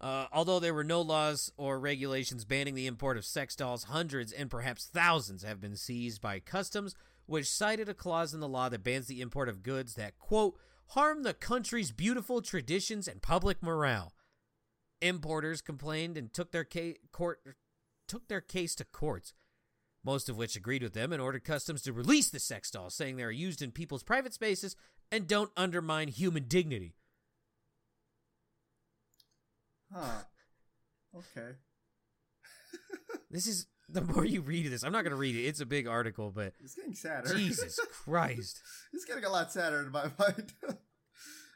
Uh, 0.00 0.26
although 0.32 0.58
there 0.58 0.74
were 0.74 0.84
no 0.84 1.02
laws 1.02 1.52
or 1.56 1.78
regulations 1.78 2.44
banning 2.44 2.74
the 2.74 2.86
import 2.86 3.16
of 3.16 3.24
sex 3.24 3.54
dolls, 3.54 3.84
hundreds 3.84 4.32
and 4.32 4.50
perhaps 4.50 4.86
thousands 4.86 5.42
have 5.42 5.60
been 5.60 5.76
seized 5.76 6.20
by 6.22 6.40
customs, 6.40 6.94
which 7.26 7.48
cited 7.48 7.88
a 7.88 7.94
clause 7.94 8.32
in 8.32 8.40
the 8.40 8.48
law 8.48 8.68
that 8.68 8.82
bans 8.82 9.06
the 9.06 9.20
import 9.20 9.48
of 9.48 9.62
goods 9.62 9.94
that, 9.94 10.18
quote, 10.18 10.58
harm 10.88 11.22
the 11.22 11.34
country's 11.34 11.92
beautiful 11.92 12.40
traditions 12.40 13.06
and 13.06 13.20
public 13.22 13.62
morale. 13.62 14.14
Importers 15.02 15.60
complained 15.60 16.16
and 16.16 16.32
took 16.32 16.50
their 16.50 16.64
ca- 16.64 16.96
court 17.12 17.40
took 18.08 18.26
their 18.26 18.40
case 18.40 18.74
to 18.74 18.84
courts, 18.84 19.32
most 20.04 20.28
of 20.28 20.36
which 20.36 20.56
agreed 20.56 20.82
with 20.82 20.94
them 20.94 21.12
and 21.12 21.20
ordered 21.20 21.44
customs 21.44 21.82
to 21.82 21.92
release 21.92 22.30
the 22.30 22.38
sex 22.40 22.70
dolls, 22.70 22.94
saying 22.94 23.16
they 23.16 23.22
are 23.24 23.30
used 23.30 23.60
in 23.62 23.70
people's 23.70 24.02
private 24.02 24.32
spaces 24.34 24.76
and 25.12 25.26
don't 25.26 25.50
undermine 25.56 26.08
human 26.08 26.44
dignity. 26.48 26.94
Huh? 29.92 30.22
Okay. 31.16 31.50
This 33.32 33.46
is 33.46 33.66
the 33.88 34.00
more 34.00 34.24
you 34.24 34.40
read 34.40 34.66
this. 34.72 34.82
I'm 34.82 34.90
not 34.92 35.02
going 35.02 35.12
to 35.12 35.16
read 35.16 35.36
it. 35.36 35.42
It's 35.46 35.60
a 35.60 35.66
big 35.66 35.86
article, 35.86 36.32
but 36.34 36.52
It's 36.62 36.74
getting 36.74 36.94
sadder. 36.94 37.32
Jesus 37.36 37.78
Christ. 38.04 38.60
it's 38.92 39.04
getting 39.04 39.24
a 39.24 39.28
lot 39.30 39.52
sadder 39.52 39.82
in 39.82 39.92
my 39.92 40.10
mind. 40.18 40.52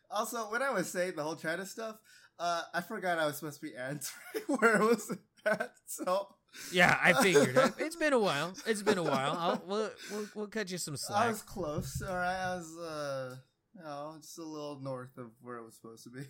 also, 0.09 0.51
when 0.53 0.63
I 0.63 0.71
was 0.71 0.89
saying 0.89 1.15
the 1.17 1.25
whole 1.25 1.35
China 1.35 1.67
stuff, 1.67 1.97
uh, 2.39 2.63
I 2.73 2.81
forgot 2.81 3.19
I 3.19 3.27
was 3.27 3.39
supposed 3.39 3.61
to 3.61 3.67
be 3.67 3.75
answering 3.77 4.45
where 4.47 4.77
it 4.83 4.89
was 4.89 5.17
at. 5.47 5.73
So 5.87 6.29
Yeah, 6.73 6.99
I 7.03 7.13
figured. 7.15 7.57
it. 7.57 7.73
It's 7.79 7.97
been 7.97 8.13
a 8.13 8.19
while. 8.19 8.55
It's 8.67 8.83
been 8.83 8.99
a 8.99 9.03
while. 9.03 9.37
I'll, 9.39 9.63
we'll, 9.67 9.91
we'll 10.11 10.29
we'll 10.35 10.47
cut 10.47 10.71
you 10.71 10.79
some 10.79 10.97
slack. 10.97 11.25
I 11.25 11.29
was 11.29 11.43
close. 11.43 12.03
All 12.03 12.15
right, 12.15 12.53
I 12.53 12.57
was, 12.57 12.79
uh, 12.79 13.37
you 13.75 13.83
know, 13.83 14.15
just 14.21 14.39
a 14.39 14.43
little 14.43 14.81
north 14.81 15.17
of 15.19 15.31
where 15.43 15.57
it 15.57 15.65
was 15.65 15.75
supposed 15.75 16.05
to 16.05 16.11
be. 16.11 16.25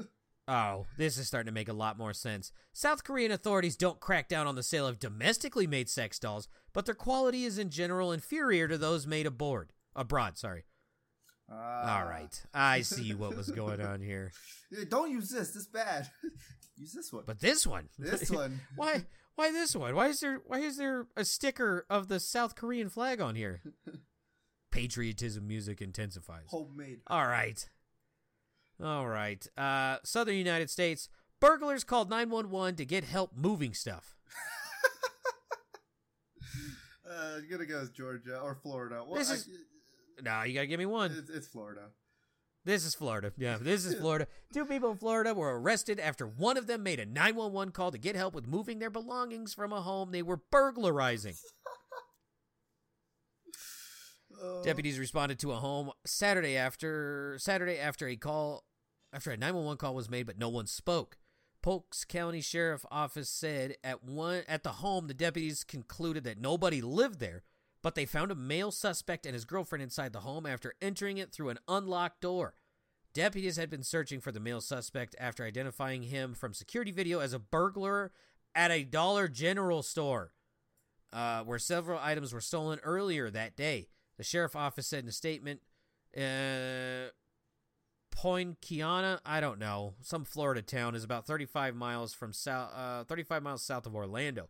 Oh, 0.50 0.86
this 0.96 1.18
is 1.18 1.26
starting 1.26 1.48
to 1.48 1.52
make 1.52 1.68
a 1.68 1.74
lot 1.74 1.98
more 1.98 2.14
sense. 2.14 2.52
South 2.72 3.04
Korean 3.04 3.30
authorities 3.30 3.76
don't 3.76 4.00
crack 4.00 4.28
down 4.30 4.46
on 4.46 4.54
the 4.54 4.62
sale 4.62 4.86
of 4.86 4.98
domestically 4.98 5.66
made 5.66 5.90
sex 5.90 6.18
dolls, 6.18 6.48
but 6.72 6.86
their 6.86 6.94
quality 6.94 7.44
is 7.44 7.58
in 7.58 7.68
general 7.68 8.12
inferior 8.12 8.66
to 8.66 8.78
those 8.78 9.06
made 9.06 9.26
aboard. 9.26 9.74
Abroad, 9.94 10.38
sorry. 10.38 10.64
Ah. 11.52 11.98
All 12.00 12.06
right. 12.06 12.42
I 12.54 12.80
see 12.82 13.12
what 13.12 13.36
was 13.36 13.50
going 13.50 13.82
on 13.82 14.00
here. 14.00 14.32
Don't 14.88 15.10
use 15.10 15.28
this. 15.28 15.50
This 15.50 15.66
bad. 15.66 16.08
use 16.78 16.94
this 16.94 17.12
one. 17.12 17.24
But 17.26 17.40
this 17.40 17.66
one. 17.66 17.90
this 17.98 18.30
one. 18.30 18.60
why 18.74 19.04
why 19.38 19.52
this 19.52 19.76
one? 19.76 19.94
Why 19.94 20.08
is 20.08 20.18
there 20.20 20.40
why 20.46 20.58
is 20.58 20.76
there 20.78 21.06
a 21.16 21.24
sticker 21.24 21.86
of 21.88 22.08
the 22.08 22.18
South 22.18 22.56
Korean 22.56 22.88
flag 22.88 23.20
on 23.20 23.36
here? 23.36 23.60
Patriotism 24.72 25.46
music 25.46 25.80
intensifies. 25.80 26.46
Homemade. 26.48 27.00
All 27.06 27.26
right. 27.26 27.68
All 28.82 29.06
right. 29.06 29.46
Uh 29.56 29.98
Southern 30.02 30.34
United 30.34 30.70
States 30.70 31.08
burglars 31.40 31.84
called 31.84 32.10
911 32.10 32.74
to 32.76 32.84
get 32.84 33.04
help 33.04 33.30
moving 33.36 33.74
stuff. 33.74 34.16
Uh, 37.10 37.36
I'm 37.38 37.48
gonna 37.50 37.64
go 37.64 37.80
with 37.80 37.94
Georgia 37.94 38.38
or 38.38 38.54
Florida. 38.54 39.02
Well, 39.06 39.18
This 39.18 39.30
I- 39.30 39.34
is- 39.34 39.48
Nah, 40.22 40.42
you 40.42 40.52
got 40.52 40.60
to 40.62 40.66
give 40.66 40.78
me 40.80 40.84
one. 40.86 41.12
it's, 41.16 41.30
it's 41.30 41.46
Florida. 41.46 41.90
This 42.68 42.84
is 42.84 42.94
Florida. 42.94 43.32
Yeah, 43.38 43.56
this 43.58 43.86
is 43.86 43.94
Florida. 43.94 44.26
Two 44.52 44.66
people 44.66 44.90
in 44.90 44.98
Florida 44.98 45.32
were 45.32 45.58
arrested 45.58 45.98
after 45.98 46.26
one 46.26 46.58
of 46.58 46.66
them 46.66 46.82
made 46.82 47.00
a 47.00 47.06
911 47.06 47.72
call 47.72 47.90
to 47.90 47.96
get 47.96 48.14
help 48.14 48.34
with 48.34 48.46
moving 48.46 48.78
their 48.78 48.90
belongings 48.90 49.54
from 49.54 49.72
a 49.72 49.80
home 49.80 50.10
they 50.10 50.20
were 50.20 50.42
burglarizing. 50.50 51.32
Uh, 54.38 54.60
Deputies 54.62 54.98
responded 54.98 55.38
to 55.38 55.52
a 55.52 55.56
home 55.56 55.92
Saturday 56.04 56.58
after 56.58 57.38
Saturday 57.38 57.78
after 57.78 58.06
a 58.06 58.16
call 58.16 58.64
after 59.14 59.30
a 59.30 59.36
911 59.38 59.78
call 59.78 59.94
was 59.94 60.10
made 60.10 60.26
but 60.26 60.38
no 60.38 60.50
one 60.50 60.66
spoke. 60.66 61.16
Polk's 61.62 62.04
County 62.04 62.42
Sheriff 62.42 62.84
Office 62.90 63.30
said 63.30 63.76
at 63.82 64.04
one 64.04 64.42
at 64.46 64.62
the 64.62 64.72
home 64.72 65.06
the 65.06 65.14
deputies 65.14 65.64
concluded 65.64 66.22
that 66.24 66.38
nobody 66.38 66.82
lived 66.82 67.18
there, 67.18 67.44
but 67.82 67.94
they 67.94 68.04
found 68.04 68.30
a 68.30 68.34
male 68.34 68.70
suspect 68.70 69.24
and 69.24 69.32
his 69.32 69.46
girlfriend 69.46 69.82
inside 69.82 70.12
the 70.12 70.20
home 70.20 70.44
after 70.44 70.74
entering 70.82 71.16
it 71.16 71.32
through 71.32 71.48
an 71.48 71.58
unlocked 71.66 72.20
door. 72.20 72.54
Deputies 73.18 73.56
had 73.56 73.68
been 73.68 73.82
searching 73.82 74.20
for 74.20 74.30
the 74.30 74.38
male 74.38 74.60
suspect 74.60 75.16
after 75.18 75.42
identifying 75.42 76.04
him 76.04 76.34
from 76.34 76.54
security 76.54 76.92
video 76.92 77.18
as 77.18 77.32
a 77.32 77.40
burglar 77.40 78.12
at 78.54 78.70
a 78.70 78.84
Dollar 78.84 79.26
General 79.26 79.82
store, 79.82 80.30
uh, 81.12 81.42
where 81.42 81.58
several 81.58 81.98
items 82.00 82.32
were 82.32 82.40
stolen 82.40 82.78
earlier 82.84 83.28
that 83.28 83.56
day. 83.56 83.88
The 84.18 84.22
sheriff 84.22 84.54
office 84.54 84.86
said 84.86 85.02
in 85.02 85.08
a 85.08 85.12
statement, 85.12 85.62
uh, 86.16 87.10
Poinciana, 88.12 89.20
I 89.26 89.40
don't 89.40 89.58
know, 89.58 89.94
some 90.00 90.24
Florida 90.24 90.62
town 90.62 90.94
is 90.94 91.02
about 91.02 91.26
35 91.26 91.74
miles 91.74 92.14
from 92.14 92.32
south, 92.32 92.70
uh, 92.72 93.02
35 93.02 93.42
miles 93.42 93.64
south 93.64 93.84
of 93.84 93.96
Orlando. 93.96 94.48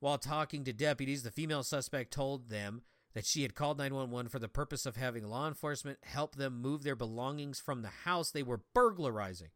While 0.00 0.18
talking 0.18 0.64
to 0.64 0.72
deputies, 0.72 1.22
the 1.22 1.30
female 1.30 1.62
suspect 1.62 2.12
told 2.12 2.48
them 2.48 2.82
that 3.14 3.24
she 3.24 3.42
had 3.42 3.54
called 3.54 3.78
911 3.78 4.28
for 4.28 4.38
the 4.38 4.48
purpose 4.48 4.86
of 4.86 4.96
having 4.96 5.24
law 5.24 5.46
enforcement 5.46 5.98
help 6.02 6.34
them 6.34 6.60
move 6.60 6.82
their 6.82 6.96
belongings 6.96 7.60
from 7.60 7.82
the 7.82 7.88
house 7.88 8.30
they 8.30 8.42
were 8.42 8.62
burglarizing. 8.74 9.50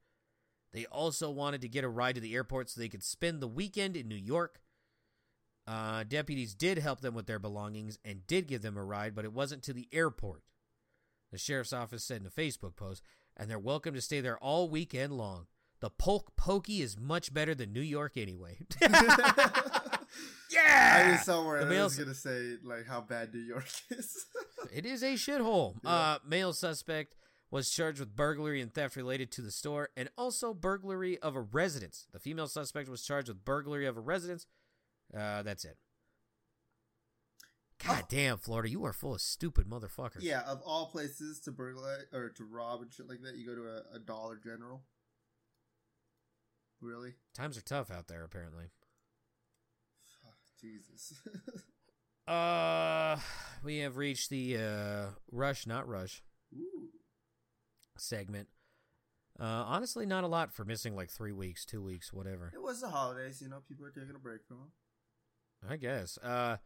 They 0.73 0.87
also 0.87 1.31
wanted 1.31 1.63
to 1.63 1.69
get 1.69 1.85
a 1.85 1.89
ride 1.89 2.15
to 2.15 2.21
the 2.21 2.35
airport 2.35 2.71
so 2.71 2.81
they 2.81 2.89
could 2.89 3.03
spend 3.03 3.41
the 3.41 3.49
weekend 3.49 3.97
in 3.97 4.07
New 4.07 4.15
York. 4.15 4.61
Uh, 5.67 6.05
deputies 6.05 6.55
did 6.55 6.79
help 6.79 7.01
them 7.01 7.15
with 7.15 7.27
their 7.27 7.39
belongings 7.39 7.99
and 8.05 8.27
did 8.27 8.47
give 8.47 8.63
them 8.63 8.77
a 8.77 8.85
ride, 8.85 9.15
but 9.15 9.25
it 9.25 9.33
wasn't 9.33 9.63
to 9.65 9.73
the 9.73 9.89
airport. 9.93 10.43
The 11.33 11.39
sheriff's 11.39 11.73
office 11.73 12.05
said 12.05 12.21
in 12.21 12.27
a 12.27 12.31
Facebook 12.31 12.77
post, 12.77 13.03
and 13.37 13.51
they're 13.51 13.59
welcome 13.59 13.95
to 13.95 14.01
stay 14.01 14.21
there 14.21 14.39
all 14.39 14.69
weekend 14.69 15.13
long. 15.13 15.47
The 15.81 15.91
Polk 15.91 16.35
Pokey 16.37 16.83
is 16.83 16.99
much 16.99 17.33
better 17.33 17.55
than 17.55 17.73
New 17.73 17.81
York 17.81 18.17
anyway. 18.17 18.59
yeah! 18.81 18.91
I 21.07 21.13
was 21.13 21.23
somewhere 21.23 21.65
The 21.65 21.79
I 21.79 21.85
was 21.85 21.97
gonna 21.97 22.15
say 22.15 22.57
like 22.65 22.87
how 22.87 23.01
bad 23.01 23.33
New 23.33 23.41
York 23.41 23.67
is. 23.91 24.27
It 24.73 24.85
is 24.87 25.03
a 25.03 25.15
shithole. 25.15 25.77
Yeah. 25.85 25.91
Uh, 25.91 26.19
male 26.27 26.53
suspect 26.53 27.15
was 27.51 27.71
charged 27.71 28.01
with 28.01 28.15
burglary 28.15 28.61
and 28.61 28.73
theft 28.75 28.97
related 28.97 29.31
to 29.33 29.43
the 29.43 29.51
store 29.51 29.89
and 29.97 30.11
also 30.19 30.53
burglary 30.53 31.19
of 31.21 31.35
a 31.37 31.41
residence. 31.41 32.07
The 32.13 32.19
female 32.19 32.49
suspect 32.49 32.89
was 32.89 33.03
charged 33.03 33.29
with 33.29 33.45
burglary 33.45 33.87
of 33.87 33.97
a 33.97 34.01
residence. 34.01 34.47
Uh, 35.17 35.43
that's 35.43 35.65
it. 35.65 35.77
God 37.85 38.01
Oh. 38.03 38.07
damn, 38.09 38.39
Florida, 38.39 38.69
you 38.69 38.85
are 38.85 38.93
full 38.93 39.15
of 39.15 39.21
stupid 39.21 39.67
motherfuckers. 39.67 40.23
yeah, 40.23 40.41
of 40.43 40.61
all 40.67 40.87
places 40.87 41.39
to 41.41 41.53
burglarize 41.53 42.05
or 42.13 42.29
to 42.31 42.45
rob 42.45 42.83
and 42.83 42.93
shit 42.93 43.09
like 43.09 43.23
that, 43.23 43.37
you 43.37 43.47
go 43.47 43.55
to 43.55 43.69
a, 43.69 43.97
a 43.97 43.99
Dollar 44.01 44.37
General. 44.43 44.83
Really? 46.81 47.15
Times 47.35 47.59
are 47.59 47.63
tough 47.63 47.91
out 47.91 48.09
there, 48.09 48.25
apparently. 48.25 48.71
Jesus. 50.61 51.15
Uh, 52.27 53.19
we 53.65 53.79
have 53.79 53.97
reached 53.97 54.29
the 54.29 54.59
uh, 54.59 55.07
rush, 55.33 55.67
not 55.67 55.89
rush 55.89 56.23
Ooh. 56.55 56.91
segment. 57.97 58.49
Uh, 59.41 59.45
honestly, 59.45 60.05
not 60.05 60.25
a 60.25 60.27
lot 60.27 60.53
for 60.53 60.63
missing 60.67 60.95
like 60.95 61.11
three 61.11 61.33
weeks, 61.33 61.65
two 61.65 61.83
weeks, 61.83 62.13
whatever. 62.13 62.53
It 62.55 62.61
was 62.61 62.83
the 62.83 62.91
holidays, 62.91 63.41
you 63.41 63.49
know. 63.49 63.61
People 63.67 63.87
are 63.87 63.91
taking 63.91 64.15
a 64.15 64.19
break 64.19 64.45
from 64.47 64.59
them. 64.59 64.73
I 65.71 65.79
guess. 65.79 66.19
Uh, 66.19 66.59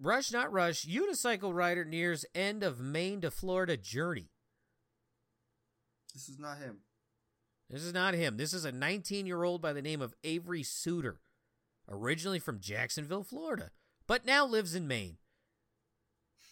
rush, 0.00 0.32
not 0.32 0.52
rush. 0.52 0.84
Unicycle 0.84 1.54
rider 1.54 1.84
nears 1.84 2.24
end 2.34 2.64
of 2.64 2.80
Maine 2.80 3.20
to 3.20 3.30
Florida 3.30 3.76
journey. 3.76 4.32
This 6.12 6.28
is 6.28 6.40
not 6.40 6.58
him. 6.58 6.78
This 7.70 7.82
is 7.82 7.94
not 7.94 8.14
him. 8.14 8.36
This 8.36 8.52
is 8.52 8.64
a 8.64 8.72
19 8.72 9.26
year 9.26 9.42
old 9.42 9.62
by 9.62 9.72
the 9.72 9.82
name 9.82 10.02
of 10.02 10.14
Avery 10.22 10.62
Suter, 10.62 11.20
originally 11.88 12.38
from 12.38 12.60
Jacksonville, 12.60 13.24
Florida, 13.24 13.70
but 14.06 14.26
now 14.26 14.46
lives 14.46 14.74
in 14.74 14.86
Maine. 14.86 15.16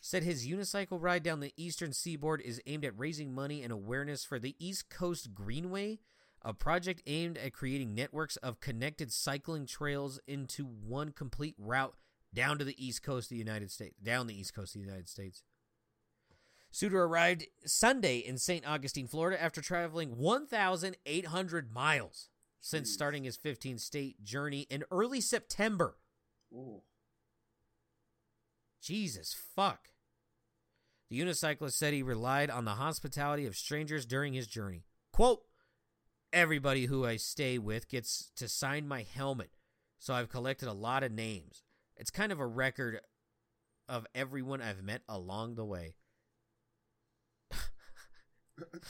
Said 0.01 0.25
his 0.25 0.47
unicycle 0.47 1.01
ride 1.01 1.23
down 1.23 1.41
the 1.41 1.55
eastern 1.57 1.93
seaboard 1.93 2.41
is 2.41 2.61
aimed 2.67 2.85
at 2.85 2.99
raising 2.99 3.33
money 3.33 3.63
and 3.63 3.73
awareness 3.73 4.25
for 4.25 4.39
the 4.39 4.57
East 4.59 4.91
Coast 4.91 5.33
Greenway, 5.33 6.01
a 6.45 6.53
project 6.53 7.03
aimed 7.07 7.39
at 7.39 7.53
creating 7.53 7.95
networks 7.95 8.37
of 8.39 8.59
connected 8.59 9.13
cycling 9.13 9.65
trails 9.65 10.19
into 10.27 10.65
one 10.65 11.13
complete 11.13 11.55
route 11.57 11.95
down 12.35 12.59
to 12.59 12.65
the 12.65 12.85
east 12.85 13.03
coast 13.03 13.27
of 13.27 13.31
the 13.31 13.37
United 13.37 13.71
States, 13.71 13.97
down 14.03 14.27
the 14.27 14.39
east 14.39 14.55
coast 14.55 14.75
of 14.75 14.81
the 14.81 14.87
United 14.87 15.09
States. 15.09 15.45
Suter 16.73 17.05
arrived 17.05 17.45
Sunday 17.67 18.17
in 18.17 18.39
St. 18.39 18.67
Augustine, 18.67 19.07
Florida, 19.07 19.41
after 19.41 19.61
traveling 19.61 20.17
1,800 20.17 21.71
miles 21.71 22.31
since 22.61 22.89
Jeez. 22.89 22.95
starting 22.95 23.25
his 23.25 23.37
15 23.37 23.77
state 23.77 24.25
journey 24.25 24.67
in 24.71 24.83
early 24.91 25.21
September. 25.21 25.99
Ooh. 26.51 26.81
Jesus 28.81 29.37
fuck. 29.55 29.91
The 31.11 31.21
unicyclist 31.21 31.75
said 31.75 31.93
he 31.93 32.03
relied 32.03 32.49
on 32.49 32.65
the 32.65 32.73
hospitality 32.73 33.45
of 33.45 33.55
strangers 33.55 34.07
during 34.07 34.33
his 34.33 34.47
journey. 34.47 34.87
Quote, 35.13 35.43
Everybody 36.33 36.87
who 36.87 37.05
I 37.05 37.17
stay 37.17 37.59
with 37.59 37.91
gets 37.91 38.31
to 38.37 38.49
sign 38.49 38.89
my 38.89 39.03
helmet, 39.03 39.51
so 39.99 40.15
I've 40.15 40.31
collected 40.31 40.69
a 40.69 40.73
lot 40.73 41.03
of 41.03 41.13
names. 41.13 41.63
It's 41.97 42.11
kind 42.11 42.33
of 42.33 42.41
a 42.41 42.47
record 42.47 43.01
of 43.91 44.07
everyone 44.15 44.63
I've 44.63 44.83
met 44.83 45.03
along 45.07 45.57
the 45.57 45.67
way. 45.67 45.97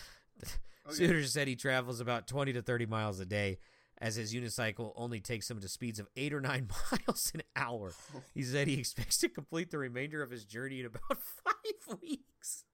Okay. 0.85 0.97
Suter 0.97 1.23
said 1.25 1.47
he 1.47 1.55
travels 1.55 2.01
about 2.01 2.27
20 2.27 2.55
to 2.55 2.61
30 2.63 2.87
miles 2.87 3.21
a 3.21 3.25
day, 3.25 3.59
as 3.99 4.17
his 4.17 4.35
unicycle 4.35 4.93
only 4.97 5.21
takes 5.21 5.49
him 5.49 5.61
to 5.61 5.69
speeds 5.69 6.01
of 6.01 6.09
8 6.17 6.35
or 6.35 6.41
9 6.41 6.69
miles 7.07 7.31
an 7.35 7.43
hour. 7.55 7.93
He 8.35 8.43
said 8.43 8.67
he 8.67 8.81
expects 8.81 9.19
to 9.19 9.29
complete 9.29 9.71
the 9.71 9.79
remainder 9.79 10.25
of 10.25 10.33
his 10.33 10.45
journey 10.45 10.81
in 10.81 10.87
about 10.87 11.03
five 11.11 12.01
weeks. 12.03 12.65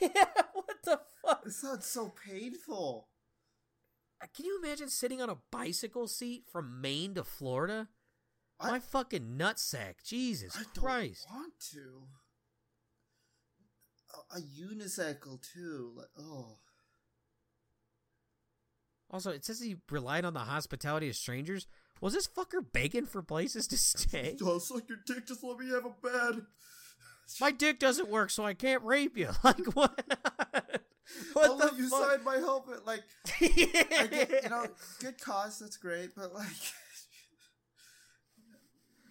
yeah, 0.00 0.24
what 0.54 0.76
the 0.84 1.00
fuck? 1.24 1.44
This 1.44 1.60
sounds 1.60 1.86
so 1.86 2.12
painful. 2.28 3.06
Uh, 4.20 4.26
Can 4.34 4.44
you 4.44 4.58
imagine 4.62 4.88
sitting 4.88 5.22
on 5.22 5.30
a 5.30 5.38
bicycle 5.52 6.08
seat 6.08 6.44
from 6.50 6.80
Maine 6.80 7.14
to 7.14 7.22
Florida? 7.22 7.86
I- 8.58 8.70
My 8.72 8.80
fucking 8.80 9.36
nutsack. 9.38 10.02
Jesus 10.04 10.56
Christ. 10.76 11.26
I 11.30 11.34
don't 11.34 11.40
want 11.42 11.52
to. 11.72 12.02
A, 14.14 14.38
a 14.38 14.40
unicycle 14.40 15.40
too. 15.52 15.92
Like, 15.96 16.08
oh. 16.18 16.56
Also, 19.10 19.30
it 19.30 19.44
says 19.44 19.60
he 19.60 19.76
relied 19.90 20.24
on 20.24 20.34
the 20.34 20.40
hospitality 20.40 21.08
of 21.08 21.16
strangers. 21.16 21.66
Was 22.00 22.12
this 22.12 22.28
fucker 22.28 22.60
begging 22.72 23.06
for 23.06 23.22
places 23.22 23.66
to 23.68 23.78
stay? 23.78 24.36
Oh, 24.42 24.58
suck 24.58 24.88
your 24.88 24.98
dick. 25.06 25.26
Just 25.26 25.42
let 25.42 25.58
me 25.58 25.68
have 25.70 25.84
a 25.86 25.94
bed. 26.02 26.42
My 27.40 27.50
dick 27.50 27.78
doesn't 27.78 28.08
work, 28.08 28.30
so 28.30 28.44
I 28.44 28.54
can't 28.54 28.82
rape 28.84 29.16
you. 29.16 29.30
Like 29.44 29.64
what? 29.74 30.02
what 31.32 31.50
I'll 31.50 31.56
the 31.56 31.64
let 31.66 31.76
you 31.76 31.88
fuck? 31.88 32.10
sign 32.10 32.24
my 32.24 32.36
helmet. 32.36 32.86
Like, 32.86 33.02
I 33.40 34.08
get, 34.10 34.42
you 34.44 34.50
know, 34.50 34.66
good 35.00 35.18
cause. 35.20 35.58
That's 35.58 35.76
great, 35.78 36.14
but 36.14 36.34
like, 36.34 36.46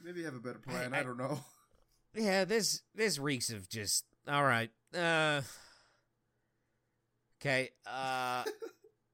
maybe 0.04 0.24
have 0.24 0.36
a 0.36 0.40
better 0.40 0.60
plan. 0.60 0.94
I, 0.94 1.00
I- 1.00 1.04
don't 1.04 1.18
know. 1.18 1.40
yeah, 2.16 2.46
this 2.46 2.82
this 2.96 3.20
reeks 3.20 3.50
of 3.50 3.68
just 3.70 4.06
all 4.28 4.44
right. 4.44 4.70
Uh, 4.96 5.42
okay. 7.42 7.70
Uh, 7.86 8.44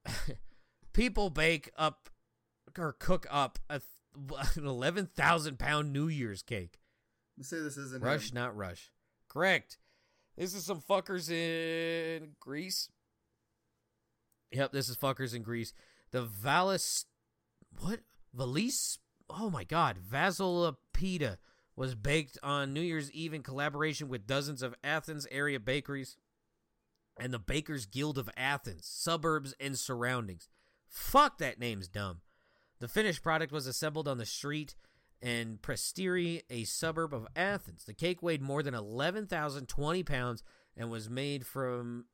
people 0.94 1.30
bake 1.30 1.70
up 1.78 2.10
or 2.78 2.94
cook 2.94 3.28
up 3.30 3.60
a 3.70 3.82
an 4.56 4.66
eleven 4.68 5.06
thousand 5.08 5.60
pound 5.60 5.92
New 5.94 6.08
Year's 6.08 6.42
cake. 6.42 6.80
Let's 7.38 7.50
say 7.50 7.60
this 7.60 7.78
isn't 7.78 8.04
Rush, 8.04 8.32
him. 8.32 8.36
not 8.36 8.56
rush. 8.56 8.92
Correct. 9.28 9.78
This 10.38 10.54
is 10.54 10.66
some 10.66 10.82
fuckers 10.82 11.30
in 11.32 12.30
Greece. 12.40 12.90
Yep, 14.52 14.72
this 14.72 14.90
is 14.90 14.98
fuckers 14.98 15.36
in 15.36 15.42
Greece. 15.42 15.74
The 16.12 16.24
Valis, 16.26 17.06
what? 17.80 18.02
Valis? 18.38 19.00
Oh 19.30 19.50
my 19.50 19.64
god, 19.64 19.98
Vasilopita 20.00 21.38
was 21.76 21.96
baked 21.96 22.38
on 22.44 22.74
New 22.74 22.82
Year's 22.82 23.12
Eve 23.12 23.34
in 23.34 23.44
collaboration 23.44 24.08
with 24.08 24.28
dozens 24.28 24.62
of 24.62 24.76
Athens 24.84 25.28
area 25.32 25.60
bakeries 25.60 26.18
and 27.20 27.34
the 27.34 27.40
Bakers 27.40 27.86
Guild 27.86 28.18
of 28.18 28.30
Athens, 28.36 28.88
suburbs 28.88 29.54
and 29.60 29.78
surroundings. 29.78 30.50
Fuck, 30.88 31.38
that 31.40 31.60
name's 31.60 31.88
dumb. 31.88 32.22
The 32.80 32.88
finished 32.88 33.24
product 33.24 33.52
was 33.52 33.68
assembled 33.68 34.08
on 34.08 34.18
the 34.18 34.26
street 34.26 34.76
in 35.22 35.58
Prestiri, 35.62 36.42
a 36.50 36.66
suburb 36.66 37.14
of 37.14 37.28
Athens. 37.36 37.86
The 37.86 37.94
cake 37.94 38.22
weighed 38.22 38.42
more 38.42 38.62
than 38.62 38.74
11,020 38.74 40.04
pounds 40.04 40.44
and 40.76 40.90
was 40.90 41.10
made 41.10 41.46
from 41.46 42.06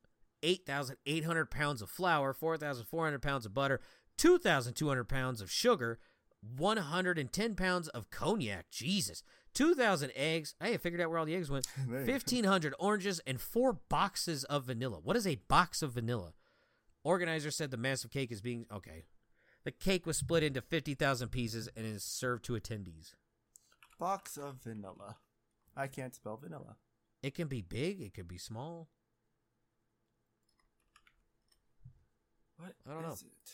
8,800 0.42 1.50
pounds 1.50 1.82
of 1.82 1.90
flour, 1.90 2.32
4,400 2.32 3.20
pounds 3.20 3.46
of 3.46 3.52
butter, 3.52 3.80
2,200 4.16 5.04
pounds 5.04 5.40
of 5.40 5.50
sugar, 5.50 5.98
110 6.56 7.54
pounds 7.54 7.88
of 7.88 8.10
cognac. 8.10 8.70
Jesus. 8.70 9.22
2,000 9.54 10.12
eggs. 10.14 10.54
I 10.60 10.68
have 10.68 10.82
figured 10.82 11.00
out 11.00 11.10
where 11.10 11.18
all 11.18 11.26
the 11.26 11.34
eggs 11.34 11.50
went. 11.50 11.66
There 11.76 12.00
you 12.00 12.06
go. 12.06 12.12
1,500 12.12 12.74
oranges 12.78 13.20
and 13.26 13.40
four 13.40 13.74
boxes 13.88 14.44
of 14.44 14.64
vanilla. 14.64 14.98
What 15.02 15.16
is 15.16 15.26
a 15.26 15.36
box 15.48 15.82
of 15.82 15.92
vanilla? 15.92 16.34
Organizer 17.02 17.50
said 17.50 17.70
the 17.70 17.76
massive 17.76 18.10
cake 18.10 18.30
is 18.30 18.40
being. 18.40 18.66
Okay. 18.72 19.04
The 19.64 19.70
cake 19.70 20.06
was 20.06 20.16
split 20.16 20.42
into 20.42 20.60
50,000 20.60 21.28
pieces 21.28 21.68
and 21.76 21.86
is 21.86 22.02
served 22.02 22.44
to 22.46 22.54
attendees. 22.54 23.14
Box 23.98 24.36
of 24.36 24.62
vanilla. 24.62 25.16
I 25.76 25.86
can't 25.86 26.14
spell 26.14 26.36
vanilla. 26.36 26.76
It 27.22 27.34
can 27.34 27.48
be 27.48 27.60
big, 27.60 28.00
it 28.00 28.14
could 28.14 28.28
be 28.28 28.38
small. 28.38 28.88
What? 32.56 32.72
I 32.88 32.92
don't 32.92 33.02
know. 33.02 33.12
it? 33.12 33.50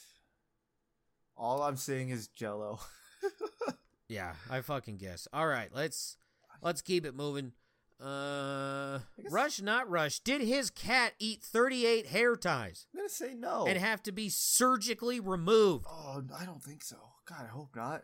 All 1.36 1.62
I'm 1.62 1.76
seeing 1.76 2.10
is 2.10 2.28
Jello. 2.28 2.80
Yeah, 4.08 4.32
I 4.50 4.60
fucking 4.60 4.98
guess. 4.98 5.26
All 5.32 5.46
right, 5.46 5.68
let's 5.74 6.16
let's 6.62 6.82
keep 6.82 7.04
it 7.04 7.14
moving. 7.14 7.52
Uh, 7.98 8.98
rush, 9.30 9.60
not 9.62 9.88
rush. 9.88 10.20
Did 10.20 10.42
his 10.42 10.68
cat 10.70 11.14
eat 11.18 11.42
38 11.42 12.06
hair 12.08 12.36
ties 12.36 12.86
I'm 12.92 12.98
gonna 13.00 13.08
say 13.08 13.32
no. 13.34 13.64
and 13.66 13.78
have 13.78 14.02
to 14.02 14.12
be 14.12 14.28
surgically 14.28 15.18
removed? 15.18 15.86
oh, 15.88 16.22
I 16.38 16.44
don't 16.44 16.62
think 16.62 16.84
so. 16.84 16.96
God, 17.26 17.44
I 17.44 17.48
hope 17.48 17.74
not. 17.74 18.02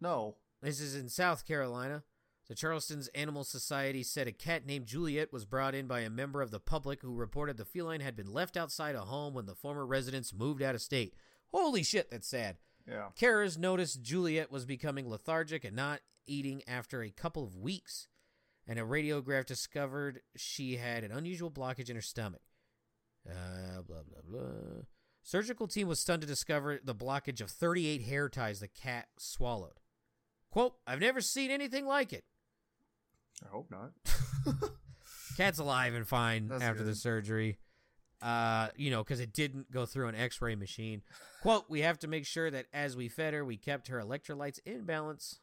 No. 0.00 0.36
This 0.60 0.80
is 0.80 0.96
in 0.96 1.08
South 1.08 1.46
Carolina. 1.46 2.02
The 2.48 2.54
Charleston's 2.54 3.08
Animal 3.08 3.44
Society 3.44 4.02
said 4.02 4.26
a 4.26 4.32
cat 4.32 4.66
named 4.66 4.86
Juliet 4.86 5.32
was 5.32 5.44
brought 5.44 5.74
in 5.74 5.86
by 5.86 6.00
a 6.00 6.10
member 6.10 6.42
of 6.42 6.50
the 6.50 6.60
public 6.60 7.02
who 7.02 7.14
reported 7.14 7.56
the 7.56 7.64
feline 7.64 8.00
had 8.00 8.16
been 8.16 8.32
left 8.32 8.56
outside 8.56 8.94
a 8.94 9.00
home 9.02 9.34
when 9.34 9.46
the 9.46 9.54
former 9.54 9.86
residents 9.86 10.32
moved 10.34 10.62
out 10.62 10.74
of 10.74 10.80
state. 10.82 11.14
Holy 11.48 11.82
shit, 11.82 12.10
that's 12.10 12.28
sad. 12.28 12.56
Yeah. 12.88 13.08
Carers 13.18 13.58
noticed 13.58 14.02
Juliet 14.02 14.50
was 14.50 14.64
becoming 14.64 15.08
lethargic 15.08 15.64
and 15.64 15.74
not 15.74 16.00
eating 16.26 16.62
after 16.66 17.02
a 17.02 17.10
couple 17.10 17.44
of 17.44 17.56
weeks, 17.56 18.08
and 18.66 18.78
a 18.78 18.82
radiograph 18.82 19.46
discovered 19.46 20.20
she 20.36 20.76
had 20.76 21.04
an 21.04 21.12
unusual 21.12 21.50
blockage 21.50 21.90
in 21.90 21.96
her 21.96 22.02
stomach. 22.02 22.42
Uh, 23.28 23.82
blah, 23.82 24.02
blah, 24.08 24.20
blah. 24.24 24.82
Surgical 25.22 25.66
team 25.66 25.88
was 25.88 25.98
stunned 25.98 26.22
to 26.22 26.28
discover 26.28 26.78
the 26.82 26.94
blockage 26.94 27.40
of 27.40 27.50
38 27.50 28.02
hair 28.02 28.28
ties 28.28 28.60
the 28.60 28.68
cat 28.68 29.08
swallowed. 29.18 29.80
Quote, 30.50 30.74
I've 30.86 31.00
never 31.00 31.20
seen 31.20 31.50
anything 31.50 31.84
like 31.84 32.12
it. 32.12 32.24
I 33.44 33.48
hope 33.48 33.70
not. 33.70 33.90
Cat's 35.36 35.58
alive 35.58 35.94
and 35.94 36.06
fine 36.06 36.48
That's 36.48 36.62
after 36.62 36.84
the 36.84 36.94
surgery. 36.94 37.58
Uh, 38.22 38.68
you 38.76 38.90
know, 38.90 39.04
because 39.04 39.20
it 39.20 39.32
didn't 39.32 39.70
go 39.70 39.84
through 39.84 40.08
an 40.08 40.14
X-ray 40.14 40.54
machine. 40.54 41.02
Quote: 41.42 41.64
We 41.68 41.80
have 41.82 41.98
to 42.00 42.08
make 42.08 42.24
sure 42.26 42.50
that 42.50 42.66
as 42.72 42.96
we 42.96 43.08
fed 43.08 43.34
her, 43.34 43.44
we 43.44 43.56
kept 43.56 43.88
her 43.88 44.00
electrolytes 44.00 44.58
in 44.64 44.84
balance. 44.84 45.40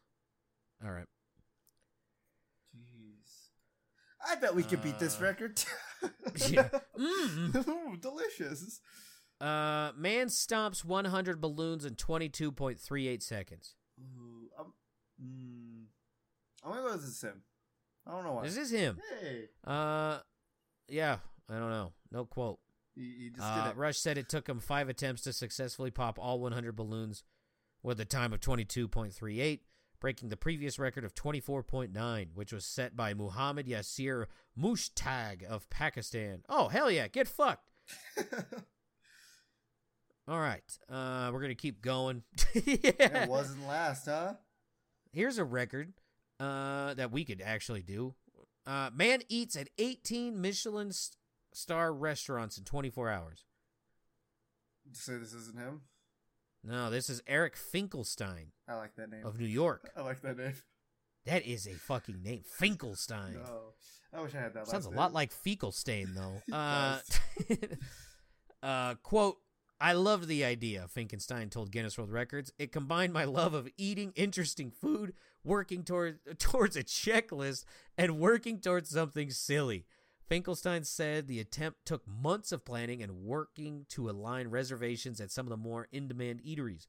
All 0.84 0.92
right. 0.92 1.06
Jeez. 2.76 3.50
I 4.28 4.36
bet 4.36 4.56
we 4.56 4.64
could 4.64 4.82
beat 4.82 5.00
this 5.00 5.20
Uh, 5.20 5.24
record. 5.24 5.64
yeah. 6.50 6.70
Mm. 6.98 7.68
Ooh, 7.68 7.98
delicious. 7.98 8.82
Uh, 9.40 9.92
man 9.98 10.28
stomps 10.28 10.84
100 10.86 11.42
balloons 11.42 11.86
in 11.86 11.96
22.38 11.96 13.22
seconds. 13.22 13.76
Ooh, 14.00 14.50
I'm, 14.58 14.74
mm, 15.22 15.86
I'm 16.64 16.72
gonna 16.72 16.82
go 16.90 16.98
this 16.98 17.22
him. 17.22 17.44
I 18.08 18.12
don't 18.12 18.24
know 18.24 18.34
why. 18.34 18.44
This 18.44 18.58
is 18.58 18.72
him. 18.72 19.00
Hey, 19.22 19.50
Uh, 19.66 20.20
yeah. 20.88 21.18
I 21.50 21.56
don't 21.60 21.70
know. 21.70 21.92
No 22.12 22.24
quote. 22.26 22.60
You, 22.96 23.06
you 23.06 23.30
just 23.32 23.44
Uh, 23.44 23.64
did 23.64 23.70
it. 23.72 23.78
Rush 23.78 23.98
said 23.98 24.18
it 24.18 24.30
took 24.30 24.48
him 24.48 24.60
five 24.60 24.90
attempts 24.90 25.22
to 25.24 25.34
successfully 25.34 25.92
pop 25.92 26.18
all 26.20 26.40
100 26.40 26.76
balloons 26.76 27.24
with 27.82 28.00
a 28.00 28.06
time 28.06 28.32
of 28.34 28.40
22.38, 28.40 29.60
breaking 30.00 30.30
the 30.30 30.38
previous 30.38 30.78
record 30.80 31.04
of 31.04 31.14
24.9, 31.16 32.28
which 32.34 32.54
was 32.54 32.66
set 32.66 32.96
by 32.96 33.14
Muhammad 33.14 33.68
Yasir 33.68 34.28
Mushtaq 34.60 35.44
of 35.44 35.70
Pakistan. 35.70 36.44
Oh, 36.48 36.68
hell 36.70 36.90
yeah. 36.92 37.08
Get 37.08 37.28
fucked. 37.28 37.70
All 40.28 40.40
right. 40.40 40.64
Uh, 40.90 41.30
we're 41.34 41.40
going 41.42 41.50
to 41.50 41.56
keep 41.56 41.82
going. 41.82 42.24
it 42.54 43.28
wasn't 43.28 43.68
last, 43.68 44.06
huh? 44.06 44.36
Here's 45.12 45.38
a 45.38 45.44
record 45.44 45.94
uh, 46.40 46.94
that 46.94 47.12
we 47.12 47.26
could 47.26 47.42
actually 47.42 47.82
do. 47.82 48.16
Uh, 48.66 48.90
man 48.96 49.22
eats 49.28 49.58
at 49.58 49.68
18 49.78 50.40
Michelin 50.40 50.92
star 51.54 51.94
restaurants 51.94 52.58
in 52.58 52.64
24 52.64 53.10
hours. 53.10 53.46
Say 54.92 55.18
this 55.18 55.34
isn't 55.34 55.58
him. 55.58 55.82
No, 56.64 56.90
this 56.90 57.10
is 57.10 57.22
Eric 57.28 57.56
Finkelstein 57.58 58.52
I 58.68 58.76
like 58.76 58.96
that 58.96 59.10
name. 59.10 59.26
of 59.26 59.40
New 59.40 59.46
York. 59.48 59.92
I 59.98 60.02
like 60.02 60.22
that 60.22 60.38
name. 60.38 60.54
That 61.26 61.46
is 61.46 61.68
a 61.68 61.74
fucking 61.74 62.22
name. 62.22 62.44
Finkelstein. 62.46 63.36
No, 63.36 63.74
I 64.14 64.22
wish 64.22 64.36
I 64.36 64.40
had 64.40 64.54
that. 64.54 64.68
Sounds 64.68 64.86
a 64.86 64.90
last 64.90 64.98
lot 64.98 65.08
name. 65.08 65.14
like 65.16 65.32
Finkelstein, 65.32 66.14
though. 66.16 66.42
Uh, 66.54 67.00
uh, 68.64 68.96
quote, 68.96 69.38
I 69.80 69.94
loved 69.94 70.28
the 70.28 70.46
idea, 70.46 70.88
Finkelstein 70.90 71.50
told 71.50 71.72
Guinness 71.72 71.98
World 71.98 72.12
Records. 72.12 72.54
It 72.58 72.72
combined 72.72 73.12
my 73.12 73.26
love 73.26 73.54
of 73.54 73.68
eating 73.78 74.14
interesting 74.16 74.72
food, 74.72 75.14
working 75.44 75.84
toward, 75.84 76.20
towards 76.40 76.78
a 76.78 76.84
checklist, 76.84 77.66
and 77.98 78.20
working 78.20 78.60
towards 78.60 78.90
something 78.90 79.30
silly. 79.30 79.86
Finkelstein 80.28 80.84
said 80.84 81.28
the 81.28 81.40
attempt 81.40 81.86
took 81.86 82.08
months 82.08 82.52
of 82.52 82.66
planning 82.66 83.04
and 83.04 83.24
working 83.24 83.86
to 83.90 84.10
align 84.10 84.48
reservations 84.48 85.20
at 85.20 85.32
some 85.32 85.46
of 85.46 85.50
the 85.50 85.58
more 85.58 85.88
in 85.92 86.08
demand 86.08 86.42
eateries. 86.44 86.88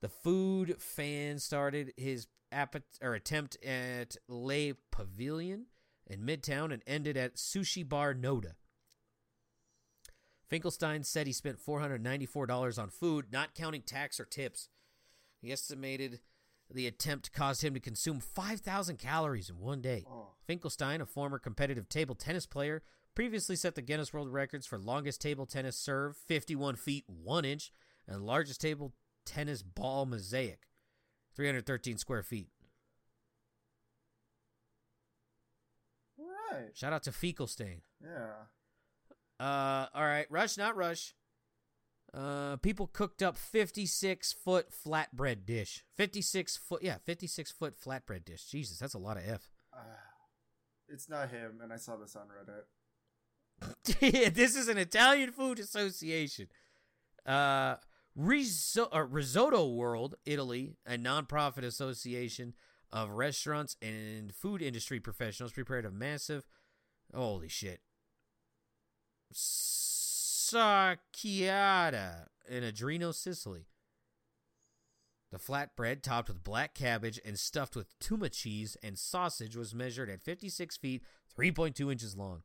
The 0.00 0.08
food 0.08 0.80
fan 0.80 1.38
started 1.38 1.92
his 1.96 2.26
appet- 2.52 2.98
or 3.02 3.14
attempt 3.14 3.62
at 3.64 4.16
Le 4.28 4.74
Pavillon 4.92 5.64
in 6.06 6.20
Midtown 6.24 6.72
and 6.72 6.82
ended 6.86 7.16
at 7.16 7.36
Sushi 7.36 7.86
Bar 7.86 8.14
Noda. 8.14 8.54
Finkelstein 10.48 11.04
said 11.04 11.26
he 11.26 11.32
spent 11.32 11.58
$494 11.60 12.78
on 12.78 12.88
food, 12.88 13.26
not 13.30 13.54
counting 13.54 13.82
tax 13.82 14.18
or 14.18 14.24
tips. 14.24 14.68
He 15.42 15.52
estimated 15.52 16.20
the 16.72 16.86
attempt 16.86 17.32
caused 17.32 17.62
him 17.62 17.74
to 17.74 17.80
consume 17.80 18.20
5,000 18.20 18.98
calories 18.98 19.50
in 19.50 19.58
one 19.58 19.80
day. 19.80 20.04
Oh. 20.10 20.28
Finkelstein, 20.46 21.00
a 21.00 21.06
former 21.06 21.38
competitive 21.38 21.88
table 21.88 22.14
tennis 22.14 22.46
player, 22.46 22.82
previously 23.14 23.56
set 23.56 23.74
the 23.74 23.82
Guinness 23.82 24.12
World 24.12 24.32
Records 24.32 24.66
for 24.66 24.78
longest 24.78 25.20
table 25.20 25.46
tennis 25.46 25.76
serve, 25.76 26.16
51 26.16 26.76
feet 26.76 27.04
1 27.06 27.44
inch, 27.44 27.72
and 28.06 28.24
largest 28.24 28.60
table 28.60 28.92
tennis 29.24 29.62
ball 29.62 30.06
mosaic, 30.06 30.68
313 31.34 31.98
square 31.98 32.22
feet. 32.22 32.50
Right. 36.18 36.70
Shout 36.74 36.92
out 36.92 37.02
to 37.04 37.12
Finkelstein. 37.12 37.82
Yeah. 38.02 38.46
Uh, 39.40 39.86
all 39.94 40.04
right, 40.04 40.26
rush, 40.30 40.56
not 40.56 40.76
rush. 40.76 41.14
Uh, 42.14 42.56
people 42.56 42.86
cooked 42.86 43.22
up 43.22 43.36
56 43.36 44.32
foot 44.32 44.68
flatbread 44.72 45.44
dish. 45.44 45.84
56 45.96 46.56
foot, 46.56 46.82
yeah, 46.82 46.96
56 47.04 47.52
foot 47.52 47.74
flatbread 47.78 48.24
dish. 48.24 48.44
Jesus, 48.44 48.78
that's 48.78 48.94
a 48.94 48.98
lot 48.98 49.18
of 49.18 49.24
F. 49.28 49.50
Uh, 49.72 49.80
it's 50.88 51.08
not 51.08 51.30
him, 51.30 51.60
and 51.62 51.72
I 51.72 51.76
saw 51.76 51.96
this 51.96 52.16
on 52.16 52.28
Reddit. 52.28 52.64
this 54.34 54.56
is 54.56 54.68
an 54.68 54.78
Italian 54.78 55.32
food 55.32 55.58
association. 55.58 56.48
Uh, 57.26 57.76
Riso- 58.16 58.88
uh, 58.92 59.04
Risotto 59.04 59.68
World, 59.68 60.14
Italy, 60.24 60.76
a 60.86 60.96
nonprofit 60.96 61.62
association 61.64 62.54
of 62.90 63.10
restaurants 63.10 63.76
and 63.82 64.34
food 64.34 64.62
industry 64.62 64.98
professionals, 64.98 65.52
prepared 65.52 65.84
a 65.84 65.90
massive, 65.90 66.44
holy 67.14 67.48
shit, 67.48 67.80
sarchiata 70.52 72.26
in 72.48 72.62
Adreno, 72.62 73.14
Sicily. 73.14 73.66
The 75.30 75.38
flatbread, 75.38 76.02
topped 76.02 76.28
with 76.28 76.42
black 76.42 76.74
cabbage 76.74 77.20
and 77.24 77.38
stuffed 77.38 77.76
with 77.76 77.98
tuma 77.98 78.32
cheese 78.32 78.76
and 78.82 78.98
sausage, 78.98 79.56
was 79.56 79.74
measured 79.74 80.08
at 80.08 80.22
56 80.22 80.76
feet, 80.78 81.02
3.2 81.38 81.92
inches 81.92 82.16
long. 82.16 82.42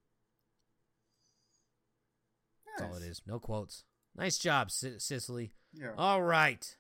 That's 2.66 2.82
all 2.82 2.98
it 2.98 3.04
is. 3.04 3.22
No 3.26 3.40
quotes. 3.40 3.86
Nice 4.16 4.38
job, 4.38 4.70
C- 4.70 5.00
Sicily. 5.00 5.54
Yeah. 5.74 5.92
All 5.98 6.22
right. 6.22 6.76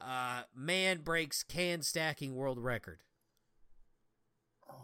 Uh, 0.00 0.42
man 0.54 0.98
breaks 0.98 1.42
can 1.42 1.80
stacking 1.82 2.34
world 2.34 2.58
record. 2.58 3.02
Oh. 4.68 4.74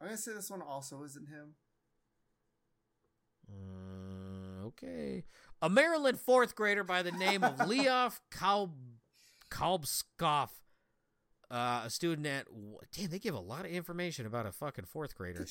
I'm 0.00 0.08
gonna 0.08 0.18
say 0.18 0.32
this 0.34 0.50
one 0.50 0.60
also 0.60 1.02
isn't 1.04 1.28
him. 1.28 1.54
Uh, 3.48 4.66
okay. 4.66 5.24
A 5.62 5.68
Maryland 5.70 6.18
fourth 6.20 6.54
grader 6.54 6.84
by 6.84 7.02
the 7.02 7.12
name 7.12 7.42
of 7.44 7.56
Leof 7.68 8.20
Kalb 8.30 8.72
Kalbskoff 9.50 10.50
Uh, 11.50 11.82
a 11.84 11.90
student 11.90 12.26
at 12.26 12.46
damn, 12.92 13.10
they 13.10 13.18
give 13.18 13.34
a 13.34 13.40
lot 13.40 13.64
of 13.64 13.70
information 13.70 14.26
about 14.26 14.46
a 14.46 14.52
fucking 14.52 14.86
fourth 14.86 15.14
grader. 15.14 15.42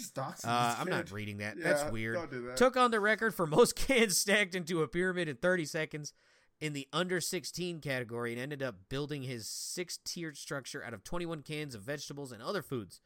Uh, 0.44 0.76
I'm 0.80 0.90
not 0.90 1.12
reading 1.12 1.38
that. 1.38 1.58
Yeah, 1.58 1.64
That's 1.64 1.92
weird. 1.92 2.18
That. 2.30 2.58
Took 2.58 2.76
on 2.76 2.92
the 2.92 3.00
record 3.00 3.34
for 3.34 3.48
most 3.48 3.76
cans 3.88 4.18
stacked 4.18 4.56
into 4.56 4.82
a 4.82 4.88
pyramid 4.88 5.30
in 5.30 5.38
30 5.38 5.66
seconds 5.66 6.14
in 6.60 6.74
the 6.74 6.88
under 6.92 7.22
16 7.22 7.80
category 7.80 8.34
and 8.34 8.42
ended 8.42 8.62
up 8.64 8.76
building 8.90 9.24
his 9.24 9.48
six 9.48 9.98
tiered 10.04 10.38
structure 10.38 10.84
out 10.84 10.94
of 10.94 11.04
21 11.04 11.42
cans 11.44 11.76
of 11.76 11.82
vegetables 11.82 12.32
and 12.32 12.42
other 12.42 12.62
foods. 12.62 13.02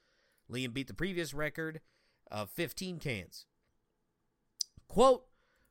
Liam 0.51 0.73
beat 0.73 0.87
the 0.87 0.93
previous 0.93 1.33
record 1.33 1.81
of 2.31 2.49
15 2.49 2.99
cans. 2.99 3.45
Quote, 4.87 5.23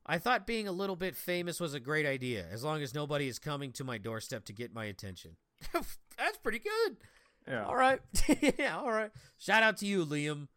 I 0.05 0.19
thought 0.19 0.47
being 0.47 0.69
a 0.69 0.73
little 0.73 0.97
bit 0.97 1.17
famous 1.17 1.59
was 1.59 1.75
a 1.75 1.81
great 1.81 2.07
idea, 2.07 2.47
as 2.51 2.63
long 2.63 2.83
as 2.83 2.95
nobody 2.95 3.27
is 3.29 3.39
coming 3.39 3.73
to 3.73 3.85
my 3.85 3.99
doorstep 3.99 4.45
to 4.47 4.53
get 4.53 4.73
my 4.73 4.85
attention. 4.85 5.37
That's 5.73 6.39
pretty 6.43 6.61
good. 6.61 6.97
Yeah. 7.49 7.65
All 7.65 7.77
right. 7.77 8.01
yeah, 8.59 8.77
all 8.79 8.91
right. 8.91 9.11
Shout 9.39 9.63
out 9.63 9.79
to 9.79 9.87
you, 9.87 10.05
Liam. 10.05 10.49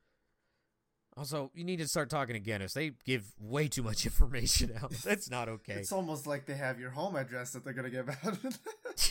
Also, 1.17 1.51
you 1.53 1.65
need 1.65 1.79
to 1.79 1.87
start 1.87 2.09
talking 2.09 2.33
to 2.33 2.39
Guinness. 2.39 2.73
They 2.73 2.91
give 3.03 3.33
way 3.39 3.67
too 3.67 3.83
much 3.83 4.05
information 4.05 4.71
out. 4.81 4.91
That's 4.91 5.29
not 5.29 5.49
okay. 5.49 5.73
It's 5.73 5.91
almost 5.91 6.25
like 6.27 6.45
they 6.45 6.55
have 6.55 6.79
your 6.79 6.91
home 6.91 7.15
address 7.15 7.51
that 7.51 7.63
they're 7.63 7.73
gonna 7.73 7.89
give 7.89 8.07
out. 8.09 8.37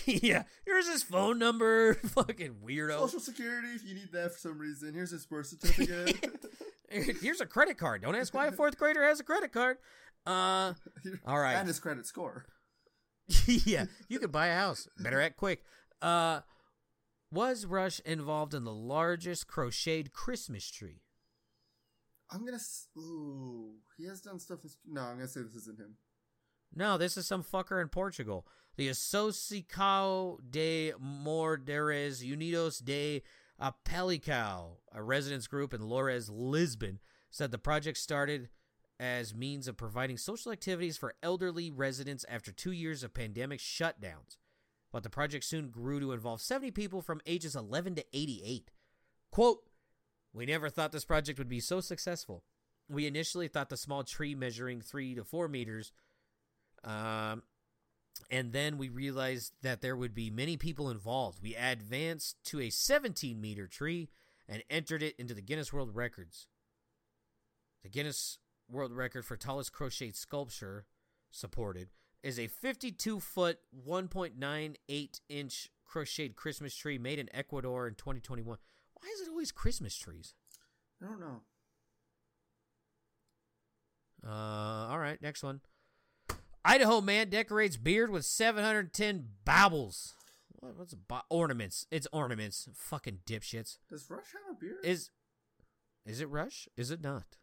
yeah. 0.07 0.45
Here's 0.65 0.89
his 0.89 1.03
phone 1.03 1.39
number. 1.39 1.95
Fucking 1.95 2.57
weirdo. 2.65 2.99
Social 3.01 3.21
security, 3.21 3.69
if 3.69 3.85
you 3.85 3.95
need 3.95 4.13
that 4.13 4.33
for 4.33 4.39
some 4.39 4.59
reason. 4.59 4.95
Here's 4.95 5.11
his 5.11 5.27
birth 5.27 5.47
certificate. 5.49 6.17
Here's 7.21 7.41
a 7.41 7.47
credit 7.47 7.79
card. 7.79 8.03
Don't 8.03 8.15
ask 8.15 8.33
why 8.35 8.47
a 8.47 8.53
fourth 8.53 8.79
grader 8.79 9.05
has 9.05 9.21
a 9.21 9.25
credit 9.25 9.53
card. 9.53 9.77
Uh, 10.27 10.75
all 11.27 11.39
right. 11.39 11.55
and 11.55 11.69
his 11.69 11.79
credit 11.81 12.07
score. 12.07 12.47
yeah, 13.47 13.87
you 14.09 14.19
could 14.19 14.33
buy 14.33 14.49
a 14.49 14.55
house. 14.55 14.89
Better 14.99 15.21
act 15.21 15.37
quick. 15.37 15.63
Uh, 16.01 16.41
was 17.31 17.67
Rush 17.67 18.01
involved 18.01 18.55
in 18.55 18.65
the 18.65 18.73
largest 18.73 19.47
crocheted 19.47 20.13
Christmas 20.13 20.71
tree? 20.71 21.03
I'm 22.31 22.45
gonna. 22.45 22.57
s- 22.57 22.89
Ooh, 22.97 23.75
he 23.97 24.07
has 24.07 24.21
done 24.21 24.39
stuff. 24.39 24.61
No, 24.87 25.03
I'm 25.03 25.17
gonna 25.17 25.29
say 25.29 25.41
this 25.43 25.63
isn't 25.63 25.79
him. 25.79 25.97
No, 26.75 26.99
this 26.99 27.17
is 27.17 27.27
some 27.27 27.43
fucker 27.43 27.81
in 27.81 27.89
Portugal. 27.89 28.47
The 28.77 28.89
Associação 28.89 30.39
de 30.51 30.93
Morderes 31.01 32.23
Unidos 32.23 32.79
de 32.85 33.23
Apelicao, 33.61 34.77
a 34.93 35.03
residents 35.03 35.47
group 35.47 35.75
in 35.75 35.89
Loures, 35.89 36.31
Lisbon, 36.31 37.01
said 37.31 37.51
the 37.51 37.59
project 37.59 37.99
started 37.99 38.49
as 39.01 39.35
means 39.35 39.69
of 39.69 39.77
providing 39.77 40.17
social 40.17 40.53
activities 40.53 40.97
for 40.97 41.15
elderly 41.23 41.71
residents 41.71 42.25
after 42.29 42.51
two 42.51 42.73
years 42.73 43.03
of 43.03 43.15
pandemic 43.15 43.61
shutdowns. 43.61 44.37
But 44.93 45.03
the 45.03 45.11
project 45.11 45.45
soon 45.45 45.71
grew 45.71 46.01
to 46.01 46.13
involve 46.13 46.41
70 46.41 46.71
people 46.73 47.03
from 47.03 47.21
ages 47.27 47.55
11 47.55 47.97
to 47.97 48.05
88. 48.13 48.71
Quote, 49.31 49.59
We 50.33 50.47
never 50.47 50.71
thought 50.71 50.93
this 50.93 51.05
project 51.05 51.39
would 51.39 51.49
be 51.49 51.61
so 51.61 51.81
successful. 51.81 52.45
We 52.89 53.07
initially 53.07 53.49
thought 53.49 53.69
the 53.69 53.77
small 53.77 54.03
tree 54.03 54.35
measuring 54.35 54.81
three 54.81 55.15
to 55.15 55.25
four 55.25 55.47
meters 55.47 55.93
um, 56.85 57.43
and 58.31 58.53
then 58.53 58.79
we 58.79 58.89
realized 58.89 59.53
that 59.63 59.81
there 59.81 59.97
would 59.97 60.15
be 60.15 60.31
many 60.31 60.57
people 60.57 60.91
involved. 60.91 61.43
We 61.43 61.55
advanced 61.55 62.37
to 62.47 62.61
a 62.61 62.71
17 62.71 63.41
meter 63.41 63.67
tree 63.67 64.09
and 64.49 64.63
entered 64.71 65.03
it 65.03 65.15
into 65.19 65.35
the 65.35 65.43
Guinness 65.43 65.73
World 65.73 65.95
Records. 65.95 66.47
The 67.83 67.89
Guinness 67.89 68.39
World 68.69 68.93
Record 68.93 69.25
for 69.25 69.37
tallest 69.37 69.73
crocheted 69.73 70.17
sculpture 70.17 70.87
supported 71.31 71.89
is 72.23 72.39
a 72.39 72.47
52 72.47 73.21
foot, 73.21 73.59
1.98 73.87 75.21
inch 75.29 75.71
crocheted 75.85 76.37
Christmas 76.37 76.75
tree 76.75 76.99
made 76.99 77.19
in 77.19 77.29
Ecuador 77.33 77.87
in 77.87 77.95
2021. 77.95 78.59
Why 78.95 79.09
is 79.15 79.21
it 79.21 79.29
always 79.29 79.53
Christmas 79.53 79.97
trees? 79.97 80.35
I 81.03 81.07
don't 81.07 81.21
know. 81.21 81.43
Uh, 84.27 84.89
all 84.91 84.99
right, 84.99 85.21
next 85.23 85.43
one. 85.43 85.61
Idaho 86.69 87.01
man 87.01 87.31
decorates 87.31 87.77
beard 87.79 88.11
with 88.11 88.25
710 88.27 89.25
baubles. 89.45 90.15
What, 90.61 90.77
what's 90.77 90.93
a 90.93 90.97
bo- 90.97 91.23
ornaments? 91.31 91.87
It's 91.91 92.07
ornaments. 92.13 92.69
Fucking 92.75 93.21
dipshits. 93.27 93.79
Does 93.89 94.09
Rush 94.11 94.27
have 94.35 94.55
a 94.57 94.61
beard? 94.61 94.77
Is 94.85 95.11
is 96.05 96.21
it 96.21 96.29
Rush? 96.29 96.69
Is 96.77 96.91
it 96.91 97.03
not? 97.03 97.37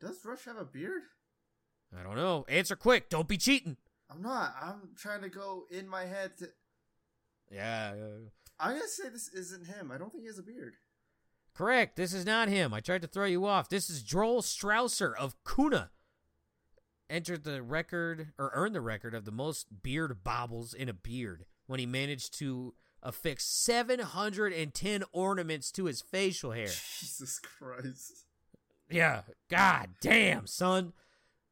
Does 0.00 0.24
Rush 0.24 0.44
have 0.46 0.56
a 0.56 0.64
beard? 0.64 1.02
I 1.96 2.02
don't 2.02 2.16
know. 2.16 2.44
Answer 2.48 2.74
quick. 2.76 3.08
Don't 3.08 3.28
be 3.28 3.36
cheating. 3.36 3.76
I'm 4.10 4.22
not. 4.22 4.54
I'm 4.60 4.90
trying 4.96 5.22
to 5.22 5.28
go 5.28 5.64
in 5.70 5.88
my 5.88 6.04
head 6.04 6.36
to. 6.38 6.48
Yeah. 7.50 7.92
uh, 7.96 8.28
I'm 8.58 8.72
gonna 8.76 8.88
say 8.88 9.08
this 9.08 9.28
isn't 9.28 9.66
him. 9.66 9.90
I 9.92 9.98
don't 9.98 10.10
think 10.10 10.22
he 10.24 10.28
has 10.28 10.38
a 10.38 10.42
beard. 10.42 10.74
correct. 11.54 11.94
This 11.96 12.12
is 12.12 12.26
not 12.26 12.48
him. 12.48 12.74
I 12.74 12.80
tried 12.80 13.02
to 13.02 13.08
throw 13.08 13.26
you 13.26 13.46
off. 13.46 13.68
This 13.68 13.88
is 13.88 14.02
Joel 14.02 14.42
Strasser 14.42 15.14
of 15.16 15.36
Kuna. 15.44 15.90
Entered 17.10 17.44
the 17.44 17.62
record 17.62 18.32
or 18.38 18.50
earned 18.54 18.74
the 18.74 18.80
record 18.80 19.14
of 19.14 19.24
the 19.24 19.32
most 19.32 19.82
beard 19.82 20.24
baubles 20.24 20.72
in 20.72 20.88
a 20.88 20.94
beard 20.94 21.44
when 21.66 21.78
he 21.78 21.86
managed 21.86 22.38
to 22.38 22.74
affix 23.02 23.44
710 23.44 25.04
ornaments 25.12 25.70
to 25.72 25.84
his 25.84 26.00
facial 26.00 26.52
hair. 26.52 26.66
Jesus 26.66 27.38
Christ. 27.40 28.24
Yeah, 28.90 29.22
god 29.50 29.90
damn, 30.00 30.46
son. 30.46 30.92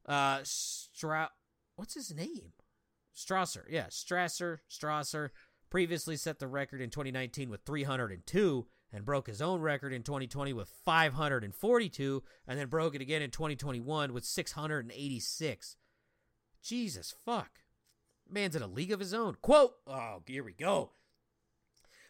Uh, 0.07 0.41
Stra, 0.43 1.31
what's 1.77 1.95
his 1.95 2.15
name? 2.15 2.53
Strasser. 3.15 3.65
Yeah, 3.69 3.87
Strasser. 3.87 4.59
Strasser 4.71 5.31
previously 5.71 6.17
set 6.17 6.39
the 6.39 6.49
record 6.49 6.81
in 6.81 6.91
2019 6.91 7.51
with 7.51 7.63
302 7.65 8.67
and 8.93 9.05
broke 9.05 9.27
his 9.27 9.41
own 9.41 9.61
record 9.61 9.93
in 9.93 10.03
2020 10.03 10.53
with 10.53 10.69
542 10.85 12.23
and 12.47 12.59
then 12.59 12.69
broke 12.69 12.95
it 12.95 13.01
again 13.01 13.23
in 13.23 13.31
2021 13.31 14.13
with 14.13 14.25
686. 14.25 15.77
Jesus 16.63 17.15
fuck. 17.25 17.61
Man's 18.31 18.57
in 18.57 18.63
a 18.63 18.67
league 18.67 18.93
of 18.93 19.01
his 19.01 19.15
own. 19.15 19.37
Quote, 19.43 19.75
oh, 19.87 20.23
here 20.27 20.45
we 20.45 20.53
go. 20.53 20.93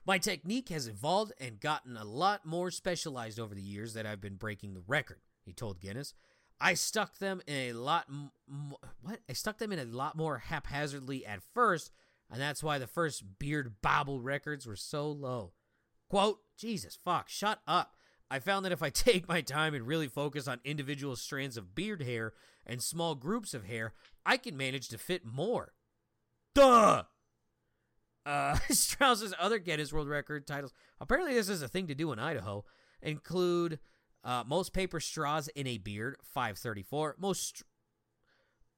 My 0.05 0.19
technique 0.19 0.69
has 0.71 0.89
evolved 0.89 1.33
and 1.41 1.61
gotten 1.61 1.97
a 1.97 2.05
lot 2.05 2.45
more 2.45 2.71
specialized 2.71 3.39
over 3.39 3.55
the 3.55 3.63
years 3.63 3.95
that 3.95 4.07
I've 4.07 4.21
been 4.21 4.35
breaking 4.35 4.75
the 4.75 4.83
record, 4.87 5.21
he 5.45 5.53
told 5.53 5.81
Guinness. 5.81 6.15
I 6.61 6.75
stuck 6.75 7.19
them 7.19 7.41
in 7.47 7.55
a 7.55 7.73
lot 7.73 8.07
m- 8.09 8.31
m- 8.49 8.75
what? 9.01 9.21
I 9.29 9.33
stuck 9.33 9.59
them 9.59 9.73
in 9.73 9.79
a 9.79 9.85
lot 9.85 10.17
more 10.17 10.39
haphazardly 10.39 11.25
at 11.27 11.43
first, 11.55 11.91
and 12.31 12.41
that's 12.41 12.63
why 12.63 12.79
the 12.79 12.87
first 12.87 13.39
beard 13.39 13.75
bauble 13.83 14.21
records 14.21 14.67
were 14.67 14.77
so 14.77 15.11
low. 15.11 15.53
Quote, 16.09 16.39
Jesus 16.63 16.95
fuck, 16.95 17.29
shut 17.29 17.59
up. 17.67 17.97
I 18.31 18.39
found 18.39 18.65
that 18.65 18.71
if 18.71 18.85
I 18.85 18.91
take 18.91 19.29
my 19.29 19.41
time 19.41 19.75
and 19.75 19.85
really 19.85 20.07
focus 20.07 20.47
on 20.47 20.61
individual 20.65 21.17
strands 21.17 21.57
of 21.57 21.75
beard 21.75 22.03
hair 22.03 22.35
and 22.65 22.81
small 22.81 23.17
groups 23.17 23.53
of 23.53 23.65
hair, 23.65 23.95
I 24.25 24.37
can 24.37 24.57
manage 24.57 24.89
to 24.91 24.99
fit 24.99 25.27
more. 25.27 25.73
Duh! 26.55 27.03
Uh, 28.25 28.59
Strauss's 28.71 29.35
other 29.41 29.59
Guinness 29.59 29.93
World 29.93 30.07
Record 30.07 30.47
titles, 30.47 30.73
apparently 31.01 31.35
this 31.35 31.49
is 31.49 31.63
a 31.63 31.69
thing 31.69 31.89
to 31.89 31.97
do 31.97 32.13
in 32.13 32.21
Idaho, 32.21 32.65
include 33.03 33.81
uh, 34.23 34.45
most 34.47 34.73
paper 34.73 35.01
straws 35.01 35.49
in 35.49 35.67
a 35.67 35.79
beard, 35.79 36.15
534. 36.23 37.17
Most, 37.19 37.65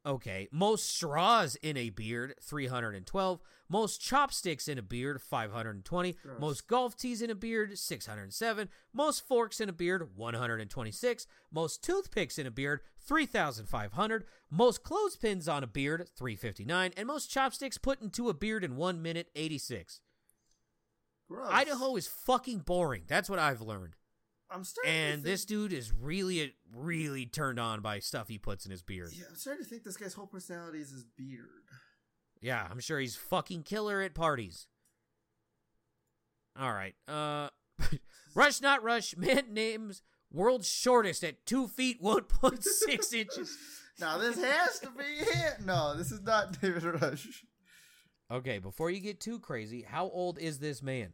okay, 0.05 0.49
most 0.51 0.89
straws 0.89 1.57
in 1.57 1.77
a 1.77 1.91
beard, 1.91 2.35
312. 2.43 3.41
Most 3.69 4.01
chopsticks 4.01 4.69
in 4.69 4.79
a 4.79 4.83
beard, 4.83 5.21
520. 5.21 6.13
Gross. 6.13 6.41
Most 6.41 6.69
golf 6.69 6.97
tees 6.97 7.23
in 7.23 7.31
a 7.31 7.35
beard, 7.35 7.79
607. 7.79 8.69
Most 8.93 9.27
forks 9.27 9.61
in 9.61 9.69
a 9.69 9.73
beard, 9.73 10.11
126. 10.17 11.27
Most 11.51 11.83
toothpicks 11.83 12.39
in 12.39 12.47
a 12.47 12.51
beard, 12.51 12.81
3,500. 13.01 14.25
Most 14.51 14.83
clothespins 14.83 15.49
on 15.49 15.65
a 15.65 15.67
beard, 15.67 16.09
359. 16.17 16.93
And 16.97 17.07
most 17.07 17.31
chopsticks 17.31 17.79
put 17.79 18.03
into 18.03 18.29
a 18.29 18.35
beard 18.35 18.65
in 18.65 18.77
1 18.77 19.03
minute, 19.03 19.31
86. 19.35 20.01
Gross. 21.29 21.49
Idaho 21.51 21.97
is 21.97 22.07
fucking 22.07 22.61
boring. 22.61 23.05
That's 23.09 23.31
what 23.31 23.39
I've 23.39 23.63
learned. 23.63 23.97
I'm 24.51 24.65
starting. 24.65 24.93
to 24.93 24.97
And 24.99 25.13
think- 25.15 25.25
this 25.25 25.45
dude 25.45 25.73
is 25.73 25.93
really, 25.93 26.55
really 26.75 27.27
turned 27.27 27.59
on 27.59 27.81
by 27.81 27.99
stuff 27.99 28.29
he 28.29 28.39
puts 28.39 28.65
in 28.65 28.71
his 28.71 28.83
beard. 28.83 29.11
Yeah, 29.13 29.25
I'm 29.29 29.37
starting 29.37 29.65
to 29.65 29.69
think 29.71 29.85
this 29.85 29.97
guy's 29.97 30.15
whole 30.15 30.27
personality 30.27 30.81
is 30.81 30.91
his 30.91 31.05
beard. 31.05 31.49
Yeah, 32.41 32.67
I'm 32.71 32.81
sure 32.81 32.99
he's 33.01 33.17
fucking 33.17 33.63
killer 33.63 34.01
at 34.03 34.15
parties. 34.15 34.67
All 36.59 36.73
right. 36.73 36.95
Uh, 37.09 37.49
Rush 38.35 38.61
Not 38.61 38.83
Rush, 38.83 39.17
man 39.17 39.53
names 39.53 40.03
world's 40.31 40.69
shortest 40.69 41.25
at 41.25 41.45
2 41.47 41.69
feet 41.69 42.03
1.6 42.03 43.13
inches. 43.15 43.57
Now 44.01 44.19
this 44.19 44.37
has 44.43 44.79
to 44.81 44.91
be 44.91 45.25
him. 45.25 45.65
No, 45.67 45.97
this 45.97 46.13
is 46.13 46.21
not 46.23 46.61
David 46.61 46.85
Rush. 47.01 47.45
Okay, 48.31 48.59
before 48.59 48.91
you 48.91 49.01
get 49.01 49.21
too 49.21 49.39
crazy, 49.39 49.83
how 49.83 50.05
old 50.07 50.39
is 50.39 50.59
this 50.59 50.83
man? 50.83 51.13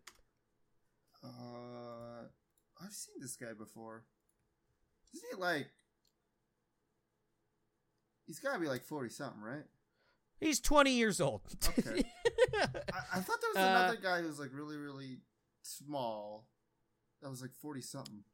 Uh, 1.23 1.29
I've 2.91 2.95
seen 2.97 3.15
this 3.21 3.37
guy 3.37 3.53
before. 3.57 4.03
Isn't 5.15 5.29
he 5.33 5.41
like? 5.41 5.69
He's 8.27 8.41
got 8.41 8.55
to 8.55 8.59
be 8.61 8.67
like 8.67 8.83
forty 8.85 9.09
something, 9.11 9.41
right? 9.43 9.63
He's 10.41 10.59
20 10.61 10.91
years 10.93 11.21
old. 11.21 11.43
Okay. 11.79 12.03
I, 12.55 12.65
I 13.15 13.21
thought 13.21 13.39
there 13.43 13.51
was 13.55 13.57
Uh, 13.59 13.61
another 13.61 13.97
guy 14.03 14.23
who 14.23 14.27
was 14.27 14.41
like 14.41 14.51
really, 14.55 14.77
really 14.77 15.19
small. 15.63 16.47
That 17.23 17.31
was 17.31 17.43
like 17.43 17.53
forty 17.53 17.81
something. 17.83 18.25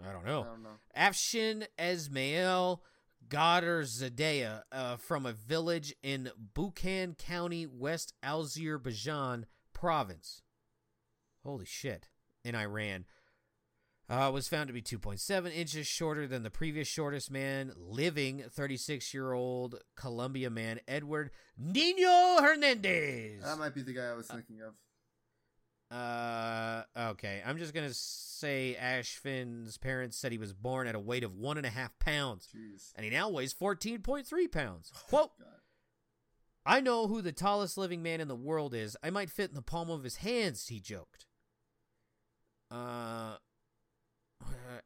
I 0.00 0.12
don't 0.12 0.24
I 0.24 0.28
know. 0.28 0.44
don't 0.44 0.62
know. 0.62 0.78
Afshin 0.96 1.66
Esmail 1.78 2.78
Ghaderzadeh 3.28 4.62
uh, 4.70 4.96
from 4.96 5.24
a 5.26 5.32
village 5.32 5.94
in 6.02 6.30
Bukan 6.54 7.16
County, 7.18 7.66
West 7.66 8.12
Azerbaijan 8.22 9.46
province. 9.72 10.42
Holy 11.42 11.64
shit. 11.64 12.08
In 12.44 12.54
Iran. 12.54 13.06
Uh, 14.08 14.30
was 14.32 14.48
found 14.48 14.66
to 14.66 14.74
be 14.74 14.82
2.7 14.82 15.54
inches 15.54 15.86
shorter 15.86 16.26
than 16.26 16.42
the 16.42 16.50
previous 16.50 16.86
shortest 16.86 17.30
man 17.30 17.72
living, 17.74 18.42
36 18.50 19.14
year 19.14 19.32
old 19.32 19.76
Colombia 19.96 20.50
man 20.50 20.78
Edward 20.86 21.30
Nino 21.56 22.36
Hernandez. 22.42 23.42
That 23.42 23.58
might 23.58 23.74
be 23.74 23.80
the 23.82 23.94
guy 23.94 24.10
I 24.10 24.14
was 24.14 24.26
thinking 24.26 24.60
of. 24.60 24.74
Uh, 25.90 26.82
okay. 26.96 27.42
I'm 27.46 27.56
just 27.56 27.72
gonna 27.72 27.94
say 27.94 28.76
Ashfin's 28.78 29.78
parents 29.78 30.18
said 30.18 30.32
he 30.32 30.38
was 30.38 30.52
born 30.52 30.86
at 30.86 30.94
a 30.94 31.00
weight 31.00 31.24
of 31.24 31.34
one 31.36 31.56
and 31.56 31.64
a 31.66 31.70
half 31.70 31.98
pounds, 31.98 32.48
Jeez. 32.54 32.92
and 32.96 33.04
he 33.04 33.10
now 33.10 33.30
weighs 33.30 33.54
14.3 33.54 34.52
pounds. 34.52 34.92
Quote: 35.08 35.30
God. 35.38 35.48
I 36.66 36.80
know 36.80 37.06
who 37.06 37.22
the 37.22 37.32
tallest 37.32 37.78
living 37.78 38.02
man 38.02 38.20
in 38.20 38.28
the 38.28 38.36
world 38.36 38.74
is. 38.74 38.96
I 39.02 39.10
might 39.10 39.30
fit 39.30 39.50
in 39.50 39.54
the 39.54 39.62
palm 39.62 39.88
of 39.88 40.02
his 40.04 40.16
hands. 40.16 40.66
He 40.68 40.78
joked. 40.80 41.24
Uh. 42.70 43.36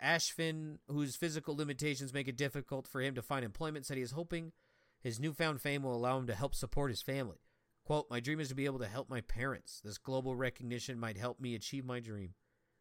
Ashfin, 0.02 0.78
whose 0.88 1.16
physical 1.16 1.56
limitations 1.56 2.14
make 2.14 2.28
it 2.28 2.36
difficult 2.36 2.86
for 2.86 3.00
him 3.00 3.14
to 3.14 3.22
find 3.22 3.44
employment, 3.44 3.86
said 3.86 3.96
he 3.96 4.02
is 4.02 4.12
hoping 4.12 4.52
his 5.00 5.20
newfound 5.20 5.60
fame 5.60 5.82
will 5.82 5.94
allow 5.94 6.18
him 6.18 6.26
to 6.26 6.34
help 6.34 6.54
support 6.54 6.90
his 6.90 7.02
family. 7.02 7.38
Quote, 7.84 8.06
My 8.10 8.20
dream 8.20 8.40
is 8.40 8.48
to 8.48 8.54
be 8.54 8.66
able 8.66 8.80
to 8.80 8.86
help 8.86 9.08
my 9.08 9.20
parents. 9.20 9.80
This 9.82 9.98
global 9.98 10.36
recognition 10.36 10.98
might 10.98 11.16
help 11.16 11.40
me 11.40 11.54
achieve 11.54 11.84
my 11.84 12.00
dream. 12.00 12.34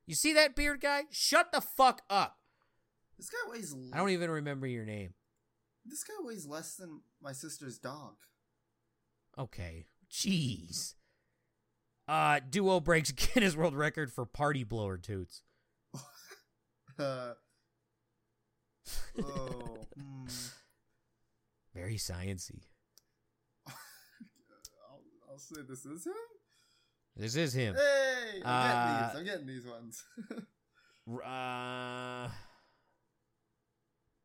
You 0.05 0.15
see 0.15 0.33
that 0.33 0.55
beard 0.55 0.81
guy? 0.81 1.03
Shut 1.11 1.51
the 1.51 1.61
fuck 1.61 2.01
up. 2.09 2.37
This 3.17 3.29
guy 3.29 3.51
weighs. 3.51 3.75
I 3.93 3.97
don't 3.97 4.09
even 4.09 4.29
remember 4.29 4.67
your 4.67 4.85
name. 4.85 5.13
This 5.85 6.03
guy 6.03 6.13
weighs 6.19 6.45
less 6.45 6.75
than 6.75 7.01
my 7.21 7.31
sister's 7.31 7.77
dog. 7.79 8.15
Okay. 9.37 9.85
Jeez. 10.11 10.95
Uh, 12.07 12.39
Duo 12.49 12.79
breaks 12.79 13.11
Guinness 13.33 13.55
World 13.55 13.75
Record 13.75 14.11
for 14.11 14.25
party 14.25 14.63
blower 14.63 14.97
toots. 14.97 15.41
Uh, 16.99 17.33
oh. 19.21 19.77
hmm. 19.97 20.25
Very 21.73 21.95
sciency. 21.95 22.61
I'll, 23.67 25.01
I'll 25.31 25.37
say 25.37 25.61
this 25.67 25.85
is 25.85 26.05
him. 26.05 26.13
This 27.15 27.35
is 27.35 27.53
him. 27.53 27.75
Hey, 27.75 28.41
I'm 28.45 28.45
Uh, 28.45 28.73
getting 28.73 29.07
these. 29.07 29.15
I'm 29.17 29.25
getting 29.25 29.47
these 29.47 29.65
ones. 29.65 30.03
Uh, 31.23 32.27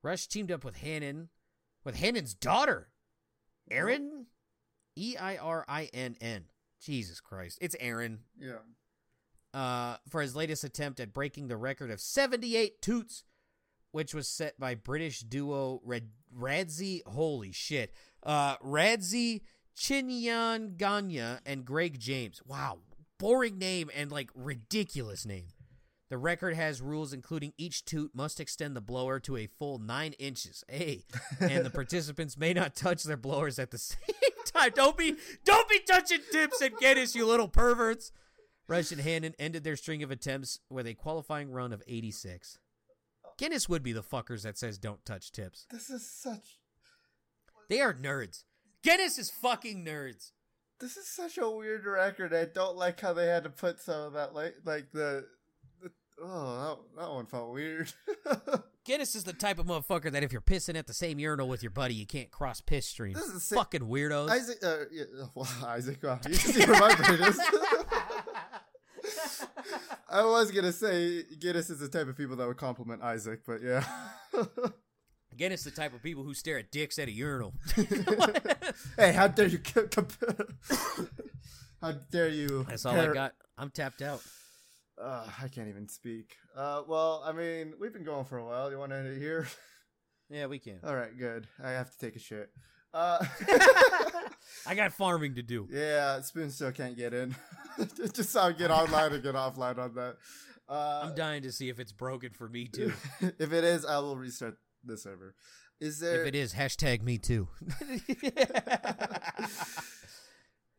Rush 0.03 0.27
teamed 0.27 0.51
up 0.51 0.65
with 0.65 0.79
Hannon, 0.79 1.29
with 1.85 1.95
Hannon's 1.95 2.35
daughter, 2.35 2.89
Eirinn, 3.71 4.25
E 4.97 5.17
I 5.17 5.37
R 5.37 5.65
I 5.69 5.89
N 5.95 6.17
N. 6.21 6.47
Jesus 6.81 7.21
Christ, 7.21 7.59
it's 7.61 7.77
Aaron. 7.79 8.25
yeah. 8.37 8.57
Uh, 9.55 9.97
for 10.09 10.23
his 10.23 10.35
latest 10.35 10.65
attempt 10.65 10.99
at 10.99 11.13
breaking 11.13 11.49
the 11.49 11.57
record 11.59 11.91
of 11.91 12.01
78 12.01 12.81
toots, 12.81 13.25
which 13.91 14.15
was 14.15 14.27
set 14.27 14.59
by 14.59 14.75
British 14.75 15.21
duo 15.21 15.81
Red 15.85 16.09
Radzi. 16.35 17.07
Holy 17.07 17.53
shit, 17.53 17.93
uh, 18.23 18.57
Radzi 18.59 19.43
Chinyanganya 19.77 21.41
and 21.45 21.65
Greg 21.65 21.99
James. 21.99 22.41
Wow, 22.47 22.79
boring 23.19 23.59
name 23.59 23.91
and 23.95 24.11
like 24.11 24.31
ridiculous 24.35 25.27
name. 25.27 25.49
The 26.13 26.19
record 26.19 26.55
has 26.57 26.83
rules 26.83 27.15
including 27.15 27.55
each 27.57 27.87
toot 27.87 28.11
must 28.15 28.39
extend 28.39 28.77
the 28.77 28.83
blower 28.83 29.19
to 29.21 29.39
a 29.39 29.47
full 29.47 29.79
nine 29.79 30.13
inches. 30.19 30.63
Hey, 30.69 31.05
and 31.41 31.65
the 31.65 31.71
participants 31.75 32.37
may 32.37 32.53
not 32.53 32.75
touch 32.75 33.03
their 33.05 33.17
blowers 33.17 33.59
at 33.59 33.71
the 33.71 33.79
same 33.79 33.99
time. 34.45 34.73
Don't 34.75 34.99
be, 34.99 35.17
don't 35.47 35.69
be 35.71 35.81
touching 35.81 36.21
tips 36.31 36.61
and 36.61 36.77
Guinness, 36.77 37.15
you 37.15 37.27
little 37.27 37.49
perverts. 37.49 38.13
Rush 38.73 38.91
and 38.91 39.03
Hannon 39.03 39.35
ended 39.39 39.65
their 39.65 39.77
string 39.77 40.03
of 40.03 40.11
attempts 40.11 40.59
with 40.71 40.87
a 40.87 40.95
qualifying 40.95 41.51
run 41.51 41.75
of 41.75 41.83
86. 41.87 42.57
Guinness 43.37 43.69
would 43.69 43.83
be 43.83 43.93
the 43.93 44.03
fuckers 44.03 44.45
that 44.45 44.57
says 44.57 44.79
don't 44.79 45.05
touch 45.05 45.31
tips. 45.31 45.67
This 45.71 45.91
is 45.91 46.09
such. 46.11 46.59
They 47.69 47.83
are 47.83 47.93
nerds. 47.93 48.45
Guinness 48.83 49.19
is 49.19 49.31
fucking 49.31 49.85
nerds. 49.85 50.31
This 50.81 50.97
is 50.97 51.07
such 51.07 51.37
a 51.37 51.51
weird 51.51 51.85
record. 51.85 52.33
I 52.33 52.47
don't 52.47 52.79
like 52.79 52.99
how 52.99 53.13
they 53.13 53.27
had 53.27 53.45
to 53.45 53.51
put 53.51 53.79
some 53.79 54.07
of 54.07 54.13
that, 54.15 54.35
like, 54.35 54.55
like 54.65 54.91
the. 54.91 55.27
the 55.83 55.91
oh, 56.23 56.79
that, 56.97 57.03
that 57.03 57.13
one 57.13 57.27
felt 57.27 57.53
weird. 57.53 57.93
Guinness 58.85 59.15
is 59.15 59.23
the 59.23 59.33
type 59.33 59.61
of 59.61 59.67
motherfucker 59.67 60.11
that 60.11 60.25
if 60.25 60.33
you're 60.33 60.41
pissing 60.41 60.77
at 60.77 60.89
the 60.89 60.95
same 60.95 61.21
urinal 61.21 61.47
with 61.47 61.63
your 61.63 61.71
buddy, 61.71 61.95
you 61.95 62.05
can't 62.07 62.33
cross 62.33 62.61
piss 62.61 62.85
streams. 62.85 63.15
This 63.17 63.29
is 63.29 63.49
the 63.49 63.55
fucking 63.55 63.83
weirdos. 63.83 64.29
Isaac, 64.29 64.59
uh, 64.63 64.77
yeah, 64.91 65.05
well, 65.35 65.49
Isaac, 65.67 66.03
wow, 66.03 66.19
you 66.27 66.35
see 66.35 66.67
where 66.67 66.81
my 66.81 66.95
brain 66.97 67.23
is. 67.23 67.41
I 70.11 70.25
was 70.25 70.51
gonna 70.51 70.73
say 70.73 71.23
Guinness 71.39 71.71
is 71.71 71.79
the 71.79 71.89
type 71.89 72.09
of 72.09 72.17
people 72.17 72.35
that 72.37 72.47
would 72.47 72.57
compliment 72.57 73.03
Isaac, 73.03 73.43
but 73.47 73.63
yeah. 73.63 73.85
Guinness 75.37 75.65
is 75.65 75.73
the 75.73 75.81
type 75.81 75.95
of 75.95 76.03
people 76.03 76.25
who 76.25 76.35
stare 76.35 76.59
at 76.59 76.73
dicks 76.73 76.99
at 76.99 77.07
a 77.09 77.13
urinal. 77.13 77.55
hey, 78.97 79.13
how 79.13 79.29
dare 79.29 79.47
you? 79.47 79.59
comp- 79.59 80.13
how 81.81 81.93
dare 82.11 82.29
you? 82.29 82.67
That's 82.69 82.85
all 82.85 82.99
I 82.99 83.15
got. 83.15 83.35
I'm 83.57 83.71
tapped 83.71 84.03
out. 84.03 84.23
Uh, 85.03 85.27
I 85.43 85.49
can't 85.49 85.69
even 85.69 85.89
speak. 85.89 86.37
Uh, 86.57 86.83
well, 86.87 87.23
I 87.27 87.33
mean, 87.33 87.75
we've 87.81 87.93
been 87.93 88.05
going 88.05 88.25
for 88.25 88.39
a 88.39 88.45
while. 88.45 88.71
You 88.71 88.79
want 88.79 88.93
to 88.93 88.97
end 88.99 89.09
it 89.09 89.19
here? 89.19 89.47
Yeah, 90.31 90.47
we 90.47 90.59
can. 90.59 90.79
All 90.83 90.97
right, 90.97 91.11
good. 91.19 91.47
I 91.63 91.73
have 91.73 91.91
to 91.91 91.99
take 91.99 92.17
a 92.17 92.19
shit. 92.19 92.49
Uh, 92.95 93.23
I 94.67 94.75
got 94.75 94.93
farming 94.95 95.35
to 95.35 95.43
do. 95.43 95.69
yeah, 95.71 96.19
Spoon 96.23 96.51
still 96.51 96.73
can't 96.73 96.97
get 96.97 97.13
in. 97.13 97.37
Just 98.15 98.33
how 98.33 98.45
I 98.45 98.53
get 98.53 98.71
online 98.71 99.13
and 99.13 99.23
get 99.23 99.35
offline 99.35 99.77
on 99.77 99.95
that. 99.95 100.17
Uh, 100.67 101.03
I'm 101.05 101.15
dying 101.15 101.43
to 101.43 101.53
see 101.53 101.69
if 101.69 101.79
it's 101.79 101.93
broken 101.93 102.31
for 102.33 102.49
me 102.49 102.67
too. 102.67 102.95
if 103.21 103.53
it 103.53 103.65
is, 103.65 103.85
I 103.85 103.99
will 103.99 104.17
restart 104.17 104.57
the 104.83 104.97
server. 104.97 105.35
Is 105.83 105.99
there 106.01 106.23
if 106.23 106.29
it 106.29 106.35
is, 106.35 106.55
hashtag 106.55 107.03
me 107.03 107.19
too. 107.19 107.49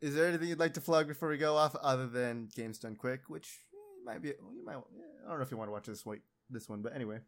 is 0.00 0.16
there 0.16 0.26
anything 0.26 0.48
you'd 0.48 0.58
like 0.58 0.74
to 0.74 0.80
plug 0.80 1.06
before 1.06 1.28
we 1.28 1.38
go 1.38 1.56
off, 1.56 1.76
other 1.80 2.08
than 2.08 2.48
Games 2.56 2.78
Done 2.78 2.96
Quick, 2.96 3.20
which 3.28 3.60
might 4.04 4.22
be 4.22 4.28
you 4.28 4.64
might 4.64 4.76
I 4.76 5.28
don't 5.28 5.38
know 5.38 5.42
if 5.44 5.50
you 5.50 5.56
want 5.56 5.68
to 5.68 5.72
watch 5.72 5.86
this 5.86 6.04
one, 6.04 6.20
this 6.50 6.68
one, 6.68 6.82
but 6.82 6.94
anyway, 6.94 7.18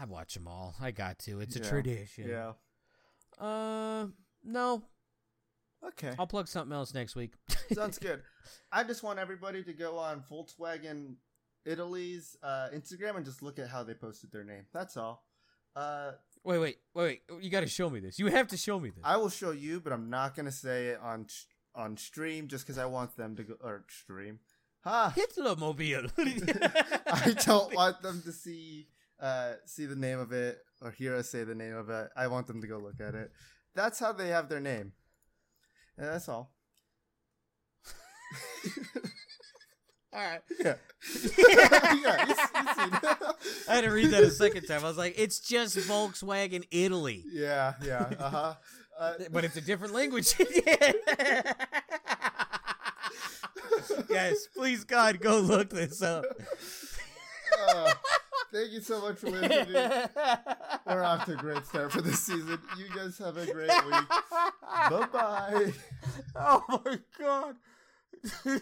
I 0.00 0.04
watch 0.06 0.34
them 0.34 0.48
all. 0.48 0.74
I 0.80 0.90
got 0.90 1.18
to. 1.20 1.40
It's 1.40 1.56
a 1.56 1.60
Yeah. 1.60 1.68
tradition. 1.68 2.28
yeah, 2.28 2.52
Uh, 3.38 4.06
no. 4.44 4.82
okay, 5.88 6.14
I'll 6.18 6.26
plug 6.26 6.48
something 6.48 6.72
else 6.74 6.94
next 6.94 7.14
week. 7.16 7.34
sounds 7.74 7.98
good. 7.98 8.22
I 8.70 8.84
just 8.84 9.02
want 9.02 9.18
everybody 9.18 9.62
to 9.64 9.72
go 9.72 9.98
on 9.98 10.22
Volkswagen 10.30 11.16
Italy's 11.64 12.36
uh, 12.42 12.68
Instagram 12.74 13.16
and 13.16 13.24
just 13.24 13.42
look 13.42 13.58
at 13.58 13.68
how 13.68 13.82
they 13.82 13.94
posted 13.94 14.32
their 14.32 14.44
name. 14.44 14.64
That's 14.72 14.96
all. 14.96 15.24
Uh, 15.76 16.12
Wait, 16.44 16.58
wait, 16.58 16.76
wait, 16.94 17.22
wait. 17.30 17.42
You 17.44 17.50
got 17.50 17.60
to 17.60 17.68
show 17.68 17.88
me 17.88 18.00
this. 18.00 18.18
You 18.18 18.26
have 18.26 18.48
to 18.48 18.56
show 18.56 18.80
me 18.80 18.90
this. 18.90 18.98
I 19.04 19.16
will 19.16 19.28
show 19.30 19.52
you, 19.52 19.80
but 19.80 19.92
I'm 19.92 20.10
not 20.10 20.34
gonna 20.34 20.50
say 20.50 20.88
it 20.88 20.98
on 21.00 21.26
on 21.74 21.96
stream 21.96 22.48
just 22.48 22.64
because 22.66 22.78
I 22.78 22.84
want 22.86 23.16
them 23.16 23.36
to 23.36 23.44
go 23.44 23.54
or 23.62 23.84
stream. 23.88 24.40
Ha! 24.84 25.12
Hitler 25.14 25.56
mobile. 25.56 26.06
I 26.18 27.34
don't 27.44 27.74
want 27.74 28.02
them 28.02 28.22
to 28.24 28.32
see 28.32 28.88
uh 29.20 29.52
see 29.64 29.86
the 29.86 29.94
name 29.94 30.18
of 30.18 30.32
it 30.32 30.58
or 30.80 30.90
hear 30.90 31.14
us 31.14 31.30
say 31.30 31.44
the 31.44 31.54
name 31.54 31.76
of 31.76 31.88
it. 31.90 32.08
I 32.16 32.26
want 32.26 32.46
them 32.48 32.60
to 32.60 32.66
go 32.66 32.78
look 32.78 33.00
at 33.00 33.14
it. 33.14 33.30
That's 33.74 33.98
how 34.00 34.12
they 34.12 34.28
have 34.28 34.48
their 34.48 34.60
name. 34.60 34.92
And 35.96 36.08
that's 36.08 36.28
all. 36.28 36.50
All 40.14 40.20
right. 40.20 40.40
Yeah. 40.60 40.74
yeah, 41.48 41.94
you, 41.94 42.00
you 42.00 42.06
I 43.66 43.74
had 43.76 43.84
to 43.84 43.90
read 43.90 44.10
that 44.10 44.22
a 44.24 44.30
second 44.30 44.66
time. 44.66 44.84
I 44.84 44.88
was 44.88 44.98
like, 44.98 45.14
it's 45.16 45.40
just 45.40 45.76
Volkswagen 45.78 46.64
Italy. 46.70 47.24
Yeah, 47.32 47.72
yeah. 47.82 48.10
Uh-huh. 48.18 48.54
Uh 48.98 49.14
But 49.30 49.44
it's 49.44 49.56
a 49.56 49.62
different 49.62 49.94
language. 49.94 50.34
Yes, 54.08 54.46
please 54.54 54.84
God, 54.84 55.20
go 55.20 55.38
look 55.38 55.70
this 55.70 56.02
up. 56.02 56.24
uh, 57.68 57.92
thank 58.52 58.72
you 58.72 58.80
so 58.80 59.00
much 59.00 59.18
for 59.18 59.30
listening. 59.30 59.72
We're 60.86 61.02
off 61.02 61.24
to 61.26 61.32
a 61.32 61.36
great 61.36 61.64
start 61.66 61.92
for 61.92 62.00
this 62.00 62.20
season. 62.20 62.58
You 62.78 62.86
guys 62.94 63.18
have 63.18 63.36
a 63.36 63.46
great 63.50 63.68
week. 63.86 64.08
Bye 64.10 65.06
bye. 65.12 65.72
oh 66.36 66.82
my 66.84 66.98
God. 67.18 67.56